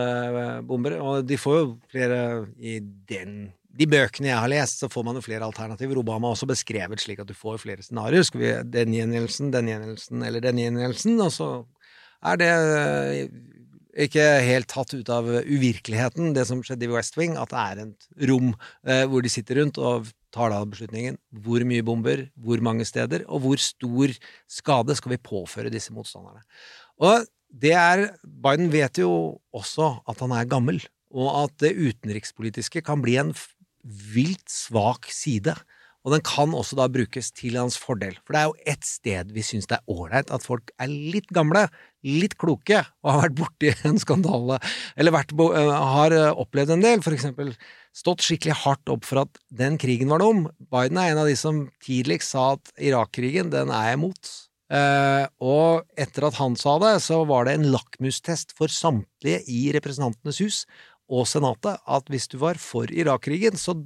eh, 0.58 0.62
bomber, 0.62 0.98
og 1.00 1.26
de 1.28 1.36
får 1.40 1.58
jo 1.62 1.78
flere 1.92 2.20
i 2.60 2.80
den 2.80 3.54
de 3.78 3.88
bøkene 3.90 4.32
jeg 4.32 4.42
har 4.42 4.52
lest, 4.52 4.82
så 4.82 4.90
får 4.92 5.06
man 5.06 5.20
jo 5.20 5.26
flere 5.26 5.46
alternativer. 5.46 6.00
Obama 6.02 6.30
har 6.30 6.38
også 6.38 6.50
beskrevet 6.50 7.04
slik 7.04 7.22
at 7.22 7.30
du 7.30 7.36
får 7.38 7.60
flere 7.62 7.86
scenarioer. 7.86 8.26
Skal 8.26 8.42
vi 8.42 8.54
den 8.74 8.96
gjengjeldelsen, 8.96 9.52
den 9.54 9.72
gjengjeldelsen 9.72 10.26
eller 10.28 10.44
den 10.44 10.62
gjengjeldelsen? 10.64 11.20
Og 11.24 11.32
så 11.36 11.50
er 12.26 12.42
det 12.42 12.50
eh, 12.50 13.22
ikke 14.08 14.26
helt 14.46 14.70
tatt 14.72 14.94
ut 14.98 15.10
av 15.14 15.30
uvirkeligheten, 15.30 16.34
det 16.38 16.46
som 16.50 16.62
skjedde 16.66 16.88
i 16.88 16.92
West 16.94 17.18
Wing, 17.20 17.38
at 17.38 17.54
det 17.54 17.64
er 17.64 17.84
et 17.86 18.30
rom 18.30 18.52
eh, 18.88 19.06
hvor 19.10 19.26
de 19.26 19.32
sitter 19.34 19.62
rundt 19.62 19.80
og 19.82 20.12
tar 20.34 20.52
da 20.54 20.60
beslutningen 20.70 21.18
hvor 21.46 21.64
mye 21.68 21.86
bomber, 21.86 22.28
hvor 22.36 22.62
mange 22.66 22.86
steder, 22.88 23.26
og 23.30 23.46
hvor 23.46 23.62
stor 23.62 24.14
skade 24.52 24.98
skal 24.98 25.16
vi 25.16 25.24
påføre 25.24 25.74
disse 25.74 25.94
motstanderne. 25.96 26.44
Og 27.02 27.26
det 27.48 27.74
er 27.78 28.10
Biden 28.26 28.72
vet 28.74 29.00
jo 29.02 29.40
også 29.56 29.98
at 30.10 30.22
han 30.24 30.34
er 30.36 30.50
gammel, 30.50 30.82
og 31.14 31.30
at 31.46 31.54
det 31.64 31.78
utenrikspolitiske 31.78 32.84
kan 32.86 33.02
bli 33.02 33.16
en 33.22 33.32
vilt 33.84 34.48
svak 34.52 35.10
side. 35.14 35.56
Og 36.08 36.14
den 36.14 36.24
kan 36.24 36.54
også 36.56 36.78
da 36.80 36.86
brukes 36.88 37.34
til 37.36 37.58
hans 37.60 37.76
fordel. 37.76 38.16
For 38.24 38.32
det 38.32 38.40
er 38.40 38.48
jo 38.48 38.72
ett 38.74 38.86
sted 38.88 39.34
vi 39.36 39.44
syns 39.44 39.68
det 39.68 39.82
er 39.82 39.92
ålreit 39.92 40.32
at 40.32 40.46
folk 40.46 40.72
er 40.80 40.88
litt 40.88 41.28
gamle, 41.36 41.66
litt 42.08 42.38
kloke, 42.40 42.80
og 43.04 43.12
har 43.12 43.26
vært 43.26 43.38
borti 43.42 43.74
en 43.90 44.00
skandale, 44.00 44.62
eller 44.96 45.16
vært, 45.18 45.36
eh, 45.36 45.74
har 45.98 46.16
eh, 46.16 46.30
opplevd 46.32 46.78
en 46.78 46.86
del, 46.86 47.04
for 47.04 47.18
eksempel 47.18 47.52
stått 47.98 48.24
skikkelig 48.24 48.56
hardt 48.64 48.94
opp 48.94 49.04
for 49.10 49.26
at 49.26 49.42
den 49.52 49.76
krigen 49.82 50.14
var 50.14 50.24
dum. 50.24 50.46
Biden 50.72 51.02
er 51.02 51.12
en 51.12 51.24
av 51.26 51.28
de 51.28 51.36
som 51.40 51.66
tidligst 51.84 52.38
sa 52.38 52.54
at 52.56 52.72
Irak-krigen, 52.80 53.52
den 53.52 53.74
er 53.74 53.90
jeg 53.90 54.00
imot. 54.00 54.36
Eh, 54.68 55.26
og 55.40 55.88
etter 56.00 56.28
at 56.28 56.40
han 56.42 56.56
sa 56.60 56.76
det, 56.84 56.98
så 57.04 57.22
var 57.28 57.48
det 57.48 57.56
en 57.58 57.70
lakmustest 57.72 58.56
for 58.56 58.72
samtlige 58.72 59.44
i 59.48 59.70
Representantenes 59.76 60.40
hus 60.44 60.64
og 61.08 61.28
Senatet 61.30 61.80
at 61.88 62.10
hvis 62.12 62.28
du 62.32 62.38
var 62.42 62.60
for 62.62 62.92
Irak-krigen, 62.92 63.58
så 63.60 63.78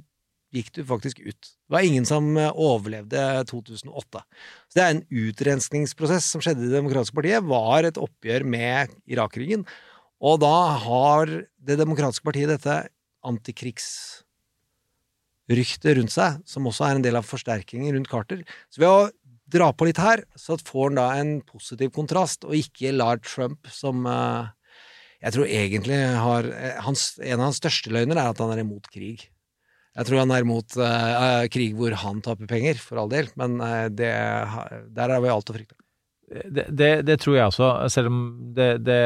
gikk 0.52 0.72
du 0.76 0.82
faktisk 0.84 1.22
ut. 1.24 1.40
Det 1.40 1.72
var 1.72 1.86
ingen 1.86 2.04
som 2.08 2.36
eh, 2.36 2.52
overlevde 2.52 3.44
2008. 3.48 4.20
Så 4.68 4.76
det 4.76 4.84
er 4.84 4.94
en 4.94 5.06
utrenskningsprosess 5.08 6.28
som 6.34 6.42
skjedde 6.44 6.66
i 6.66 6.68
Det 6.68 6.76
demokratiske 6.76 7.16
partiet, 7.16 7.46
var 7.48 7.88
et 7.88 8.00
oppgjør 8.00 8.44
med 8.44 8.92
Irak-krigen. 9.08 9.64
Og 10.22 10.40
da 10.42 10.76
har 10.84 11.26
Det 11.62 11.78
demokratiske 11.78 12.26
partiet 12.26 12.50
dette 12.50 12.88
antikrigsryktet 13.22 15.96
rundt 15.98 16.12
seg, 16.12 16.40
som 16.44 16.66
også 16.66 16.84
er 16.88 16.94
en 16.98 17.06
del 17.06 17.16
av 17.18 17.28
forsterkningen 17.28 17.94
rundt 17.96 18.10
Carter. 18.10 18.42
Så 18.68 18.80
ved 18.82 18.90
å 18.90 19.10
dra 19.52 19.72
på 19.72 19.84
litt 19.86 19.98
her, 20.00 20.24
så 20.38 20.56
får 20.58 20.88
han 20.90 20.98
da 20.98 21.20
en 21.20 21.40
positiv 21.46 21.90
kontrast, 21.94 22.44
og 22.44 22.54
ikke 22.58 22.92
lar 22.96 23.18
Trump, 23.24 23.66
som 23.70 24.06
eh, 24.08 24.46
jeg 25.22 25.34
tror 25.36 25.46
egentlig 25.46 25.98
har 26.18 26.48
eh, 26.50 26.80
hans, 26.82 27.12
En 27.22 27.38
av 27.38 27.48
hans 27.50 27.60
største 27.62 27.92
løgner 27.94 28.18
er 28.18 28.32
at 28.32 28.42
han 28.42 28.50
er 28.54 28.64
imot 28.64 28.88
krig. 28.90 29.28
Jeg 29.92 30.08
tror 30.08 30.22
han 30.22 30.32
er 30.32 30.42
imot 30.42 30.74
uh, 30.80 31.44
krig 31.52 31.74
hvor 31.76 31.92
han 32.00 32.22
taper 32.24 32.48
penger, 32.48 32.78
for 32.80 33.02
all 33.02 33.10
del, 33.12 33.26
men 33.36 33.58
uh, 33.60 33.90
det, 33.92 34.08
der 34.96 35.12
er 35.12 35.20
vi 35.20 35.28
alt 35.28 35.52
å 35.52 35.56
frykte. 35.58 35.76
Det, 36.32 36.64
det, 36.72 36.90
det 37.04 37.18
tror 37.20 37.36
jeg 37.36 37.50
også, 37.50 37.68
selv 37.92 38.08
om 38.08 38.20
det, 38.56 38.68
det 38.86 38.98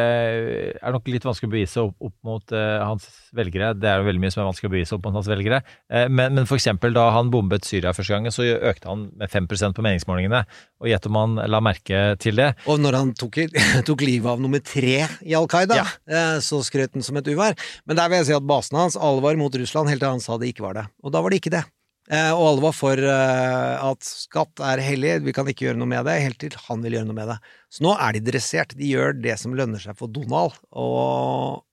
er 0.78 0.94
nok 0.94 1.08
litt 1.10 1.24
vanskelig 1.26 1.48
å 1.48 1.54
bevise 1.54 1.82
opp, 1.82 1.96
opp 2.08 2.14
mot 2.26 2.54
eh, 2.54 2.82
hans 2.82 3.06
velgere. 3.36 3.72
Det 3.74 3.90
er 3.90 4.00
jo 4.00 4.06
veldig 4.08 4.22
mye 4.22 4.34
som 4.34 4.42
er 4.42 4.48
vanskelig 4.48 4.70
å 4.70 4.74
bevise 4.76 4.96
opp 4.96 5.06
mot 5.08 5.16
hans 5.18 5.30
velgere. 5.30 5.60
Eh, 5.90 6.06
men, 6.06 6.36
men 6.36 6.46
eksempel 6.46 6.94
da 6.96 7.08
han 7.16 7.32
bombet 7.34 7.66
Syria 7.66 7.94
første 7.96 8.14
gangen, 8.14 8.34
så 8.34 8.46
økte 8.46 8.90
han 8.90 9.08
med 9.18 9.32
5% 9.32 9.76
på 9.76 9.84
meningsmålingene. 9.86 10.44
Og 10.82 10.90
gjett 10.90 11.10
om 11.10 11.18
han 11.20 11.38
la 11.50 11.62
merke 11.64 12.02
til 12.22 12.38
det. 12.38 12.52
Og 12.70 12.80
når 12.82 13.00
han 13.00 13.14
tok, 13.18 13.40
tok 13.88 14.06
livet 14.06 14.36
av 14.36 14.42
nummer 14.42 14.62
tre 14.64 14.98
i 15.26 15.36
Al 15.38 15.50
Qaida, 15.50 15.82
eh, 16.06 16.36
så 16.44 16.62
skrøt 16.66 16.94
han 16.96 17.06
som 17.06 17.18
et 17.18 17.32
uvær. 17.32 17.58
Men 17.88 17.98
der 17.98 18.12
vil 18.12 18.22
jeg 18.22 18.30
si 18.30 18.38
at 18.38 18.46
basen 18.46 18.78
hans, 18.78 18.98
alle 19.00 19.24
var 19.24 19.40
mot 19.40 19.62
Russland 19.62 19.90
helt 19.92 20.04
til 20.04 20.14
han 20.14 20.22
sa 20.22 20.38
det 20.40 20.54
ikke 20.54 20.68
var 20.68 20.78
det. 20.80 20.86
Og 21.02 21.14
da 21.14 21.24
var 21.24 21.34
det 21.34 21.42
ikke 21.42 21.56
det. 21.58 21.66
Eh, 22.06 22.30
og 22.30 22.42
alle 22.52 22.62
var 22.62 22.74
for 22.76 23.00
eh, 23.02 23.72
at 23.82 24.06
skatt 24.06 24.62
er 24.62 24.82
hellig, 24.84 25.16
vi 25.26 25.34
kan 25.34 25.48
ikke 25.50 25.66
gjøre 25.66 25.80
noe 25.80 25.90
med 25.90 26.06
det, 26.06 26.20
helt 26.22 26.38
til 26.42 26.58
han 26.68 26.84
vil 26.84 26.98
gjøre 26.98 27.08
noe 27.08 27.18
med 27.18 27.32
det. 27.32 27.38
Så 27.72 27.86
nå 27.86 27.96
er 27.98 28.14
de 28.14 28.22
dressert, 28.28 28.76
de 28.78 28.92
gjør 28.92 29.16
det 29.18 29.34
som 29.42 29.56
lønner 29.58 29.82
seg 29.82 29.98
for 29.98 30.12
Donald, 30.12 30.54
og 30.70 31.64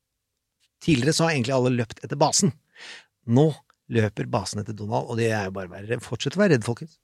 tidligere 0.83 1.13
så 1.17 1.27
har 1.27 1.35
egentlig 1.35 1.55
alle 1.57 1.75
løpt 1.75 2.01
etter 2.01 2.19
basen. 2.19 2.55
Nå 3.29 3.51
løper 3.93 4.29
basen 4.31 4.63
etter 4.63 4.75
Donald, 4.77 5.11
og 5.11 5.21
det 5.21 5.29
er 5.29 5.47
jo 5.51 5.55
bare 5.59 5.69
å 5.69 5.77
fortsette 5.77 6.07
Fortsett 6.07 6.39
å 6.39 6.41
være 6.41 6.55
redd, 6.55 6.65
folkens. 6.65 6.97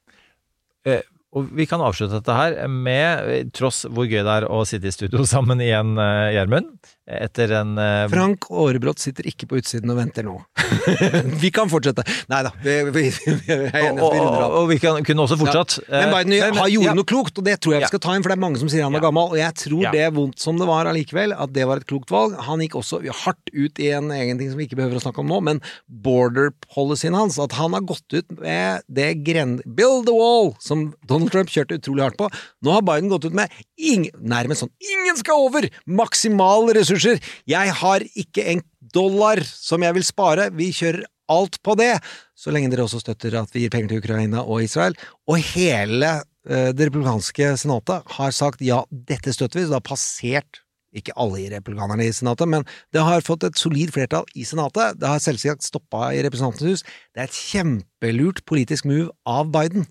Eh, 0.90 1.06
og 1.36 1.50
vi 1.54 1.68
kan 1.70 1.82
avslutte 1.86 2.18
dette 2.18 2.34
her 2.34 2.56
med, 2.72 3.52
tross 3.54 3.84
hvor 3.86 4.08
gøy 4.10 4.24
det 4.26 4.38
er 4.40 4.48
å 4.50 4.64
sitte 4.66 4.90
i 4.90 4.94
studio 4.96 5.26
sammen 5.30 5.62
igjen, 5.62 5.94
eh, 6.02 6.32
Gjermund, 6.34 6.72
etter 7.10 7.52
en 7.58 7.76
eh, 7.82 8.06
Frank 8.10 8.46
Aarebrot 8.54 9.02
sitter 9.02 9.26
ikke 9.30 9.48
på 9.50 9.60
utsiden 9.62 9.90
og 9.94 9.98
venter 9.98 10.26
nå. 10.26 10.36
vi 11.42 11.50
kan 11.54 11.70
fortsette. 11.70 12.04
Nei 12.30 12.42
da, 12.46 12.52
vi, 12.62 12.76
vi, 12.94 13.04
vi, 13.10 13.54
er 13.54 13.78
enige. 13.80 14.06
og, 14.06 14.14
og, 14.14 14.58
og 14.60 14.68
vi 14.70 14.78
kan, 14.82 15.00
kunne 15.06 15.26
også 15.26 15.38
fortsatt 15.42 15.78
Ja. 15.88 16.04
Men 16.06 16.10
eh, 16.10 16.14
Biden 16.18 16.36
men- 16.54 16.60
har 16.62 16.70
gjorde 16.74 16.90
ja. 16.92 16.96
noe 16.98 17.10
klokt, 17.10 17.42
og 17.42 17.46
det 17.48 17.56
tror 17.62 17.76
jeg 17.78 17.86
vi 17.86 17.92
skal 17.94 18.04
ta 18.04 18.16
inn, 18.18 18.26
for 18.26 18.34
det 18.34 18.38
er 18.38 18.44
mange 18.46 18.62
som 18.62 18.70
sier 18.72 18.86
han 18.86 18.98
er 18.98 19.06
gammel, 19.06 19.34
og 19.34 19.40
jeg 19.40 19.58
tror 19.64 19.86
Ja. 19.88 19.94
det 19.96 20.04
er 20.08 20.14
vondt 20.18 20.42
som 20.42 20.58
det 20.62 20.70
var 20.70 20.90
allikevel, 20.90 21.34
at 21.34 21.54
det 21.56 21.66
var 21.70 21.82
et 21.82 21.88
klokt 21.90 22.14
valg. 22.14 22.38
Han 22.50 22.62
gikk 22.66 22.78
også 22.82 23.02
hardt 23.24 23.54
ut 23.54 23.82
i 23.82 23.90
en 23.98 24.10
egen 24.14 24.42
ting 24.42 24.50
som 24.52 24.62
vi 24.62 24.66
ikke 24.70 24.78
behøver 24.82 24.98
å 25.00 25.06
snakke 25.06 25.22
om 25.24 25.30
nå, 25.30 25.40
men 25.46 25.62
border 25.90 26.52
policyen 26.74 27.18
hans, 27.18 27.38
at 27.42 27.58
han 27.58 27.78
har 27.78 27.86
gått 27.90 28.18
ut 28.18 28.38
med 28.42 28.86
det 28.90 29.12
gren... 29.26 29.58
Build 29.66 30.06
the 30.10 30.14
wall, 30.16 30.54
som 30.62 30.90
Donald 31.20 31.36
Trump 31.36 31.52
kjørte 31.52 31.80
utrolig 31.80 32.06
hardt 32.06 32.20
på. 32.20 32.30
Nå 32.64 32.74
har 32.78 32.86
Biden 32.88 33.12
gått 33.12 33.28
ut 33.28 33.36
med 33.36 33.52
ingen, 33.76 34.16
nærmest 34.24 34.64
sånn 34.64 34.74
Ingen 34.80 35.20
skal 35.20 35.44
over! 35.50 35.68
Maksimale 35.86 36.76
ressurser! 36.78 37.20
Jeg 37.50 37.76
har 37.82 38.06
ikke 38.16 38.46
en 38.54 38.64
dollar 38.96 39.42
som 39.44 39.84
jeg 39.84 39.98
vil 39.98 40.08
spare. 40.08 40.50
Vi 40.56 40.72
kjører 40.76 41.04
alt 41.30 41.60
på 41.62 41.76
det, 41.78 41.92
så 42.34 42.54
lenge 42.54 42.72
dere 42.72 42.88
også 42.88 43.04
støtter 43.04 43.36
at 43.38 43.52
vi 43.54 43.66
gir 43.66 43.74
penger 43.74 43.92
til 43.92 44.02
Ukraina 44.02 44.42
og 44.42 44.64
Israel. 44.66 44.96
Og 45.30 45.38
hele 45.52 46.16
eh, 46.48 46.72
det 46.74 46.88
republikanske 46.90 47.52
senatet 47.62 48.16
har 48.16 48.34
sagt 48.34 48.64
ja, 48.66 48.82
dette 48.90 49.36
støtter 49.36 49.60
vi, 49.60 49.68
så 49.68 49.76
det 49.76 49.80
har 49.82 49.90
passert 49.92 50.64
ikke 50.98 51.14
alle 51.22 51.44
republikanerne 51.54 52.08
i 52.08 52.16
senatet, 52.16 52.50
men 52.50 52.66
det 52.96 53.04
har 53.06 53.22
fått 53.22 53.46
et 53.46 53.60
solid 53.62 53.92
flertall 53.94 54.26
i 54.34 54.46
senatet. 54.48 54.98
Det 54.98 55.06
har 55.06 55.22
selvsagt 55.22 55.68
stoppa 55.68 56.10
i 56.18 56.24
Representantenes 56.26 56.82
hus. 56.82 56.98
Det 57.14 57.22
er 57.22 57.30
et 57.30 57.42
kjempelurt 57.52 58.42
politisk 58.50 58.90
move 58.90 59.12
av 59.30 59.52
Biden. 59.54 59.86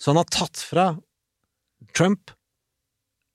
Så 0.00 0.12
han 0.12 0.20
har 0.20 0.30
tatt 0.32 0.62
fra 0.64 0.90
Trump 1.96 2.32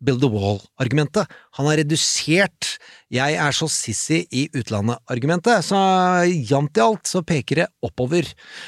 build 0.06 0.22
the 0.22 0.30
wall-argumentet. 0.30 1.30
Han 1.58 1.70
har 1.70 1.80
redusert 1.80 2.78
'jeg 3.10 3.36
er 3.38 3.54
så 3.54 3.68
sissy 3.70 4.26
i 4.32 4.50
utlandet'-argumentet. 4.50 5.64
Så 5.64 5.78
jevnt 6.28 6.78
i 6.78 6.82
alt 6.84 7.08
så 7.08 7.22
peker 7.24 7.56
det 7.56 7.68
oppover, 7.82 8.28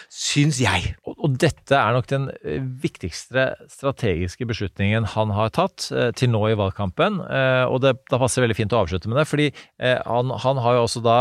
syns 0.10 0.60
jeg. 0.62 0.96
Og, 1.06 1.38
dette 1.38 1.76
er 1.76 1.94
nok 1.94 2.08
den 2.08 2.30
eh, 2.46 2.62
viktigste 2.62 3.56
strategiske 3.68 4.46
beslutningen 4.48 5.04
han 5.04 5.34
har 5.36 5.50
tatt 5.50 5.90
eh, 5.92 6.12
til 6.12 6.32
nå 6.32 6.48
i 6.48 6.56
valgkampen. 6.56 7.20
Eh, 7.28 7.66
og 7.68 7.82
det 7.82 7.98
da 8.10 8.22
passer 8.22 8.46
veldig 8.46 8.56
fint 8.56 8.74
å 8.74 8.86
avslutte 8.86 9.10
med 9.10 9.20
det, 9.20 9.28
fordi 9.28 9.52
han, 9.80 10.32
han 10.32 10.58
har 10.58 10.78
jo 10.78 10.84
også 10.86 11.02
da, 11.04 11.18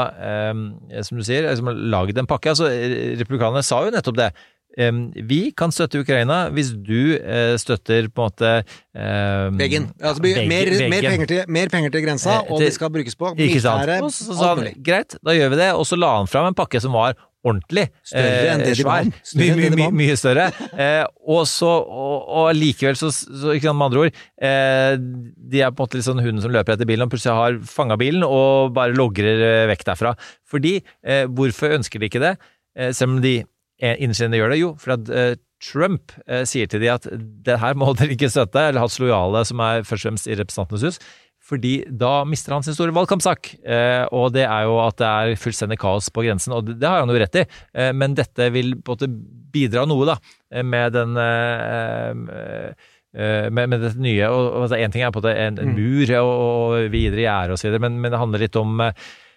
som 1.02 1.18
du 1.18 1.24
sier, 1.24 1.48
liksom 1.48 1.68
laget 1.90 2.18
en 2.18 2.28
pakke. 2.28 2.52
altså 2.52 2.68
Republikanerne 3.18 3.64
sa 3.64 3.82
jo 3.84 3.92
nettopp 3.94 4.16
det. 4.16 4.30
Vi 4.76 5.38
kan 5.56 5.72
støtte 5.72 6.02
Ukraina 6.02 6.50
hvis 6.52 6.74
du 6.76 7.16
eh, 7.16 7.54
støtter 7.60 8.10
på 8.12 8.26
en 8.26 8.28
måte 8.28 8.50
um, 8.92 9.56
Veggen. 9.60 9.86
Altså, 10.00 10.20
mer, 10.22 10.42
mer, 10.92 11.06
penger 11.10 11.30
til, 11.30 11.44
mer 11.48 11.70
penger 11.72 11.94
til 11.94 12.04
grensa, 12.04 12.34
Eh, 12.42 12.50
og 12.52 12.58
til- 12.60 12.66
det 12.66 12.74
skal 12.74 12.90
brukes 12.92 13.16
på 13.16 13.30
militære 13.38 14.00
så 14.10 14.34
sa 14.36 14.54
han 14.54 14.68
greit, 14.84 15.16
da 15.24 15.32
gjør 15.32 15.54
vi 15.54 15.56
det, 15.62 15.70
og 15.74 15.86
så 15.88 15.96
la 15.96 16.18
han 16.18 16.28
fram 16.28 16.50
en 16.50 16.54
pakke 16.58 16.80
som 16.82 16.92
var 16.92 17.16
ordentlig. 17.46 17.86
Større 18.02 18.50
enn 18.52 18.62
det 18.66 18.72
de 18.76 18.84
var. 18.84 19.04
Mye, 19.38 19.54
mye, 19.56 19.70
mye, 19.78 19.90
mye 19.94 20.16
større. 20.18 20.48
Eh, 20.76 21.04
og 21.24 21.46
så, 21.48 21.68
og, 21.88 22.26
og 22.28 22.48
likevel 22.58 22.96
så, 22.98 23.08
så 23.14 23.54
ikke 23.54 23.70
sant, 23.70 23.78
med 23.78 23.86
andre 23.86 24.00
ord, 24.04 24.18
eh, 24.42 24.96
de 24.98 25.62
er 25.62 25.70
på 25.72 25.80
en 25.80 25.86
måte 25.86 25.96
litt 25.96 26.04
sånn 26.08 26.20
hunden 26.20 26.42
som 26.44 26.52
løper 26.52 26.74
etter 26.74 26.88
bilen 26.90 27.06
og 27.06 27.12
plutselig 27.14 27.32
har 27.38 27.56
fanga 27.70 27.96
bilen 27.96 28.26
og 28.26 28.74
bare 28.76 28.92
logrer 28.98 29.40
eh, 29.46 29.64
vekk 29.72 29.86
derfra. 29.88 30.12
Fordi, 30.44 30.82
eh, 31.06 31.24
hvorfor 31.32 31.72
ønsker 31.78 32.02
de 32.02 32.10
ikke 32.10 32.20
det? 32.26 32.34
Eh, 32.76 32.90
selv 32.92 33.14
om 33.16 33.22
de 33.24 33.38
eh, 33.80 34.00
gjør 34.00 34.52
det, 34.52 34.60
jo, 34.60 34.72
for 34.80 34.96
at 34.96 35.10
eh, 35.10 35.34
Trump 35.62 36.12
eh, 36.26 36.44
sier 36.48 36.68
til 36.68 36.82
de 36.84 36.90
at 36.92 37.06
det 37.12 37.60
her 37.62 37.76
må 37.78 37.92
dere 37.98 38.16
ikke 38.16 38.30
støtte, 38.32 38.68
eller 38.68 38.84
hans 38.84 38.98
lojale 39.02 39.44
som 39.48 39.62
er 39.64 39.86
først 39.86 40.04
og 40.04 40.10
fremst 40.10 40.28
i 40.28 40.36
Representantenes 40.38 40.84
hus, 40.86 41.00
fordi 41.46 41.76
da 41.86 42.24
mister 42.26 42.56
han 42.56 42.64
sin 42.66 42.74
store 42.74 42.94
valgkampsak. 42.96 43.52
Eh, 43.62 44.02
og 44.10 44.32
det 44.34 44.48
er 44.48 44.66
jo 44.66 44.80
at 44.82 44.98
det 44.98 45.06
er 45.06 45.38
fullstendig 45.38 45.78
kaos 45.78 46.08
på 46.10 46.24
grensen, 46.26 46.56
og 46.56 46.66
det, 46.66 46.80
det 46.82 46.90
har 46.90 47.04
han 47.04 47.12
jo 47.12 47.20
rett 47.22 47.38
i. 47.38 47.44
Eh, 47.76 47.92
men 47.94 48.16
dette 48.18 48.50
vil 48.54 48.74
på 48.80 48.96
en 48.96 48.98
måte 48.98 49.10
bidra 49.54 49.86
noe, 49.86 50.08
da, 50.10 50.16
eh, 50.50 50.66
med 50.66 50.96
den 50.96 51.14
eh, 51.22 52.74
med, 53.16 53.70
med 53.70 53.80
dette 53.80 54.02
nye. 54.02 54.26
og, 54.28 54.50
Én 54.58 54.64
altså, 54.66 54.90
ting 54.92 55.06
er 55.06 55.14
på 55.14 55.22
en, 55.22 55.24
måte 55.24 55.36
en, 55.40 55.60
en 55.62 55.70
Mm. 55.70 55.78
mur 55.78 56.10
og, 56.18 56.32
og 56.42 56.90
videre 56.92 57.22
gjerde 57.22 57.54
osv., 57.54 57.78
men, 57.80 58.00
men 58.02 58.12
det 58.12 58.20
handler 58.20 58.42
litt 58.42 58.58
om 58.60 58.82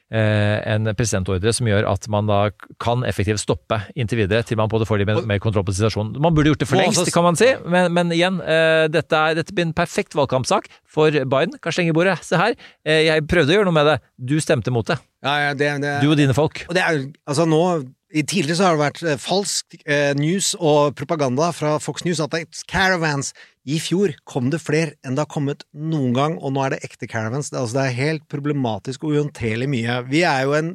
en 0.10 0.89
presidentordre 0.97 1.51
som 1.53 1.68
gjør 1.70 1.86
at 1.86 2.07
man 2.10 2.26
da 2.30 2.39
kan 2.82 3.03
effektivt 3.05 3.43
stoppe 3.43 3.78
inntil 3.93 4.24
videre, 4.24 4.41
til 4.47 4.57
man 4.57 4.72
både 4.72 4.88
får 4.89 5.01
litt 5.01 5.10
mer, 5.10 5.22
mer 5.30 5.41
kontroll 5.43 5.66
på 5.68 5.76
situasjonen. 5.78 6.18
Man 6.22 6.34
burde 6.34 6.49
gjort 6.49 6.64
det 6.64 6.70
for 6.70 6.82
lengst, 6.82 7.12
kan 7.14 7.28
man 7.28 7.38
si, 7.38 7.51
men, 7.70 7.91
men 7.93 8.14
igjen, 8.16 8.39
eh, 8.41 8.88
dette, 8.89 9.20
er, 9.20 9.38
dette 9.38 9.53
blir 9.53 9.68
en 9.68 9.76
perfekt 9.78 10.18
valgkampsak 10.18 10.70
for 10.89 11.14
Biden. 11.14 11.60
Kan 11.62 11.76
slenge 11.76 11.93
i 11.93 11.97
bordet. 11.97 12.18
Se 12.26 12.39
her, 12.41 12.57
eh, 12.88 13.03
jeg 13.05 13.28
prøvde 13.30 13.53
å 13.53 13.60
gjøre 13.60 13.70
noe 13.70 13.78
med 13.78 13.89
det. 13.91 13.97
Du 14.18 14.38
stemte 14.43 14.74
mot 14.74 14.88
det. 14.89 14.97
Ja, 15.26 15.36
ja, 15.45 15.53
det, 15.57 15.72
det, 15.84 15.95
Du 16.03 16.10
og 16.12 16.18
dine 16.20 16.36
folk. 16.38 16.64
Og 16.70 16.76
det 16.78 16.84
er 16.86 17.01
altså 17.28 17.45
nå 17.49 17.64
Tidligere 18.10 18.57
så 18.57 18.66
har 18.66 18.78
det 18.78 18.82
vært 18.82 19.01
eh, 19.05 19.20
falsk 19.22 19.76
eh, 19.86 20.16
news 20.18 20.55
og 20.57 20.95
propaganda 20.97 21.51
fra 21.53 21.76
Fox 21.84 22.01
News 22.07 22.22
at 22.24 22.34
det 22.34 22.39
er 22.41 22.64
caravans. 22.72 23.36
I 23.70 23.78
fjor 23.84 24.16
kom 24.26 24.47
det 24.49 24.64
flere 24.64 24.95
enn 25.05 25.14
det 25.14 25.28
har 25.28 25.30
kommet 25.30 25.62
noen 25.78 26.16
gang, 26.18 26.39
og 26.41 26.55
nå 26.55 26.64
er 26.66 26.74
det 26.74 26.80
ekte 26.88 27.10
caravans. 27.12 27.51
Det, 27.51 27.57
er- 27.60 27.62
altså, 27.68 27.78
det 27.78 27.84
er 27.86 27.99
helt 27.99 28.26
problematisk 28.32 29.05
og 29.05 29.14
uhåndterlig 29.14 29.70
mye. 29.70 29.99
Vi 30.10 30.24
er 30.26 30.47
jo 30.47 30.57
en 30.57 30.72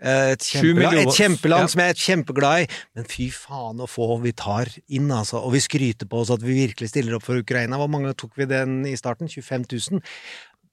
eh, 0.00 0.32
et, 0.32 0.48
kjempeland, 0.48 1.02
et 1.02 1.20
kjempeland 1.20 1.66
ja. 1.66 1.72
som 1.74 1.84
jeg 1.84 1.92
er 1.92 2.02
kjempeglad 2.06 2.64
i, 2.64 2.72
men 2.96 3.10
fy 3.12 3.28
faen 3.34 3.84
å 3.84 3.90
få 3.90 4.08
vi 4.24 4.32
tar 4.40 4.72
inn, 4.88 5.12
altså. 5.12 5.44
Og 5.44 5.52
vi 5.58 5.64
skryter 5.66 6.08
på 6.08 6.24
oss 6.24 6.32
at 6.32 6.40
vi 6.46 6.62
virkelig 6.62 6.94
stiller 6.94 7.18
opp 7.18 7.28
for 7.28 7.44
Ukraina. 7.44 7.76
Hvor 7.82 7.92
mange 7.92 8.16
tok 8.16 8.40
vi 8.40 8.48
den 8.48 8.86
i 8.88 8.96
starten? 8.96 9.28
25 9.28 9.68
000? 9.68 10.04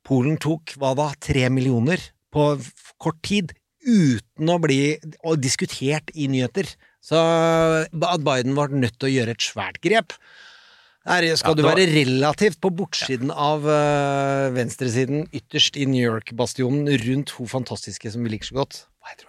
Polen 0.08 0.40
tok 0.40 0.78
hva 0.80 0.96
da? 0.96 1.12
Tre 1.20 1.50
millioner 1.52 2.00
på 2.32 2.54
kort 3.02 3.20
tid, 3.28 3.52
uten 3.88 4.52
å 4.52 4.60
bli 4.62 4.98
og 5.24 5.40
diskutert 5.42 6.12
i 6.14 6.28
nyheter. 6.32 6.70
Så 7.04 7.18
at 7.88 8.26
Biden 8.26 8.58
var 8.58 8.74
nødt 8.76 9.00
til 9.00 9.10
å 9.10 9.16
gjøre 9.16 9.38
et 9.38 9.48
svært 9.48 9.80
grep 9.84 10.16
er, 11.08 11.24
Skal 11.40 11.56
Ja, 11.56 11.56
du 11.56 11.64
være 11.64 11.88
relativt 11.88 12.60
på 12.64 12.72
bortsiden 12.76 13.32
av 13.32 13.64
øh, 13.64 14.52
venstresiden, 14.56 15.28
ytterst 15.32 15.80
i 15.80 15.88
New 15.88 16.04
York-bastionen, 16.04 16.90
rundt 17.08 17.32
hun 17.38 17.52
fantastiske 17.52 18.12
som 18.12 18.26
vi 18.26 18.36
liker 18.36 18.52
så 18.52 18.60
godt. 18.60 18.82
Hva 19.00 19.14
heter 19.14 19.27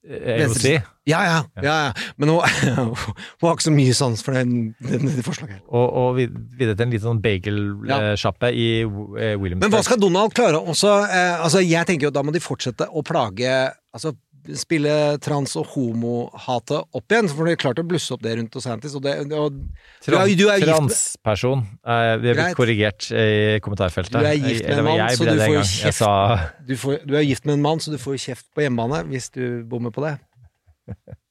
Eh, 0.00 0.46
AOC. 0.46 0.64
Ja, 1.04 1.18
ja, 1.24 1.38
ja, 1.60 1.74
ja. 1.86 1.92
Men 2.16 2.28
hun, 2.32 2.40
hun 2.78 3.44
har 3.44 3.56
ikke 3.56 3.66
så 3.66 3.72
mye 3.74 3.96
sans 3.96 4.22
for 4.24 4.36
det 4.36 5.24
forslaget 5.26 5.58
her. 5.58 5.60
Og, 5.68 5.86
og 6.02 6.16
videre 6.16 6.72
til 6.72 6.86
en 6.86 6.94
liten 6.94 7.04
sånn 7.04 7.20
bagelsjappe 7.24 8.52
i 8.54 8.68
eh, 8.80 9.34
Williamsburg. 9.36 9.66
Men 9.66 9.74
hva 9.74 9.82
skal 9.84 10.00
Donald 10.00 10.32
klare 10.36 10.62
også 10.62 10.94
eh, 11.04 11.36
Altså, 11.44 11.60
jeg 11.64 11.88
tenker 11.88 12.08
jo 12.08 12.14
da 12.14 12.24
må 12.24 12.32
de 12.32 12.42
fortsette 12.44 12.88
å 12.88 13.04
plage 13.06 13.52
Altså, 13.90 14.14
spille 14.58 14.92
trans- 15.22 15.56
og 15.60 15.68
homohatet 15.74 16.96
opp 16.96 17.12
igjen, 17.12 17.28
for 17.30 17.48
de 17.48 17.54
klarte 17.54 17.62
klart 17.62 17.82
å 17.82 17.86
blusse 17.90 18.14
opp 18.14 18.22
det 18.24 18.36
rundt 18.38 18.54
DeSantis, 18.54 18.94
og 18.98 19.04
det 19.04 19.16
og, 19.36 19.60
er, 20.08 20.34
du 20.38 20.46
er 20.50 20.64
Transperson. 20.64 21.64
Eh, 21.84 22.14
vi 22.22 22.32
er 22.32 22.40
blitt 22.40 22.58
korrigert 22.58 23.10
i 23.12 23.60
kommentarfeltet. 23.64 24.16
Du 24.16 24.26
er 24.26 24.38
gift 24.38 24.66
med 24.66 24.82
en 24.82 24.88
mann, 24.90 25.06
så 25.14 25.28
du 25.28 25.36
får 25.40 25.54
jo 25.54 25.64
kjeft. 25.70 26.00
sa 26.00 26.12
du, 26.66 26.76
får, 26.80 27.00
du 27.06 27.16
er 27.16 27.26
gift 27.26 27.48
med 27.48 27.58
en 27.58 27.64
mann, 27.68 27.82
så 27.82 27.94
du 27.94 27.98
får 28.00 28.20
kjeft 28.26 28.48
på 28.54 28.66
hjemmebane 28.66 29.04
hvis 29.10 29.30
du 29.34 29.44
bommer 29.68 29.94
på 29.94 30.04
det. 30.06 30.16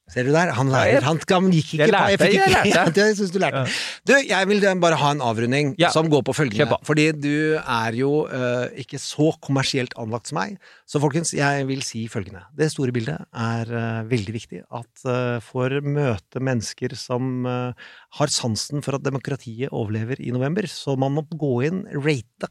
Ser 0.09 0.25
du 0.25 0.31
der? 0.33 0.51
Han 0.57 0.71
lærer. 0.73 1.03
Han, 1.05 1.19
han 1.29 1.49
gikk 1.53 1.73
ikke 1.75 1.85
Jeg 1.85 1.91
på 1.91 1.95
lærte, 1.95 2.17
fikk 2.23 2.33
jeg 2.33 2.49
ikke- 2.49 2.73
lærte. 2.75 3.03
Jeg 3.09 3.15
synes 3.19 3.31
du 3.33 3.39
lærte. 3.43 3.61
Du, 4.09 4.13
jeg 4.17 4.47
vil 4.49 4.65
bare 4.81 4.97
ha 4.97 5.11
en 5.15 5.21
avrunding 5.21 5.75
Ja. 5.79 5.91
som 5.93 6.09
går 6.09 6.23
på 6.25 6.33
følgende. 6.33 6.67
på. 6.71 6.79
Fordi 6.89 7.11
du 7.13 7.55
er 7.61 7.91
jo 7.99 8.25
uh, 8.25 8.67
ikke 8.75 8.97
så 8.99 9.29
kommersielt 9.41 9.93
anlagt 9.97 10.27
som 10.31 10.39
meg. 10.41 10.57
Så 10.89 10.99
folkens, 10.99 11.33
jeg 11.37 11.67
vil 11.69 11.81
si 11.85 12.07
følgende. 12.07 12.41
Det 12.57 12.71
store 12.73 12.91
bildet 12.95 13.19
er 13.33 13.69
uh, 13.69 14.09
veldig 14.09 14.33
viktig. 14.33 14.63
At 14.73 15.05
uh, 15.05 15.39
for 15.45 15.69
møte 15.85 16.41
mennesker 16.41 16.95
som 16.97 17.45
uh, 17.45 17.73
har 18.19 18.27
sansen 18.33 18.81
for 18.85 18.97
at 18.97 19.05
demokratiet 19.05 19.69
overlever 19.71 20.19
i 20.19 20.31
november, 20.33 20.65
så 20.67 20.97
man 20.97 21.13
må 21.13 21.25
gå 21.29 21.53
inn, 21.69 21.85
rate. 21.93 22.49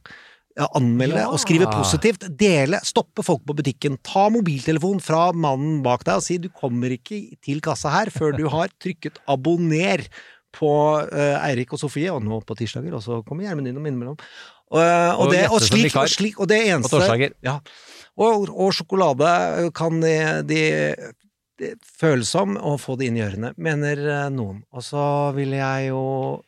Anmelde 0.75 1.21
Ja. 1.23 1.29
og 1.31 1.39
skrive 1.43 1.69
positivt. 1.71 2.27
Dele. 2.39 2.81
Stoppe 2.85 3.23
folk 3.23 3.45
på 3.47 3.55
butikken. 3.59 3.99
Ta 4.03 4.29
mobiltelefonen 4.35 5.01
fra 5.05 5.29
mannen 5.33 5.83
bak 5.85 6.03
deg 6.09 6.19
og 6.19 6.25
si 6.27 6.39
du 6.43 6.49
kommer 6.51 6.91
ikke 6.95 7.21
til 7.45 7.61
kassa 7.65 7.93
her 7.95 8.11
før 8.11 8.37
du 8.37 8.49
har 8.51 8.69
trykket 8.83 9.21
abonner 9.31 10.03
på 10.59 10.71
uh, 11.05 11.37
Eirik 11.45 11.75
og 11.77 11.79
Sofie, 11.83 12.09
og 12.11 12.23
nå 12.25 12.41
på 12.43 12.57
tirsdager, 12.57 12.95
og 12.97 13.03
så 13.05 13.21
kommer 13.23 13.45
Gjermund 13.45 13.69
innom 13.69 13.85
innimellom. 13.87 14.17
Og, 14.73 14.81
og, 14.81 15.21
Og 15.27 15.33
det, 15.33 15.45
og, 15.49 15.61
slik, 15.63 15.95
og, 15.97 16.09
slik, 16.09 16.41
og 16.41 16.49
det 16.51 16.59
eneste. 16.73 17.31
Ja. 17.45 17.59
Og, 18.19 18.49
og 18.51 18.73
sjokolade 18.75 19.71
kan 19.77 20.01
de, 20.03 20.15
de, 20.49 20.63
de 21.61 21.71
føles 22.01 22.29
som 22.29 22.57
å 22.57 22.75
få 22.81 22.97
det 22.99 23.09
inn 23.09 23.21
i 23.21 23.23
ørene, 23.25 23.53
mener 23.57 24.03
eh, 24.03 24.25
noen. 24.35 24.65
Og 24.75 24.85
så 24.85 25.05
vil 25.37 25.55
jeg 25.57 25.89
jo 25.93 26.03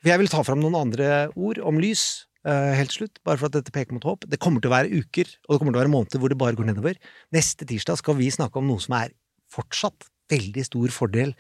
jeg 0.04 0.20
vil 0.20 0.32
ta 0.32 0.42
fram 0.46 0.60
noen 0.64 0.76
andre 0.80 1.28
ord 1.36 1.62
om 1.62 1.80
lys. 1.80 2.26
Eh, 2.46 2.70
helt 2.78 2.94
slutt, 2.94 3.20
bare 3.26 3.40
for 3.40 3.50
at 3.50 3.58
dette 3.58 3.74
peker 3.74 3.96
mot 3.96 4.06
håp. 4.06 4.24
Det 4.30 4.38
kommer 4.42 4.62
til 4.62 4.70
å 4.70 4.76
være 4.76 5.02
uker, 5.02 5.28
og 5.46 5.54
det 5.54 5.60
kommer 5.60 5.74
til 5.74 5.80
å 5.80 5.84
være 5.84 5.94
måneder 5.96 6.22
hvor 6.22 6.32
det 6.32 6.38
bare 6.40 6.56
går 6.58 6.70
nedover. 6.70 6.96
Neste 7.34 7.66
tirsdag 7.68 8.00
skal 8.00 8.18
vi 8.20 8.30
snakke 8.32 8.60
om 8.60 8.70
noe 8.70 8.82
som 8.82 8.96
er 9.00 9.12
fortsatt 9.50 10.08
veldig 10.30 10.62
stor 10.62 10.92
fordel 10.94 11.32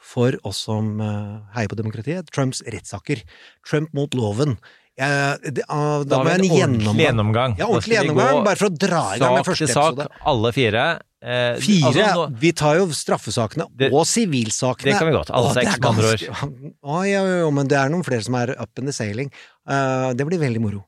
for 0.00 0.38
oss 0.48 0.64
som 0.68 0.94
eh, 1.04 1.38
heier 1.56 1.68
på 1.70 1.78
demokratiet. 1.78 2.30
Trumps 2.32 2.62
rettssaker. 2.64 3.20
Trump 3.68 3.92
mot 3.96 4.14
loven. 4.16 4.56
Jeg, 4.98 5.52
det, 5.54 5.62
ah, 5.70 6.00
da, 6.02 6.08
Da 6.10 6.16
har 6.18 6.24
vi 6.24 6.30
en 6.30 6.34
en 6.34 6.40
ordentlig 6.42 6.56
gjennomgang. 6.58 7.04
gjennomgang. 7.04 7.52
Ja, 7.60 7.68
ordentlig 7.70 7.98
gjennomgang, 8.00 8.40
bare 8.48 8.58
for 8.58 8.66
å 8.66 8.74
dra 8.74 9.02
i 9.14 9.20
gang 9.22 9.36
med 9.36 9.44
Sak 9.44 9.50
første 9.52 9.68
til 9.68 9.76
sak, 9.76 10.16
alle 10.32 10.50
fire. 10.56 10.86
Eh, 11.18 11.56
Fire? 11.58 11.88
altså, 11.88 12.04
nå- 12.14 12.38
vi 12.38 12.52
tar 12.54 12.76
jo 12.78 12.86
straffesakene 12.94 13.64
og 13.90 14.04
sivilsakene. 14.06 14.92
det 14.92 14.98
kan 15.00 15.08
vi 15.08 15.14
godt. 15.16 15.30
Alle 15.34 15.54
seks, 15.56 15.80
med 15.80 15.88
andre 15.90 16.12
ord. 16.12 16.74
Å, 16.84 17.00
ja, 17.08 17.22
jo, 17.42 17.50
men 17.50 17.66
det 17.66 17.78
er 17.80 17.88
noen 17.90 18.04
flere 18.06 18.22
som 18.22 18.36
er 18.38 18.54
up 18.54 18.78
in 18.78 18.86
the 18.86 18.92
sailing. 18.94 19.32
Uh, 19.66 20.12
det 20.14 20.24
blir 20.28 20.38
veldig 20.38 20.62
moro. 20.62 20.84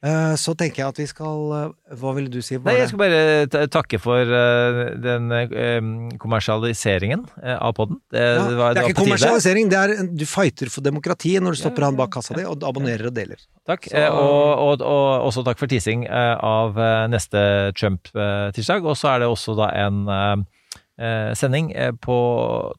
Eh, 0.00 0.34
så 0.40 0.54
tenker 0.56 0.80
jeg 0.80 0.88
at 0.94 0.98
vi 1.02 1.04
skal 1.10 1.50
eh, 1.52 1.96
Hva 2.00 2.14
ville 2.16 2.30
du 2.32 2.38
si? 2.40 2.56
Bare? 2.56 2.72
Nei, 2.72 2.80
jeg 2.80 2.88
skal 2.88 3.00
bare 3.02 3.66
takke 3.68 3.98
for 4.00 4.30
eh, 4.32 4.78
den 4.96 5.26
kommersialiseringen 6.22 7.26
av 7.60 7.74
podden. 7.76 7.98
Det, 8.08 8.22
Ja, 8.22 8.46
det, 8.48 8.56
var, 8.56 8.72
det 8.78 8.80
er 8.80 8.88
ikke 8.94 9.02
kommersialisering, 9.02 9.68
det 9.68 9.80
er 9.82 10.08
du 10.08 10.24
fighter 10.24 10.72
for 10.72 10.86
demokratiet 10.86 11.44
når 11.44 11.52
du 11.58 11.60
stopper 11.60 11.84
han 11.90 12.00
bak 12.00 12.14
kassa 12.16 12.38
di 12.38 12.46
og 12.48 12.64
abonnerer 12.64 13.10
og 13.10 13.16
deler. 13.18 13.44
Takk. 13.68 13.90
Så- 13.92 14.06
og, 14.08 14.64
og, 14.64 14.86
og 14.88 15.28
også 15.28 15.44
takk 15.44 15.60
for 15.60 15.68
teasing 15.68 16.06
av 16.08 16.80
neste 17.12 17.44
Trump-tirsdag. 17.76 18.88
Og 18.88 18.96
så 18.96 19.12
er 19.14 19.22
det 19.24 19.28
også 19.28 19.56
da 19.58 19.68
en 19.84 20.46
sending 21.36 21.74
på 22.00 22.16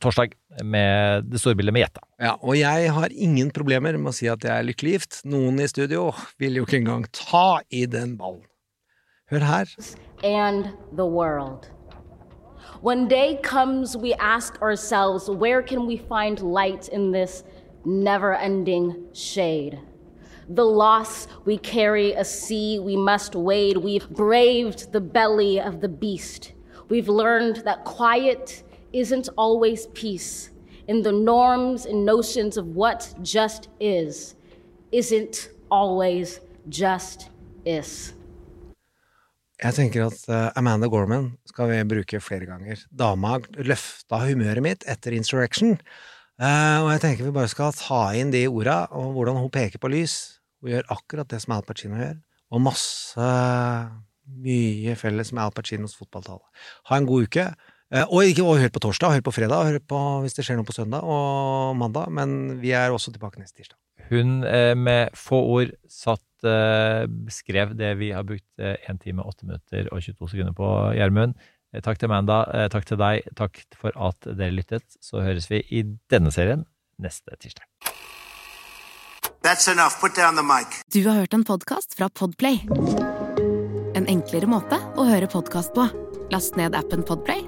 torsdag 0.01 0.33
med 0.63 1.27
det 1.31 1.39
store 1.39 1.55
bildet 1.55 1.73
med 1.73 1.85
Jetta. 1.85 2.03
Ja, 2.19 2.35
og 2.41 2.57
jeg 2.59 2.91
har 2.93 3.13
ingen 3.15 3.51
problemer 3.55 3.97
med 3.97 4.11
å 4.11 4.15
si 4.15 4.27
at 4.31 4.43
jeg 4.43 4.51
er 4.51 4.67
lykkelig 4.67 4.95
gift. 4.97 5.21
Noen 5.25 5.59
i 5.63 5.67
studio 5.71 6.09
vil 6.41 6.59
jo 6.59 6.67
ikke 6.67 6.81
engang 6.81 7.05
ta 7.15 7.61
i 7.71 7.85
den 7.89 8.17
ballen. 8.19 8.43
Hør 9.31 9.45
her. 9.47 9.69
and 10.23 10.73
the 10.93 11.05
world. 11.05 11.69
When 12.81 13.07
day 13.07 13.39
comes, 13.41 13.95
we 13.95 14.13
ask 14.15 14.61
ourselves, 14.61 15.29
where 15.29 15.61
can 15.61 15.87
we 15.87 15.97
find 15.97 16.41
light 16.41 16.89
in 16.89 17.11
this 17.11 17.43
never 17.85 18.33
ending 18.33 19.07
shade? 19.13 19.79
The 20.49 20.65
loss 20.65 21.27
we 21.45 21.57
carry, 21.57 22.13
a 22.13 22.25
sea 22.25 22.79
we 22.79 22.97
must 22.97 23.35
wade. 23.35 23.77
We've 23.77 24.09
braved 24.09 24.91
the 24.91 24.99
belly 24.99 25.59
of 25.59 25.79
the 25.79 25.87
beast. 25.87 26.53
We've 26.89 27.07
learned 27.07 27.57
that 27.63 27.85
quiet 27.85 28.63
isn't 28.93 29.29
always 29.37 29.87
peace. 29.93 30.51
In 30.87 31.03
the 31.03 31.11
norms 31.11 31.85
and 31.85 32.05
notions 32.05 32.57
of 32.57 32.75
what 32.75 33.13
just 33.21 33.69
is, 33.79 34.35
isn't 34.91 35.49
always 35.69 36.39
just 36.69 37.29
is. 37.65 38.13
Jeg 39.61 39.77
tenker 39.77 40.07
at 40.07 40.23
eh, 40.25 40.47
Amanda 40.57 40.89
Gorman 40.89 41.35
skal 41.45 41.69
vi 41.69 41.83
bruke 41.85 42.19
flere 42.23 42.47
ganger. 42.49 42.79
Dama 42.89 43.37
løfta 43.61 44.23
humøret 44.25 44.65
mitt 44.65 44.85
etter 44.89 45.13
Insurrection. 45.13 45.75
Eh, 46.41 46.77
og 46.81 46.89
jeg 46.95 47.03
tenker 47.03 47.27
vi 47.27 47.35
bare 47.35 47.51
skal 47.51 47.75
ta 47.77 48.07
inn 48.17 48.33
de 48.33 48.47
orda, 48.49 48.87
og 48.89 49.13
hvordan 49.13 49.37
hun 49.37 49.53
peker 49.53 49.81
på 49.81 49.91
lys. 49.93 50.15
Hun 50.61 50.73
gjør 50.73 50.89
akkurat 50.97 51.29
det 51.29 51.43
som 51.43 51.53
Al 51.53 51.65
Pacino 51.67 51.99
gjør, 51.99 52.17
og 52.51 52.63
masse 52.65 53.27
mye 54.41 54.95
felles 54.97 55.29
med 55.33 55.43
Al 55.43 55.53
Pacinos 55.53 55.93
fotballtale. 55.97 56.41
Ha 56.89 56.97
en 56.97 57.09
god 57.09 57.29
uke. 57.29 57.45
Eh, 57.91 58.07
og 58.07 58.23
ikke 58.23 58.45
og 58.47 58.59
hør 58.61 58.71
på 58.71 58.81
torsdag, 58.87 59.17
hør 59.17 59.23
på 59.25 59.33
fredag, 59.35 59.67
hør 59.67 59.79
på 59.83 60.01
hvis 60.23 60.37
det 60.37 60.45
skjer 60.47 60.59
noe 60.59 60.67
på 60.67 60.75
søndag 60.75 61.03
og 61.03 61.75
mandag. 61.79 62.11
Men 62.15 62.59
vi 62.63 62.71
er 62.77 62.93
også 62.93 63.11
tilbake 63.11 63.41
neste 63.41 63.59
tirsdag. 63.59 63.79
Hun 64.11 64.43
eh, 64.47 64.73
med 64.75 65.15
få 65.15 65.39
ord 65.53 65.71
satt 65.91 66.47
eh, 66.47 67.05
beskrev 67.07 67.75
det 67.79 67.93
vi 67.99 68.11
har 68.15 68.27
brukt 68.27 68.47
eh, 68.59 68.75
1 68.91 69.03
time, 69.03 69.23
8 69.23 69.47
minutter 69.47 69.91
og 69.91 70.03
22 70.03 70.31
sekunder 70.33 70.55
på, 70.57 70.69
Gjermund. 70.97 71.35
Takk 71.71 72.01
til 72.01 72.09
Amanda, 72.09 72.67
takk 72.67 72.83
til 72.83 72.97
deg, 72.99 73.29
takk 73.39 73.61
for 73.79 73.95
at 73.95 74.27
dere 74.27 74.51
lyttet. 74.51 74.83
Så 74.99 75.21
høres 75.23 75.47
vi 75.47 75.61
i 75.71 75.85
denne 76.11 76.27
serien 76.35 76.65
neste 76.99 77.31
tirsdag. 77.39 77.63
That's 79.41 79.71
enough. 79.71 79.95
Put 80.01 80.19
down 80.19 80.35
the 80.35 80.43
mic. 80.43 80.83
Du 80.91 81.07
har 81.07 81.23
hørt 81.23 81.33
en 81.33 81.47
podkast 81.47 81.95
fra 81.95 82.11
Podplay. 82.11 82.59
En 83.95 84.03
enklere 84.11 84.51
måte 84.51 84.77
å 84.99 85.07
høre 85.07 85.31
podkast 85.31 85.71
på. 85.77 85.87
Last 86.31 86.59
ned 86.59 86.75
appen 86.75 87.07
Podplay, 87.07 87.47